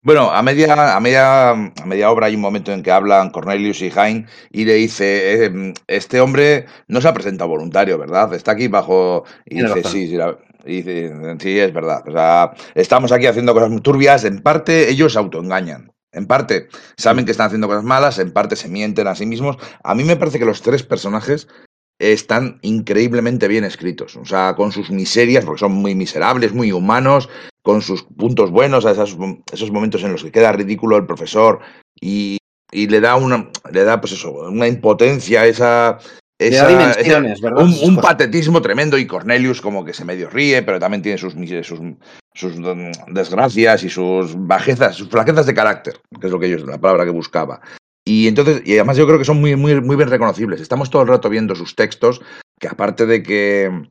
Bueno, 0.00 0.30
a 0.30 0.42
media, 0.42 0.94
a, 0.96 1.00
media, 1.00 1.50
a 1.50 1.86
media 1.86 2.10
obra 2.10 2.26
hay 2.26 2.36
un 2.36 2.40
momento 2.40 2.72
en 2.72 2.84
que 2.84 2.92
hablan 2.92 3.30
Cornelius 3.30 3.82
y 3.82 3.90
Jaime 3.90 4.26
y 4.50 4.64
le 4.64 4.74
dice, 4.74 5.44
eh, 5.44 5.74
este 5.88 6.20
hombre 6.20 6.66
no 6.86 7.00
se 7.00 7.08
ha 7.08 7.12
presentado 7.12 7.50
voluntario, 7.50 7.98
¿verdad? 7.98 8.32
Está 8.32 8.52
aquí 8.52 8.68
bajo... 8.68 9.24
Y 9.44 9.60
dice, 9.60 9.82
sí, 9.82 10.08
sí, 10.08 10.16
sí, 10.64 11.58
es 11.58 11.72
verdad. 11.72 12.02
O 12.06 12.12
sea, 12.12 12.52
estamos 12.74 13.12
aquí 13.12 13.26
haciendo 13.26 13.54
cosas 13.54 13.70
muy 13.70 13.80
turbias, 13.80 14.24
en 14.24 14.42
parte 14.42 14.90
ellos 14.90 15.16
autoengañan. 15.16 15.92
En 16.12 16.26
parte 16.26 16.68
saben 16.96 17.24
que 17.24 17.32
están 17.32 17.46
haciendo 17.46 17.68
cosas 17.68 17.84
malas, 17.84 18.18
en 18.18 18.32
parte 18.32 18.56
se 18.56 18.68
mienten 18.68 19.06
a 19.06 19.14
sí 19.14 19.26
mismos. 19.26 19.56
A 19.84 19.94
mí 19.94 20.04
me 20.04 20.16
parece 20.16 20.38
que 20.38 20.44
los 20.44 20.62
tres 20.62 20.82
personajes 20.82 21.48
están 21.98 22.58
increíblemente 22.62 23.48
bien 23.48 23.64
escritos. 23.64 24.16
O 24.16 24.24
sea, 24.24 24.54
con 24.54 24.72
sus 24.72 24.90
miserias, 24.90 25.44
porque 25.44 25.60
son 25.60 25.72
muy 25.72 25.94
miserables, 25.94 26.52
muy 26.52 26.72
humanos, 26.72 27.28
con 27.62 27.82
sus 27.82 28.04
puntos 28.04 28.50
buenos, 28.50 28.86
a 28.86 28.92
esos, 28.92 29.16
esos 29.52 29.70
momentos 29.70 30.02
en 30.02 30.12
los 30.12 30.22
que 30.22 30.32
queda 30.32 30.52
ridículo 30.52 30.96
el 30.96 31.06
profesor 31.06 31.60
y, 32.00 32.38
y 32.72 32.86
le 32.86 33.00
da 33.00 33.16
una, 33.16 33.50
le 33.70 33.84
da 33.84 34.00
pues 34.00 34.12
eso, 34.12 34.32
una 34.32 34.68
impotencia, 34.68 35.46
esa, 35.46 35.98
esa, 36.38 36.66
¿verdad? 36.66 37.64
Un, 37.64 37.74
un 37.82 37.96
patetismo 37.96 38.62
tremendo 38.62 38.96
y 38.96 39.06
Cornelius 39.06 39.60
como 39.60 39.84
que 39.84 39.92
se 39.92 40.04
medio 40.04 40.30
ríe, 40.30 40.62
pero 40.62 40.78
también 40.78 41.02
tiene 41.02 41.18
sus, 41.18 41.34
sus, 41.34 41.80
sus 42.34 42.54
desgracias 43.08 43.82
y 43.82 43.90
sus 43.90 44.34
bajezas, 44.36 44.94
sus 44.94 45.08
flaquezas 45.08 45.46
de 45.46 45.54
carácter, 45.54 46.00
que 46.20 46.26
es 46.26 46.32
lo 46.32 46.38
que 46.38 46.46
ellos, 46.46 46.62
la 46.62 46.78
palabra 46.78 47.04
que 47.04 47.10
buscaba. 47.10 47.60
Y 48.04 48.28
entonces, 48.28 48.62
y 48.64 48.74
además 48.74 48.96
yo 48.96 49.06
creo 49.06 49.18
que 49.18 49.24
son 49.24 49.40
muy, 49.40 49.56
muy, 49.56 49.80
muy 49.80 49.96
bien 49.96 50.08
reconocibles. 50.08 50.60
Estamos 50.60 50.90
todo 50.90 51.02
el 51.02 51.08
rato 51.08 51.28
viendo 51.28 51.54
sus 51.54 51.74
textos, 51.74 52.22
que 52.58 52.68
aparte 52.68 53.04
de 53.04 53.22
que 53.22 53.90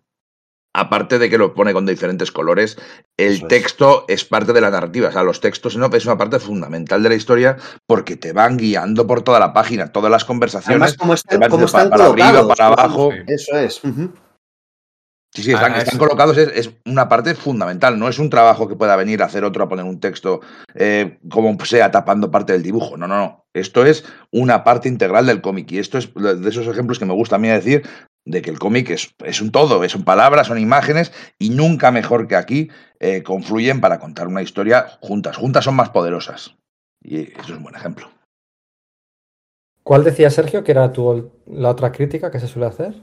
aparte 0.73 1.17
de 1.19 1.29
que 1.29 1.37
lo 1.37 1.53
pone 1.53 1.73
con 1.73 1.85
diferentes 1.85 2.31
colores, 2.31 2.77
el 3.17 3.47
texto 3.47 4.05
es. 4.07 4.25
parte 4.25 4.53
de 4.53 4.61
la 4.61 4.69
narrativa. 4.69 5.09
O 5.09 5.11
sea, 5.11 5.23
los 5.23 5.41
textos 5.41 5.75
¿no? 5.77 5.87
es 5.87 6.05
una 6.05 6.17
parte 6.17 6.39
fundamental 6.39 7.01
de 7.01 7.09
la 7.09 7.15
historia 7.15 7.57
porque 7.85 8.15
te 8.15 8.33
van 8.33 8.57
guiando 8.57 9.07
por 9.07 9.21
toda 9.21 9.39
la 9.39 9.53
página, 9.53 9.91
todas 9.91 10.11
las 10.11 10.25
conversaciones. 10.25 10.81
Además, 10.81 10.97
como 10.97 11.13
están, 11.13 11.49
como 11.49 11.65
están 11.65 11.89
para, 11.89 12.05
arriba, 12.05 12.47
para 12.47 12.67
abajo. 12.67 13.11
Eso 13.27 13.57
es. 13.57 13.81
Sí, 15.33 15.43
sí, 15.43 15.51
están, 15.51 15.75
están 15.75 15.99
colocados, 15.99 16.37
es, 16.37 16.71
una 16.85 17.07
parte 17.07 17.35
fundamental. 17.35 17.99
No 17.99 18.07
es 18.07 18.17
un 18.17 18.29
trabajo 18.29 18.67
que 18.67 18.75
pueda 18.75 18.95
venir 18.95 19.21
a 19.21 19.25
hacer 19.25 19.43
otro 19.43 19.63
a 19.63 19.69
poner 19.69 19.85
un 19.85 19.99
texto 19.99 20.41
eh, 20.73 21.19
como 21.29 21.55
sea 21.63 21.91
tapando 21.91 22.31
parte 22.31 22.53
del 22.53 22.63
dibujo. 22.63 22.97
No, 22.97 23.07
no, 23.07 23.17
no. 23.17 23.45
Esto 23.53 23.85
es 23.85 24.03
una 24.31 24.63
parte 24.63 24.89
integral 24.89 25.25
del 25.25 25.41
cómic. 25.41 25.71
Y 25.71 25.79
esto 25.79 25.97
es 25.97 26.11
de 26.13 26.49
esos 26.49 26.67
ejemplos 26.67 26.97
que 26.97 27.05
me 27.05 27.13
gusta 27.13 27.35
a 27.35 27.39
mí 27.39 27.49
decir 27.49 27.83
de 28.27 28.41
que 28.41 28.49
el 28.49 28.59
cómic 28.59 28.89
es, 28.89 29.15
es 29.23 29.41
un 29.41 29.51
todo, 29.51 29.87
son 29.87 30.03
palabras, 30.03 30.47
son 30.47 30.59
imágenes 30.59 31.13
y 31.39 31.49
nunca 31.49 31.91
mejor 31.91 32.27
que 32.27 32.35
aquí 32.35 32.69
eh, 32.99 33.23
confluyen 33.23 33.79
para 33.79 33.99
contar 33.99 34.27
una 34.27 34.41
historia 34.41 34.97
juntas. 34.99 35.37
Juntas 35.37 35.63
son 35.63 35.75
más 35.75 35.89
poderosas. 35.89 36.55
Y 37.01 37.31
eso 37.31 37.41
es 37.41 37.49
un 37.51 37.63
buen 37.63 37.75
ejemplo. 37.75 38.09
¿Cuál 39.81 40.03
decía 40.03 40.29
Sergio 40.29 40.63
que 40.65 40.71
era 40.71 40.91
tu, 40.91 41.31
la 41.45 41.69
otra 41.69 41.93
crítica 41.93 42.29
que 42.29 42.41
se 42.41 42.47
suele 42.47 42.67
hacer? 42.67 42.93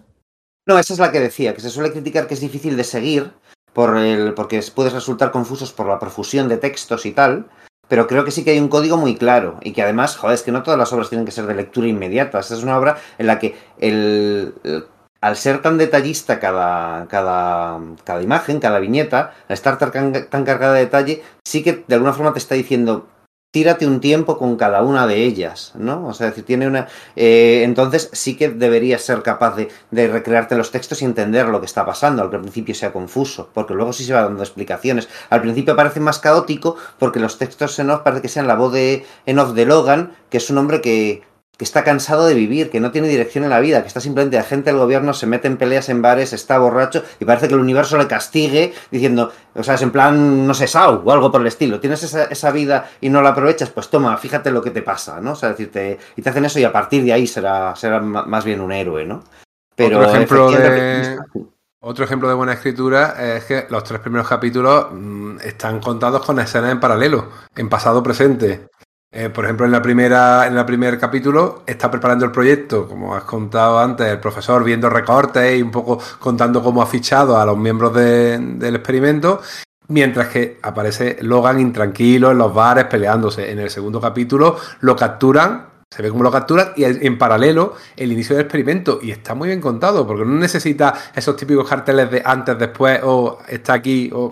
No, 0.67 0.79
esa 0.79 0.93
es 0.93 0.99
la 0.99 1.11
que 1.11 1.21
decía, 1.21 1.55
que 1.55 1.61
se 1.61 1.71
suele 1.71 1.93
criticar 1.93 2.27
que 2.27 2.35
es 2.35 2.41
difícil 2.41 2.77
de 2.77 2.85
seguir 2.85 3.33
por 3.73 3.97
el, 3.97 4.35
porque 4.35 4.63
puedes 4.75 4.93
resultar 4.93 5.31
confusos 5.31 5.73
por 5.73 5.87
la 5.87 5.99
profusión 5.99 6.49
de 6.49 6.59
textos 6.59 7.07
y 7.07 7.13
tal, 7.13 7.49
pero 7.89 8.07
creo 8.07 8.25
que 8.25 8.31
sí 8.31 8.45
que 8.45 8.51
hay 8.51 8.61
un 8.61 8.69
código 8.69 8.99
muy 8.99 9.17
claro 9.17 9.59
y 9.63 9.73
que 9.73 9.83
además, 9.83 10.17
joder, 10.17 10.35
es 10.35 10.43
que 10.43 10.53
no 10.53 10.63
todas 10.63 10.79
las 10.79 10.93
obras 10.93 11.09
tienen 11.09 11.25
que 11.25 11.33
ser 11.33 11.47
de 11.47 11.55
lectura 11.55 11.87
inmediata. 11.87 12.41
Esta 12.41 12.55
es 12.55 12.63
una 12.63 12.79
obra 12.79 12.99
en 13.19 13.27
la 13.27 13.39
que 13.39 13.57
el, 13.79 14.55
al 15.25 15.37
ser 15.37 15.63
tan 15.63 15.79
detallista 15.79 16.39
cada, 16.39 17.09
cada, 17.09 17.81
cada 18.05 18.21
imagen, 18.21 18.61
cada 18.61 18.79
viñeta, 18.79 19.33
al 19.49 19.55
estar 19.55 19.79
tan, 19.79 20.45
cargada 20.45 20.75
de 20.75 20.81
detalle, 20.81 21.23
sí 21.43 21.63
que 21.63 21.83
de 21.89 21.95
alguna 21.95 22.13
forma 22.13 22.35
te 22.35 22.39
está 22.41 22.55
diciendo, 22.57 23.09
tírate 23.51 23.87
un 23.87 24.01
tiempo 24.01 24.37
con 24.37 24.57
cada 24.57 24.83
una 24.83 25.07
de 25.07 25.25
ellas, 25.25 25.73
¿no? 25.77 26.07
O 26.09 26.13
sea, 26.13 26.27
decir, 26.27 26.45
tiene 26.45 26.67
una... 26.67 26.89
Eh, 27.17 27.63
entonces 27.65 28.11
sí 28.13 28.37
que 28.37 28.51
deberías 28.51 29.01
ser 29.01 29.23
capaz 29.23 29.57
de, 29.57 29.71
de, 29.91 30.09
recrearte 30.09 30.57
los 30.57 30.71
textos 30.71 31.01
y 31.01 31.07
entender 31.07 31.47
lo 31.47 31.61
que 31.61 31.67
está 31.67 31.87
pasando, 31.87 32.21
aunque 32.21 32.37
al 32.37 32.43
principio 32.43 32.75
sea 32.75 32.93
confuso, 32.93 33.49
porque 33.55 33.73
luego 33.73 33.95
sí 33.95 34.05
se 34.05 34.13
va 34.13 34.25
dando 34.25 34.43
explicaciones. 34.43 35.09
Al 35.31 35.41
principio 35.41 35.75
parece 35.75 36.01
más 36.01 36.19
caótico 36.19 36.77
porque 36.99 37.19
los 37.19 37.39
textos 37.39 37.79
en 37.79 37.89
off 37.89 38.03
parece 38.03 38.21
que 38.21 38.29
sean 38.29 38.47
la 38.47 38.57
voz 38.57 38.75
de 38.75 39.07
en 39.25 39.39
off 39.39 39.55
de 39.55 39.65
Logan, 39.65 40.13
que 40.29 40.37
es 40.37 40.51
un 40.51 40.59
hombre 40.59 40.83
que 40.83 41.23
que 41.57 41.65
está 41.65 41.85
cansado 41.85 42.27
de 42.27 42.35
vivir, 42.35 42.71
que 42.71 42.81
no 42.81 42.91
tiene 42.91 43.09
dirección 43.09 43.45
en 43.45 43.51
la 43.51 43.61
vida, 43.61 43.83
que 43.83 43.89
está 43.89 44.01
simplemente 44.01 44.39
agente 44.39 44.71
del 44.71 44.79
gobierno, 44.79 45.15
se 45.15 45.27
mete 45.27 45.47
en 45.47 45.57
peleas 45.57 45.89
en 45.89 46.03
bares, 46.03 46.33
está 46.33 46.59
borracho 46.59 47.05
y 47.21 47.25
parece 47.25 47.49
que 47.49 47.55
el 47.55 47.61
universo 47.61 47.97
le 47.97 48.09
castigue 48.09 48.73
diciendo, 48.91 49.33
o 49.55 49.63
sea, 49.63 49.75
es 49.75 49.83
en 49.83 49.93
plan, 49.93 50.47
no 50.47 50.55
sé, 50.55 50.67
Sau 50.67 51.03
o 51.05 51.13
algo 51.13 51.31
por 51.31 51.41
el 51.41 51.47
estilo. 51.47 51.79
Tienes 51.79 52.03
esa, 52.03 52.25
esa, 52.25 52.51
vida 52.51 52.91
y 53.01 53.09
no 53.09 53.23
la 53.23 53.31
aprovechas, 53.31 53.71
pues 53.71 53.89
toma, 53.89 54.17
fíjate 54.17 54.51
lo 54.51 54.63
que 54.63 54.71
te 54.71 54.83
pasa, 54.83 55.21
¿no? 55.21 55.33
O 55.33 55.37
sea, 55.37 55.51
decirte, 55.51 55.99
y 56.17 56.23
te 56.23 56.31
hacen 56.31 56.45
eso 56.45 56.59
y 56.59 56.65
a 56.65 56.73
partir 56.73 57.05
de 57.05 57.13
ahí 57.13 57.27
será, 57.27 57.77
será 57.77 58.01
más 58.01 58.45
bien 58.45 58.61
un 58.61 58.73
héroe, 58.73 59.05
¿no? 59.05 59.23
Pero 59.77 59.99
otro 59.99 60.11
ejemplo 60.11 60.51
de... 60.51 61.19
Otro 61.87 62.07
ejemplo 62.07 62.31
de 62.31 62.35
buena 62.35 62.55
escritura 62.55 63.37
es 63.37 63.45
que 63.45 63.67
los 63.69 63.85
tres 63.85 64.01
primeros 64.01 64.27
capítulos 64.27 64.87
mmm, 64.91 65.37
están 65.45 65.81
contados 65.81 66.25
con 66.25 66.39
escenas 66.41 66.73
en 66.73 66.81
paralelo, 66.81 67.29
en 67.55 67.69
pasado 67.69 68.03
presente. 68.03 68.69
Eh, 69.17 69.31
por 69.31 69.45
ejemplo, 69.45 69.65
en 69.65 69.71
la 69.71 69.81
primera, 69.81 70.45
en 70.49 70.59
el 70.59 70.65
primer 70.65 70.99
capítulo 70.99 71.63
está 71.69 71.89
preparando 71.89 72.25
el 72.25 72.33
proyecto, 72.33 72.89
como 72.89 73.15
has 73.15 73.23
contado 73.23 73.79
antes, 73.79 74.09
el 74.09 74.19
profesor 74.19 74.65
viendo 74.65 74.91
recortes 74.91 75.57
y 75.57 75.63
un 75.63 75.71
poco 75.71 76.01
contando 76.19 76.61
cómo 76.61 76.83
ha 76.83 76.87
fichado 76.87 77.39
a 77.39 77.47
los 77.47 77.57
miembros 77.57 77.95
de, 77.95 78.37
del 78.39 78.75
experimento, 78.75 79.41
mientras 79.87 80.27
que 80.31 80.59
aparece 80.61 81.19
Logan 81.21 81.61
intranquilo 81.61 82.33
en 82.33 82.39
los 82.39 82.53
bares 82.53 82.87
peleándose. 82.87 83.53
En 83.53 83.61
el 83.61 83.71
segundo 83.71 84.01
capítulo 84.01 84.57
lo 84.81 84.97
capturan 84.97 85.74
se 85.95 86.03
ve 86.03 86.11
cómo 86.11 86.25
lo 86.25 86.31
capturan 86.33 86.73
y 86.75 86.83
en 86.83 87.19
paralelo 87.19 87.75
el 87.97 88.11
inicio 88.11 88.35
del 88.35 88.47
experimento. 88.47 88.99
Y 89.01 89.13
está 89.13 89.35
muy 89.35 89.47
bien 89.47 89.61
contado, 89.61 90.05
porque 90.05 90.25
no 90.25 90.35
necesita 90.35 90.93
esos 91.15 91.37
típicos 91.37 91.69
carteles 91.69 92.11
de 92.11 92.21
antes, 92.25 92.59
después, 92.59 93.01
o 93.05 93.39
está 93.49 93.75
aquí, 93.75 94.11
o 94.13 94.29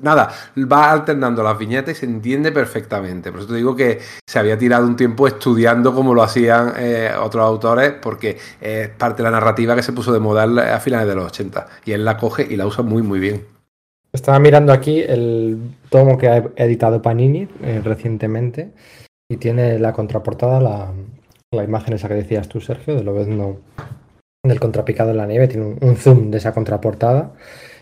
nada. 0.00 0.32
Va 0.56 0.90
alternando 0.90 1.42
las 1.42 1.58
viñetas 1.58 1.98
y 1.98 2.00
se 2.00 2.06
entiende 2.06 2.50
perfectamente. 2.50 3.30
Por 3.30 3.40
eso 3.40 3.50
te 3.50 3.56
digo 3.56 3.76
que 3.76 4.00
se 4.26 4.38
había 4.38 4.56
tirado 4.56 4.86
un 4.86 4.96
tiempo 4.96 5.28
estudiando 5.28 5.94
como 5.94 6.14
lo 6.14 6.22
hacían 6.22 6.72
eh, 6.78 7.10
otros 7.20 7.44
autores, 7.44 7.92
porque 8.00 8.38
es 8.58 8.88
parte 8.88 9.18
de 9.18 9.24
la 9.24 9.32
narrativa 9.32 9.76
que 9.76 9.82
se 9.82 9.92
puso 9.92 10.14
de 10.14 10.20
moda 10.20 10.44
a 10.74 10.80
finales 10.80 11.08
de 11.08 11.14
los 11.14 11.26
80. 11.26 11.66
Y 11.84 11.92
él 11.92 12.06
la 12.06 12.16
coge 12.16 12.46
y 12.48 12.56
la 12.56 12.66
usa 12.66 12.82
muy, 12.82 13.02
muy 13.02 13.20
bien. 13.20 13.44
Estaba 14.14 14.38
mirando 14.38 14.72
aquí 14.72 15.02
el 15.02 15.58
tomo 15.90 16.16
que 16.16 16.28
ha 16.28 16.42
editado 16.56 17.02
Panini 17.02 17.48
eh, 17.62 17.82
recientemente 17.84 18.70
y 19.32 19.38
tiene 19.38 19.78
la 19.78 19.92
contraportada, 19.94 20.60
la, 20.60 20.92
la 21.52 21.64
imagen 21.64 21.94
esa 21.94 22.08
que 22.08 22.14
decías 22.14 22.48
tú, 22.48 22.60
Sergio, 22.60 22.94
de 22.94 23.02
lo 23.02 23.12
no 23.24 23.60
del 24.44 24.60
contrapicado 24.60 25.12
en 25.12 25.16
la 25.16 25.26
nieve, 25.26 25.48
tiene 25.48 25.66
un, 25.66 25.78
un, 25.80 25.96
zoom 25.96 26.30
de 26.30 26.38
esa 26.38 26.52
contraportada. 26.52 27.32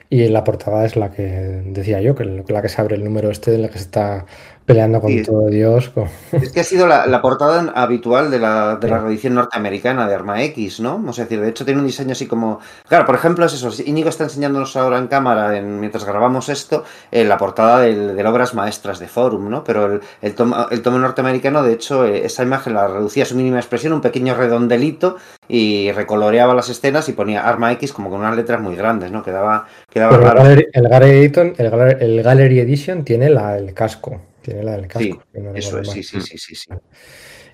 Y 0.08 0.26
la 0.28 0.44
portada 0.44 0.84
es 0.84 0.96
la 0.96 1.10
que 1.10 1.22
decía 1.22 2.00
yo, 2.00 2.14
que 2.14 2.24
la 2.24 2.62
que 2.62 2.68
se 2.68 2.80
abre 2.80 2.96
el 2.96 3.04
número 3.04 3.30
este, 3.30 3.54
en 3.54 3.62
la 3.62 3.68
que 3.68 3.78
se 3.78 3.84
está 3.84 4.26
peleando 4.64 5.00
con 5.00 5.10
sí, 5.10 5.22
todo 5.22 5.48
Dios. 5.48 5.88
Con... 5.88 6.08
Es 6.32 6.52
que 6.52 6.60
ha 6.60 6.64
sido 6.64 6.86
la, 6.86 7.06
la 7.06 7.20
portada 7.20 7.72
habitual 7.74 8.30
de 8.30 8.38
la, 8.38 8.76
de 8.76 8.88
la 8.88 8.98
reedición 8.98 9.34
norteamericana 9.34 10.06
de 10.06 10.14
Arma 10.14 10.42
X, 10.44 10.80
¿no? 10.80 11.02
O 11.06 11.12
sea, 11.12 11.24
decir, 11.24 11.40
de 11.40 11.48
hecho 11.48 11.64
tiene 11.64 11.80
un 11.80 11.86
diseño 11.86 12.12
así 12.12 12.26
como... 12.26 12.60
Claro, 12.88 13.06
por 13.06 13.14
ejemplo, 13.14 13.44
es 13.46 13.54
eso. 13.54 13.70
Íñigo 13.84 14.08
está 14.08 14.24
enseñándonos 14.24 14.76
ahora 14.76 14.98
en 14.98 15.08
cámara, 15.08 15.58
en, 15.58 15.80
mientras 15.80 16.04
grabamos 16.04 16.48
esto, 16.48 16.84
eh, 17.10 17.24
la 17.24 17.36
portada 17.36 17.80
del, 17.80 18.16
de 18.16 18.26
Obras 18.26 18.54
Maestras 18.54 18.98
de 18.98 19.08
Forum, 19.08 19.50
¿no? 19.50 19.64
Pero 19.64 19.86
el, 19.86 20.00
el, 20.22 20.34
tomo, 20.34 20.66
el 20.70 20.82
tomo 20.82 20.98
norteamericano, 20.98 21.62
de 21.62 21.72
hecho, 21.72 22.04
eh, 22.06 22.24
esa 22.24 22.42
imagen 22.42 22.74
la 22.74 22.86
reducía 22.86 23.24
a 23.24 23.26
su 23.26 23.34
mínima 23.34 23.58
expresión, 23.58 23.92
un 23.92 24.00
pequeño 24.00 24.34
redondelito, 24.34 25.16
y 25.48 25.90
recoloreaba 25.90 26.54
las 26.54 26.68
escenas 26.68 27.08
y 27.08 27.12
ponía 27.12 27.48
Arma 27.48 27.72
X 27.72 27.92
como 27.92 28.08
con 28.08 28.20
unas 28.20 28.36
letras 28.36 28.60
muy 28.60 28.76
grandes, 28.76 29.10
¿no? 29.10 29.22
Quedaba, 29.22 29.66
quedaba 29.90 30.16
raro. 30.16 30.44
El 30.44 30.88
Gallery, 30.88 31.18
Edition, 31.18 31.54
el, 31.58 31.70
Gallery, 31.70 32.04
el 32.04 32.22
Gallery 32.22 32.60
Edition 32.60 33.04
tiene 33.04 33.30
la, 33.30 33.56
el 33.56 33.74
casco. 33.74 34.20
Tiene 34.42 34.62
la 34.62 34.72
del 34.72 34.86
casco. 34.86 35.22
Sí, 35.32 35.40
no 35.40 35.54
eso 35.54 35.78
es, 35.78 35.90
sí, 35.90 36.02
sí, 36.02 36.20
sí, 36.20 36.38
sí, 36.38 36.54
sí. 36.54 36.68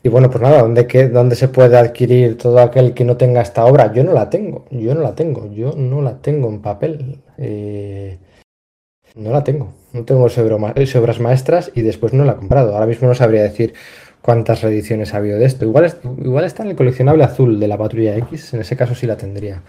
Y 0.03 0.09
bueno, 0.09 0.31
pues 0.31 0.41
nada, 0.41 0.63
¿dónde, 0.63 0.87
qué, 0.87 1.09
¿dónde 1.09 1.35
se 1.35 1.49
puede 1.49 1.77
adquirir 1.77 2.39
todo 2.39 2.61
aquel 2.61 2.95
que 2.95 3.05
no 3.05 3.17
tenga 3.17 3.43
esta 3.43 3.65
obra? 3.65 3.93
Yo 3.93 4.05
no 4.05 4.13
la 4.13 4.31
tengo, 4.31 4.67
yo 4.71 4.95
no 4.95 5.01
la 5.01 5.15
tengo, 5.15 5.53
yo 5.53 5.73
no 5.73 6.01
la 6.03 6.19
tengo 6.21 6.49
en 6.49 6.63
papel. 6.63 7.23
Eh, 7.39 8.19
no 9.17 9.33
la 9.33 9.43
tengo, 9.43 9.73
no 9.93 10.05
tengo 10.05 10.25
obras 10.25 11.21
maestras 11.21 11.73
y 11.75 11.83
después 11.83 12.13
no 12.13 12.25
la 12.25 12.33
he 12.33 12.37
comprado. 12.37 12.75
Ahora 12.75 12.87
mismo 12.87 13.09
no 13.09 13.15
sabría 13.15 13.43
decir 13.43 13.75
cuántas 14.21 14.63
reediciones 14.63 15.15
ha 15.15 15.17
habido 15.17 15.39
de 15.39 15.47
esto. 15.47 15.65
Igual, 15.65 15.93
igual 16.23 16.45
está 16.45 16.63
en 16.63 16.71
el 16.71 16.77
coleccionable 16.77 17.25
azul 17.25 17.59
de 17.59 17.69
la 17.69 17.79
Patrulla 17.79 18.17
X, 18.19 18.55
en 18.55 18.61
ese 18.61 18.77
caso 18.77 18.95
sí 18.95 19.07
la 19.07 19.17
tendría. 19.17 19.63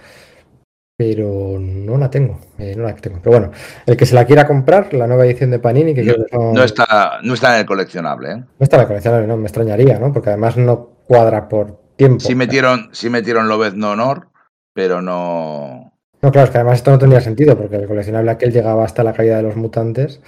Pero 0.98 1.58
no 1.60 1.96
la 2.00 2.10
tengo, 2.10 2.40
eh, 2.58 2.74
no 2.76 2.84
la 2.84 2.96
tengo. 2.96 3.20
Pero 3.24 3.38
bueno, 3.40 3.52
el 3.86 3.96
que 3.96 4.08
se 4.08 4.16
la 4.16 4.26
quiera 4.26 4.48
comprar, 4.48 4.92
la 4.96 5.06
nueva 5.06 5.28
edición 5.28 5.52
de 5.52 5.60
Panini, 5.60 5.94
que 5.94 6.02
No, 6.04 6.14
creo 6.14 6.26
que 6.26 6.36
son- 6.36 6.54
no 6.56 6.64
está, 6.64 7.20
no 7.22 7.34
está 7.36 7.54
en 7.54 7.60
el 7.60 7.66
coleccionable, 7.68 8.32
¿eh? 8.32 8.36
no 8.38 8.46
está 8.64 8.78
en 8.78 8.82
la 8.82 8.88
coleccionable, 8.88 9.28
no, 9.28 9.38
me 9.38 9.44
extrañaría, 9.44 10.00
¿no? 10.00 10.12
Porque 10.12 10.30
además 10.30 10.58
no 10.58 10.90
cuadra 11.08 11.48
por 11.48 11.80
tiempo. 11.96 12.20
Sí 12.22 12.34
metieron, 12.34 12.90
sí 12.94 13.12
metieron 13.12 13.48
Lobezno 13.48 13.92
Honor, 13.92 14.30
pero 14.74 15.04
no. 15.04 15.94
No, 16.24 16.32
claro, 16.32 16.46
es 16.46 16.52
que 16.52 16.58
además 16.58 16.78
esto 16.80 16.90
no 16.90 16.98
tendría 16.98 17.22
sentido, 17.22 17.56
porque 17.56 17.76
el 17.76 17.86
coleccionable 17.88 18.32
aquel 18.32 18.52
llegaba 18.52 18.84
hasta 18.84 19.04
la 19.04 19.14
caída 19.14 19.38
de 19.38 19.44
los 19.44 19.56
mutantes 19.56 20.20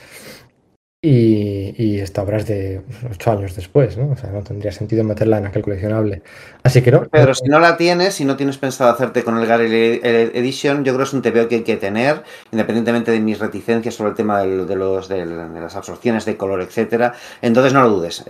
y, 1.02 1.74
y 1.82 2.00
esta 2.02 2.24
obra 2.24 2.38
es 2.38 2.46
de 2.48 2.82
ocho 3.10 3.32
años 3.32 3.56
después, 3.56 3.98
¿no? 3.98 4.12
O 4.12 4.16
sea, 4.18 4.32
no 4.32 4.42
tendría 4.44 4.72
sentido 4.74 5.04
meterla 5.06 5.38
en 5.38 5.46
aquel 5.46 5.62
coleccionable. 5.62 6.24
Así 6.64 6.82
que 6.82 6.92
no. 6.92 7.06
Pero 7.10 7.34
si 7.34 7.48
no 7.48 7.60
la 7.60 7.78
tienes, 7.78 8.16
si 8.16 8.26
no 8.26 8.36
tienes 8.36 8.58
pensado 8.58 8.92
hacerte 8.92 9.24
con 9.24 9.38
el 9.38 9.46
Gary 9.48 10.02
Edition, 10.04 10.84
yo 10.84 10.94
creo 10.94 10.98
que 10.98 11.04
es 11.10 11.14
un 11.14 11.22
TVO 11.22 11.48
que 11.48 11.56
hay 11.56 11.64
que 11.64 11.78
tener, 11.78 12.24
independientemente 12.52 13.12
de 13.12 13.20
mis 13.22 13.40
reticencias 13.40 13.96
sobre 13.96 14.10
el 14.12 14.16
tema 14.18 14.42
de, 14.42 14.76
los, 14.76 15.08
del- 15.08 15.54
de 15.54 15.62
las 15.62 15.76
absorciones 15.78 16.26
de 16.26 16.36
color, 16.36 16.62
etcétera. 16.62 17.14
Entonces 17.42 17.72
no 17.74 17.82
lo 17.84 17.90
dudes. 17.90 18.26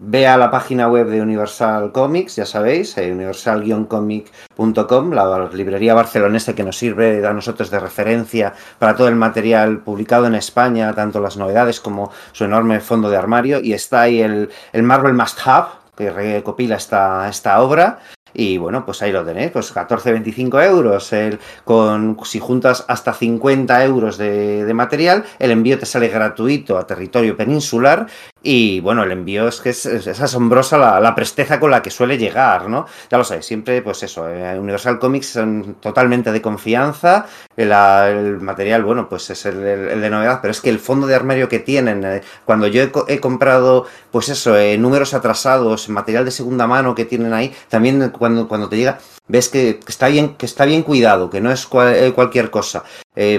Eh, 0.00 0.02
Ve 0.02 0.26
a 0.26 0.36
la 0.36 0.50
página 0.50 0.88
web 0.88 1.08
de 1.08 1.20
Universal 1.20 1.92
Comics, 1.92 2.36
ya 2.36 2.46
sabéis, 2.46 2.96
eh, 2.96 3.12
universal-comic.com, 3.12 5.12
la 5.12 5.50
librería 5.52 5.92
barcelonesa 5.94 6.54
que 6.54 6.64
nos 6.64 6.78
sirve 6.78 7.26
a 7.26 7.34
nosotros 7.34 7.70
de 7.70 7.78
referencia 7.78 8.54
para 8.78 8.96
todo 8.96 9.08
el 9.08 9.16
material 9.16 9.80
publicado 9.80 10.26
en 10.26 10.34
España, 10.34 10.94
tanto 10.94 11.20
las 11.20 11.36
novedades 11.36 11.80
como 11.80 12.10
su 12.32 12.44
enorme 12.44 12.80
fondo 12.80 13.10
de 13.10 13.18
armario. 13.18 13.60
Y 13.60 13.74
está 13.74 14.00
ahí 14.02 14.22
el, 14.22 14.48
el 14.72 14.82
Marvel 14.82 15.14
Must 15.14 15.38
Have, 15.44 15.68
que 15.96 16.10
recopila 16.10 16.76
esta, 16.76 17.28
esta 17.28 17.60
obra. 17.60 17.98
Y 18.32 18.58
bueno, 18.58 18.86
pues 18.86 19.02
ahí 19.02 19.10
lo 19.10 19.24
tenéis, 19.24 19.50
pues 19.50 19.74
14-25 19.74 20.64
euros. 20.64 21.12
El, 21.12 21.40
con, 21.64 22.16
si 22.24 22.38
juntas 22.38 22.84
hasta 22.86 23.12
50 23.12 23.84
euros 23.84 24.16
de 24.16 24.72
material, 24.72 25.24
el 25.40 25.50
envío 25.50 25.76
te 25.78 25.84
sale 25.84 26.06
gratuito 26.08 26.78
a 26.78 26.86
territorio 26.86 27.36
peninsular. 27.36 28.06
Y 28.42 28.80
bueno, 28.80 29.02
el 29.02 29.12
envío 29.12 29.48
es 29.48 29.60
que 29.60 29.68
es, 29.68 29.84
asombrosa 29.86 30.78
la, 30.78 31.14
presteza 31.14 31.60
con 31.60 31.70
la 31.70 31.82
que 31.82 31.90
suele 31.90 32.16
llegar, 32.16 32.70
¿no? 32.70 32.86
Ya 33.10 33.18
lo 33.18 33.24
sabéis, 33.24 33.44
siempre, 33.44 33.82
pues 33.82 34.02
eso, 34.02 34.26
eh, 34.30 34.58
Universal 34.58 34.98
Comics 34.98 35.26
son 35.28 35.74
totalmente 35.78 36.32
de 36.32 36.40
confianza. 36.40 37.26
El, 37.54 37.70
el 37.70 38.40
material, 38.40 38.82
bueno, 38.82 39.10
pues 39.10 39.28
es 39.28 39.44
el, 39.44 39.60
de 39.62 40.08
novedad, 40.10 40.38
pero 40.40 40.52
es 40.52 40.62
que 40.62 40.70
el 40.70 40.78
fondo 40.78 41.06
de 41.06 41.14
armario 41.14 41.50
que 41.50 41.58
tienen, 41.58 42.02
eh, 42.02 42.22
cuando 42.46 42.66
yo 42.66 42.82
he, 42.82 42.90
co- 42.90 43.04
he 43.08 43.20
comprado, 43.20 43.84
pues 44.10 44.30
eso, 44.30 44.56
eh, 44.56 44.78
números 44.78 45.12
atrasados, 45.12 45.90
material 45.90 46.24
de 46.24 46.30
segunda 46.30 46.66
mano 46.66 46.94
que 46.94 47.04
tienen 47.04 47.34
ahí, 47.34 47.52
también 47.68 48.08
cuando, 48.08 48.48
cuando 48.48 48.70
te 48.70 48.76
llega, 48.78 48.98
ves 49.28 49.50
que, 49.50 49.80
que 49.84 49.92
está 49.92 50.08
bien, 50.08 50.36
que 50.36 50.46
está 50.46 50.64
bien 50.64 50.82
cuidado, 50.82 51.28
que 51.28 51.42
no 51.42 51.52
es 51.52 51.66
cual- 51.66 51.94
eh, 51.94 52.12
cualquier 52.14 52.50
cosa. 52.50 52.84
De 53.14 53.38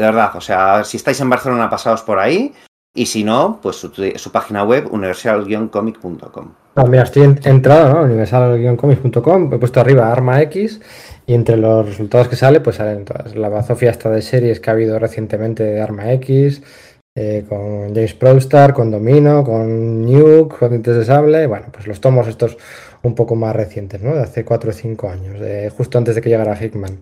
verdad, 0.00 0.30
o 0.36 0.40
sea, 0.40 0.84
si 0.84 0.98
estáis 0.98 1.20
en 1.20 1.30
Barcelona, 1.30 1.68
pasados 1.68 2.02
por 2.02 2.20
ahí. 2.20 2.54
Y 2.96 3.04
si 3.06 3.22
no, 3.24 3.60
pues 3.62 3.76
su, 3.76 4.32
página 4.32 4.64
web, 4.64 4.88
universal-comic.com. 4.90 6.48
Ah, 6.76 6.84
mira, 6.86 7.02
estoy 7.02 7.24
en- 7.24 7.38
entrado, 7.44 7.94
¿no? 7.94 8.02
Universal-comics.com, 8.04 9.52
he 9.52 9.58
puesto 9.58 9.80
arriba 9.80 10.10
Arma 10.10 10.40
X 10.42 10.80
y 11.26 11.34
entre 11.34 11.58
los 11.58 11.86
resultados 11.86 12.28
que 12.28 12.36
sale, 12.36 12.60
pues 12.60 12.76
salen 12.76 13.04
todas. 13.04 13.36
La 13.36 13.50
bazofia 13.50 13.90
esta 13.90 14.08
de 14.10 14.22
series 14.22 14.60
que 14.60 14.70
ha 14.70 14.72
habido 14.72 14.98
recientemente 14.98 15.62
de 15.62 15.80
Arma 15.80 16.10
X, 16.14 16.62
eh, 17.14 17.44
con 17.46 17.94
James 17.94 18.14
Prowstar, 18.14 18.72
con 18.72 18.90
Domino, 18.90 19.44
con 19.44 20.02
Nuke, 20.02 20.56
con 20.58 20.70
Dientes 20.70 20.96
de 20.96 21.04
Sable. 21.04 21.46
Bueno, 21.46 21.66
pues 21.72 21.86
los 21.86 22.00
tomos 22.00 22.26
estos 22.28 22.56
un 23.02 23.14
poco 23.14 23.36
más 23.36 23.54
recientes, 23.54 24.02
¿no? 24.02 24.14
De 24.14 24.22
hace 24.22 24.44
4 24.44 24.70
o 24.70 24.72
5 24.72 25.08
años, 25.10 25.36
justo 25.76 25.98
antes 25.98 26.14
de 26.14 26.20
que 26.22 26.30
llegara 26.30 26.58
Hickman. 26.60 26.98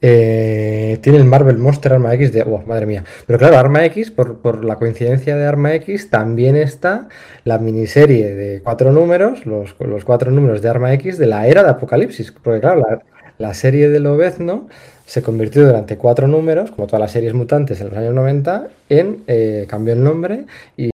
Eh, 0.00 0.98
tiene 1.02 1.18
el 1.18 1.24
Marvel 1.24 1.58
Monster 1.58 1.92
Arma 1.92 2.14
X 2.14 2.32
de. 2.32 2.42
Oh, 2.42 2.62
madre 2.66 2.86
mía. 2.86 3.04
Pero 3.26 3.38
claro, 3.38 3.58
Arma 3.58 3.84
X, 3.86 4.10
por, 4.10 4.38
por 4.38 4.64
la 4.64 4.76
coincidencia 4.76 5.36
de 5.36 5.44
Arma 5.46 5.74
X, 5.74 6.10
también 6.10 6.56
está 6.56 7.08
la 7.44 7.58
miniserie 7.58 8.34
de 8.34 8.60
cuatro 8.62 8.92
números, 8.92 9.44
los, 9.46 9.74
los 9.80 10.04
cuatro 10.04 10.30
números 10.30 10.62
de 10.62 10.68
Arma 10.68 10.92
X 10.94 11.18
de 11.18 11.26
la 11.26 11.46
era 11.48 11.62
de 11.64 11.70
Apocalipsis. 11.70 12.32
Porque 12.32 12.60
claro, 12.60 12.80
la, 12.88 13.02
la 13.38 13.54
serie 13.54 13.88
de 13.88 14.00
Lobezno 14.00 14.68
se 15.06 15.22
convirtió 15.22 15.64
durante 15.66 15.96
cuatro 15.96 16.28
números, 16.28 16.70
como 16.70 16.86
todas 16.86 17.00
las 17.00 17.12
series 17.12 17.34
mutantes 17.34 17.80
en 17.80 17.88
los 17.88 17.96
años 17.96 18.14
90, 18.14 18.68
en. 18.90 19.24
eh, 19.26 19.66
cambió 19.68 19.94
el 19.94 20.04
nombre 20.04 20.44
y, 20.76 20.90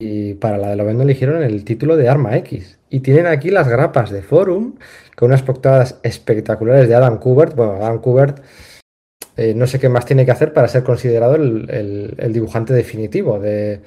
y 0.00 0.34
para 0.34 0.58
la 0.58 0.70
de 0.70 0.76
Lobezno 0.76 1.02
eligieron 1.02 1.42
el 1.42 1.64
título 1.64 1.96
de 1.96 2.08
Arma 2.08 2.36
X. 2.38 2.78
Y 2.90 3.00
tienen 3.00 3.26
aquí 3.26 3.50
las 3.50 3.68
grapas 3.68 4.10
de 4.10 4.22
Forum, 4.22 4.74
con 5.18 5.30
unas 5.30 5.42
portadas 5.42 5.98
espectaculares 6.04 6.88
de 6.88 6.94
Adam 6.94 7.18
Kubert. 7.18 7.56
Bueno, 7.56 7.72
Adam 7.84 7.98
Kubert. 8.00 8.40
eh, 9.36 9.52
no 9.54 9.66
sé 9.66 9.80
qué 9.80 9.88
más 9.88 10.04
tiene 10.06 10.24
que 10.24 10.30
hacer 10.30 10.52
para 10.52 10.68
ser 10.68 10.84
considerado 10.84 11.34
el, 11.34 12.30
dibujante 12.32 12.72
definitivo 12.72 13.38
de, 13.40 13.80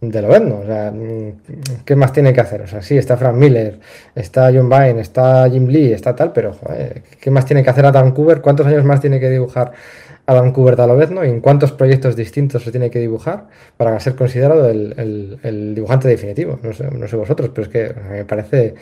de. 0.00 0.20
O 0.20 0.66
sea, 0.66 0.92
mm, 0.92 1.84
¿qué 1.84 1.96
más 1.96 2.12
tiene 2.12 2.32
que 2.32 2.40
hacer? 2.40 2.62
O 2.62 2.66
sea, 2.68 2.82
sí, 2.82 2.96
está 2.96 3.16
Frank 3.16 3.34
Miller, 3.34 3.80
está 4.14 4.52
John 4.54 4.68
Byrne, 4.68 5.00
está 5.00 5.50
Jim 5.50 5.66
Lee, 5.66 5.92
está 5.92 6.14
tal, 6.14 6.32
pero 6.32 6.52
joder, 6.52 7.02
¿qué 7.20 7.30
más 7.32 7.44
tiene 7.46 7.64
que 7.64 7.70
hacer 7.70 7.84
Adam 7.84 8.12
Kubert? 8.12 8.40
¿Cuántos 8.40 8.66
años 8.66 8.84
más 8.84 9.00
tiene 9.00 9.18
que 9.18 9.28
dibujar 9.28 9.72
Adam 10.26 10.52
Kubert 10.52 10.78
a 10.78 10.86
Lobezno? 10.86 11.24
¿Y 11.24 11.30
en 11.30 11.40
cuántos 11.40 11.72
proyectos 11.72 12.14
distintos 12.14 12.62
se 12.62 12.70
tiene 12.70 12.90
que 12.90 13.00
dibujar 13.00 13.48
para 13.76 13.98
ser 13.98 14.14
considerado 14.14 14.68
el, 14.68 15.72
dibujante 15.74 16.06
definitivo? 16.06 16.60
No 16.62 17.08
sé, 17.08 17.16
vosotros, 17.16 17.50
pero 17.52 17.66
es 17.66 17.72
que 17.72 17.92
me 18.08 18.24
parece... 18.24 18.74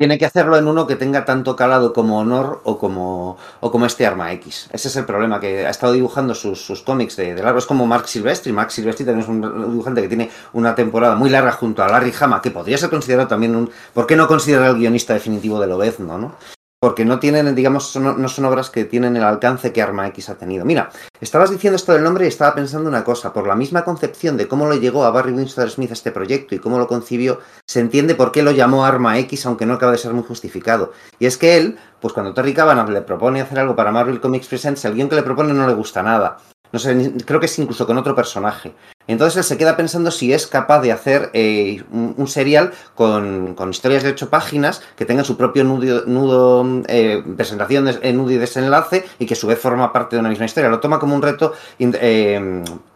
Tiene 0.00 0.16
que 0.16 0.24
hacerlo 0.24 0.56
en 0.56 0.66
uno 0.66 0.86
que 0.86 0.96
tenga 0.96 1.26
tanto 1.26 1.54
calado 1.54 1.92
como 1.92 2.20
Honor 2.20 2.62
o 2.64 2.78
como, 2.78 3.36
o 3.60 3.70
como 3.70 3.84
este 3.84 4.06
Arma 4.06 4.32
X. 4.32 4.70
Ese 4.72 4.88
es 4.88 4.96
el 4.96 5.04
problema, 5.04 5.40
que 5.40 5.66
ha 5.66 5.68
estado 5.68 5.92
dibujando 5.92 6.34
sus, 6.34 6.64
sus 6.64 6.80
cómics 6.80 7.16
de, 7.16 7.34
de 7.34 7.42
largo. 7.42 7.58
Es 7.58 7.66
como 7.66 7.86
Mark 7.86 8.08
Silvestri. 8.08 8.50
Mark 8.50 8.70
Silvestri 8.70 9.04
también 9.04 9.24
es 9.24 9.28
un 9.28 9.42
dibujante 9.42 10.00
que 10.00 10.08
tiene 10.08 10.30
una 10.54 10.74
temporada 10.74 11.16
muy 11.16 11.28
larga 11.28 11.52
junto 11.52 11.82
a 11.82 11.88
Larry 11.88 12.14
Hama, 12.18 12.40
que 12.40 12.50
podría 12.50 12.78
ser 12.78 12.88
considerado 12.88 13.28
también 13.28 13.54
un... 13.54 13.70
¿Por 13.92 14.06
qué 14.06 14.16
no 14.16 14.26
considerar 14.26 14.70
el 14.70 14.76
guionista 14.76 15.12
definitivo 15.12 15.60
de 15.60 15.66
Lobezno, 15.66 16.16
no? 16.16 16.34
Porque 16.82 17.04
no 17.04 17.18
tienen, 17.18 17.54
digamos, 17.54 17.94
no 17.96 18.28
son 18.30 18.44
obras 18.46 18.70
que 18.70 18.86
tienen 18.86 19.14
el 19.14 19.22
alcance 19.22 19.70
que 19.70 19.82
Arma 19.82 20.06
X 20.08 20.30
ha 20.30 20.38
tenido. 20.38 20.64
Mira, 20.64 20.88
estabas 21.20 21.50
diciendo 21.50 21.76
esto 21.76 21.92
del 21.92 22.02
nombre 22.02 22.24
y 22.24 22.28
estaba 22.28 22.54
pensando 22.54 22.88
una 22.88 23.04
cosa. 23.04 23.34
Por 23.34 23.46
la 23.46 23.54
misma 23.54 23.84
concepción 23.84 24.38
de 24.38 24.48
cómo 24.48 24.66
le 24.66 24.80
llegó 24.80 25.04
a 25.04 25.10
Barry 25.10 25.32
Windsor 25.32 25.68
Smith 25.68 25.92
este 25.92 26.10
proyecto 26.10 26.54
y 26.54 26.58
cómo 26.58 26.78
lo 26.78 26.88
concibió, 26.88 27.40
se 27.66 27.80
entiende 27.80 28.14
por 28.14 28.32
qué 28.32 28.42
lo 28.42 28.52
llamó 28.52 28.86
Arma 28.86 29.18
X, 29.18 29.44
aunque 29.44 29.66
no 29.66 29.74
acaba 29.74 29.92
de 29.92 29.98
ser 29.98 30.14
muy 30.14 30.24
justificado. 30.24 30.92
Y 31.18 31.26
es 31.26 31.36
que 31.36 31.58
él, 31.58 31.78
pues 32.00 32.14
cuando 32.14 32.32
Terry 32.32 32.54
Cavanagh 32.54 32.88
le 32.88 33.02
propone 33.02 33.42
hacer 33.42 33.58
algo 33.58 33.76
para 33.76 33.92
Marvel 33.92 34.18
Comics 34.18 34.48
Presents, 34.48 34.82
el 34.86 34.94
guion 34.94 35.10
que 35.10 35.16
le 35.16 35.22
propone 35.22 35.52
no 35.52 35.66
le 35.66 35.74
gusta 35.74 36.02
nada. 36.02 36.38
No 36.72 36.78
sé, 36.78 37.12
creo 37.26 37.40
que 37.40 37.46
es 37.46 37.58
incluso 37.58 37.86
con 37.86 37.98
otro 37.98 38.14
personaje. 38.14 38.72
Entonces 39.08 39.38
él 39.38 39.44
se 39.44 39.58
queda 39.58 39.76
pensando 39.76 40.12
si 40.12 40.32
es 40.32 40.46
capaz 40.46 40.80
de 40.82 40.92
hacer 40.92 41.30
eh, 41.32 41.82
un, 41.90 42.28
serial 42.28 42.70
con, 42.94 43.54
con 43.56 43.70
historias 43.70 44.04
de 44.04 44.10
ocho 44.10 44.30
páginas 44.30 44.82
que 44.96 45.04
tengan 45.04 45.24
su 45.24 45.36
propio 45.36 45.64
nudo, 45.64 46.04
nudo, 46.06 46.82
eh, 46.86 47.24
presentación, 47.36 47.86
de, 47.86 47.98
eh, 48.02 48.12
nudo 48.12 48.30
y 48.30 48.36
desenlace 48.36 49.04
y 49.18 49.26
que 49.26 49.34
a 49.34 49.36
su 49.36 49.48
vez 49.48 49.58
forma 49.58 49.92
parte 49.92 50.14
de 50.14 50.20
una 50.20 50.28
misma 50.28 50.44
historia. 50.44 50.70
Lo 50.70 50.78
toma 50.78 51.00
como 51.00 51.16
un 51.16 51.22
reto 51.22 51.54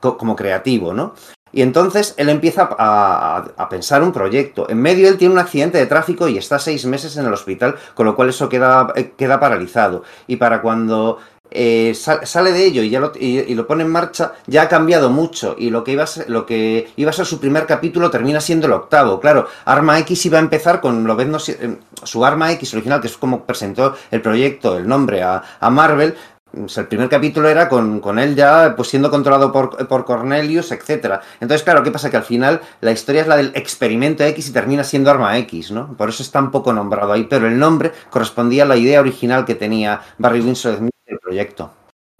como 0.01 0.37
creativo, 0.37 0.95
¿no? 0.95 1.15
Y 1.53 1.63
entonces 1.63 2.15
él 2.17 2.29
empieza 2.31 2.69
a, 2.79 3.45
a- 3.57 3.69
pensar 3.69 4.03
un 4.03 4.11
proyecto. 4.13 4.69
En 4.69 4.83
medio 4.83 5.09
él 5.09 5.17
tiene 5.17 5.35
un 5.35 5.39
accidente 5.41 5.79
de 5.79 5.87
tráfico 5.87 6.27
y 6.27 6.37
está 6.37 6.59
seis 6.59 6.85
meses 6.85 7.17
en 7.17 7.27
el 7.27 7.33
hospital, 7.33 7.77
con 7.95 8.07
lo 8.07 8.17
cual 8.17 8.29
eso 8.31 8.49
queda, 8.49 8.93
queda 9.17 9.39
paralizado. 9.39 10.03
Y 10.27 10.35
para 10.37 10.61
cuando 10.63 11.19
eh, 11.55 11.95
sal- 11.95 12.27
sale 12.27 12.53
de 12.53 12.67
ello 12.67 12.83
y, 12.83 12.91
ya 12.91 13.01
lo, 13.01 13.13
y, 13.19 13.55
lo 13.55 13.67
pone 13.67 13.85
en 13.85 13.91
marcha, 13.91 14.33
ya 14.47 14.63
ha 14.63 14.69
cambiado 14.69 15.09
mucho. 15.09 15.55
Y 15.59 15.71
lo 15.71 15.85
que, 15.85 15.93
iba 15.93 16.03
a 16.03 16.07
ser, 16.07 16.29
lo 16.29 16.45
que 16.45 16.93
iba 16.97 17.11
a 17.11 17.15
ser 17.15 17.25
su 17.25 17.39
primer 17.41 17.67
capítulo 17.67 18.11
termina 18.11 18.41
siendo 18.41 18.67
el 18.67 18.73
octavo. 18.73 19.21
Claro, 19.21 19.47
Arma 19.65 19.99
X 20.01 20.27
iba 20.27 20.39
a 20.39 20.43
empezar 20.43 20.81
con 20.81 21.05
lo 21.05 21.17
ves, 21.17 21.55
su 22.03 22.25
Arma 22.25 22.53
X 22.53 22.75
original, 22.75 23.01
que 23.01 23.07
es 23.07 23.17
como 23.17 23.45
presentó 23.45 23.95
el 24.11 24.21
proyecto, 24.21 24.77
el 24.77 24.87
nombre 24.87 25.23
a, 25.23 25.43
a 25.61 25.71
Marvel. 25.71 26.15
El 26.55 26.87
primer 26.87 27.09
capítulo 27.09 27.49
era 27.49 27.69
con, 27.69 27.99
con, 27.99 28.17
él 28.17 28.37
ya 28.37 28.75
pues 28.77 28.89
siendo 28.89 29.11
controlado 29.11 29.51
por, 29.51 29.89
por 29.89 30.05
Cornelius, 30.05 30.71
etcétera. 30.71 31.21
Entonces, 31.41 31.65
claro, 31.65 31.83
¿qué 31.83 31.91
pasa? 31.91 32.11
Que 32.11 32.17
al 32.17 32.23
final 32.23 32.61
la 32.81 32.93
historia 32.93 33.23
es 33.23 33.27
la 33.27 33.37
del 33.37 33.51
experimento 33.57 34.23
X 34.23 34.51
y 34.51 34.53
termina 34.53 34.85
siendo 34.85 35.11
Arma 35.11 35.37
X, 35.39 35.73
¿no? 35.73 35.97
Por 35.97 36.11
eso 36.11 36.23
está 36.23 36.39
un 36.39 36.53
poco 36.53 36.73
nombrado 36.73 37.13
ahí, 37.13 37.25
pero 37.25 37.49
el 37.49 37.59
nombre 37.59 37.91
correspondía 38.09 38.63
a 38.63 38.67
la 38.67 38.77
idea 38.77 39.01
original 39.01 39.45
que 39.45 39.57
tenía 39.57 40.01
Barry 40.19 40.43
Windsor 40.43 40.77
Smith 40.77 40.94
del 41.07 41.19
proyecto. 41.19 41.73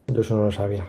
Yo 0.07 0.21
eso 0.21 0.37
no 0.37 0.45
lo 0.45 0.53
sabía. 0.53 0.87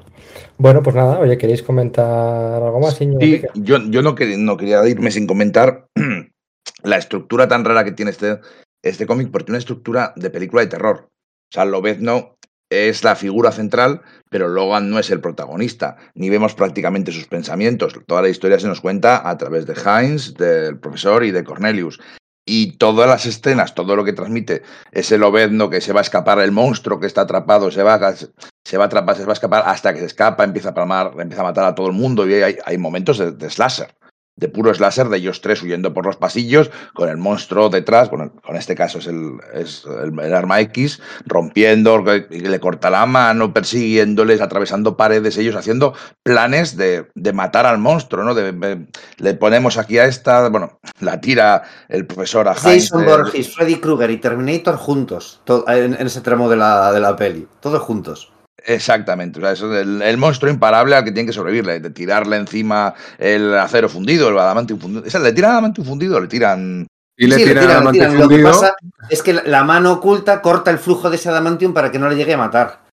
Bueno, 0.57 0.84
pues 0.84 0.95
nada, 0.95 1.19
oye, 1.19 1.38
¿queréis 1.38 1.63
comentar 1.63 2.61
algo 2.61 2.80
más? 2.80 2.95
Sí, 2.95 3.41
yo, 3.55 3.77
yo 3.89 4.01
no, 4.01 4.15
quería, 4.15 4.38
no 4.38 4.57
quería 4.57 4.85
irme 4.88 5.11
sin 5.11 5.26
comentar 5.26 5.88
la 6.84 6.97
estructura 6.97 7.47
tan 7.47 7.63
rara 7.63 7.85
que 7.85 7.93
tiene 7.93 8.11
este, 8.11 8.39
este 8.84 9.05
cómic, 9.05 9.31
porque 9.31 9.45
tiene 9.45 9.55
una 9.55 9.59
estructura 9.59 10.13
de 10.15 10.30
película 10.30 10.61
de 10.61 10.67
terror. 10.67 11.07
O 11.07 11.53
sea, 11.53 11.65
Lobezno 11.65 12.35
es 12.69 13.03
la 13.03 13.15
figura 13.15 13.51
central, 13.51 14.01
pero 14.30 14.47
Logan 14.47 14.89
no 14.89 14.99
es 14.99 15.09
el 15.11 15.22
protagonista, 15.22 15.97
ni 16.13 16.30
vemos 16.30 16.55
prácticamente 16.55 17.11
sus 17.11 17.27
pensamientos. 17.27 17.97
Toda 18.07 18.22
la 18.22 18.30
historia 18.30 18.59
se 18.59 18.67
nos 18.67 18.81
cuenta 18.81 19.30
a 19.30 19.38
través 19.38 19.65
de 19.65 19.76
Heinz, 19.76 20.34
del 20.34 20.80
profesor 20.80 21.23
y 21.23 21.31
de 21.31 21.43
Cornelius. 21.43 21.99
Y 22.45 22.73
todas 22.77 23.09
las 23.09 23.26
escenas, 23.26 23.73
todo 23.73 23.95
lo 23.95 24.05
que 24.05 24.13
transmite 24.13 24.61
ese 24.91 25.17
lobezno 25.17 25.69
que 25.69 25.81
se 25.81 25.93
va 25.93 26.01
a 26.01 26.03
escapar 26.03 26.39
el 26.39 26.51
monstruo 26.51 26.99
que 26.99 27.07
está 27.07 27.22
atrapado, 27.22 27.72
se 27.72 27.84
va, 27.84 28.15
se 28.63 28.77
va 28.77 28.84
a 28.84 28.88
atrapar, 28.88 29.17
se 29.17 29.26
va 29.26 29.31
a 29.31 29.34
escapar 29.34 29.63
hasta 29.65 29.93
que 29.93 29.99
se 29.99 30.05
escapa, 30.05 30.43
empieza 30.43 30.69
a 30.69 30.73
palmar, 30.73 31.11
empieza 31.19 31.41
a 31.41 31.45
matar 31.45 31.65
a 31.65 31.76
todo 31.76 31.88
el 31.88 31.93
mundo 31.93 32.27
y 32.30 32.35
hay, 32.35 32.77
momentos 32.77 33.17
de 33.17 33.49
slasher 33.49 33.95
de 34.38 34.49
puro 34.49 34.74
slasher 34.74 35.07
de 35.07 35.18
ellos 35.18 35.40
tres 35.41 35.64
huyendo 35.64 35.94
por 35.94 36.06
los 36.06 36.18
pasillos 36.18 36.70
con 36.94 37.07
el 37.07 37.18
monstruo 37.18 37.70
detrás, 37.70 38.10
bueno, 38.10 38.34
con 38.45 38.57
este 38.57 38.76
caso 38.76 38.99
es 38.99 39.07
el, 39.07 39.38
es 39.53 39.86
el, 39.86 40.34
arma 40.34 40.60
X, 40.62 41.02
rompiendo, 41.26 42.03
le 42.03 42.60
corta 42.60 42.90
la 42.90 43.06
mano, 43.06 43.53
persiguiéndoles, 43.53 44.41
atravesando 44.41 44.98
paredes, 44.98 45.38
ellos 45.38 45.56
haciendo 45.56 45.94
planes 46.24 46.76
de, 46.76 47.07
de 47.16 47.34
matar 47.34 47.66
al 47.66 47.78
monstruo, 47.78 48.24
¿no? 48.26 48.34
De, 48.34 48.86
le 49.18 49.34
ponemos 49.36 49.78
aquí 49.78 49.98
a 49.99 50.06
esta, 50.06 50.49
bueno, 50.49 50.80
la 50.99 51.22
tira 51.22 51.64
el 51.88 52.06
profesor 52.06 52.48
a 52.49 52.56
Jason 52.56 53.06
Borges, 53.06 53.56
Freddy 53.56 53.76
Krueger 53.76 54.12
y 54.12 54.18
Terminator 54.18 54.76
juntos, 54.76 55.41
en, 55.68 55.94
en, 55.94 56.07
ese 56.07 56.22
tramo 56.22 56.49
de 56.49 56.57
la, 56.57 56.91
de 56.91 56.99
la 56.99 57.16
peli, 57.16 57.48
todos 57.62 57.82
juntos. 57.82 58.35
Exactamente, 58.64 59.40
o 59.40 59.41
sea, 59.41 59.52
eso 59.52 59.77
el, 59.77 60.02
el, 60.02 60.18
monstruo 60.18 60.52
imparable 60.52 60.95
al 60.95 61.03
que 61.03 61.11
tiene 61.11 61.27
que 61.27 61.34
sobrevivir, 61.34 61.65
de 61.82 61.90
tirarle 61.91 62.38
encima 62.38 62.95
el 63.19 63.53
acero 63.56 63.90
fundido, 63.90 64.30
el 64.30 64.40
adamantium 64.40 64.80
fundido. 64.80 65.06
¿Esa, 65.06 65.19
¿Le 65.19 65.34
tiran 65.34 65.52
adamantium 65.52 65.86
fundido 65.86 66.18
o 66.18 66.19
le 66.19 66.27
tiran...? 66.27 66.88
Y 67.18 67.27
le, 67.27 67.36
sí, 67.36 67.44
tiran, 67.44 67.64
le 67.64 67.69
tiran, 67.69 67.86
le 67.86 67.91
tiran. 67.91 68.19
Lo 68.19 68.27
que 68.27 68.44
pasa 68.44 68.76
es 69.10 69.22
que 69.22 69.34
la 69.34 69.64
mano 69.64 69.94
oculta 69.94 70.41
corta 70.41 70.72
el 70.72 70.80
flujo 70.80 71.10
de 71.10 71.15
ese 71.18 71.30
adamantium 71.30 71.73
para 71.73 71.91
que 71.91 71.99
no 71.99 72.10
le 72.10 72.15
llegue 72.15 72.34
a 72.34 72.38
matar. 72.38 72.86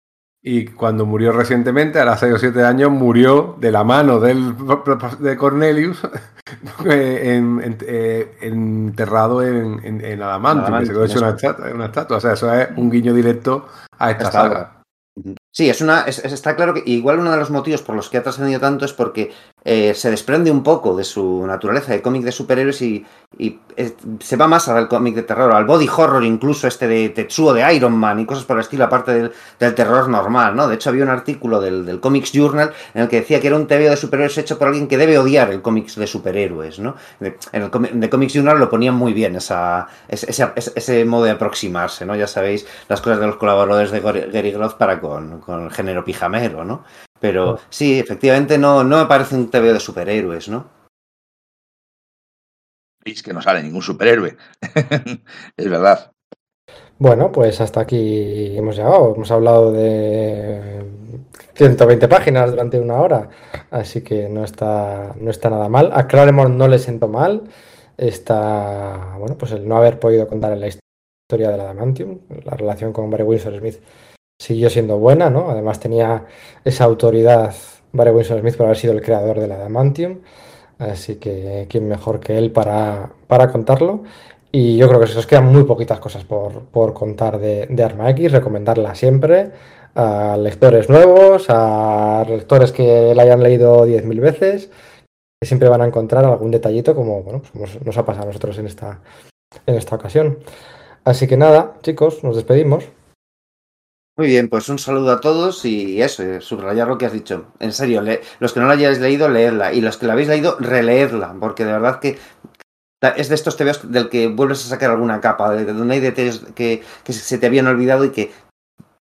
Y 0.44 0.66
cuando 0.66 1.06
murió 1.06 1.30
recientemente, 1.30 2.00
a 2.00 2.04
los 2.04 2.18
6 2.18 2.34
o 2.34 2.38
7 2.38 2.64
años, 2.64 2.90
murió 2.90 3.56
de 3.60 3.70
la 3.70 3.84
mano 3.84 4.18
del, 4.18 4.54
de 5.20 5.36
Cornelius 5.36 6.00
en, 6.84 7.60
en, 7.62 7.78
eh, 7.86 8.36
enterrado 8.40 9.42
en, 9.42 9.80
en, 9.84 10.04
en 10.04 10.22
adamantium, 10.22 10.80
que 10.80 10.86
se 10.86 10.92
quedó 10.92 11.04
hecho 11.04 11.18
una 11.20 11.30
estatua, 11.30 11.70
una 11.72 11.86
estatua. 11.86 12.16
O 12.16 12.20
sea, 12.20 12.32
eso 12.32 12.52
es 12.52 12.68
un 12.76 12.90
guiño 12.90 13.14
directo 13.14 13.68
a 13.98 14.10
esta, 14.10 14.24
esta 14.24 14.32
saga. 14.32 14.54
saga. 14.54 14.81
Sí, 15.54 15.68
es 15.68 15.82
una, 15.82 16.02
es, 16.02 16.18
está 16.18 16.56
claro 16.56 16.72
que 16.72 16.82
igual 16.86 17.18
uno 17.18 17.30
de 17.30 17.36
los 17.36 17.50
motivos 17.50 17.82
por 17.82 17.94
los 17.94 18.08
que 18.08 18.16
ha 18.16 18.22
trascendido 18.22 18.58
tanto 18.58 18.86
es 18.86 18.94
porque 18.94 19.32
eh, 19.64 19.94
se 19.94 20.10
desprende 20.10 20.50
un 20.50 20.62
poco 20.62 20.96
de 20.96 21.04
su 21.04 21.46
naturaleza 21.46 21.92
de 21.92 22.02
cómic 22.02 22.24
de 22.24 22.32
superhéroes 22.32 22.82
y, 22.82 23.04
se 24.20 24.36
va 24.36 24.46
más 24.46 24.68
al 24.68 24.88
cómic 24.88 25.14
de 25.14 25.22
terror, 25.22 25.54
al 25.54 25.64
body 25.64 25.88
horror 25.88 26.22
incluso 26.22 26.68
este 26.68 26.86
de 26.86 27.08
Tetsuo 27.08 27.54
de 27.54 27.74
Iron 27.74 27.96
Man 27.96 28.20
y 28.20 28.26
cosas 28.26 28.44
por 28.44 28.56
el 28.56 28.60
estilo, 28.60 28.84
aparte 28.84 29.30
del, 29.58 29.74
terror 29.74 30.08
normal, 30.08 30.54
¿no? 30.54 30.68
De 30.68 30.74
hecho 30.74 30.90
había 30.90 31.04
un 31.04 31.08
artículo 31.08 31.60
del, 31.60 31.98
Comics 32.00 32.32
Journal 32.32 32.72
en 32.92 33.02
el 33.02 33.08
que 33.08 33.20
decía 33.20 33.40
que 33.40 33.46
era 33.46 33.56
un 33.56 33.66
TVO 33.66 33.90
de 33.90 33.96
superhéroes 33.96 34.36
hecho 34.36 34.58
por 34.58 34.68
alguien 34.68 34.86
que 34.86 34.98
debe 34.98 35.16
odiar 35.18 35.50
el 35.50 35.62
cómics 35.62 35.96
de 35.96 36.06
superhéroes, 36.06 36.78
¿no? 36.78 36.96
En 37.20 37.62
el 37.62 38.10
Comics 38.10 38.34
Journal 38.34 38.58
lo 38.58 38.68
ponían 38.68 38.94
muy 38.94 39.14
bien, 39.14 39.36
esa, 39.36 39.86
ese, 40.08 40.52
ese, 40.74 41.04
modo 41.06 41.24
de 41.24 41.30
aproximarse, 41.30 42.04
¿no? 42.04 42.14
Ya 42.14 42.26
sabéis 42.26 42.66
las 42.88 43.00
cosas 43.00 43.20
de 43.20 43.26
los 43.26 43.36
colaboradores 43.36 43.90
de 43.90 44.00
Gary 44.00 44.50
Groth 44.50 44.74
para 44.74 45.00
con, 45.00 45.40
con 45.40 45.64
el 45.64 45.70
género 45.70 46.04
pijamero, 46.04 46.64
¿no? 46.64 46.84
Pero 47.22 47.60
sí, 47.70 48.00
efectivamente 48.00 48.58
no, 48.58 48.82
no 48.82 48.98
me 48.98 49.06
parece 49.06 49.36
un 49.36 49.48
TVO 49.48 49.72
de 49.74 49.78
superhéroes, 49.78 50.48
¿no? 50.48 50.68
Es 53.04 53.22
que 53.22 53.32
no 53.32 53.40
sale 53.40 53.62
ningún 53.62 53.80
superhéroe. 53.80 54.36
es 55.56 55.70
verdad. 55.70 56.10
Bueno, 56.98 57.30
pues 57.30 57.60
hasta 57.60 57.80
aquí 57.80 58.56
hemos 58.56 58.76
llegado. 58.76 59.14
Hemos 59.14 59.30
hablado 59.30 59.70
de 59.70 60.84
120 61.54 62.08
páginas 62.08 62.50
durante 62.50 62.80
una 62.80 63.00
hora, 63.00 63.28
así 63.70 64.02
que 64.02 64.28
no 64.28 64.42
está, 64.42 65.14
no 65.16 65.30
está 65.30 65.48
nada 65.48 65.68
mal. 65.68 65.92
A 65.94 66.08
Claremont 66.08 66.56
no 66.56 66.66
le 66.66 66.80
siento 66.80 67.06
mal. 67.06 67.44
Está, 67.96 69.14
bueno, 69.16 69.38
pues 69.38 69.52
el 69.52 69.68
no 69.68 69.76
haber 69.76 70.00
podido 70.00 70.26
contar 70.26 70.52
en 70.54 70.60
la 70.60 70.66
historia 70.66 71.50
de 71.52 71.56
la 71.56 71.64
Adamantium, 71.64 72.18
la 72.44 72.56
relación 72.56 72.92
con 72.92 73.10
Barry 73.10 73.22
Windsor 73.22 73.56
Smith 73.60 73.80
siguió 74.42 74.68
siendo 74.70 74.98
buena, 74.98 75.30
¿no? 75.30 75.50
Además 75.50 75.78
tenía 75.78 76.24
esa 76.64 76.84
autoridad 76.84 77.54
Barry 77.92 78.10
Windsor 78.10 78.40
Smith 78.40 78.56
por 78.56 78.66
haber 78.66 78.76
sido 78.76 78.92
el 78.92 79.00
creador 79.00 79.38
de 79.38 79.46
la 79.46 79.54
Adamantium. 79.54 80.18
Así 80.78 81.16
que 81.16 81.66
quién 81.70 81.86
mejor 81.86 82.18
que 82.18 82.36
él 82.36 82.50
para, 82.50 83.10
para 83.28 83.52
contarlo. 83.52 84.02
Y 84.50 84.76
yo 84.76 84.88
creo 84.88 85.00
que 85.00 85.06
se 85.06 85.14
nos 85.14 85.28
quedan 85.28 85.46
muy 85.46 85.62
poquitas 85.62 86.00
cosas 86.00 86.24
por, 86.24 86.64
por 86.64 86.92
contar 86.92 87.38
de, 87.38 87.66
de, 87.70 87.84
Arma 87.84 88.10
X, 88.10 88.32
recomendarla 88.32 88.94
siempre 88.96 89.52
a 89.94 90.36
lectores 90.36 90.90
nuevos, 90.90 91.46
a 91.48 92.24
lectores 92.28 92.72
que 92.72 93.14
la 93.14 93.22
hayan 93.22 93.42
leído 93.42 93.86
10.000 93.86 94.20
veces, 94.20 94.70
que 95.40 95.46
siempre 95.46 95.68
van 95.68 95.82
a 95.82 95.86
encontrar 95.86 96.24
algún 96.24 96.50
detallito 96.50 96.94
como 96.94 97.22
bueno, 97.22 97.42
pues 97.54 97.80
nos 97.82 97.96
ha 97.96 98.04
pasado 98.04 98.24
a 98.24 98.26
nosotros 98.26 98.58
en 98.58 98.66
esta, 98.66 99.00
en 99.66 99.76
esta 99.76 99.94
ocasión. 99.96 100.38
Así 101.04 101.26
que 101.26 101.36
nada, 101.36 101.74
chicos, 101.82 102.24
nos 102.24 102.36
despedimos. 102.36 102.88
Muy 104.16 104.26
bien, 104.26 104.48
pues 104.48 104.68
un 104.68 104.78
saludo 104.78 105.10
a 105.10 105.20
todos 105.20 105.64
y 105.64 106.02
eso, 106.02 106.22
subrayar 106.40 106.86
lo 106.86 106.98
que 106.98 107.06
has 107.06 107.12
dicho. 107.12 107.46
En 107.60 107.72
serio, 107.72 108.02
le, 108.02 108.20
los 108.40 108.52
que 108.52 108.60
no 108.60 108.66
la 108.66 108.74
hayáis 108.74 108.98
leído, 108.98 109.28
leedla. 109.28 109.72
Y 109.72 109.80
los 109.80 109.96
que 109.96 110.06
la 110.06 110.12
habéis 110.12 110.28
leído, 110.28 110.56
releedla, 110.60 111.34
porque 111.40 111.64
de 111.64 111.72
verdad 111.72 111.98
que 111.98 112.18
es 113.16 113.28
de 113.28 113.34
estos 113.34 113.56
tebeos 113.56 113.90
del 113.90 114.10
que 114.10 114.28
vuelves 114.28 114.64
a 114.66 114.68
sacar 114.68 114.90
alguna 114.90 115.20
capa, 115.20 115.50
de, 115.52 115.64
de 115.64 115.72
donde 115.72 115.94
hay 115.94 116.00
detalles 116.00 116.42
que, 116.54 116.82
que, 117.04 117.12
se 117.12 117.38
te 117.38 117.46
habían 117.46 117.66
olvidado 117.66 118.04
y 118.04 118.10
que 118.10 118.30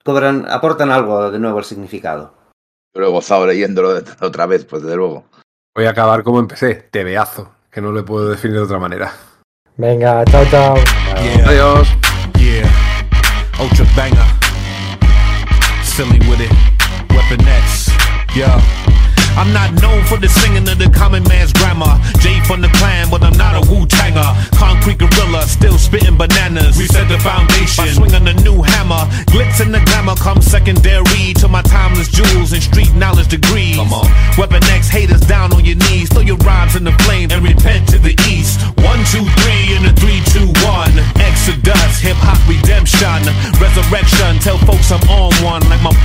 cobran, 0.05 0.47
aportan 0.51 0.91
algo 0.91 1.31
de 1.31 1.39
nuevo 1.39 1.59
el 1.59 1.65
significado. 1.65 2.35
Pero 2.93 3.07
he 3.07 3.11
gozado 3.11 3.47
leyéndolo 3.47 4.01
otra 4.21 4.47
vez, 4.47 4.67
pues 4.67 4.83
desde 4.83 4.97
luego. 4.97 5.25
Voy 5.75 5.87
a 5.87 5.91
acabar 5.91 6.23
como 6.23 6.41
empecé, 6.41 6.75
tebeazo, 6.75 7.51
que 7.71 7.81
no 7.81 7.91
le 7.93 8.03
puedo 8.03 8.29
definir 8.29 8.59
de 8.59 8.63
otra 8.65 8.79
manera. 8.79 9.13
Venga, 9.77 10.25
chao, 10.27 10.45
chao. 10.51 10.75
Yeah. 10.77 11.49
Adiós. 11.49 11.89
Yeah. 12.39 12.71
Ultra 13.61 13.87
banger. 13.97 14.40
Silly 15.91 16.19
with 16.31 16.41
it. 16.41 16.51
Weapon 17.11 17.43
X, 17.47 17.91
yeah. 18.37 18.63
I'm 19.37 19.53
not 19.55 19.71
known 19.81 20.05
for 20.07 20.19
the 20.19 20.29
singing 20.29 20.67
of 20.69 20.79
the 20.79 20.91
common 20.91 21.23
man's 21.25 21.53
grammar. 21.53 21.99
J 22.19 22.43
from 22.45 22.61
the 22.61 22.69
clan, 22.79 23.09
but 23.11 23.23
I'm 23.23 23.37
not 23.39 23.55
a 23.55 23.63
Wu 23.71 23.87
Tanger. 23.87 24.27
Concrete 24.59 24.99
gorilla, 24.99 25.47
still 25.47 25.79
spitting 25.79 26.19
bananas. 26.19 26.77
We 26.77 26.87
set 26.87 27.09
the 27.09 27.19
foundation 27.19 27.79
by 27.79 27.89
swinging 27.95 28.27
a 28.27 28.35
new 28.43 28.63
hammer. 28.63 29.07
Glitz 29.31 29.63
and 29.63 29.73
the 29.73 29.81
glamour 29.87 30.17
come 30.17 30.43
secondary 30.43 31.33
to 31.39 31.47
my 31.47 31.63
timeless 31.63 32.09
jewels 32.09 32.53
and 32.53 32.63
street 32.63 32.93
knowledge 32.95 33.29
degrees. 33.29 33.77
Come 33.77 33.93
on, 33.95 34.11
Weapon 34.37 34.63
X 34.65 34.89
haters 34.89 35.23
down 35.23 35.55
on 35.55 35.65
your 35.65 35.77
knees. 35.77 36.11
Throw 36.11 36.23
your 36.23 36.39
rhymes 36.43 36.75
in 36.75 36.83
the 36.85 36.93
flames 37.07 37.33
and 37.33 37.43
repent 37.47 37.89
to 37.91 37.99
the 37.99 38.15
east. 38.27 38.59
One, 38.83 38.99
two, 39.15 39.23
three, 39.47 39.79
and 39.79 39.87
a 39.87 39.93
three, 39.95 40.10
one, 45.51 45.69
like 45.69 45.83
my 45.83 46.00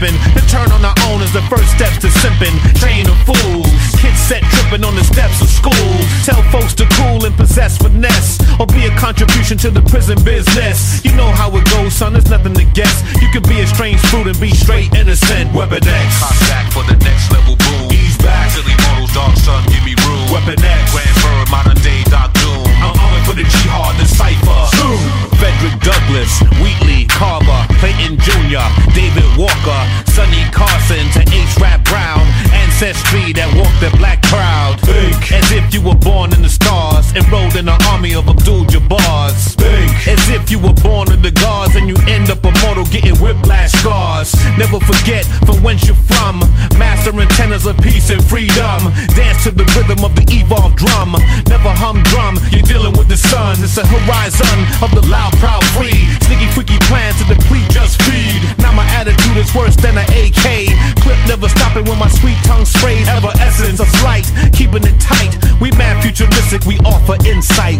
pimping. 0.00 0.18
Turn 0.48 0.72
on 0.72 0.84
our 0.84 0.94
own 1.06 1.22
is 1.22 1.32
the 1.32 1.42
first 1.42 1.68
steps 1.76 1.98
to 1.98 2.08
simping. 2.08 2.56
Train 2.80 3.06
of 3.08 3.16
fools, 3.22 3.68
kids 4.00 4.18
set 4.18 4.42
tripping 4.42 4.84
on 4.84 4.94
the 4.96 5.04
steps 5.04 5.40
of 5.40 5.48
school. 5.48 5.92
Tell 6.24 6.42
folks 6.50 6.74
to 6.74 6.86
cool 6.96 7.24
and 7.24 7.36
possess 7.36 7.78
finesse, 7.78 8.38
or 8.58 8.66
be 8.66 8.86
a 8.86 8.96
contribution 8.96 9.58
to 9.58 9.70
the 9.70 9.82
prison 9.82 10.22
business. 10.24 11.04
You 11.04 11.14
know 11.16 11.30
how 11.30 11.54
it 11.56 11.64
goes, 11.70 11.94
son. 11.94 12.14
There's 12.14 12.30
nothing 12.30 12.54
to 12.54 12.64
guess. 12.72 13.04
You 13.20 13.28
could 13.32 13.48
be 13.48 13.60
a 13.60 13.66
strange 13.66 14.00
fruit 14.08 14.26
and 14.26 14.40
be 14.40 14.50
straight 14.50 14.92
innocent. 14.94 15.54
Weapon 15.54 15.80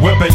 Weapon 0.00 0.29